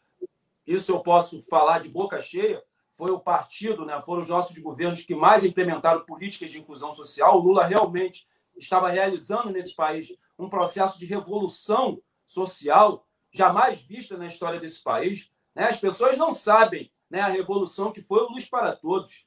isso 0.66 0.92
eu 0.92 1.02
posso 1.02 1.44
falar 1.44 1.82
de 1.82 1.88
boca 1.88 2.20
cheia, 2.20 2.64
foi 3.02 3.10
o 3.10 3.20
partido, 3.20 3.84
né, 3.84 4.00
foram 4.06 4.22
os 4.22 4.30
nossos 4.30 4.56
governos 4.60 5.02
que 5.02 5.16
mais 5.16 5.44
implementaram 5.44 6.06
políticas 6.06 6.52
de 6.52 6.60
inclusão 6.60 6.92
social. 6.92 7.36
O 7.36 7.42
Lula 7.42 7.66
realmente 7.66 8.28
estava 8.56 8.90
realizando 8.90 9.50
nesse 9.50 9.74
país 9.74 10.16
um 10.38 10.48
processo 10.48 11.00
de 11.00 11.08
revolução 11.08 12.00
social 12.28 13.04
jamais 13.32 13.82
vista 13.82 14.16
na 14.16 14.28
história 14.28 14.60
desse 14.60 14.84
país. 14.84 15.32
Né? 15.56 15.64
As 15.64 15.80
pessoas 15.80 16.16
não 16.16 16.32
sabem 16.32 16.92
né, 17.10 17.22
a 17.22 17.28
revolução 17.28 17.92
que 17.92 18.04
foi 18.04 18.22
o 18.22 18.30
Luz 18.30 18.48
para 18.48 18.76
Todos. 18.76 19.26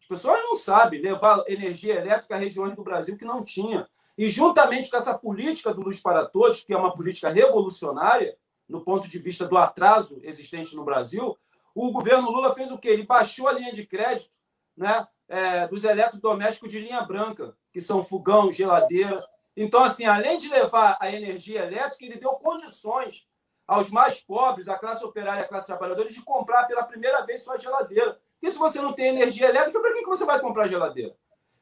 As 0.00 0.08
pessoas 0.08 0.42
não 0.42 0.54
sabem 0.54 1.02
levar 1.02 1.44
energia 1.46 1.96
elétrica 1.96 2.36
a 2.36 2.38
regiões 2.38 2.74
do 2.74 2.82
Brasil 2.82 3.18
que 3.18 3.24
não 3.26 3.44
tinha. 3.44 3.86
E 4.16 4.30
juntamente 4.30 4.88
com 4.88 4.96
essa 4.96 5.12
política 5.12 5.74
do 5.74 5.82
Luz 5.82 6.00
para 6.00 6.24
Todos, 6.24 6.64
que 6.64 6.72
é 6.72 6.76
uma 6.78 6.94
política 6.94 7.28
revolucionária, 7.28 8.34
no 8.66 8.80
ponto 8.80 9.06
de 9.06 9.18
vista 9.18 9.46
do 9.46 9.58
atraso 9.58 10.18
existente 10.22 10.74
no 10.74 10.86
Brasil, 10.86 11.36
o 11.74 11.90
governo 11.90 12.30
Lula 12.30 12.54
fez 12.54 12.70
o 12.70 12.78
quê? 12.78 12.88
Ele 12.88 13.04
baixou 13.04 13.48
a 13.48 13.52
linha 13.52 13.72
de 13.72 13.86
crédito 13.86 14.30
né, 14.76 15.06
é, 15.28 15.66
dos 15.68 15.84
eletrodomésticos 15.84 16.70
de 16.70 16.80
linha 16.80 17.02
branca, 17.02 17.56
que 17.72 17.80
são 17.80 18.04
fogão, 18.04 18.52
geladeira, 18.52 19.26
então, 19.56 19.84
assim, 19.84 20.04
além 20.04 20.36
de 20.36 20.48
levar 20.48 20.96
a 21.00 21.10
energia 21.12 21.64
elétrica, 21.64 22.04
ele 22.04 22.18
deu 22.18 22.30
condições 22.30 23.26
aos 23.66 23.88
mais 23.88 24.20
pobres, 24.20 24.68
à 24.68 24.76
classe 24.76 25.04
operária 25.04 25.44
à 25.44 25.48
classe 25.48 25.66
trabalhadora, 25.66 26.10
de 26.10 26.22
comprar 26.22 26.64
pela 26.64 26.82
primeira 26.82 27.24
vez 27.24 27.42
sua 27.42 27.56
geladeira. 27.56 28.18
E 28.42 28.50
se 28.50 28.58
você 28.58 28.80
não 28.80 28.92
tem 28.92 29.06
energia 29.06 29.48
elétrica, 29.48 29.80
para 29.80 29.94
que 29.94 30.04
você 30.04 30.24
vai 30.24 30.40
comprar 30.40 30.68
geladeira? 30.68 31.14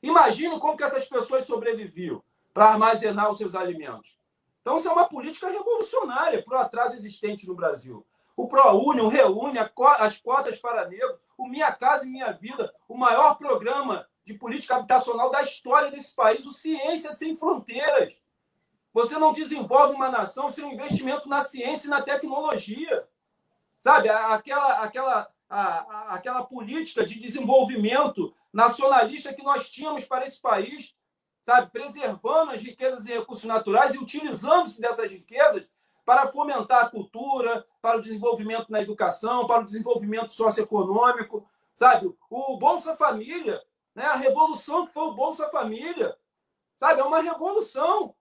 Imagine 0.02 0.59
como 0.59 0.76
que 0.76 0.82
essas 0.82 1.06
pessoas 1.06 1.44
sobreviviam 1.44 2.22
para 2.52 2.70
armazenar 2.70 3.30
os 3.30 3.39
seus 3.39 3.55
alimentos. 3.55 4.18
Então, 4.60 4.78
isso 4.78 4.89
é 4.89 4.93
uma 4.93 5.09
política 5.09 5.48
revolucionária 5.48 6.43
para 6.43 6.59
o 6.59 6.60
atraso 6.60 6.97
existente 6.97 7.47
no 7.47 7.55
Brasil. 7.55 8.05
O 8.36 8.48
ProUni, 8.48 9.00
o 9.00 9.09
Reúne, 9.09 9.59
as 9.98 10.18
cotas 10.18 10.59
para 10.59 10.88
negro, 10.88 11.18
o 11.36 11.46
Minha 11.46 11.72
Casa 11.72 12.06
e 12.06 12.10
Minha 12.10 12.32
Vida, 12.32 12.74
o 12.88 12.96
maior 12.96 13.36
programa 13.36 14.06
de 14.24 14.34
política 14.34 14.76
habitacional 14.76 15.30
da 15.30 15.42
história 15.42 15.90
desse 15.90 16.14
país, 16.14 16.46
o 16.46 16.52
Ciência 16.52 17.12
Sem 17.12 17.36
Fronteiras. 17.36 18.14
Você 18.92 19.18
não 19.18 19.32
desenvolve 19.32 19.94
uma 19.94 20.10
nação 20.10 20.50
sem 20.50 20.64
um 20.64 20.72
investimento 20.72 21.28
na 21.28 21.42
ciência 21.42 21.86
e 21.86 21.90
na 21.90 22.02
tecnologia. 22.02 23.09
Sabe, 23.78 24.09
aquela, 24.09 24.82
aquela, 24.82 25.30
a, 25.48 26.14
aquela 26.14 26.44
política 26.44 27.04
de 27.04 27.18
desenvolvimento 27.18 28.34
nacionalista 28.52 29.32
que 29.32 29.42
nós 29.42 29.70
tínhamos 29.70 30.04
para 30.04 30.24
esse 30.24 30.40
país, 30.40 30.94
sabe, 31.40 31.70
preservando 31.70 32.52
as 32.52 32.60
riquezas 32.60 33.06
e 33.06 33.12
recursos 33.12 33.44
naturais 33.44 33.94
e 33.94 33.98
utilizando-se 33.98 34.80
dessas 34.80 35.10
riquezas 35.10 35.66
para 36.04 36.28
fomentar 36.28 36.84
a 36.84 36.88
cultura, 36.88 37.66
para 37.80 37.98
o 37.98 38.00
desenvolvimento 38.00 38.70
na 38.70 38.82
educação, 38.82 39.46
para 39.46 39.62
o 39.62 39.66
desenvolvimento 39.66 40.32
socioeconômico, 40.32 41.46
sabe? 41.74 42.12
O 42.28 42.56
Bolsa 42.56 42.96
Família 42.96 43.62
né? 43.94 44.04
A 44.04 44.16
revolução 44.16 44.86
que 44.86 44.92
foi 44.92 45.04
o 45.04 45.14
Bolsa 45.14 45.48
Família. 45.50 46.16
Sabe? 46.76 47.00
É 47.00 47.04
uma 47.04 47.20
revolução. 47.20 48.14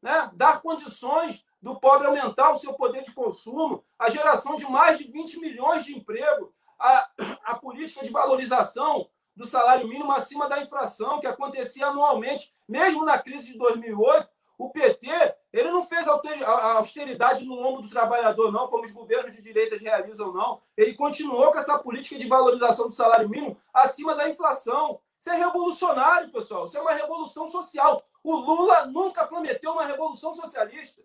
Né? 0.00 0.30
Dar 0.34 0.62
condições 0.62 1.44
do 1.60 1.78
pobre 1.78 2.06
aumentar 2.06 2.52
o 2.52 2.58
seu 2.58 2.72
poder 2.74 3.02
de 3.02 3.12
consumo, 3.12 3.84
a 3.98 4.08
geração 4.08 4.54
de 4.54 4.64
mais 4.64 4.96
de 4.96 5.04
20 5.10 5.40
milhões 5.40 5.84
de 5.84 5.96
emprego, 5.96 6.54
a, 6.78 7.10
a 7.42 7.54
política 7.56 8.04
de 8.04 8.10
valorização 8.10 9.10
do 9.34 9.46
salário 9.46 9.88
mínimo 9.88 10.12
acima 10.12 10.48
da 10.48 10.62
inflação, 10.62 11.18
que 11.18 11.26
acontecia 11.26 11.88
anualmente, 11.88 12.52
mesmo 12.68 13.04
na 13.04 13.18
crise 13.18 13.52
de 13.52 13.58
2008. 13.58 14.28
O 14.58 14.70
PT 14.70 15.08
ele 15.52 15.70
não 15.70 15.86
fez 15.86 16.06
a 16.08 16.72
austeridade 16.74 17.44
no 17.44 17.54
lombo 17.54 17.82
do 17.82 17.88
trabalhador, 17.88 18.52
não, 18.52 18.66
como 18.66 18.84
os 18.84 18.90
governos 18.90 19.32
de 19.34 19.40
direitas 19.40 19.80
realizam, 19.80 20.32
não. 20.32 20.60
Ele 20.76 20.94
continuou 20.94 21.52
com 21.52 21.58
essa 21.58 21.78
política 21.78 22.18
de 22.18 22.26
valorização 22.26 22.88
do 22.88 22.92
salário 22.92 23.28
mínimo 23.28 23.56
acima 23.72 24.14
da 24.16 24.28
inflação. 24.28 25.00
Isso 25.18 25.30
é 25.30 25.36
revolucionário, 25.36 26.30
pessoal. 26.30 26.66
Isso 26.66 26.76
é 26.76 26.80
uma 26.80 26.92
revolução 26.92 27.50
social. 27.50 28.02
O 28.22 28.34
Lula 28.34 28.86
nunca 28.86 29.26
prometeu 29.26 29.72
uma 29.72 29.86
revolução 29.86 30.34
socialista. 30.34 31.00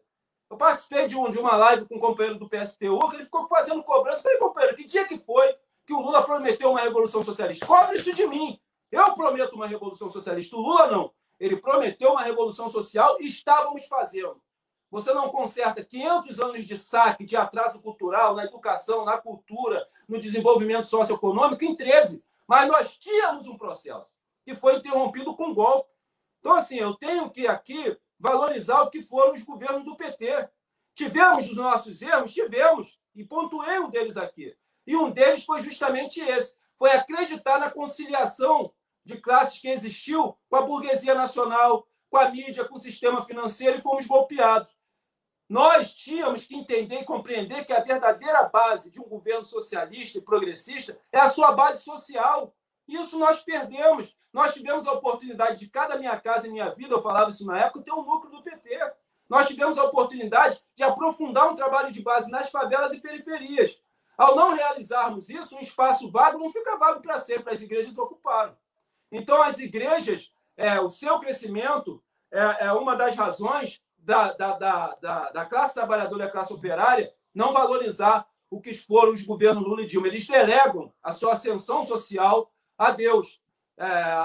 Eu 0.49 0.57
participei 0.57 1.07
de, 1.07 1.15
um, 1.15 1.31
de 1.31 1.39
uma 1.39 1.55
live 1.55 1.85
com 1.85 1.95
um 1.95 1.99
companheiro 1.99 2.37
do 2.37 2.49
PSTU 2.49 3.09
que 3.09 3.15
ele 3.15 3.25
ficou 3.25 3.47
fazendo 3.47 3.83
cobrança. 3.83 4.21
Falei, 4.21 4.37
companheiro, 4.37 4.75
que 4.75 4.83
dia 4.83 5.07
que 5.07 5.17
foi 5.17 5.55
que 5.85 5.93
o 5.93 6.01
Lula 6.01 6.23
prometeu 6.23 6.71
uma 6.71 6.81
revolução 6.81 7.23
socialista? 7.23 7.65
Cobre 7.65 7.97
isso 7.97 8.13
de 8.13 8.25
mim. 8.27 8.59
Eu 8.91 9.15
prometo 9.15 9.53
uma 9.53 9.67
revolução 9.67 10.11
socialista. 10.11 10.55
O 10.55 10.61
Lula 10.61 10.87
não. 10.87 11.11
Ele 11.39 11.57
prometeu 11.57 12.11
uma 12.11 12.21
revolução 12.21 12.69
social 12.69 13.17
e 13.19 13.27
estávamos 13.27 13.85
fazendo. 13.85 14.41
Você 14.93 15.11
não 15.11 15.29
conserta 15.29 15.83
500 15.83 16.39
anos 16.39 16.65
de 16.65 16.77
saque, 16.77 17.25
de 17.25 17.35
atraso 17.35 17.81
cultural 17.81 18.35
na 18.35 18.45
educação, 18.45 19.03
na 19.03 19.17
cultura, 19.17 19.87
no 20.07 20.19
desenvolvimento 20.19 20.85
socioeconômico 20.85 21.65
em 21.65 21.75
13. 21.75 22.23
Mas 22.47 22.67
nós 22.67 22.95
tínhamos 22.97 23.47
um 23.47 23.57
processo 23.57 24.13
que 24.45 24.55
foi 24.55 24.77
interrompido 24.77 25.35
com 25.35 25.53
golpe. 25.53 25.89
Então, 26.39 26.53
assim, 26.53 26.77
eu 26.77 26.93
tenho 26.93 27.29
que 27.31 27.47
aqui 27.47 27.97
valorizar 28.19 28.81
o 28.81 28.89
que 28.89 29.01
foram 29.01 29.33
os 29.33 29.41
governos 29.41 29.83
do 29.83 29.95
PT. 29.95 30.47
Tivemos 30.93 31.49
os 31.49 31.55
nossos 31.55 32.01
erros? 32.01 32.31
Tivemos. 32.31 32.99
E 33.15 33.23
pontuei 33.23 33.79
um 33.79 33.89
deles 33.89 34.15
aqui. 34.15 34.55
E 34.85 34.95
um 34.95 35.09
deles 35.09 35.43
foi 35.43 35.59
justamente 35.61 36.19
esse: 36.19 36.53
foi 36.77 36.91
acreditar 36.91 37.59
na 37.59 37.71
conciliação 37.71 38.71
de 39.05 39.17
classes 39.19 39.59
que 39.59 39.67
existiu 39.67 40.37
com 40.49 40.55
a 40.55 40.61
burguesia 40.61 41.15
nacional, 41.15 41.87
com 42.09 42.17
a 42.17 42.29
mídia, 42.29 42.65
com 42.65 42.75
o 42.75 42.79
sistema 42.79 43.25
financeiro 43.25 43.79
e 43.79 43.81
fomos 43.81 44.05
golpeados. 44.05 44.71
Nós 45.49 45.93
tínhamos 45.93 46.45
que 46.45 46.55
entender 46.55 47.01
e 47.01 47.05
compreender 47.05 47.65
que 47.65 47.73
a 47.73 47.81
verdadeira 47.81 48.43
base 48.43 48.89
de 48.89 48.99
um 48.99 49.03
governo 49.03 49.45
socialista 49.45 50.17
e 50.17 50.21
progressista 50.21 50.97
é 51.11 51.19
a 51.19 51.29
sua 51.29 51.51
base 51.51 51.83
social. 51.83 52.55
Isso 52.87 53.19
nós 53.19 53.41
perdemos. 53.41 54.15
Nós 54.31 54.53
tivemos 54.53 54.87
a 54.87 54.93
oportunidade 54.93 55.59
de 55.59 55.67
cada 55.67 55.97
minha 55.97 56.19
casa 56.19 56.47
e 56.47 56.51
minha 56.51 56.69
vida, 56.69 56.95
eu 56.95 57.03
falava 57.03 57.29
isso 57.29 57.45
na 57.45 57.59
época, 57.59 57.83
ter 57.83 57.93
um 57.93 58.03
núcleo 58.03 58.31
do 58.31 58.41
PT. 58.41 58.93
nós 59.29 59.47
tivemos 59.47 59.77
a 59.77 59.83
oportunidade 59.83 60.61
de 60.75 60.83
aprofundar 60.83 61.49
um 61.49 61.55
trabalho 61.55 61.91
de 61.91 62.01
base 62.01 62.31
nas 62.31 62.49
favelas 62.49 62.93
e 62.93 62.99
periferias. 62.99 63.79
Ao 64.17 64.35
não 64.35 64.53
realizarmos 64.53 65.29
isso, 65.29 65.55
um 65.55 65.59
espaço 65.59 66.09
vago 66.11 66.37
não 66.37 66.51
fica 66.51 66.77
vago 66.77 67.01
para 67.01 67.19
sempre, 67.19 67.53
as 67.53 67.61
igrejas 67.61 67.97
ocuparam. 67.97 68.55
Então, 69.13 69.43
as 69.43 69.59
igrejas, 69.59 70.31
é, 70.57 70.79
o 70.81 70.89
seu 70.89 71.19
crescimento 71.19 72.03
é, 72.31 72.65
é 72.65 72.73
uma 72.73 72.95
das 72.95 73.15
razões 73.15 73.79
da, 73.97 74.33
da, 74.33 74.57
da, 74.57 74.95
da, 74.99 75.31
da 75.31 75.45
classe 75.45 75.75
trabalhadora 75.75 76.23
e 76.23 76.25
da 76.25 76.31
classe 76.31 76.51
operária 76.51 77.13
não 77.33 77.53
valorizar 77.53 78.27
o 78.49 78.59
que 78.59 78.73
foram 78.73 79.13
os 79.13 79.23
governos 79.23 79.63
Lula 79.63 79.83
e 79.83 79.85
Dilma. 79.85 80.07
Eles 80.07 80.27
delegam 80.27 80.91
a 81.01 81.11
sua 81.11 81.33
ascensão 81.33 81.85
social 81.85 82.51
a 82.77 82.91
Deus, 82.91 83.39
é, 83.77 83.85
a, 83.85 84.23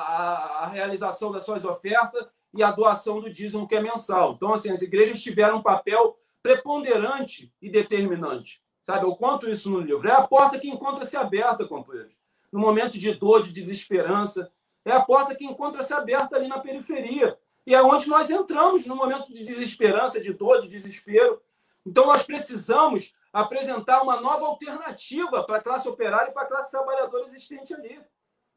a, 0.60 0.66
realização 0.66 1.31
das 1.31 1.44
suas 1.44 1.65
ofertas 1.65 2.27
e 2.55 2.62
a 2.62 2.70
doação 2.70 3.20
do 3.20 3.31
dízimo, 3.31 3.69
que 3.69 3.74
é 3.74 3.81
mensal. 3.81 4.32
Então, 4.32 4.52
assim, 4.52 4.70
as 4.70 4.82
igrejas 4.82 5.23
tiveram 5.23 5.59
um 5.59 5.62
papel 5.62 6.19
preponderante 6.43 7.52
e 7.60 7.70
determinante. 7.70 8.62
Sabe, 8.85 9.05
eu 9.05 9.15
conto 9.16 9.48
isso 9.48 9.70
no 9.70 9.81
livro. 9.81 10.09
É 10.09 10.12
a 10.12 10.27
porta 10.27 10.59
que 10.59 10.69
encontra-se 10.69 11.15
aberta, 11.15 11.66
companheiros. 11.66 12.16
No 12.51 12.59
momento 12.59 12.98
de 12.98 13.12
dor, 13.12 13.43
de 13.43 13.52
desesperança, 13.52 14.51
é 14.93 14.97
a 14.97 15.02
porta 15.02 15.35
que 15.35 15.44
encontra-se 15.44 15.93
aberta 15.93 16.36
ali 16.36 16.48
na 16.48 16.59
periferia. 16.59 17.39
E 17.66 17.74
é 17.74 17.82
onde 17.82 18.09
nós 18.09 18.31
entramos 18.31 18.86
no 18.86 18.97
momento 18.97 19.32
de 19.32 19.44
desesperança, 19.44 20.20
de 20.20 20.32
dor, 20.32 20.62
de 20.62 20.69
desespero. 20.69 21.40
Então, 21.85 22.06
nós 22.06 22.23
precisamos 22.23 23.15
apresentar 23.32 24.02
uma 24.02 24.20
nova 24.20 24.47
alternativa 24.47 25.44
para 25.44 25.56
a 25.56 25.60
classe 25.60 25.89
operária 25.89 26.31
e 26.31 26.32
para 26.32 26.43
a 26.43 26.47
classe 26.47 26.70
trabalhadora 26.70 27.27
existente 27.27 27.74
ali. 27.74 28.01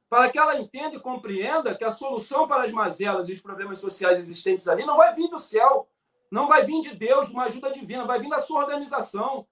Para 0.10 0.30
que 0.30 0.38
ela 0.38 0.58
entenda 0.58 0.96
e 0.96 1.00
compreenda 1.00 1.76
que 1.76 1.84
a 1.84 1.92
solução 1.92 2.48
para 2.48 2.64
as 2.64 2.72
mazelas 2.72 3.30
e 3.30 3.34
os 3.34 3.40
problemas 3.40 3.80
sociais 3.80 4.20
existentes 4.20 4.68
ali 4.68 4.86
não 4.86 4.98
vai 4.98 5.14
vir 5.14 5.30
do 5.30 5.40
céu, 5.40 5.90
não 6.30 6.48
vai 6.48 6.66
vir 6.66 6.82
de 6.82 6.96
Deus, 6.96 7.28
de 7.28 7.34
uma 7.34 7.46
ajuda 7.46 7.72
divina, 7.72 8.06
vai 8.06 8.20
vir 8.20 8.30
da 8.30 8.42
sua 8.42 8.62
organização, 8.62 9.46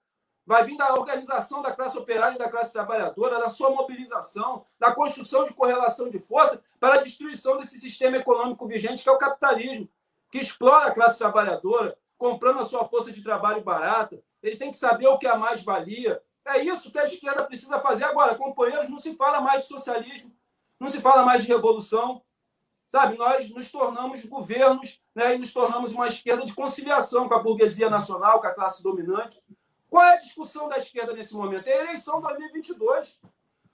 vai 0.46 0.64
vir 0.64 0.76
da 0.76 0.92
organização 0.92 1.62
da 1.62 1.72
classe 1.72 1.96
operária 1.96 2.34
e 2.34 2.38
da 2.38 2.48
classe 2.48 2.72
trabalhadora, 2.72 3.38
da 3.38 3.48
sua 3.48 3.70
mobilização, 3.70 4.64
da 4.78 4.92
construção 4.92 5.44
de 5.44 5.54
correlação 5.54 6.08
de 6.08 6.18
força 6.18 6.62
para 6.78 6.94
a 6.94 7.02
destruição 7.02 7.58
desse 7.58 7.78
sistema 7.78 8.16
econômico 8.16 8.66
vigente 8.66 9.02
que 9.02 9.08
é 9.08 9.12
o 9.12 9.18
capitalismo, 9.18 9.88
que 10.30 10.38
explora 10.38 10.86
a 10.86 10.94
classe 10.94 11.18
trabalhadora, 11.18 11.96
comprando 12.16 12.60
a 12.60 12.64
sua 12.64 12.86
força 12.86 13.10
de 13.10 13.22
trabalho 13.22 13.62
barata. 13.62 14.22
Ele 14.42 14.56
tem 14.56 14.70
que 14.70 14.76
saber 14.76 15.08
o 15.08 15.18
que 15.18 15.26
é 15.26 15.30
a 15.30 15.38
mais-valia. 15.38 16.22
É 16.44 16.62
isso 16.62 16.90
que 16.90 16.98
a 16.98 17.04
esquerda 17.04 17.44
precisa 17.44 17.80
fazer 17.80 18.04
agora. 18.04 18.36
Companheiros, 18.36 18.88
não 18.88 18.98
se 18.98 19.14
fala 19.16 19.40
mais 19.40 19.62
de 19.62 19.68
socialismo, 19.68 20.34
não 20.78 20.88
se 20.88 21.00
fala 21.00 21.24
mais 21.24 21.42
de 21.42 21.48
revolução. 21.48 22.22
Sabe, 22.86 23.16
nós 23.16 23.48
nos 23.50 23.70
tornamos 23.70 24.24
governos 24.24 25.00
né, 25.14 25.36
e 25.36 25.38
nos 25.38 25.52
tornamos 25.52 25.92
uma 25.92 26.08
esquerda 26.08 26.44
de 26.44 26.52
conciliação 26.52 27.28
com 27.28 27.34
a 27.34 27.38
burguesia 27.38 27.88
nacional, 27.88 28.40
com 28.40 28.48
a 28.48 28.54
classe 28.54 28.82
dominante. 28.82 29.40
Qual 29.90 30.04
é 30.04 30.14
a 30.14 30.18
discussão 30.18 30.68
da 30.68 30.78
esquerda 30.78 31.12
nesse 31.12 31.34
momento? 31.34 31.66
É 31.66 31.72
a 31.72 31.82
eleição 31.82 32.20
2022. 32.20 33.18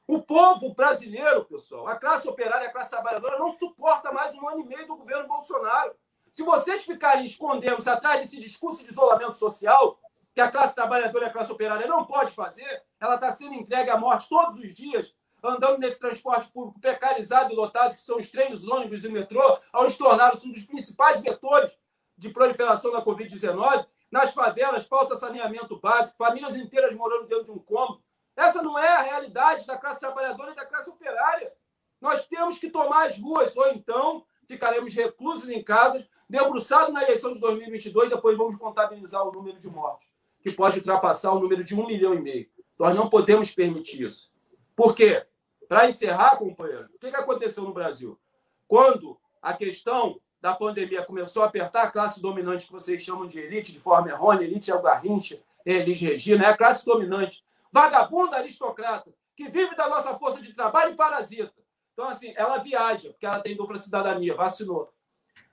O 0.08 0.22
povo 0.22 0.72
brasileiro, 0.72 1.44
pessoal, 1.44 1.86
a 1.88 1.96
classe 1.96 2.26
operária, 2.26 2.68
a 2.68 2.72
classe 2.72 2.90
trabalhadora, 2.90 3.38
não 3.38 3.50
suporta 3.50 4.10
mais 4.12 4.34
um 4.34 4.48
ano 4.48 4.60
e 4.60 4.66
meio 4.66 4.86
do 4.86 4.96
governo 4.96 5.28
Bolsonaro. 5.28 5.94
Se 6.32 6.42
vocês 6.42 6.84
ficarem 6.84 7.24
escondendo-se 7.24 7.90
atrás 7.90 8.22
desse 8.22 8.40
discurso 8.40 8.82
de 8.82 8.92
isolamento 8.92 9.36
social, 9.36 10.00
que 10.34 10.40
a 10.40 10.50
classe 10.50 10.74
trabalhadora 10.74 11.26
e 11.26 11.28
a 11.28 11.32
classe 11.32 11.52
operária 11.52 11.86
não 11.86 12.06
pode 12.06 12.32
fazer, 12.32 12.82
ela 12.98 13.16
está 13.16 13.30
sendo 13.32 13.54
entregue 13.54 13.90
à 13.90 13.98
morte 13.98 14.26
todos 14.28 14.58
os 14.58 14.74
dias, 14.74 15.14
andando 15.44 15.78
nesse 15.78 15.98
transporte 15.98 16.50
público 16.50 16.80
precarizado 16.80 17.52
e 17.52 17.56
lotado, 17.56 17.94
que 17.94 18.00
são 18.00 18.16
os 18.16 18.30
trens, 18.30 18.62
os 18.62 18.68
ônibus 18.68 19.04
e 19.04 19.08
o 19.08 19.12
metrô, 19.12 19.58
onde 19.74 19.94
tornaram-se 19.96 20.48
um 20.48 20.52
dos 20.52 20.64
principais 20.64 21.20
vetores 21.20 21.76
de 22.16 22.30
proliferação 22.30 22.90
da 22.90 23.04
Covid-19, 23.04 23.86
nas 24.16 24.32
favelas 24.32 24.86
falta 24.86 25.14
saneamento 25.14 25.78
básico, 25.78 26.16
famílias 26.16 26.56
inteiras 26.56 26.94
morando 26.94 27.26
dentro 27.26 27.44
de 27.44 27.50
um 27.50 27.58
cômodo. 27.58 28.02
Essa 28.34 28.62
não 28.62 28.78
é 28.78 28.88
a 28.88 29.02
realidade 29.02 29.66
da 29.66 29.76
classe 29.76 30.00
trabalhadora 30.00 30.52
e 30.52 30.56
da 30.56 30.64
classe 30.64 30.88
operária. 30.88 31.52
Nós 32.00 32.26
temos 32.26 32.58
que 32.58 32.70
tomar 32.70 33.08
as 33.08 33.18
ruas, 33.18 33.54
ou 33.54 33.68
então 33.68 34.24
ficaremos 34.48 34.94
reclusos 34.94 35.50
em 35.50 35.62
casas, 35.62 36.08
debruçados 36.28 36.94
na 36.94 37.02
eleição 37.02 37.34
de 37.34 37.40
2022, 37.40 38.08
depois 38.08 38.38
vamos 38.38 38.56
contabilizar 38.56 39.22
o 39.22 39.32
número 39.32 39.58
de 39.58 39.68
mortes, 39.68 40.08
que 40.42 40.50
pode 40.50 40.78
ultrapassar 40.78 41.32
o 41.32 41.38
número 41.38 41.62
de 41.62 41.74
um 41.74 41.86
milhão 41.86 42.14
e 42.14 42.20
meio. 42.20 42.48
Nós 42.78 42.96
não 42.96 43.10
podemos 43.10 43.54
permitir 43.54 44.06
isso. 44.06 44.32
Por 44.74 44.94
quê? 44.94 45.26
Para 45.68 45.88
encerrar, 45.88 46.38
companheiro, 46.38 46.88
o 46.94 46.98
que 46.98 47.08
aconteceu 47.08 47.64
no 47.64 47.72
Brasil? 47.72 48.18
Quando 48.66 49.18
a 49.42 49.52
questão 49.52 50.18
da 50.46 50.54
pandemia 50.54 51.02
começou 51.02 51.42
a 51.42 51.46
apertar 51.46 51.82
a 51.82 51.90
classe 51.90 52.22
dominante 52.22 52.66
que 52.66 52.72
vocês 52.72 53.02
chamam 53.02 53.26
de 53.26 53.36
elite, 53.36 53.72
de 53.72 53.80
forma 53.80 54.10
errônea, 54.10 54.44
elite 54.44 54.70
é 54.70 54.74
o 54.76 54.80
Garrincha, 54.80 55.42
é 55.64 55.72
Elis 55.72 56.00
Regina, 56.00 56.44
é 56.44 56.50
a 56.50 56.56
classe 56.56 56.86
dominante, 56.86 57.44
vagabunda 57.72 58.36
aristocrata, 58.36 59.12
que 59.34 59.48
vive 59.48 59.74
da 59.74 59.88
nossa 59.88 60.16
força 60.16 60.40
de 60.40 60.54
trabalho 60.54 60.92
e 60.92 60.96
parasita. 60.96 61.52
Então, 61.92 62.08
assim, 62.08 62.32
ela 62.36 62.58
viaja, 62.58 63.10
porque 63.10 63.26
ela 63.26 63.40
tem 63.40 63.56
dupla 63.56 63.76
cidadania, 63.76 64.36
vacinou. 64.36 64.88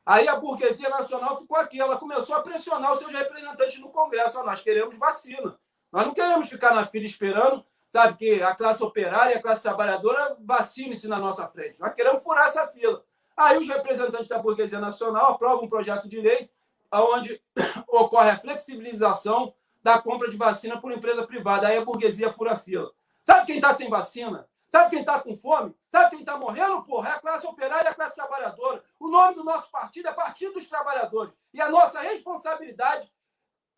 Aí 0.05 0.27
a 0.27 0.35
burguesia 0.35 0.89
nacional 0.89 1.39
ficou 1.39 1.57
aqui, 1.57 1.81
ela 1.81 1.97
começou 1.97 2.35
a 2.35 2.43
pressionar 2.43 2.91
os 2.91 2.99
seus 2.99 3.11
representantes 3.11 3.79
no 3.79 3.89
Congresso. 3.89 4.43
nós 4.43 4.61
queremos 4.61 4.95
vacina. 4.99 5.57
Nós 5.91 6.05
não 6.05 6.13
queremos 6.13 6.47
ficar 6.47 6.75
na 6.75 6.85
fila 6.85 7.05
esperando, 7.05 7.65
sabe, 7.87 8.15
que 8.15 8.43
a 8.43 8.53
classe 8.53 8.83
operária 8.83 9.37
a 9.37 9.41
classe 9.41 9.63
trabalhadora 9.63 10.37
vacine-se 10.39 11.07
na 11.07 11.17
nossa 11.17 11.47
frente. 11.47 11.79
Nós 11.79 11.95
queremos 11.95 12.21
furar 12.21 12.45
essa 12.45 12.67
fila. 12.67 13.03
Aí 13.35 13.57
os 13.57 13.68
representantes 13.68 14.27
da 14.27 14.39
burguesia 14.39 14.80
nacional 14.80 15.31
aprovam 15.31 15.65
um 15.65 15.69
projeto 15.69 16.07
de 16.07 16.22
lei 16.22 16.49
onde 16.91 17.41
ocorre 17.88 18.30
a 18.30 18.39
flexibilização 18.39 19.53
da 19.81 19.99
compra 19.99 20.30
de 20.30 20.38
vacina 20.38 20.80
por 20.80 20.91
empresa 20.91 21.26
privada. 21.26 21.68
Aí 21.68 21.77
a 21.77 21.85
burguesia 21.85 22.31
fura 22.31 22.53
a 22.53 22.60
fila. 22.60 22.91
Sabe 23.23 23.47
quem 23.47 23.55
está 23.55 23.73
sem 23.73 23.89
vacina? 23.89 24.47
Sabe 24.69 24.89
quem 24.89 25.01
está 25.01 25.19
com 25.19 25.38
fome? 25.38 25.76
Sabe 25.88 26.11
quem 26.11 26.19
está 26.22 26.38
morrendo, 26.38 26.84
porra? 26.84 27.10
É 27.10 27.11
a 27.14 27.19
classe 27.19 27.45
operária 27.45 27.89
e 27.89 27.91
a 27.91 27.93
classe 27.93 28.15
trabalhadora. 28.15 28.84
O 28.99 29.07
nome 29.07 29.35
do 29.35 29.43
nosso 29.43 29.69
partido 29.69 30.07
é 30.10 30.14
Partido 30.14 30.53
dos 30.53 30.68
Trabalhadores. 30.68 31.31
E 31.53 31.61
a 31.61 31.69
nossa 31.69 31.99
responsabilidade 31.99 33.11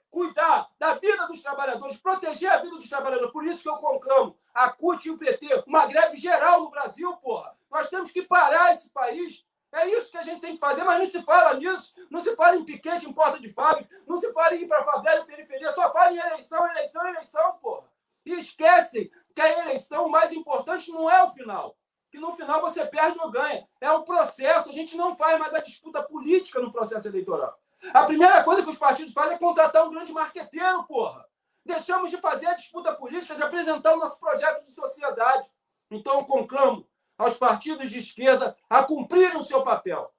cuidar 0.10 0.70
da 0.80 0.96
vida 0.96 1.28
dos 1.28 1.42
trabalhadores, 1.42 1.98
proteger 1.98 2.52
a 2.52 2.58
vida 2.58 2.76
dos 2.76 2.90
trabalhadores. 2.90 3.32
Por 3.32 3.46
isso 3.46 3.62
que 3.62 3.70
eu 3.70 3.78
conclamo 3.78 4.38
a 4.54 4.70
CUT 4.70 5.08
e 5.08 5.12
o 5.12 5.18
PT, 5.18 5.64
uma 5.68 5.86
greve 5.86 6.18
geral 6.18 6.62
no 6.62 6.70
Brasil, 6.70 7.16
porra. 7.18 7.56
Nós 7.70 7.90
temos 7.90 8.12
que 8.12 8.22
parar 8.22 8.74
esse 8.74 8.90
país. 8.90 9.46
É 9.74 9.86
isso 9.90 10.10
que 10.10 10.18
a 10.18 10.24
gente 10.24 10.40
tem 10.40 10.54
que 10.54 10.60
fazer, 10.60 10.86
mas 10.86 11.00
não 11.00 11.06
se 11.12 11.22
fala 11.22 11.54
nisso. 11.56 11.94
Não 12.10 12.24
se 12.24 12.34
fala 12.36 12.56
em 12.56 12.64
piquete 12.64 13.10
em 13.10 13.12
porta 13.12 13.38
de 13.38 13.50
fábrica, 13.50 13.94
não 14.08 14.18
se 14.18 14.32
fala 14.32 14.56
em 14.56 14.62
ir 14.62 14.68
para 14.68 14.86
favela 14.86 15.22
e 15.22 15.26
periferia, 15.26 15.74
só 15.74 15.92
fala 15.92 16.14
em 16.14 16.18
eleição, 16.18 16.66
eleição, 16.66 17.08
eleição, 17.08 17.58
porra. 17.62 17.84
E 18.26 18.34
esquecem 18.40 19.12
que 19.36 19.42
a 19.42 19.60
eleição 19.64 20.08
mais 20.08 20.32
importante 20.32 20.90
não 20.92 21.12
é 21.12 21.22
o 21.24 21.32
final. 21.32 21.76
Que 22.10 22.18
no 22.18 22.34
final 22.38 22.62
você 22.62 22.86
perde 22.86 23.20
ou 23.20 23.30
ganha. 23.30 23.68
É 23.82 23.92
o 23.92 24.04
processo. 24.04 24.70
A 24.70 24.74
gente 24.74 24.96
não 24.96 25.18
faz 25.18 25.38
mais 25.38 25.54
a 25.54 25.60
disputa 25.60 26.02
política 26.02 26.62
no 26.62 26.72
processo 26.72 27.10
eleitoral. 27.10 27.60
A 27.94 28.04
primeira 28.04 28.44
coisa 28.44 28.64
que 28.64 28.70
os 28.70 28.78
partidos 28.78 29.14
fazem 29.14 29.36
é 29.36 29.40
contratar 29.40 29.86
um 29.86 29.92
grande 29.92 30.12
marqueteiro, 30.12 30.84
porra. 30.84 31.26
Deixamos 31.66 32.12
de 32.12 32.18
fazer 32.18 32.48
a 32.48 32.54
disputa 32.54 32.94
política, 32.94 33.36
de 33.36 33.44
apresentar 33.44 33.94
o 33.94 34.00
nosso 34.00 34.20
projeto 34.20 34.64
de 34.64 34.72
sociedade. 34.72 35.48
Então, 35.90 36.20
eu 36.20 36.26
conclamo 36.26 36.88
aos 37.18 37.38
partidos 37.38 37.90
de 37.90 37.98
esquerda 37.98 38.56
a 38.70 38.84
cumprirem 38.84 39.38
o 39.38 39.44
seu 39.44 39.64
papel 39.64 40.12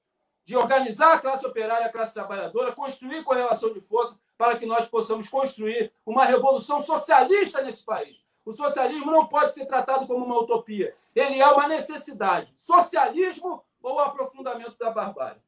de 0.44 0.56
organizar 0.56 1.14
a 1.14 1.18
classe 1.18 1.44
operária 1.44 1.86
a 1.86 1.92
classe 1.92 2.14
trabalhadora, 2.14 2.72
construir 2.72 3.24
correlação 3.24 3.72
de 3.72 3.80
força 3.80 4.16
para 4.38 4.56
que 4.56 4.64
nós 4.64 4.88
possamos 4.88 5.28
construir 5.28 5.92
uma 6.06 6.24
revolução 6.24 6.80
socialista 6.80 7.60
nesse 7.62 7.84
país. 7.84 8.24
O 8.44 8.52
socialismo 8.52 9.10
não 9.10 9.26
pode 9.26 9.52
ser 9.52 9.66
tratado 9.66 10.06
como 10.06 10.24
uma 10.24 10.38
utopia. 10.38 10.96
Ele 11.12 11.40
é 11.40 11.46
uma 11.48 11.66
necessidade. 11.66 12.54
Socialismo 12.58 13.64
ou 13.82 13.98
aprofundamento 13.98 14.78
da 14.78 14.88
barbárie. 14.88 15.42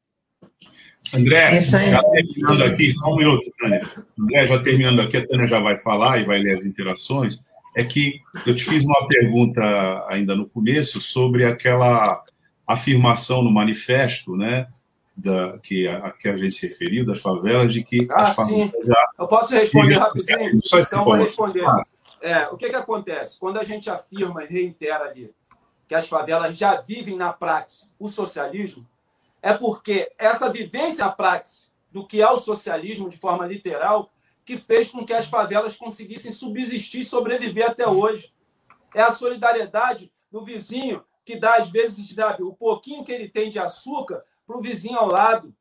André, 1.13 1.59
já 1.61 2.01
terminando 2.03 2.63
aqui, 2.63 2.91
só 2.91 3.11
um 3.11 3.17
minuto, 3.17 3.51
Tânia. 3.59 3.81
André, 4.19 4.47
já 4.47 4.59
terminando 4.59 5.01
aqui, 5.01 5.17
a 5.17 5.27
Tânia 5.27 5.47
já 5.47 5.59
vai 5.59 5.75
falar 5.77 6.19
e 6.19 6.25
vai 6.25 6.39
ler 6.39 6.55
as 6.55 6.65
interações. 6.65 7.39
É 7.75 7.83
que 7.83 8.21
eu 8.45 8.53
te 8.53 8.63
fiz 8.63 8.83
uma 8.83 9.07
pergunta 9.07 10.05
ainda 10.09 10.35
no 10.35 10.47
começo 10.47 10.99
sobre 11.01 11.45
aquela 11.45 12.23
afirmação 12.67 13.41
no 13.41 13.49
manifesto, 13.49 14.35
né, 14.35 14.67
da, 15.17 15.57
que, 15.57 15.87
a, 15.87 16.11
que 16.11 16.27
a 16.27 16.37
gente 16.37 16.51
se 16.51 16.67
referiu, 16.67 17.05
das 17.05 17.19
favelas, 17.19 17.73
de 17.73 17.83
que 17.83 18.07
ah, 18.11 18.23
as 18.23 18.35
favelas 18.35 18.71
sim. 18.71 18.85
já. 18.85 19.09
Eu 19.17 19.27
posso 19.27 19.53
responder 19.53 19.97
rapidinho? 19.97 20.59
Só 20.63 20.79
então, 20.79 21.03
vou 21.03 21.15
responder. 21.15 21.65
Ah. 21.65 21.83
É, 22.21 22.47
o 22.49 22.57
que, 22.57 22.69
que 22.69 22.75
acontece? 22.75 23.39
Quando 23.39 23.57
a 23.59 23.63
gente 23.63 23.89
afirma 23.89 24.43
e 24.43 24.47
reitera 24.47 25.05
ali 25.05 25.31
que 25.87 25.95
as 25.95 26.07
favelas 26.07 26.55
já 26.55 26.79
vivem 26.81 27.15
na 27.15 27.33
prática 27.33 27.87
o 27.97 28.09
socialismo, 28.09 28.85
é 29.41 29.53
porque 29.53 30.11
essa 30.17 30.51
vivência 30.51 31.05
na 31.05 31.11
prática 31.11 31.69
do 31.91 32.05
que 32.05 32.21
é 32.21 32.29
o 32.29 32.39
socialismo 32.39 33.09
de 33.09 33.17
forma 33.17 33.45
literal 33.45 34.11
que 34.45 34.57
fez 34.57 34.91
com 34.91 35.05
que 35.05 35.13
as 35.13 35.27
favelas 35.27 35.77
conseguissem 35.77 36.31
subsistir 36.31 37.01
e 37.01 37.05
sobreviver 37.05 37.69
até 37.69 37.87
hoje. 37.87 38.33
É 38.93 39.01
a 39.01 39.11
solidariedade 39.11 40.11
do 40.31 40.43
vizinho 40.43 41.03
que 41.23 41.35
dá, 41.35 41.57
às 41.57 41.69
vezes, 41.69 42.09
sabe, 42.15 42.41
o 42.41 42.53
pouquinho 42.53 43.03
que 43.03 43.11
ele 43.11 43.29
tem 43.29 43.51
de 43.51 43.59
açúcar 43.59 44.23
para 44.47 44.57
o 44.57 44.61
vizinho 44.61 44.97
ao 44.97 45.07
lado. 45.07 45.53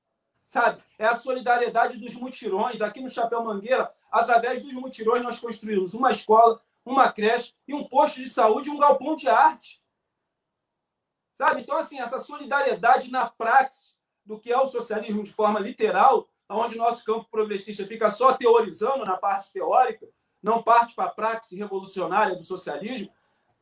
sabe? 0.47 0.83
É 0.99 1.05
a 1.05 1.17
solidariedade 1.17 1.99
dos 1.99 2.15
mutirões. 2.15 2.81
Aqui 2.81 3.03
no 3.03 3.11
Chapéu 3.11 3.45
Mangueira, 3.45 3.93
através 4.11 4.63
dos 4.63 4.73
mutirões, 4.73 5.23
nós 5.23 5.39
construímos 5.39 5.93
uma 5.93 6.11
escola, 6.11 6.59
uma 6.85 7.13
creche 7.13 7.53
e 7.67 7.75
um 7.75 7.85
posto 7.85 8.21
de 8.21 8.31
saúde 8.31 8.71
e 8.71 8.73
um 8.73 8.79
galpão 8.79 9.15
de 9.15 9.29
arte. 9.29 9.83
Sabe? 11.39 11.61
Então, 11.61 11.79
assim, 11.79 12.01
essa 12.01 12.19
solidariedade 12.19 13.13
na 13.13 13.31
prática 13.31 13.95
do 14.27 14.41
que 14.41 14.53
é 14.53 14.59
o 14.59 14.67
socialismo 14.67 15.23
de 15.23 15.33
forma 15.33 15.61
literal, 15.61 16.29
onde 16.49 16.77
nosso 16.77 17.05
campo 17.05 17.29
progressista 17.31 17.87
fica 17.87 18.11
só 18.11 18.33
teorizando 18.33 19.05
na 19.05 19.17
parte 19.17 19.53
teórica, 19.53 20.05
não 20.43 20.65
parte 20.65 20.97
para 20.97 21.05
a 21.05 21.11
prática 21.11 21.55
revolucionária 21.55 22.35
do 22.35 22.43
socialismo. 22.43 23.13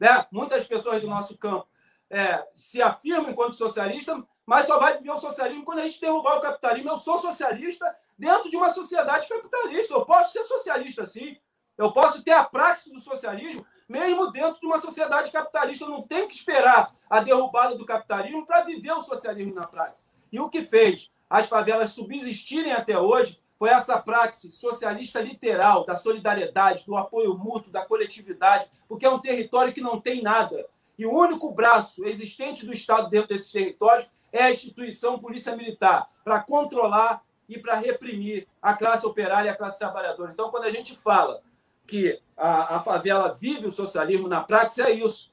Né? 0.00 0.26
Muitas 0.32 0.66
pessoas 0.66 1.02
do 1.02 1.06
nosso 1.06 1.36
campo 1.36 1.68
é, 2.08 2.48
se 2.54 2.80
afirmam 2.80 3.30
enquanto 3.30 3.52
socialista, 3.52 4.26
mas 4.46 4.66
só 4.66 4.78
vai 4.78 4.96
viver 4.96 5.10
o 5.10 5.20
socialismo 5.20 5.62
quando 5.62 5.80
a 5.80 5.84
gente 5.84 6.00
derrubar 6.00 6.38
o 6.38 6.40
capitalismo. 6.40 6.88
Eu 6.88 6.96
sou 6.96 7.18
socialista 7.18 7.94
dentro 8.18 8.48
de 8.48 8.56
uma 8.56 8.72
sociedade 8.72 9.28
capitalista. 9.28 9.92
Eu 9.92 10.06
posso 10.06 10.32
ser 10.32 10.44
socialista, 10.44 11.04
sim. 11.04 11.36
Eu 11.76 11.92
posso 11.92 12.24
ter 12.24 12.32
a 12.32 12.42
prática 12.42 12.88
do 12.88 13.02
socialismo, 13.02 13.66
mesmo 13.88 14.30
dentro 14.30 14.60
de 14.60 14.66
uma 14.66 14.80
sociedade 14.80 15.30
capitalista. 15.30 15.84
Eu 15.84 15.90
não 15.90 16.02
tenho 16.02 16.28
que 16.28 16.34
esperar 16.34 16.94
a 17.08 17.20
derrubada 17.20 17.76
do 17.76 17.86
capitalismo 17.86 18.46
para 18.46 18.64
viver 18.64 18.92
o 18.92 19.02
socialismo 19.02 19.54
na 19.54 19.66
prática. 19.66 20.08
E 20.32 20.40
o 20.40 20.48
que 20.48 20.62
fez 20.62 21.10
as 21.28 21.48
favelas 21.48 21.90
subsistirem 21.90 22.72
até 22.72 22.98
hoje 22.98 23.40
foi 23.58 23.70
essa 23.70 23.98
praxe 23.98 24.52
socialista 24.52 25.20
literal, 25.20 25.86
da 25.86 25.96
solidariedade, 25.96 26.84
do 26.84 26.96
apoio 26.96 27.36
mútuo, 27.36 27.72
da 27.72 27.84
coletividade, 27.84 28.68
porque 28.88 29.06
é 29.06 29.10
um 29.10 29.18
território 29.18 29.72
que 29.72 29.80
não 29.80 30.00
tem 30.00 30.22
nada. 30.22 30.66
E 30.98 31.06
o 31.06 31.12
único 31.12 31.50
braço 31.52 32.04
existente 32.04 32.66
do 32.66 32.72
Estado 32.72 33.08
dentro 33.08 33.28
desses 33.28 33.50
territórios 33.50 34.10
é 34.32 34.42
a 34.42 34.50
instituição 34.50 35.18
Polícia 35.18 35.56
Militar, 35.56 36.10
para 36.22 36.40
controlar 36.40 37.22
e 37.48 37.58
para 37.58 37.76
reprimir 37.76 38.46
a 38.60 38.74
classe 38.74 39.06
operária 39.06 39.48
e 39.48 39.50
a 39.50 39.56
classe 39.56 39.78
trabalhadora. 39.78 40.32
Então, 40.32 40.50
quando 40.50 40.64
a 40.64 40.70
gente 40.70 40.96
fala 40.96 41.40
que 41.86 42.20
a, 42.36 42.76
a 42.76 42.80
favela 42.80 43.32
vive 43.32 43.66
o 43.66 43.72
socialismo 43.72 44.28
na 44.28 44.42
prática, 44.42 44.88
é 44.88 44.92
isso. 44.92 45.32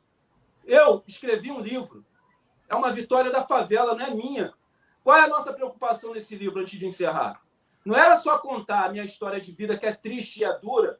Eu 0.65 1.03
escrevi 1.07 1.51
um 1.51 1.59
livro. 1.59 2.05
É 2.69 2.75
uma 2.75 2.91
vitória 2.91 3.31
da 3.31 3.43
favela, 3.43 3.95
não 3.95 4.05
é 4.05 4.11
minha. 4.11 4.53
Qual 5.03 5.17
é 5.17 5.21
a 5.21 5.27
nossa 5.27 5.51
preocupação 5.51 6.13
nesse 6.13 6.35
livro, 6.35 6.61
antes 6.61 6.79
de 6.79 6.85
encerrar? 6.85 7.41
Não 7.83 7.95
era 7.95 8.15
só 8.17 8.37
contar 8.37 8.85
a 8.85 8.89
minha 8.89 9.03
história 9.03 9.41
de 9.41 9.51
vida, 9.51 9.77
que 9.77 9.85
é 9.85 9.93
triste 9.93 10.39
e 10.39 10.43
é 10.45 10.57
dura, 10.57 10.99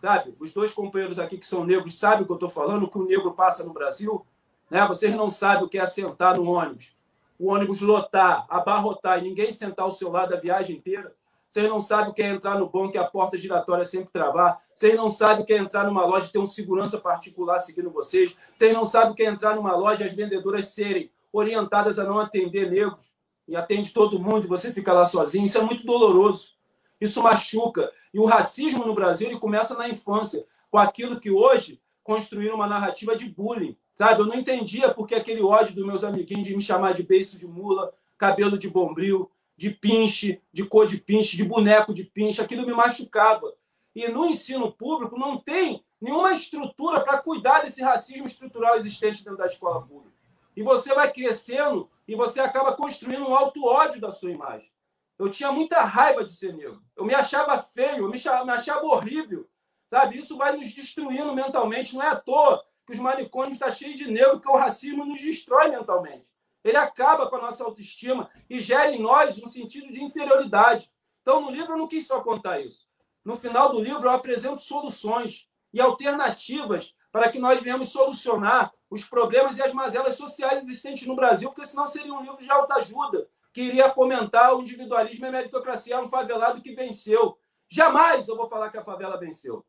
sabe? 0.00 0.34
Os 0.40 0.52
dois 0.52 0.72
companheiros 0.72 1.18
aqui 1.18 1.38
que 1.38 1.46
são 1.46 1.64
negros 1.64 1.96
sabem 1.96 2.22
o 2.22 2.26
que 2.26 2.32
eu 2.32 2.36
estou 2.36 2.50
falando, 2.50 2.84
o 2.84 2.90
que 2.90 2.98
o 2.98 3.06
negro 3.06 3.32
passa 3.32 3.62
no 3.62 3.72
Brasil. 3.72 4.26
Né? 4.68 4.84
Vocês 4.86 5.14
não 5.14 5.30
sabem 5.30 5.64
o 5.64 5.68
que 5.68 5.78
é 5.78 5.86
sentar 5.86 6.36
no 6.36 6.50
ônibus, 6.50 6.96
o 7.38 7.52
ônibus 7.52 7.80
lotar, 7.80 8.44
abarrotar 8.48 9.20
e 9.20 9.22
ninguém 9.22 9.52
sentar 9.52 9.84
ao 9.84 9.92
seu 9.92 10.10
lado 10.10 10.34
a 10.34 10.40
viagem 10.40 10.76
inteira. 10.76 11.14
Vocês 11.48 11.68
não 11.68 11.80
sabem 11.80 12.10
o 12.10 12.14
que 12.14 12.22
é 12.22 12.28
entrar 12.28 12.58
no 12.58 12.68
banco 12.68 12.96
e 12.96 12.98
a 12.98 13.04
porta 13.04 13.38
giratória 13.38 13.84
sempre 13.84 14.10
travar. 14.12 14.60
Vocês 14.74 14.96
não 14.96 15.08
sabem 15.10 15.42
o 15.42 15.46
que 15.46 15.52
é 15.52 15.58
entrar 15.58 15.84
numa 15.84 16.04
loja 16.04 16.26
e 16.26 16.32
ter 16.32 16.38
um 16.38 16.46
segurança 16.46 16.98
particular 16.98 17.58
seguindo 17.58 17.90
vocês. 17.90 18.36
Vocês 18.56 18.72
não 18.72 18.84
sabem 18.84 19.12
o 19.12 19.14
que 19.14 19.22
é 19.22 19.26
entrar 19.26 19.54
numa 19.54 19.76
loja 19.76 20.04
e 20.04 20.08
as 20.08 20.14
vendedoras 20.14 20.68
serem 20.68 21.10
orientadas 21.32 21.98
a 21.98 22.04
não 22.04 22.18
atender 22.18 22.70
negros 22.70 23.12
e 23.46 23.54
atende 23.56 23.92
todo 23.92 24.18
mundo 24.18 24.44
e 24.44 24.48
você 24.48 24.72
fica 24.72 24.92
lá 24.92 25.04
sozinho. 25.04 25.46
Isso 25.46 25.58
é 25.58 25.62
muito 25.62 25.84
doloroso. 25.84 26.52
Isso 27.00 27.22
machuca. 27.22 27.90
E 28.12 28.18
o 28.18 28.24
racismo 28.24 28.84
no 28.84 28.94
Brasil 28.94 29.28
ele 29.28 29.38
começa 29.38 29.76
na 29.76 29.88
infância, 29.88 30.46
com 30.70 30.78
aquilo 30.78 31.20
que 31.20 31.30
hoje 31.30 31.80
construíram 32.02 32.56
uma 32.56 32.66
narrativa 32.66 33.16
de 33.16 33.28
bullying. 33.28 33.76
Sabe? 33.96 34.22
Eu 34.22 34.26
não 34.26 34.34
entendia 34.34 34.92
porque 34.92 35.14
aquele 35.14 35.42
ódio 35.42 35.74
dos 35.74 35.86
meus 35.86 36.02
amiguinhos 36.02 36.46
de 36.46 36.56
me 36.56 36.62
chamar 36.62 36.94
de 36.94 37.02
beiço 37.02 37.38
de 37.38 37.46
mula, 37.46 37.92
cabelo 38.18 38.58
de 38.58 38.68
bombril, 38.68 39.30
de 39.56 39.70
pinche, 39.70 40.40
de 40.52 40.64
cor 40.64 40.86
de 40.86 40.98
pinche, 40.98 41.36
de 41.36 41.44
boneco 41.44 41.94
de 41.94 42.04
pinche, 42.04 42.40
aquilo 42.40 42.66
me 42.66 42.72
machucava. 42.72 43.52
E 43.94 44.08
no 44.08 44.26
ensino 44.26 44.72
público 44.72 45.18
não 45.18 45.38
tem 45.38 45.84
nenhuma 46.00 46.32
estrutura 46.32 47.02
para 47.02 47.18
cuidar 47.18 47.62
desse 47.62 47.82
racismo 47.82 48.26
estrutural 48.26 48.76
existente 48.76 49.22
dentro 49.22 49.38
da 49.38 49.46
escola 49.46 49.86
pública. 49.86 50.14
E 50.56 50.62
você 50.62 50.94
vai 50.94 51.12
crescendo 51.12 51.90
e 52.06 52.14
você 52.14 52.40
acaba 52.40 52.74
construindo 52.74 53.26
um 53.26 53.34
alto 53.34 53.64
ódio 53.64 54.00
da 54.00 54.10
sua 54.10 54.30
imagem. 54.30 54.70
Eu 55.18 55.30
tinha 55.30 55.52
muita 55.52 55.82
raiva 55.82 56.24
de 56.24 56.32
ser 56.32 56.52
negro. 56.54 56.82
Eu 56.96 57.04
me 57.04 57.14
achava 57.14 57.62
feio, 57.62 58.04
eu 58.04 58.08
me 58.08 58.20
achava 58.52 58.84
horrível. 58.84 59.48
Sabe? 59.88 60.18
Isso 60.18 60.36
vai 60.36 60.56
nos 60.56 60.72
destruindo 60.72 61.34
mentalmente. 61.34 61.94
Não 61.94 62.02
é 62.02 62.08
à 62.08 62.16
toa 62.16 62.64
que 62.86 62.92
os 62.92 62.98
manicômios 62.98 63.54
estão 63.54 63.68
tá 63.68 63.74
cheios 63.74 63.96
de 63.96 64.10
negro, 64.10 64.40
que 64.40 64.48
o 64.48 64.56
racismo 64.56 65.04
nos 65.04 65.20
destrói 65.20 65.68
mentalmente. 65.68 66.26
Ele 66.62 66.76
acaba 66.76 67.28
com 67.28 67.36
a 67.36 67.42
nossa 67.42 67.62
autoestima 67.62 68.28
e 68.48 68.60
gera 68.60 68.90
em 68.90 69.00
nós 69.00 69.38
um 69.38 69.46
sentido 69.46 69.92
de 69.92 70.02
inferioridade. 70.02 70.90
Então, 71.22 71.40
no 71.40 71.50
livro, 71.50 71.72
eu 71.72 71.78
não 71.78 71.86
quis 71.86 72.06
só 72.06 72.20
contar 72.20 72.60
isso. 72.60 72.86
No 73.24 73.36
final 73.36 73.70
do 73.72 73.80
livro, 73.80 74.04
eu 74.04 74.10
apresento 74.10 74.60
soluções 74.60 75.48
e 75.72 75.80
alternativas 75.80 76.94
para 77.10 77.30
que 77.30 77.38
nós 77.38 77.60
venhamos 77.60 77.88
solucionar 77.88 78.72
os 78.90 79.04
problemas 79.04 79.56
e 79.56 79.62
as 79.62 79.72
mazelas 79.72 80.16
sociais 80.16 80.62
existentes 80.62 81.06
no 81.06 81.16
Brasil, 81.16 81.50
porque 81.50 81.66
senão 81.66 81.88
seria 81.88 82.12
um 82.12 82.20
livro 82.20 82.38
de 82.38 82.50
autoajuda, 82.50 83.28
que 83.52 83.62
iria 83.62 83.88
fomentar 83.88 84.54
o 84.54 84.60
individualismo 84.60 85.24
e 85.24 85.28
a 85.28 85.32
meritocracia, 85.32 86.00
um 86.00 86.08
favelado 86.08 86.60
que 86.60 86.74
venceu. 86.74 87.38
Jamais 87.68 88.28
eu 88.28 88.36
vou 88.36 88.48
falar 88.48 88.70
que 88.70 88.76
a 88.76 88.84
favela 88.84 89.16
venceu. 89.16 89.64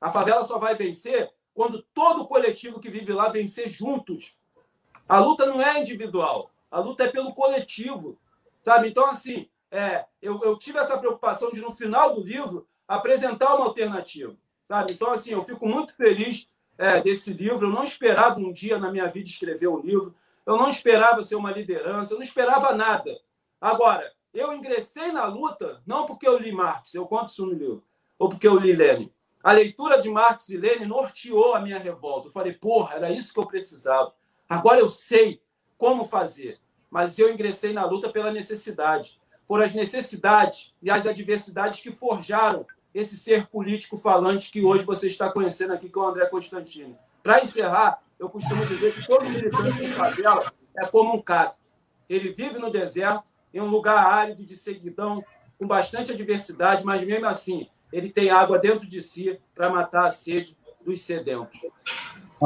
A 0.00 0.10
favela 0.10 0.44
só 0.44 0.58
vai 0.58 0.74
vencer 0.74 1.32
quando 1.54 1.82
todo 1.94 2.22
o 2.22 2.26
coletivo 2.26 2.80
que 2.80 2.90
vive 2.90 3.12
lá 3.12 3.28
vencer 3.28 3.68
juntos. 3.68 4.36
A 5.08 5.18
luta 5.18 5.46
não 5.46 5.62
é 5.62 5.80
individual, 5.80 6.50
a 6.70 6.78
luta 6.78 7.04
é 7.04 7.08
pelo 7.08 7.34
coletivo, 7.34 8.18
sabe? 8.60 8.88
Então, 8.88 9.06
assim, 9.06 9.48
é, 9.70 10.04
eu, 10.20 10.40
eu 10.42 10.58
tive 10.58 10.78
essa 10.78 10.98
preocupação 10.98 11.50
de, 11.50 11.60
no 11.60 11.72
final 11.72 12.14
do 12.14 12.22
livro, 12.22 12.68
apresentar 12.88 13.54
uma 13.54 13.66
alternativa, 13.66 14.34
sabe? 14.64 14.92
Então, 14.92 15.12
assim, 15.12 15.32
eu 15.32 15.44
fico 15.44 15.68
muito 15.68 15.94
feliz 15.94 16.48
é, 16.78 17.00
desse 17.00 17.32
livro. 17.32 17.66
Eu 17.66 17.70
não 17.70 17.84
esperava 17.84 18.40
um 18.40 18.50
dia 18.50 18.78
na 18.78 18.90
minha 18.90 19.06
vida 19.06 19.28
escrever 19.28 19.68
um 19.68 19.80
livro. 19.80 20.14
Eu 20.46 20.56
não 20.56 20.70
esperava 20.70 21.22
ser 21.22 21.34
uma 21.34 21.52
liderança. 21.52 22.14
Eu 22.14 22.16
não 22.16 22.24
esperava 22.24 22.74
nada. 22.74 23.20
Agora, 23.60 24.10
eu 24.32 24.52
ingressei 24.52 25.12
na 25.12 25.26
luta 25.26 25.82
não 25.86 26.06
porque 26.06 26.26
eu 26.26 26.38
li 26.38 26.52
Marx, 26.52 26.94
eu 26.94 27.06
conto 27.06 27.30
isso 27.30 27.44
no 27.44 27.52
livro, 27.52 27.84
ou 28.18 28.28
porque 28.28 28.46
eu 28.46 28.56
li 28.56 28.72
Lenin. 28.72 29.12
A 29.42 29.52
leitura 29.52 30.00
de 30.00 30.08
Marx 30.08 30.48
e 30.48 30.56
Lenin 30.56 30.86
norteou 30.86 31.54
a 31.54 31.60
minha 31.60 31.78
revolta. 31.78 32.28
Eu 32.28 32.32
falei, 32.32 32.52
porra, 32.52 32.96
era 32.96 33.10
isso 33.10 33.32
que 33.32 33.38
eu 33.38 33.46
precisava. 33.46 34.12
Agora 34.48 34.78
eu 34.78 34.88
sei 34.88 35.40
como 35.76 36.04
fazer. 36.04 36.60
Mas 36.90 37.18
eu 37.18 37.32
ingressei 37.32 37.72
na 37.72 37.84
luta 37.84 38.08
pela 38.10 38.32
necessidade. 38.32 39.20
Foram 39.46 39.64
as 39.64 39.74
necessidades 39.74 40.74
e 40.82 40.90
as 40.90 41.06
adversidades 41.06 41.80
que 41.80 41.90
forjaram 41.90 42.66
esse 42.94 43.16
ser 43.16 43.46
político 43.46 43.98
falante 43.98 44.50
que 44.50 44.62
hoje 44.62 44.84
você 44.84 45.08
está 45.08 45.30
conhecendo 45.30 45.74
aqui, 45.74 45.88
que 45.88 45.98
é 45.98 46.02
o 46.02 46.06
André 46.06 46.26
Constantino. 46.26 46.96
Para 47.22 47.42
encerrar, 47.42 48.02
eu 48.18 48.28
costumo 48.28 48.64
dizer 48.66 48.92
que 48.92 49.06
todo 49.06 49.28
militante 49.28 49.78
de 49.78 49.88
favela 49.88 50.52
é 50.76 50.86
como 50.86 51.14
um 51.14 51.22
cato. 51.22 51.56
Ele 52.08 52.32
vive 52.32 52.58
no 52.58 52.70
deserto, 52.70 53.24
em 53.52 53.60
um 53.60 53.68
lugar 53.68 54.04
árido, 54.04 54.44
de 54.44 54.56
seguidão, 54.56 55.22
com 55.58 55.66
bastante 55.66 56.12
adversidade, 56.12 56.84
mas 56.84 57.06
mesmo 57.06 57.26
assim, 57.26 57.68
ele 57.92 58.10
tem 58.10 58.30
água 58.30 58.58
dentro 58.58 58.86
de 58.86 59.02
si 59.02 59.38
para 59.54 59.70
matar 59.70 60.06
a 60.06 60.10
sede 60.10 60.56
dos 60.84 61.00
sedentos. 61.02 61.60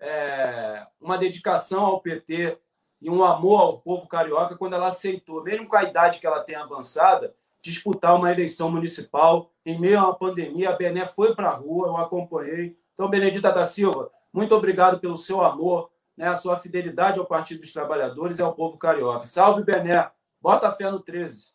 é, 0.00 0.86
uma 1.00 1.16
dedicação 1.18 1.84
ao 1.84 2.00
PT 2.00 2.58
e 3.00 3.08
um 3.08 3.24
amor 3.24 3.60
ao 3.60 3.78
povo 3.78 4.06
carioca 4.06 4.56
quando 4.56 4.74
ela 4.74 4.88
aceitou, 4.88 5.42
mesmo 5.42 5.66
com 5.66 5.76
a 5.76 5.84
idade 5.84 6.18
que 6.18 6.26
ela 6.26 6.40
tem 6.40 6.54
avançada, 6.54 7.34
disputar 7.62 8.14
uma 8.14 8.30
eleição 8.30 8.70
municipal 8.70 9.50
em 9.64 9.78
meio 9.78 9.98
a 9.98 10.04
uma 10.04 10.14
pandemia. 10.14 10.70
A 10.70 10.76
Bené 10.76 11.06
foi 11.06 11.34
para 11.34 11.48
a 11.48 11.54
rua, 11.54 11.88
eu 11.88 11.96
acompanhei. 11.96 12.76
Então, 12.94 13.08
Benedita 13.08 13.52
da 13.52 13.64
Silva, 13.64 14.10
muito 14.32 14.54
obrigado 14.54 14.98
pelo 14.98 15.16
seu 15.16 15.42
amor, 15.42 15.90
né, 16.16 16.28
a 16.28 16.34
sua 16.34 16.58
fidelidade 16.58 17.18
ao 17.18 17.26
Partido 17.26 17.60
dos 17.60 17.72
Trabalhadores 17.72 18.38
e 18.38 18.42
ao 18.42 18.54
povo 18.54 18.76
carioca. 18.76 19.26
Salve, 19.26 19.64
Bené! 19.64 20.10
Bota 20.40 20.70
fé 20.70 20.90
no 20.90 21.00
13. 21.00 21.48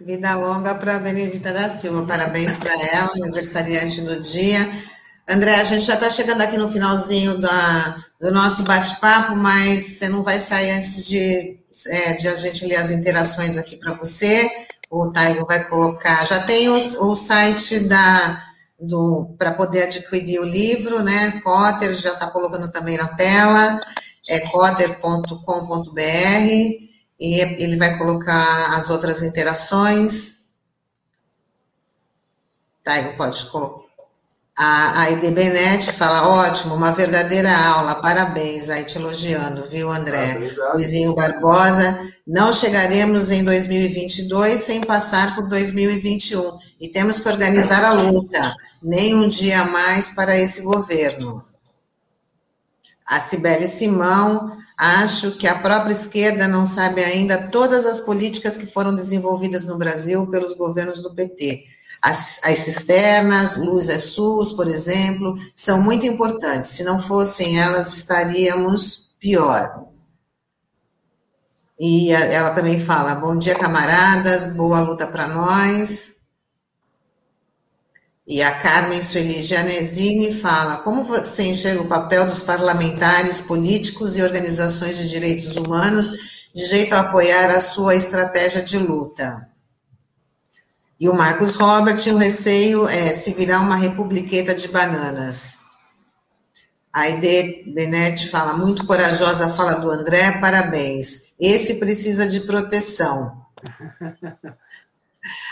Vida 0.00 0.34
longa 0.36 0.74
para 0.74 0.98
Benedita 0.98 1.52
da 1.52 1.68
Silva. 1.68 2.06
Parabéns 2.06 2.56
para 2.56 2.72
ela, 2.72 3.10
aniversariante 3.14 4.02
do 4.02 4.22
dia. 4.22 4.58
André, 5.28 5.54
a 5.54 5.64
gente 5.64 5.86
já 5.86 5.94
está 5.94 6.10
chegando 6.10 6.42
aqui 6.42 6.58
no 6.58 6.68
finalzinho 6.68 7.40
da, 7.40 7.96
do 8.24 8.32
nosso 8.32 8.62
bate-papo, 8.62 9.36
mas 9.36 9.82
você 9.82 10.08
não 10.08 10.22
vai 10.22 10.38
sair 10.38 10.70
antes 10.70 11.04
de, 11.04 11.60
é, 11.88 12.14
de 12.14 12.26
a 12.26 12.34
gente 12.34 12.64
ler 12.64 12.76
as 12.76 12.90
interações 12.90 13.58
aqui 13.58 13.76
para 13.76 13.92
você. 13.92 14.50
O 14.88 15.12
Taigo 15.12 15.44
vai 15.44 15.68
colocar. 15.68 16.24
Já 16.24 16.42
tem 16.42 16.70
o, 16.70 16.74
o 16.74 17.14
site 17.14 17.80
da 17.80 18.42
para 19.38 19.52
poder 19.52 19.84
adquirir 19.84 20.40
o 20.40 20.44
livro, 20.44 21.02
né? 21.02 21.38
Cotter 21.42 21.92
já 21.92 22.14
está 22.14 22.30
colocando 22.30 22.70
também 22.72 22.96
na 22.96 23.08
tela, 23.08 23.78
é 24.26 24.40
cotter.com.br 24.40 25.98
e 27.20 27.40
ele 27.40 27.76
vai 27.76 27.98
colocar 27.98 28.74
as 28.74 28.88
outras 28.88 29.22
interações. 29.22 30.54
Taigo, 32.82 33.16
pode 33.18 33.44
colocar. 33.50 33.83
A, 34.56 35.02
a 35.02 35.10
ID 35.10 35.32
Benet 35.32 35.90
fala, 35.90 36.28
ótimo, 36.28 36.76
uma 36.76 36.92
verdadeira 36.92 37.50
aula, 37.52 37.96
parabéns, 37.96 38.70
aí 38.70 38.84
te 38.84 38.98
elogiando, 38.98 39.66
viu, 39.66 39.90
André? 39.90 40.38
Ah, 40.62 40.74
Luizinho 40.74 41.12
Barbosa, 41.12 42.12
não 42.24 42.52
chegaremos 42.52 43.32
em 43.32 43.42
2022 43.42 44.60
sem 44.60 44.80
passar 44.80 45.34
por 45.34 45.48
2021, 45.48 46.56
e 46.80 46.88
temos 46.88 47.20
que 47.20 47.28
organizar 47.28 47.82
a 47.82 47.94
luta, 47.94 48.54
nem 48.80 49.16
um 49.16 49.28
dia 49.28 49.62
a 49.62 49.64
mais 49.64 50.10
para 50.10 50.38
esse 50.38 50.62
governo. 50.62 51.44
A 53.04 53.18
Cibele 53.18 53.66
Simão, 53.66 54.56
acho 54.78 55.32
que 55.32 55.48
a 55.48 55.58
própria 55.58 55.92
esquerda 55.92 56.46
não 56.46 56.64
sabe 56.64 57.02
ainda 57.02 57.48
todas 57.48 57.84
as 57.86 58.00
políticas 58.00 58.56
que 58.56 58.66
foram 58.66 58.94
desenvolvidas 58.94 59.66
no 59.66 59.76
Brasil 59.76 60.28
pelos 60.28 60.54
governos 60.54 61.02
do 61.02 61.12
PT 61.12 61.73
as, 62.04 62.38
as 62.44 62.58
cisternas, 62.58 63.56
Luz 63.56 63.88
é 63.88 63.96
SUS, 63.96 64.52
por 64.52 64.68
exemplo, 64.68 65.34
são 65.56 65.80
muito 65.80 66.04
importantes. 66.04 66.72
Se 66.72 66.84
não 66.84 67.02
fossem 67.02 67.58
elas, 67.58 67.96
estaríamos 67.96 69.14
pior. 69.18 69.86
E 71.80 72.12
ela 72.12 72.50
também 72.50 72.78
fala: 72.78 73.14
bom 73.14 73.38
dia, 73.38 73.54
camaradas, 73.54 74.54
boa 74.54 74.80
luta 74.80 75.06
para 75.06 75.28
nós. 75.28 76.24
E 78.26 78.42
a 78.42 78.52
Carmen 78.60 79.02
Sueli 79.02 79.42
Gianesini 79.42 80.30
fala: 80.30 80.76
como 80.76 81.02
você 81.02 81.44
enxerga 81.44 81.80
o 81.80 81.88
papel 81.88 82.26
dos 82.26 82.42
parlamentares, 82.42 83.40
políticos 83.40 84.14
e 84.18 84.22
organizações 84.22 84.98
de 84.98 85.08
direitos 85.08 85.56
humanos 85.56 86.10
de 86.54 86.66
jeito 86.66 86.92
a 86.92 87.00
apoiar 87.00 87.48
a 87.48 87.62
sua 87.62 87.94
estratégia 87.94 88.62
de 88.62 88.76
luta? 88.76 89.53
E 90.98 91.08
o 91.08 91.14
Marcos 91.14 91.56
Robert, 91.56 92.00
o 92.08 92.16
receio 92.16 92.88
é 92.88 93.12
se 93.12 93.32
virar 93.32 93.60
uma 93.60 93.76
republiqueta 93.76 94.54
de 94.54 94.68
bananas. 94.68 95.64
A 96.92 97.08
Ide 97.08 97.64
Benetti 97.74 98.28
fala, 98.28 98.54
muito 98.54 98.86
corajosa 98.86 99.48
fala 99.48 99.74
do 99.74 99.90
André, 99.90 100.38
parabéns. 100.38 101.34
Esse 101.40 101.74
precisa 101.80 102.26
de 102.26 102.40
proteção. 102.40 103.42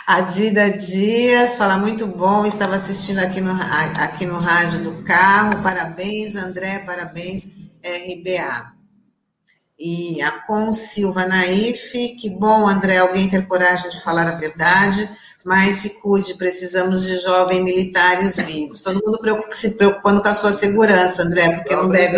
A 0.06 0.20
Dida 0.20 0.70
Dias 0.70 1.54
fala, 1.54 1.78
muito 1.78 2.06
bom, 2.06 2.44
estava 2.44 2.76
assistindo 2.76 3.20
aqui 3.20 3.40
no, 3.40 3.52
aqui 3.52 4.26
no 4.26 4.38
rádio 4.38 4.80
do 4.80 5.02
carro, 5.02 5.62
parabéns, 5.62 6.36
André, 6.36 6.80
parabéns, 6.80 7.46
RBA. 7.82 8.72
E 9.78 10.20
a 10.20 10.30
Com 10.30 10.72
Silva 10.72 11.24
Naif, 11.24 11.92
que 12.20 12.28
bom, 12.28 12.66
André, 12.66 12.98
alguém 12.98 13.30
ter 13.30 13.46
coragem 13.46 13.90
de 13.90 14.02
falar 14.02 14.28
a 14.28 14.34
verdade 14.34 15.08
mas 15.44 15.76
se 15.76 16.00
cuide, 16.00 16.34
precisamos 16.34 17.04
de 17.04 17.16
jovens 17.18 17.62
militares 17.62 18.36
vivos. 18.36 18.80
Todo 18.80 19.02
mundo 19.04 19.18
se 19.52 19.76
preocupando 19.76 20.22
com 20.22 20.28
a 20.28 20.34
sua 20.34 20.52
segurança, 20.52 21.22
André, 21.22 21.56
porque 21.56 21.74
não, 21.74 21.84
não 21.84 21.90
deve, 21.90 22.16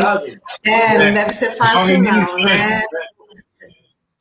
é, 0.64 0.98
não 0.98 1.12
deve 1.12 1.32
ser 1.32 1.50
fácil, 1.52 2.02
não, 2.02 2.38
né? 2.38 2.82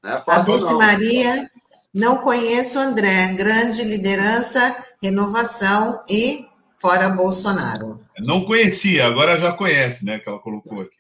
Não 0.04 0.12
é 0.12 0.22
fácil, 0.22 0.32
a 0.32 0.40
Dulce 0.40 0.72
não. 0.72 0.78
Maria, 0.78 1.50
não 1.94 2.18
conheço 2.18 2.80
André, 2.80 3.34
grande 3.34 3.84
liderança, 3.84 4.76
renovação 5.02 6.04
e 6.10 6.48
fora 6.80 7.10
Bolsonaro. 7.10 8.00
Não 8.20 8.46
conhecia, 8.46 9.06
agora 9.06 9.40
já 9.40 9.54
conhece, 9.54 10.06
né, 10.06 10.20
que 10.20 10.28
ela 10.28 10.40
colocou 10.40 10.82
aqui. 10.82 10.98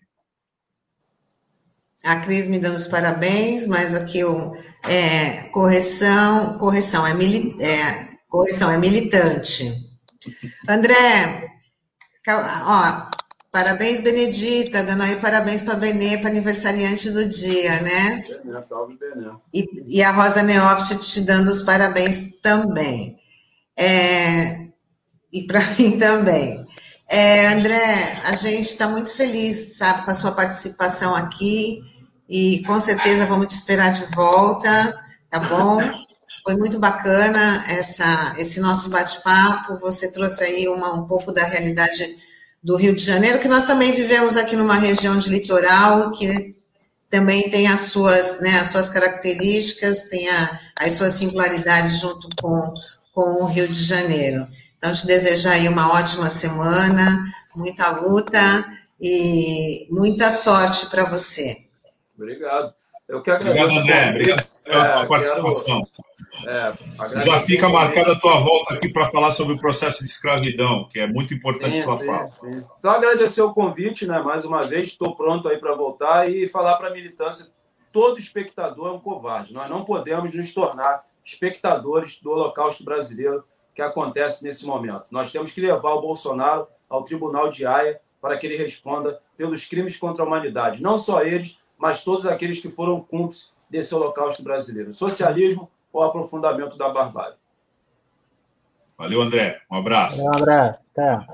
A 2.03 2.17
Cris 2.17 2.47
me 2.47 2.59
dando 2.59 2.75
os 2.75 2.87
parabéns, 2.87 3.65
mas 3.65 3.95
aqui 3.95 4.23
o 4.23 4.57
é, 4.83 5.43
correção, 5.49 6.57
correção 6.57 7.05
é, 7.07 7.13
mili, 7.13 7.55
é, 7.61 8.09
correção 8.29 8.69
é 8.69 8.77
militante. 8.77 9.71
André, 10.67 11.51
ó, 12.27 13.09
parabéns, 13.51 14.01
Benedita, 14.01 14.83
dando 14.83 15.03
aí 15.03 15.15
parabéns 15.17 15.61
para 15.61 15.73
a 15.73 15.77
Benê, 15.77 16.17
para 16.17 16.29
aniversariante 16.29 17.09
do 17.11 17.27
dia, 17.27 17.81
né? 17.81 18.23
salve, 18.67 18.97
Benê. 18.97 19.31
E, 19.53 19.97
e 19.97 20.03
a 20.03 20.11
Rosa 20.11 20.43
Neoft 20.43 20.97
te 20.99 21.21
dando 21.21 21.49
os 21.49 21.61
parabéns 21.61 22.39
também. 22.41 23.17
É, 23.77 24.67
e 25.31 25.43
para 25.47 25.61
mim 25.79 25.97
também. 25.97 26.65
É, 27.09 27.47
André, 27.47 28.21
a 28.25 28.35
gente 28.35 28.67
está 28.67 28.87
muito 28.87 29.13
feliz, 29.13 29.77
sabe, 29.77 30.03
com 30.03 30.11
a 30.11 30.15
sua 30.15 30.31
participação 30.31 31.13
aqui 31.15 31.92
e 32.29 32.63
com 32.65 32.79
certeza 32.79 33.25
vamos 33.25 33.47
te 33.47 33.55
esperar 33.55 33.91
de 33.91 34.05
volta, 34.15 34.99
tá 35.29 35.39
bom? 35.39 35.79
Foi 36.43 36.55
muito 36.55 36.77
bacana 36.79 37.63
essa, 37.67 38.33
esse 38.37 38.59
nosso 38.59 38.89
bate-papo. 38.89 39.77
Você 39.77 40.11
trouxe 40.11 40.43
aí 40.43 40.67
uma, 40.67 40.93
um 40.93 41.07
pouco 41.07 41.31
da 41.31 41.43
realidade 41.43 42.17
do 42.61 42.75
Rio 42.75 42.95
de 42.95 43.03
Janeiro, 43.03 43.39
que 43.39 43.47
nós 43.47 43.65
também 43.65 43.93
vivemos 43.93 44.37
aqui 44.37 44.55
numa 44.55 44.75
região 44.75 45.17
de 45.19 45.29
litoral, 45.29 46.11
que 46.11 46.55
também 47.09 47.49
tem 47.49 47.67
as 47.67 47.81
suas, 47.81 48.39
né, 48.41 48.55
as 48.59 48.69
suas 48.69 48.89
características, 48.89 50.05
tem 50.05 50.29
a, 50.29 50.59
as 50.75 50.93
suas 50.93 51.13
singularidades 51.13 51.99
junto 51.99 52.29
com, 52.41 52.73
com 53.13 53.43
o 53.43 53.45
Rio 53.45 53.67
de 53.67 53.83
Janeiro. 53.83 54.47
Então, 54.77 54.91
te 54.93 55.05
desejar 55.05 55.53
aí 55.53 55.67
uma 55.67 55.93
ótima 55.93 56.29
semana, 56.29 57.23
muita 57.55 57.89
luta 57.89 58.65
e 58.99 59.87
muita 59.91 60.29
sorte 60.29 60.87
para 60.87 61.03
você. 61.03 61.62
Obrigado. 62.23 62.73
Eu 63.07 63.21
que 63.21 63.29
agradeço. 63.29 63.65
Obrigado, 63.65 63.83
André. 63.83 64.09
Obrigado 64.09 64.47
pela 64.63 65.01
é, 65.01 65.05
participação. 65.05 65.87
Quero, 66.41 67.19
é, 67.19 67.25
Já 67.25 67.39
fica 67.41 67.67
marcada 67.67 68.13
a 68.13 68.19
tua 68.19 68.39
volta 68.39 68.75
aqui 68.75 68.87
para 68.87 69.09
falar 69.09 69.31
sobre 69.31 69.55
o 69.55 69.59
processo 69.59 69.99
de 69.99 70.09
escravidão, 70.09 70.87
que 70.87 70.99
é 70.99 71.07
muito 71.07 71.33
importante 71.33 71.83
para 71.83 71.93
a 71.93 71.97
fala. 71.97 72.31
Sim. 72.31 72.63
Só 72.79 72.91
agradecer 72.91 73.41
o 73.41 73.53
convite, 73.53 74.07
né? 74.07 74.19
Mais 74.19 74.45
uma 74.45 74.61
vez, 74.61 74.89
estou 74.89 75.15
pronto 75.15 75.49
aí 75.49 75.57
para 75.57 75.75
voltar 75.75 76.29
e 76.29 76.47
falar 76.47 76.77
para 76.77 76.87
a 76.87 76.93
militância: 76.93 77.47
todo 77.91 78.17
espectador 78.19 78.87
é 78.87 78.91
um 78.91 78.99
covarde. 78.99 79.53
Nós 79.53 79.69
não 79.69 79.83
podemos 79.83 80.33
nos 80.33 80.53
tornar 80.53 81.03
espectadores 81.25 82.19
do 82.21 82.31
Holocausto 82.31 82.83
brasileiro 82.83 83.43
que 83.75 83.81
acontece 83.81 84.43
nesse 84.43 84.65
momento. 84.65 85.05
Nós 85.11 85.31
temos 85.31 85.51
que 85.51 85.59
levar 85.59 85.93
o 85.93 86.01
Bolsonaro 86.01 86.67
ao 86.89 87.03
Tribunal 87.03 87.49
de 87.49 87.65
Haia 87.65 87.99
para 88.21 88.37
que 88.37 88.47
ele 88.47 88.55
responda 88.55 89.19
pelos 89.35 89.65
crimes 89.65 89.97
contra 89.97 90.23
a 90.23 90.25
humanidade. 90.25 90.81
Não 90.81 90.97
só 90.97 91.21
eles, 91.23 91.57
mas 91.83 92.01
todos 92.01 92.25
aqueles 92.25 92.61
que 92.61 92.69
foram 92.69 93.01
cúmplices 93.01 93.51
desse 93.69 93.93
holocausto 93.93 94.41
brasileiro. 94.41 94.93
Socialismo 94.93 95.69
ou 95.91 96.01
aprofundamento 96.01 96.77
da 96.77 96.87
barbárie. 96.87 97.35
Valeu, 98.97 99.21
André. 99.21 99.59
Um 99.69 99.75
abraço. 99.75 100.23
Valeu, 100.23 100.39
André. 100.39 100.79
Até. 100.95 101.27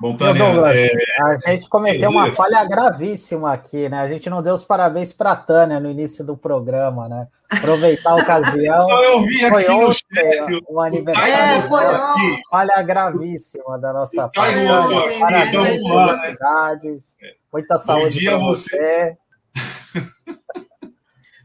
Bom, 0.00 0.16
Tânia, 0.16 0.44
Douglas, 0.44 0.76
é... 0.76 0.90
a 1.20 1.36
gente 1.50 1.68
cometeu 1.68 2.08
uma 2.10 2.30
falha 2.30 2.64
gravíssima 2.64 3.52
aqui, 3.52 3.88
né? 3.88 4.00
A 4.00 4.08
gente 4.08 4.30
não 4.30 4.40
deu 4.40 4.54
os 4.54 4.64
parabéns 4.64 5.12
para 5.12 5.32
a 5.32 5.36
Tânia 5.36 5.80
no 5.80 5.90
início 5.90 6.24
do 6.24 6.36
programa, 6.36 7.08
né? 7.08 7.26
Aproveitar 7.50 8.12
a 8.12 8.14
ocasião. 8.22 8.88
eu 9.02 9.20
vi 9.22 9.44
aqui 9.44 9.50
foi 9.50 9.68
ontem, 9.68 9.86
no 9.86 9.92
chat, 9.92 10.64
um 10.70 10.80
aniversário. 10.80 11.34
É, 11.34 11.62
foi 11.62 11.84
aqui. 11.84 12.42
Falha 12.48 12.82
gravíssima 12.82 13.76
da 13.78 13.92
nossa 13.92 14.28
parte. 14.28 14.56
Parabéns, 15.18 15.50
felicidades. 15.50 17.16
Muita 17.52 17.76
saúde 17.76 18.24
para 18.24 18.38
você. 18.38 19.16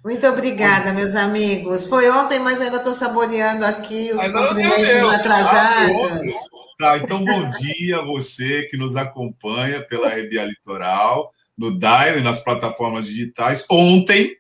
Muito 0.05 0.27
obrigada, 0.27 0.91
meus 0.91 1.15
amigos. 1.15 1.85
Foi 1.85 2.09
ontem, 2.11 2.37
mas 2.37 2.61
ainda 2.61 2.77
estou 2.77 2.93
saboreando 2.93 3.65
aqui 3.65 4.11
os 4.13 4.27
cumprimentos 4.27 5.13
atrasados. 5.13 6.33
Tá, 6.83 6.97
então 6.97 7.23
bom 7.23 7.49
dia 7.49 7.99
a 7.99 8.05
você 8.05 8.63
que 8.63 8.75
nos 8.75 8.97
acompanha 8.97 9.81
pela 9.81 10.09
RBA 10.09 10.43
Litoral, 10.43 11.33
no 11.57 11.79
Dial 11.79 12.17
e 12.17 12.21
nas 12.21 12.43
plataformas 12.43 13.05
digitais. 13.05 13.65
Ontem, 13.71 14.35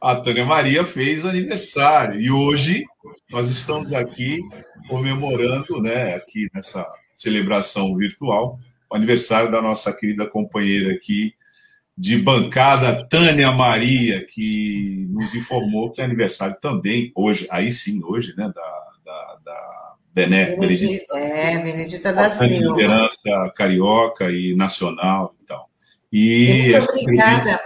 a 0.00 0.16
Tânia 0.16 0.46
Maria 0.46 0.86
fez 0.86 1.26
aniversário 1.26 2.18
e 2.18 2.30
hoje 2.30 2.82
nós 3.30 3.46
estamos 3.50 3.92
aqui 3.92 4.40
comemorando, 4.88 5.82
né, 5.82 6.14
aqui 6.14 6.48
nessa 6.54 6.90
celebração 7.14 7.94
virtual, 7.94 8.58
o 8.90 8.96
aniversário 8.96 9.50
da 9.50 9.60
nossa 9.60 9.92
querida 9.92 10.26
companheira 10.26 10.94
aqui, 10.94 11.34
de 11.94 12.16
bancada 12.16 13.06
Tânia 13.06 13.52
Maria, 13.52 14.24
que 14.24 15.06
nos 15.10 15.34
informou 15.34 15.90
que 15.92 16.00
é 16.00 16.04
aniversário 16.04 16.56
também, 16.58 17.12
hoje, 17.14 17.46
aí 17.50 17.70
sim, 17.70 18.02
hoje, 18.02 18.32
né, 18.34 18.50
da, 18.54 18.87
Bené 20.18 20.56
Benedita, 20.56 21.18
É, 21.18 21.58
Benedita 21.58 22.12
da 22.12 22.28
Silva. 22.28 22.80
Liderança 22.80 23.52
carioca 23.54 24.30
e 24.30 24.54
nacional 24.54 25.34
e 25.42 25.46
tal. 25.46 25.68
E, 26.12 26.72
muito 26.72 26.90
obrigada 26.90 27.60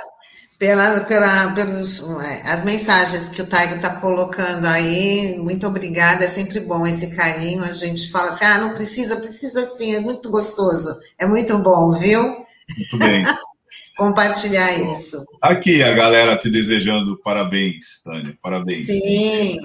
pela, 0.59 1.01
pela, 1.01 1.53
pelos, 1.53 2.03
é, 2.21 2.43
as 2.49 2.63
mensagens 2.65 3.29
que 3.29 3.43
o 3.43 3.47
Taigo 3.47 3.77
está 3.77 3.91
colocando 3.91 4.67
aí. 4.67 5.37
Muito 5.39 5.67
obrigada, 5.67 6.25
é 6.25 6.29
sempre 6.29 6.61
bom 6.61 6.87
esse 6.87 7.17
carinho. 7.17 7.65
A 7.65 7.73
gente 7.73 8.11
fala 8.11 8.31
assim, 8.31 8.45
ah, 8.45 8.59
não 8.59 8.75
precisa, 8.75 9.17
precisa 9.17 9.65
sim, 9.65 9.95
é 9.95 10.01
muito 10.01 10.31
gostoso. 10.31 10.97
É 11.19 11.27
muito 11.27 11.59
bom, 11.59 11.91
viu? 11.93 12.23
Muito 12.23 12.99
bem. 12.99 13.25
compartilhar 13.97 14.73
isso. 14.91 15.25
Aqui 15.41 15.83
a 15.83 15.93
galera 15.93 16.37
te 16.37 16.51
desejando 16.51 17.17
parabéns, 17.19 18.03
Tânia, 18.03 18.37
parabéns. 18.43 18.87
Sim, 18.87 19.61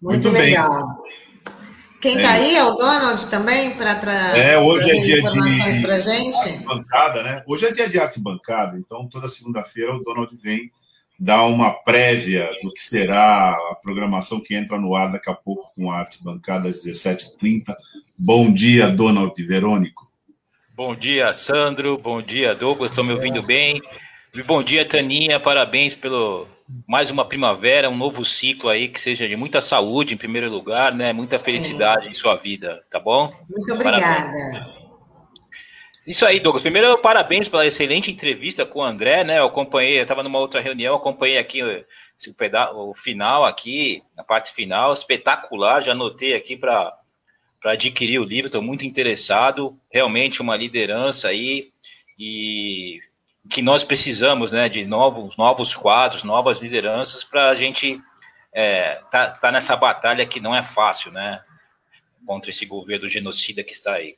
muito, 0.00 0.28
muito 0.28 0.30
legal. 0.30 0.86
Bem. 0.86 1.16
Quem 2.06 2.18
está 2.18 2.36
é. 2.36 2.40
aí 2.40 2.54
é 2.54 2.64
o 2.64 2.74
Donald 2.74 3.26
também 3.26 3.72
para 3.72 3.96
tra 3.96 4.38
é, 4.38 4.56
hoje 4.56 4.86
trazer 4.86 5.00
é 5.00 5.04
dia 5.04 5.18
informações 5.18 5.78
para 5.80 5.98
gente? 5.98 6.64
Bancada, 6.64 7.22
né? 7.24 7.42
Hoje 7.44 7.66
é 7.66 7.72
dia 7.72 7.88
de 7.88 7.98
arte 7.98 8.20
bancada, 8.20 8.78
então 8.78 9.08
toda 9.08 9.26
segunda-feira 9.26 9.92
o 9.92 10.04
Donald 10.04 10.30
vem 10.36 10.70
dar 11.18 11.44
uma 11.46 11.72
prévia 11.72 12.48
do 12.62 12.72
que 12.72 12.80
será 12.80 13.50
a 13.50 13.74
programação 13.82 14.40
que 14.40 14.54
entra 14.54 14.78
no 14.78 14.94
ar 14.94 15.10
daqui 15.10 15.28
a 15.28 15.34
pouco 15.34 15.72
com 15.74 15.90
a 15.90 15.98
arte 15.98 16.22
bancada 16.22 16.68
às 16.68 16.86
17h30. 16.86 17.74
Bom 18.16 18.52
dia, 18.52 18.88
Donald 18.88 19.34
Verônico. 19.44 20.08
Bom 20.76 20.94
dia, 20.94 21.32
Sandro. 21.32 21.98
Bom 21.98 22.22
dia, 22.22 22.54
Douglas. 22.54 22.92
Estão 22.92 23.02
me 23.02 23.14
ouvindo 23.14 23.42
bem? 23.42 23.82
Bom 24.46 24.62
dia, 24.62 24.84
Taninha. 24.84 25.40
Parabéns 25.40 25.96
pelo 25.96 26.46
mais 26.86 27.10
uma 27.10 27.24
primavera, 27.24 27.88
um 27.88 27.96
novo 27.96 28.24
ciclo 28.24 28.68
aí 28.68 28.88
que 28.88 29.00
seja 29.00 29.28
de 29.28 29.36
muita 29.36 29.60
saúde 29.60 30.14
em 30.14 30.16
primeiro 30.16 30.50
lugar, 30.50 30.94
né? 30.94 31.12
Muita 31.12 31.38
felicidade 31.38 32.04
Sim. 32.04 32.10
em 32.10 32.14
sua 32.14 32.36
vida, 32.36 32.84
tá 32.90 32.98
bom? 32.98 33.30
Muito 33.48 33.74
obrigada. 33.74 34.32
Parabéns. 34.32 34.76
Isso 36.06 36.24
aí, 36.24 36.38
Douglas. 36.38 36.62
Primeiro, 36.62 36.96
parabéns 36.98 37.48
pela 37.48 37.66
excelente 37.66 38.12
entrevista 38.12 38.64
com 38.64 38.78
o 38.78 38.84
André, 38.84 39.24
né? 39.24 39.38
Eu 39.40 39.46
acompanhei, 39.46 39.98
eu 39.98 40.02
estava 40.02 40.22
numa 40.22 40.38
outra 40.38 40.60
reunião, 40.60 40.94
acompanhei 40.94 41.36
aqui 41.36 41.62
o, 41.64 41.84
o 42.74 42.94
final 42.94 43.44
aqui, 43.44 44.04
na 44.16 44.22
parte 44.22 44.52
final, 44.52 44.92
espetacular. 44.92 45.82
Já 45.82 45.92
anotei 45.92 46.34
aqui 46.34 46.56
para 46.56 46.96
para 47.60 47.72
adquirir 47.72 48.20
o 48.20 48.24
livro, 48.24 48.46
estou 48.46 48.62
muito 48.62 48.86
interessado, 48.86 49.76
realmente 49.90 50.40
uma 50.40 50.56
liderança 50.56 51.26
aí 51.26 51.72
e 52.16 53.00
que 53.50 53.62
nós 53.62 53.84
precisamos, 53.84 54.52
né, 54.52 54.68
de 54.68 54.84
novos, 54.84 55.36
novos 55.36 55.74
quadros, 55.74 56.22
novas 56.22 56.60
lideranças 56.60 57.24
para 57.24 57.50
a 57.50 57.54
gente 57.54 58.00
é, 58.52 59.00
tá, 59.10 59.30
tá 59.30 59.52
nessa 59.52 59.76
batalha 59.76 60.26
que 60.26 60.40
não 60.40 60.54
é 60.54 60.62
fácil, 60.62 61.12
né, 61.12 61.40
contra 62.26 62.50
esse 62.50 62.66
governo 62.66 63.08
genocida 63.08 63.62
que 63.62 63.72
está 63.72 63.94
aí. 63.94 64.16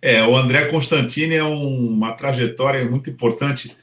É, 0.00 0.22
o 0.24 0.36
André 0.36 0.66
Constantini 0.66 1.34
é 1.34 1.44
um, 1.44 1.88
uma 1.88 2.12
trajetória 2.12 2.88
muito 2.88 3.10
importante 3.10 3.76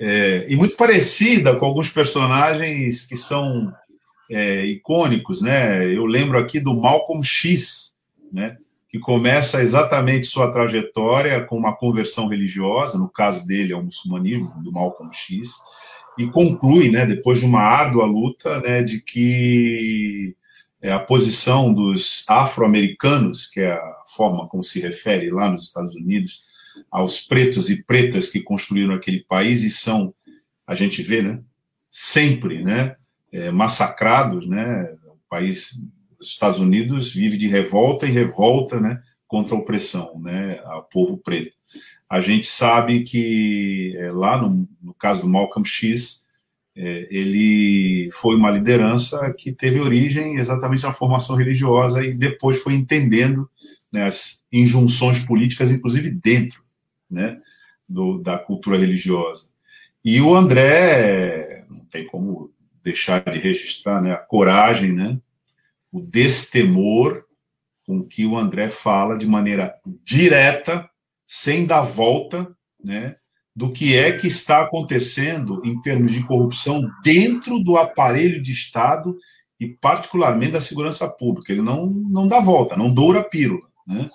é, 0.00 0.46
e 0.48 0.56
muito 0.56 0.76
parecida 0.76 1.54
com 1.56 1.66
alguns 1.66 1.90
personagens 1.90 3.04
que 3.06 3.16
são 3.16 3.72
é, 4.30 4.64
icônicos, 4.64 5.42
né? 5.42 5.84
Eu 5.86 6.06
lembro 6.06 6.38
aqui 6.38 6.58
do 6.58 6.74
Malcolm 6.74 7.22
X, 7.22 7.94
né? 8.32 8.56
Que 8.88 8.98
começa 8.98 9.62
exatamente 9.62 10.26
sua 10.26 10.50
trajetória 10.50 11.44
com 11.44 11.56
uma 11.56 11.76
conversão 11.76 12.28
religiosa, 12.28 12.98
no 12.98 13.08
caso 13.08 13.46
dele 13.46 13.72
é 13.72 13.76
o 13.76 13.82
muçulmanismo, 13.82 14.62
do 14.62 14.72
Malcolm 14.72 15.12
X, 15.12 15.52
e 16.18 16.26
conclui, 16.26 16.90
né, 16.90 17.06
depois 17.06 17.38
de 17.40 17.44
uma 17.44 17.60
árdua 17.60 18.04
luta, 18.06 18.60
né, 18.60 18.82
de 18.82 19.00
que 19.00 20.34
é, 20.80 20.90
a 20.90 20.98
posição 20.98 21.72
dos 21.72 22.24
afro-americanos, 22.28 23.46
que 23.46 23.60
é 23.60 23.72
a 23.72 24.02
forma 24.06 24.48
como 24.48 24.64
se 24.64 24.80
refere 24.80 25.30
lá 25.30 25.50
nos 25.50 25.64
Estados 25.64 25.94
Unidos, 25.94 26.42
aos 26.90 27.20
pretos 27.20 27.70
e 27.70 27.82
pretas 27.82 28.28
que 28.28 28.40
construíram 28.40 28.94
aquele 28.94 29.20
país 29.20 29.62
e 29.62 29.70
são, 29.70 30.14
a 30.66 30.74
gente 30.74 31.02
vê, 31.02 31.22
né, 31.22 31.40
sempre, 31.90 32.62
né, 32.64 32.96
é, 33.32 33.50
massacrados, 33.50 34.46
né? 34.46 34.90
O 35.06 35.18
país, 35.28 35.72
os 36.18 36.28
Estados 36.28 36.60
Unidos 36.60 37.12
vive 37.12 37.36
de 37.36 37.46
revolta 37.46 38.06
e 38.06 38.10
revolta, 38.10 38.80
né? 38.80 39.00
Contra 39.26 39.54
a 39.54 39.58
opressão, 39.58 40.18
né? 40.20 40.60
Ao 40.64 40.82
povo 40.84 41.16
preto. 41.16 41.56
A 42.08 42.20
gente 42.20 42.46
sabe 42.46 43.04
que 43.04 43.94
é, 43.96 44.10
lá 44.10 44.40
no, 44.40 44.68
no, 44.82 44.94
caso 44.94 45.22
do 45.22 45.28
Malcolm 45.28 45.66
X, 45.66 46.24
é, 46.74 47.06
ele 47.10 48.08
foi 48.12 48.34
uma 48.34 48.50
liderança 48.50 49.32
que 49.34 49.52
teve 49.52 49.78
origem 49.78 50.36
exatamente 50.38 50.82
na 50.82 50.92
formação 50.92 51.36
religiosa 51.36 52.04
e 52.04 52.14
depois 52.14 52.62
foi 52.62 52.72
entendendo 52.72 53.48
né, 53.92 54.04
as 54.04 54.44
injunções 54.50 55.20
políticas, 55.20 55.70
inclusive 55.70 56.10
dentro, 56.10 56.62
né? 57.10 57.38
Do, 57.88 58.18
da 58.18 58.38
cultura 58.38 58.78
religiosa. 58.78 59.48
E 60.04 60.20
o 60.20 60.34
André, 60.34 61.64
não 61.68 61.84
tem 61.86 62.06
como 62.06 62.52
deixar 62.82 63.22
de 63.24 63.38
registrar, 63.38 64.00
né, 64.00 64.12
a 64.12 64.16
coragem, 64.16 64.92
né, 64.92 65.18
o 65.98 66.06
destemor 66.10 67.24
com 67.86 68.04
que 68.04 68.26
o 68.26 68.36
André 68.36 68.68
fala 68.68 69.16
de 69.16 69.26
maneira 69.26 69.74
direta, 70.04 70.88
sem 71.26 71.66
dar 71.66 71.82
volta, 71.82 72.54
né, 72.82 73.16
do 73.56 73.72
que 73.72 73.96
é 73.96 74.16
que 74.16 74.28
está 74.28 74.62
acontecendo 74.62 75.60
em 75.64 75.80
termos 75.82 76.12
de 76.12 76.24
corrupção 76.24 76.80
dentro 77.02 77.58
do 77.58 77.76
aparelho 77.76 78.40
de 78.40 78.52
Estado 78.52 79.16
e 79.58 79.66
particularmente 79.66 80.52
da 80.52 80.60
segurança 80.60 81.08
pública. 81.08 81.52
Ele 81.52 81.62
não, 81.62 81.86
não 81.86 82.28
dá 82.28 82.38
volta, 82.40 82.76
não 82.76 82.92
doura 82.92 83.20
a 83.20 83.24
pílula. 83.24 83.66
Né? 83.86 84.08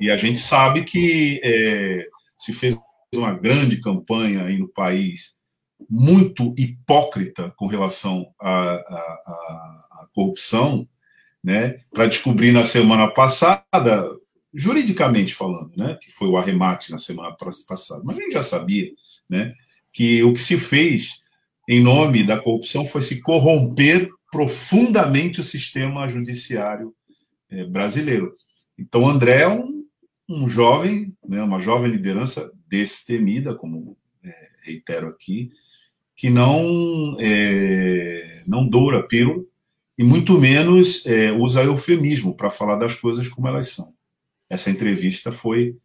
E 0.00 0.10
a 0.10 0.16
gente 0.16 0.38
sabe 0.38 0.84
que 0.84 1.40
é, 1.42 2.06
se 2.38 2.52
fez 2.52 2.76
uma 3.14 3.32
grande 3.32 3.80
campanha 3.80 4.44
aí 4.44 4.58
no 4.58 4.68
país 4.68 5.36
muito 5.88 6.54
hipócrita 6.58 7.52
com 7.56 7.66
relação 7.66 8.26
à, 8.40 8.50
à, 8.50 8.76
à 9.92 10.08
corrupção, 10.12 10.86
né, 11.42 11.80
para 11.90 12.06
descobrir 12.06 12.52
na 12.52 12.64
semana 12.64 13.08
passada, 13.08 14.08
juridicamente 14.54 15.34
falando, 15.34 15.72
né, 15.76 15.98
que 16.00 16.10
foi 16.10 16.28
o 16.28 16.36
arremate 16.36 16.90
na 16.90 16.98
semana 16.98 17.34
passada, 17.66 18.02
mas 18.04 18.16
a 18.16 18.20
gente 18.20 18.32
já 18.32 18.42
sabia, 18.42 18.90
né, 19.28 19.54
que 19.92 20.22
o 20.22 20.32
que 20.32 20.40
se 20.40 20.58
fez 20.58 21.20
em 21.68 21.82
nome 21.82 22.22
da 22.22 22.38
corrupção 22.38 22.86
foi 22.86 23.02
se 23.02 23.20
corromper 23.20 24.08
profundamente 24.30 25.40
o 25.40 25.44
sistema 25.44 26.08
judiciário 26.08 26.94
é, 27.50 27.64
brasileiro. 27.64 28.34
Então, 28.78 29.08
André 29.08 29.42
é 29.42 29.48
um, 29.48 29.84
um 30.28 30.48
jovem, 30.48 31.14
né, 31.26 31.42
uma 31.42 31.58
jovem 31.58 31.90
liderança 31.90 32.50
destemida, 32.66 33.54
como 33.54 33.96
é, 34.24 34.48
reitero 34.62 35.08
aqui, 35.08 35.50
que 36.16 36.30
não 36.30 37.16
é, 37.20 38.42
não 38.46 38.66
doura 38.66 39.02
pílula 39.02 39.44
e 39.96 40.04
muito 40.04 40.38
menos 40.38 41.04
é, 41.06 41.30
usa 41.32 41.62
eufemismo 41.62 42.34
para 42.34 42.50
falar 42.50 42.76
das 42.76 42.94
coisas 42.94 43.28
como 43.28 43.48
elas 43.48 43.70
são. 43.70 43.92
Essa 44.48 44.70
entrevista 44.70 45.30
foi 45.32 45.76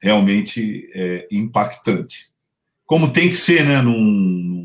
realmente 0.00 0.90
é, 0.94 1.26
impactante. 1.30 2.30
Como 2.86 3.12
tem 3.12 3.28
que 3.28 3.36
ser, 3.36 3.64
né, 3.64 3.80
num, 3.80 4.00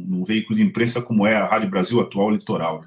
num, 0.07 0.23
veículo 0.23 0.57
de 0.57 0.63
imprensa 0.63 1.01
como 1.01 1.27
é 1.27 1.35
a 1.35 1.45
Rádio 1.45 1.69
Brasil 1.69 1.99
Atual 1.99 2.31
Litoral. 2.31 2.83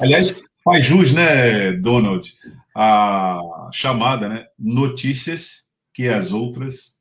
Aliás, 0.00 0.42
faz 0.64 0.84
jus, 0.84 1.12
né, 1.12 1.72
Donald, 1.72 2.34
a 2.74 3.38
chamada, 3.72 4.28
né? 4.28 4.46
Notícias 4.58 5.64
que 5.92 6.08
as 6.08 6.32
outras 6.32 6.98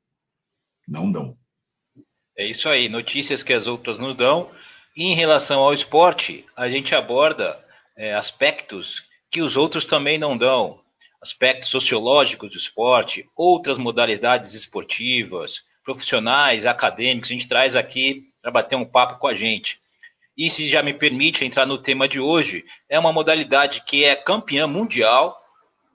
não 0.87 1.11
dão. 1.11 1.35
É 2.37 2.45
isso 2.45 2.69
aí, 2.69 2.87
notícias 2.89 3.41
que 3.41 3.53
as 3.53 3.65
outras 3.65 3.97
não 3.97 4.13
dão. 4.13 4.51
E 4.95 5.05
em 5.05 5.15
relação 5.15 5.61
ao 5.61 5.73
esporte, 5.73 6.45
a 6.55 6.69
gente 6.69 6.93
aborda 6.93 7.57
é, 7.95 8.13
aspectos 8.13 9.03
que 9.29 9.41
os 9.41 9.55
outros 9.55 9.85
também 9.85 10.17
não 10.17 10.37
dão, 10.37 10.79
aspectos 11.21 11.69
sociológicos 11.69 12.51
do 12.51 12.57
esporte, 12.57 13.29
outras 13.35 13.77
modalidades 13.77 14.53
esportivas, 14.53 15.63
profissionais, 15.83 16.65
acadêmicos, 16.65 17.29
a 17.29 17.33
gente 17.33 17.47
traz 17.47 17.75
aqui 17.75 18.29
para 18.41 18.51
bater 18.51 18.75
um 18.75 18.85
papo 18.85 19.19
com 19.19 19.27
a 19.27 19.33
gente. 19.33 19.81
E 20.37 20.49
se 20.49 20.67
já 20.67 20.81
me 20.81 20.93
permite 20.93 21.45
entrar 21.45 21.65
no 21.65 21.77
tema 21.77 22.07
de 22.07 22.19
hoje, 22.19 22.65
é 22.89 22.97
uma 22.97 23.13
modalidade 23.13 23.83
que 23.85 24.03
é 24.03 24.15
campeã 24.15 24.65
mundial, 24.65 25.37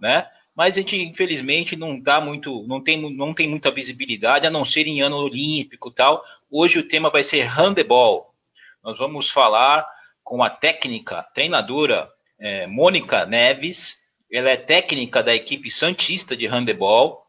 né? 0.01 0.29
Mas 0.55 0.77
a 0.77 0.81
gente, 0.81 0.97
infelizmente, 0.97 1.77
não 1.77 2.01
dá 2.01 2.21
muito, 2.21 2.65
não 2.67 2.83
tem, 2.83 2.97
não 3.15 3.33
tem 3.33 3.49
muita 3.49 3.71
visibilidade, 3.71 4.47
a 4.47 4.51
não 4.51 4.65
ser 4.65 4.87
em 4.87 5.01
ano 5.01 5.17
olímpico 5.17 5.91
tal. 5.91 6.25
Hoje 6.51 6.79
o 6.79 6.89
tema 6.89 7.11
vai 7.11 7.23
ser 7.23 7.43
handebol. 7.43 8.35
Nós 8.83 8.99
vamos 8.99 9.31
falar 9.31 9.87
com 10.29 10.43
a 10.43 10.51
técnica, 10.51 11.25
treinadora 11.35 12.07
é, 12.39 12.67
Mônica 12.67 13.25
Neves. 13.25 13.97
Ela 14.31 14.51
é 14.51 14.57
técnica 14.59 15.23
da 15.23 15.35
equipe 15.35 15.71
Santista 15.71 16.37
de 16.37 16.47
handebol 16.47 17.23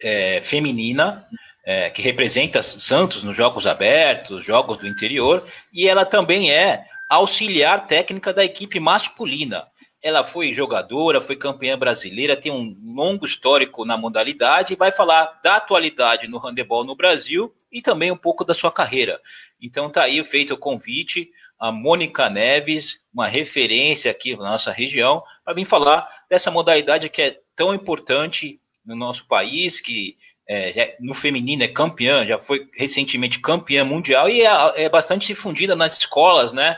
é, 0.00 0.40
feminina 0.40 1.26
é, 1.64 1.90
que 1.90 2.00
representa 2.00 2.62
Santos 2.62 3.24
nos 3.24 3.36
Jogos 3.36 3.66
Abertos, 3.66 4.46
Jogos 4.46 4.78
do 4.78 4.86
Interior, 4.86 5.44
e 5.72 5.88
ela 5.88 6.04
também 6.04 6.52
é 6.52 6.84
auxiliar 7.10 7.88
técnica 7.88 8.32
da 8.32 8.44
equipe 8.44 8.78
masculina. 8.78 9.66
Ela 10.00 10.22
foi 10.22 10.54
jogadora, 10.54 11.20
foi 11.20 11.34
campeã 11.34 11.76
brasileira, 11.76 12.36
tem 12.36 12.52
um 12.52 12.76
longo 12.94 13.26
histórico 13.26 13.84
na 13.84 13.96
modalidade 13.96 14.72
e 14.72 14.76
vai 14.76 14.92
falar 14.92 15.40
da 15.42 15.56
atualidade 15.56 16.28
no 16.28 16.38
handebol 16.38 16.84
no 16.84 16.94
Brasil 16.94 17.52
e 17.72 17.82
também 17.82 18.12
um 18.12 18.16
pouco 18.16 18.44
da 18.44 18.54
sua 18.54 18.70
carreira. 18.70 19.20
Então 19.60 19.90
tá 19.90 20.02
aí 20.02 20.22
feito 20.22 20.54
o 20.54 20.58
convite 20.58 21.28
a 21.58 21.72
Mônica 21.72 22.28
Neves, 22.28 23.02
uma 23.12 23.26
referência 23.26 24.10
aqui 24.10 24.36
na 24.36 24.50
nossa 24.50 24.70
região, 24.70 25.22
para 25.44 25.54
vir 25.54 25.66
falar 25.66 26.08
dessa 26.28 26.50
modalidade 26.50 27.08
que 27.08 27.22
é 27.22 27.38
tão 27.54 27.74
importante 27.74 28.60
no 28.84 28.94
nosso 28.96 29.26
país, 29.26 29.80
que 29.80 30.16
é, 30.48 30.96
no 31.00 31.14
feminino 31.14 31.62
é 31.62 31.68
campeã, 31.68 32.26
já 32.26 32.38
foi 32.38 32.68
recentemente 32.74 33.40
campeã 33.40 33.84
mundial 33.84 34.28
e 34.28 34.42
é, 34.42 34.84
é 34.84 34.88
bastante 34.88 35.26
difundida 35.26 35.74
nas 35.74 35.98
escolas, 35.98 36.52
né? 36.52 36.76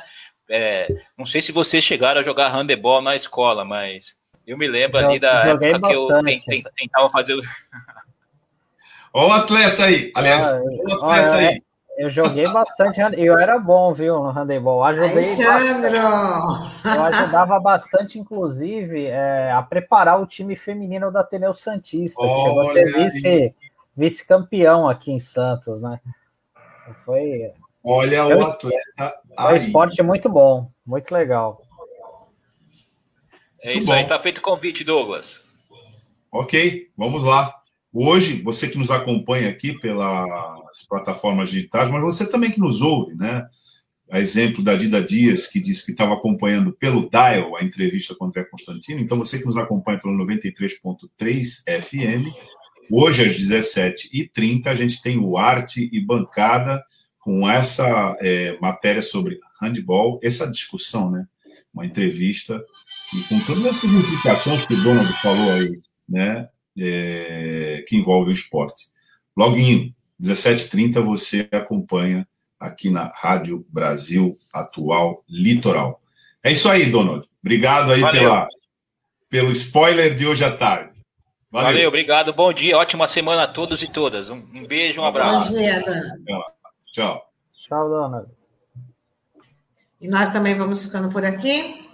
É, 0.48 0.86
não 1.18 1.26
sei 1.26 1.42
se 1.42 1.50
vocês 1.50 1.82
chegaram 1.82 2.20
a 2.20 2.24
jogar 2.24 2.48
handebol 2.48 3.02
na 3.02 3.16
escola, 3.16 3.64
mas 3.64 4.16
eu 4.46 4.56
me 4.56 4.68
lembro 4.68 5.00
eu 5.00 5.08
ali 5.08 5.18
da 5.18 5.44
época 5.44 5.78
bastante. 5.80 6.44
que 6.44 6.54
eu 6.54 6.72
tentava 6.76 7.10
fazer. 7.10 7.34
Olha 9.12 9.26
o 9.28 9.32
atleta 9.32 9.84
aí, 9.84 10.12
aliás, 10.14 10.44
ah, 10.44 10.62
o 10.62 10.92
atleta 10.92 11.34
aí. 11.34 11.62
Eu 11.96 12.10
joguei 12.10 12.46
bastante, 12.48 13.00
eu 13.16 13.38
era 13.38 13.58
bom, 13.58 13.94
viu, 13.94 14.22
no 14.22 14.30
handebol. 14.30 14.84
Ajudei 14.84 15.12
Alessandro! 15.12 15.96
Eu 16.84 17.02
ajudava 17.04 17.58
bastante, 17.58 18.18
inclusive, 18.18 19.06
é, 19.06 19.50
a 19.50 19.62
preparar 19.62 20.20
o 20.20 20.26
time 20.26 20.54
feminino 20.54 21.10
da 21.10 21.20
Ateneu 21.20 21.54
Santista, 21.54 22.20
que 22.20 22.28
chegou 22.28 22.60
a 22.60 22.72
ser 22.72 22.92
vice, 22.92 23.54
vice-campeão 23.96 24.86
aqui 24.86 25.10
em 25.10 25.18
Santos, 25.18 25.80
né? 25.80 25.98
Foi. 27.04 27.50
Olha 27.82 28.16
eu, 28.16 28.38
o 28.38 28.44
atleta. 28.44 29.14
Foi 29.34 29.52
um 29.54 29.56
esporte 29.56 30.02
muito 30.02 30.28
bom, 30.28 30.70
muito 30.86 31.10
legal. 31.12 31.62
É 33.62 33.72
isso 33.72 33.90
aí, 33.90 34.06
tá 34.06 34.18
feito 34.18 34.38
o 34.38 34.42
convite, 34.42 34.84
Douglas. 34.84 35.44
Ok, 36.30 36.90
vamos 36.96 37.22
lá. 37.22 37.54
Hoje, 37.92 38.42
você 38.42 38.68
que 38.68 38.76
nos 38.76 38.90
acompanha 38.90 39.48
aqui 39.48 39.72
plataformas 40.82 41.50
digitais, 41.50 41.90
mas 41.90 42.02
você 42.02 42.28
também 42.28 42.50
que 42.50 42.60
nos 42.60 42.82
ouve, 42.82 43.14
né? 43.14 43.46
A 44.10 44.20
exemplo 44.20 44.62
da 44.62 44.76
Dida 44.76 45.02
Dias, 45.02 45.48
que 45.48 45.60
disse 45.60 45.84
que 45.84 45.90
estava 45.90 46.14
acompanhando 46.14 46.72
pelo 46.72 47.10
Dial 47.10 47.56
a 47.56 47.64
entrevista 47.64 48.14
com 48.14 48.24
o 48.24 48.28
André 48.28 48.44
Constantino. 48.44 49.00
Então, 49.00 49.18
você 49.18 49.38
que 49.38 49.46
nos 49.46 49.56
acompanha 49.56 49.98
pelo 49.98 50.14
93.3 50.24 51.64
FM, 51.82 52.32
hoje 52.90 53.24
às 53.24 53.36
17h30, 53.36 54.66
a 54.66 54.74
gente 54.76 55.02
tem 55.02 55.18
o 55.18 55.36
Arte 55.36 55.90
e 55.92 56.00
Bancada 56.00 56.84
com 57.18 57.48
essa 57.48 58.16
é, 58.20 58.56
matéria 58.60 59.02
sobre 59.02 59.40
handball, 59.60 60.20
essa 60.22 60.48
discussão, 60.48 61.10
né? 61.10 61.26
Uma 61.74 61.84
entrevista, 61.84 62.62
e 63.12 63.22
com 63.24 63.40
todas 63.40 63.66
essas 63.66 63.92
implicações 63.92 64.64
que 64.66 64.74
o 64.74 64.82
Donald 64.82 65.12
falou 65.20 65.50
aí, 65.52 65.80
né? 66.08 66.48
é, 66.78 67.84
que 67.86 67.96
envolve 67.96 68.30
o 68.30 68.34
esporte. 68.34 68.86
Loguinho, 69.36 69.94
17h30, 70.20 71.00
você 71.02 71.48
acompanha 71.52 72.26
aqui 72.58 72.90
na 72.90 73.12
Rádio 73.14 73.66
Brasil 73.68 74.38
Atual 74.52 75.22
Litoral. 75.28 76.00
É 76.42 76.52
isso 76.52 76.68
aí, 76.68 76.86
Donald. 76.86 77.28
Obrigado 77.42 77.92
aí 77.92 78.00
pela, 78.10 78.48
pelo 79.28 79.52
spoiler 79.52 80.14
de 80.14 80.26
hoje 80.26 80.44
à 80.44 80.56
tarde. 80.56 80.96
Valeu. 81.50 81.72
Valeu. 81.72 81.88
obrigado. 81.88 82.32
Bom 82.32 82.52
dia, 82.52 82.76
ótima 82.76 83.06
semana 83.06 83.44
a 83.44 83.48
todos 83.48 83.82
e 83.82 83.88
todas. 83.88 84.30
Um, 84.30 84.42
um 84.54 84.66
beijo, 84.66 85.00
um 85.00 85.04
abraço. 85.04 85.52
Bom 85.52 85.58
dia, 85.58 85.80
Donald. 85.80 86.52
Tchau. 86.92 87.30
Tchau, 87.66 87.88
Donald. 87.88 88.28
E 90.00 90.08
nós 90.08 90.30
também 90.30 90.54
vamos 90.54 90.84
ficando 90.84 91.10
por 91.10 91.24
aqui. 91.24 91.84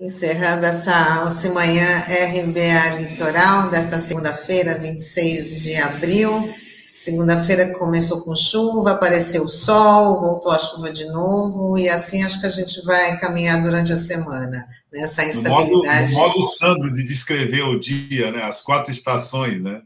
Encerrando 0.00 0.66
essa 0.66 1.28
manhã 1.52 2.00
RBA 2.00 3.00
Litoral 3.00 3.70
desta 3.70 3.98
segunda-feira, 3.98 4.78
26 4.78 5.62
de 5.62 5.76
abril. 5.76 6.54
Segunda-feira 6.94 7.76
começou 7.76 8.20
com 8.22 8.36
chuva, 8.36 8.92
apareceu 8.92 9.42
o 9.42 9.48
sol, 9.48 10.20
voltou 10.20 10.52
a 10.52 10.58
chuva 10.60 10.92
de 10.92 11.06
novo, 11.06 11.76
e 11.76 11.88
assim 11.88 12.22
acho 12.22 12.40
que 12.40 12.46
a 12.46 12.50
gente 12.50 12.84
vai 12.84 13.18
caminhar 13.18 13.60
durante 13.60 13.92
a 13.92 13.96
semana, 13.96 14.64
nessa 14.92 15.26
instabilidade. 15.26 16.12
No 16.12 16.18
modo, 16.20 16.38
modo 16.38 16.46
Sandro 16.46 16.92
de 16.92 17.02
descrever 17.02 17.62
o 17.62 17.80
dia, 17.80 18.30
né? 18.30 18.44
As 18.44 18.62
quatro 18.62 18.92
estações, 18.92 19.60
né? 19.60 19.82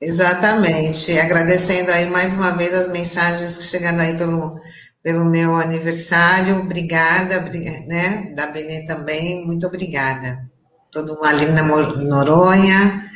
Exatamente. 0.00 1.18
Agradecendo 1.18 1.90
aí 1.90 2.08
mais 2.08 2.34
uma 2.34 2.52
vez 2.52 2.72
as 2.72 2.88
mensagens 2.88 3.58
que 3.58 3.64
chegando 3.64 3.98
aí 3.98 4.16
pelo 4.16 4.60
pelo 5.02 5.24
meu 5.24 5.56
aniversário, 5.56 6.60
obrigada, 6.60 7.40
né, 7.88 8.32
da 8.36 8.46
Benê 8.46 8.84
também, 8.86 9.44
muito 9.44 9.66
obrigada. 9.66 10.48
Todo 10.92 11.14
mundo 11.14 11.24
ali 11.24 11.46
na 11.46 11.62
Noronha, 11.62 13.10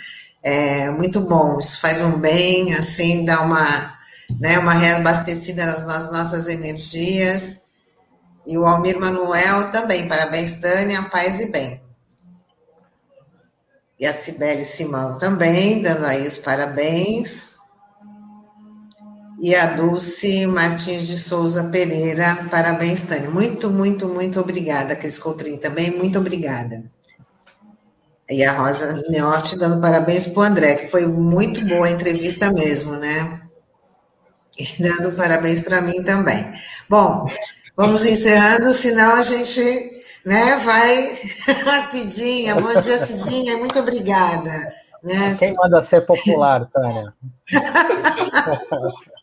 é 0.47 0.91
muito 0.93 1.21
bom, 1.23 1.59
isso 1.59 1.81
faz 1.81 2.01
um 2.03 2.21
bem, 2.21 2.73
assim, 2.73 3.25
dá 3.25 3.43
uma, 3.43 3.99
né, 4.39 4.57
uma 4.61 4.75
reabastecida 4.75 5.67
nas 5.67 6.13
nossas 6.13 6.49
energias. 6.49 7.63
E 8.47 8.57
o 8.57 8.65
Almir 8.65 8.97
Manuel 8.97 9.73
também, 9.73 10.07
parabéns, 10.07 10.61
Tânia, 10.61 11.03
paz 11.11 11.41
e 11.41 11.51
bem. 11.51 11.83
E 13.99 14.07
a 14.07 14.13
Cibele 14.13 14.65
Simão 14.65 15.19
também, 15.19 15.83
dando 15.83 16.07
aí 16.07 16.25
os 16.29 16.39
parabéns 16.39 17.57
e 19.41 19.53
a 19.53 19.67
Dulce 19.75 20.47
Martins 20.47 21.09
de 21.09 21.19
Souza 21.19 21.65
Pereira. 21.65 22.47
Parabéns, 22.53 23.03
Tânia. 23.03 23.31
Muito, 23.31 23.69
muito, 23.69 24.09
muito 24.09 24.39
obrigada. 24.39 24.95
Cris 24.95 25.19
Coutrin 25.19 25.57
também, 25.57 25.99
muito 25.99 26.21
obrigada. 26.21 26.85
E 28.29 28.45
a 28.45 28.53
Rosa 28.53 29.05
Neorte 29.09 29.59
dando 29.59 29.81
parabéns 29.81 30.27
para 30.27 30.41
o 30.41 30.43
André, 30.43 30.75
que 30.75 30.89
foi 30.89 31.07
muito 31.07 31.65
boa 31.65 31.87
a 31.87 31.91
entrevista 31.91 32.53
mesmo, 32.53 32.97
né? 32.97 33.41
E 34.59 34.83
dando 34.83 35.13
parabéns 35.13 35.61
para 35.61 35.81
mim 35.81 36.03
também. 36.03 36.53
Bom, 36.89 37.29
vamos 37.77 38.05
encerrando, 38.05 38.73
senão 38.73 39.15
a 39.15 39.23
gente 39.23 39.61
né, 40.25 40.57
vai. 40.57 41.19
A 41.67 41.81
Cidinha, 41.83 42.55
bom 42.57 42.81
dia, 42.81 42.99
Cidinha, 42.99 43.57
muito 43.59 43.79
obrigada. 43.79 44.75
Né? 45.05 45.37
Quem 45.39 45.55
manda 45.55 45.83
ser 45.83 46.05
popular, 46.05 46.69
Tânia? 46.73 47.15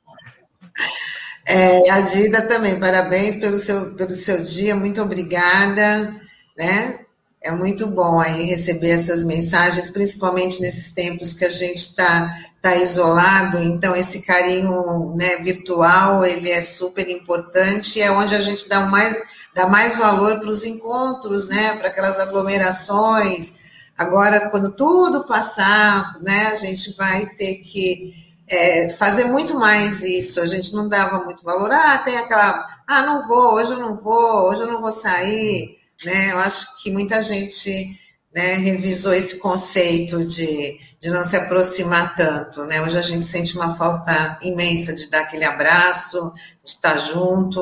É, 1.46 1.90
a 1.92 2.02
Gida 2.02 2.42
também, 2.48 2.80
parabéns 2.80 3.36
pelo 3.36 3.60
seu, 3.60 3.94
pelo 3.96 4.12
seu 4.12 4.44
dia, 4.44 4.76
muito 4.76 5.02
obrigada, 5.02 6.16
né? 6.58 7.00
É 7.44 7.52
muito 7.52 7.86
bom 7.88 8.22
aí 8.22 8.44
receber 8.44 8.92
essas 8.92 9.24
mensagens, 9.26 9.90
principalmente 9.90 10.62
nesses 10.62 10.94
tempos 10.94 11.34
que 11.34 11.44
a 11.44 11.50
gente 11.50 11.80
está 11.80 12.40
tá 12.62 12.78
isolado, 12.78 13.58
então 13.58 13.94
esse 13.94 14.22
carinho 14.22 15.14
né, 15.18 15.36
virtual, 15.38 16.24
ele 16.24 16.50
é 16.50 16.62
super 16.62 17.10
importante, 17.10 18.00
é 18.02 18.10
onde 18.10 18.34
a 18.34 18.42
gente 18.42 18.70
dá 18.70 18.86
mais, 18.86 19.22
dá 19.54 19.68
mais 19.68 19.98
valor 19.98 20.40
para 20.40 20.50
os 20.50 20.64
encontros, 20.64 21.50
né, 21.50 21.76
para 21.76 21.90
aquelas 21.90 22.18
aglomerações. 22.20 23.56
Agora, 23.98 24.50
quando 24.50 24.74
tudo 24.74 25.28
passar, 25.28 26.18
né, 26.22 26.48
a 26.48 26.56
gente 26.56 26.96
vai 26.96 27.26
ter 27.36 27.56
que 27.56 28.14
é, 28.48 28.90
fazer 28.92 29.26
muito 29.26 29.56
mais 29.56 30.02
isso. 30.02 30.40
A 30.40 30.48
gente 30.48 30.74
não 30.74 30.88
dava 30.88 31.24
muito 31.24 31.44
valor. 31.44 31.72
Ah, 31.72 31.98
tem 31.98 32.18
aquela. 32.18 32.66
Ah, 32.88 33.02
não 33.02 33.28
vou, 33.28 33.56
hoje 33.56 33.72
eu 33.72 33.80
não 33.80 33.98
vou, 33.98 34.50
hoje 34.50 34.62
eu 34.62 34.68
não 34.68 34.80
vou 34.80 34.92
sair. 34.92 35.83
Né? 36.06 36.32
Eu 36.32 36.40
acho 36.40 36.82
que 36.82 36.92
muita 36.92 37.22
gente 37.22 38.00
né, 38.34 38.54
revisou 38.56 39.14
esse 39.14 39.38
conceito 39.38 40.24
de, 40.24 40.80
de 41.00 41.10
não 41.10 41.24
se 41.24 41.36
aproximar 41.36 42.16
tanto, 42.16 42.64
né? 42.66 42.82
Hoje 42.82 42.98
a 42.98 43.02
gente 43.02 43.26
sente 43.26 43.56
uma 43.56 43.76
falta 43.76 44.38
imensa 44.42 44.94
de 44.94 45.10
dar 45.10 45.22
aquele 45.22 45.46
abraço, 45.46 46.34
de 46.64 46.70
estar 46.70 46.98
junto, 46.98 47.62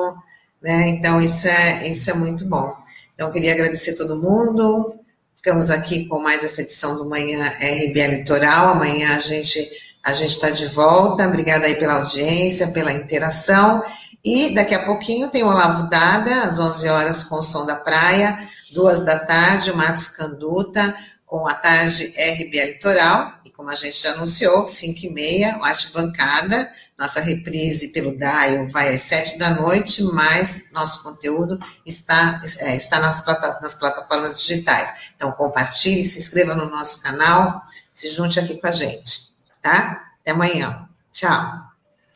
né? 0.62 0.90
Então 0.90 1.22
isso 1.22 1.48
é, 1.48 1.88
isso 1.88 2.10
é 2.10 2.14
muito 2.14 2.46
bom. 2.46 2.76
Então 3.14 3.28
eu 3.28 3.34
queria 3.34 3.54
agradecer 3.54 3.94
todo 3.94 4.22
mundo. 4.22 4.96
Ficamos 5.36 5.70
aqui 5.70 6.06
com 6.06 6.20
mais 6.20 6.44
essa 6.44 6.62
edição 6.62 6.98
do 6.98 7.10
Manhã 7.10 7.48
RBA 7.48 8.08
Litoral. 8.08 8.70
Amanhã 8.70 9.16
a 9.16 9.20
gente 9.20 9.70
a 10.04 10.14
gente 10.14 10.32
está 10.32 10.50
de 10.50 10.68
volta. 10.68 11.28
Obrigada 11.28 11.68
aí 11.68 11.76
pela 11.76 11.96
audiência, 11.96 12.70
pela 12.70 12.92
interação. 12.92 13.84
E 14.23 14.53
daqui 14.53 14.76
a 14.76 14.85
pouquinho 14.85 15.30
tem 15.30 15.43
o 15.43 15.48
Olavo 15.48 15.89
Dada, 15.89 16.43
às 16.43 16.60
11 16.60 16.88
horas, 16.88 17.23
com 17.23 17.35
o 17.35 17.43
Som 17.43 17.65
da 17.65 17.76
Praia. 17.76 18.48
Duas 18.73 19.03
da 19.03 19.19
tarde, 19.19 19.72
o 19.72 19.76
Marcos 19.76 20.07
Canduta, 20.07 20.95
com 21.26 21.48
a 21.48 21.53
tarde 21.53 22.14
RBA 22.18 22.65
Litoral. 22.73 23.34
E 23.43 23.49
como 23.52 23.69
a 23.69 23.76
gente 23.76 24.02
já 24.02 24.11
anunciou, 24.11 24.65
5 24.65 25.06
e 25.06 25.10
meia, 25.10 25.60
o 25.60 25.93
Bancada. 25.93 26.72
Nossa 26.98 27.19
reprise 27.19 27.88
pelo 27.89 28.18
DAIO 28.18 28.69
vai 28.69 28.93
às 28.93 29.02
7 29.02 29.39
da 29.39 29.49
noite, 29.56 30.03
mas 30.03 30.69
nosso 30.72 31.02
conteúdo 31.02 31.57
está, 31.85 32.39
é, 32.60 32.76
está 32.76 32.99
nas, 32.99 33.26
nas 33.60 33.76
plataformas 33.76 34.39
digitais. 34.39 34.93
Então, 35.15 35.31
compartilhe, 35.31 36.06
se 36.06 36.19
inscreva 36.19 36.53
no 36.53 36.69
nosso 36.69 37.02
canal, 37.02 37.61
se 37.91 38.10
junte 38.10 38.39
aqui 38.39 38.61
com 38.61 38.68
a 38.68 38.72
gente 38.72 39.31
tá? 39.61 40.14
Até 40.22 40.31
amanhã. 40.31 40.89
Tchau. 41.11 41.70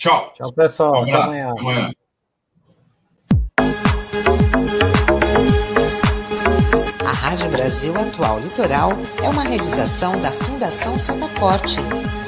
Tchau. 0.06 0.32
Tchau, 0.36 0.54
pessoal. 0.54 1.04
Um 1.04 1.16
Até 1.16 1.16
amanhã. 1.16 1.50
Até 1.50 1.60
amanhã. 1.60 1.92
A 7.04 7.12
Rádio 7.12 7.50
Brasil 7.50 7.94
Atual 7.98 8.40
Litoral 8.40 8.92
é 9.24 9.30
uma 9.30 9.42
realização 9.42 10.22
da 10.22 10.32
Fundação 10.32 11.00
Setaporte, 11.00 11.80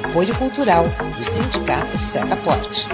apoio 0.03 0.35
cultural 0.37 0.85
do 0.85 1.23
Sindicato 1.23 1.95
Setaporte. 1.99 2.87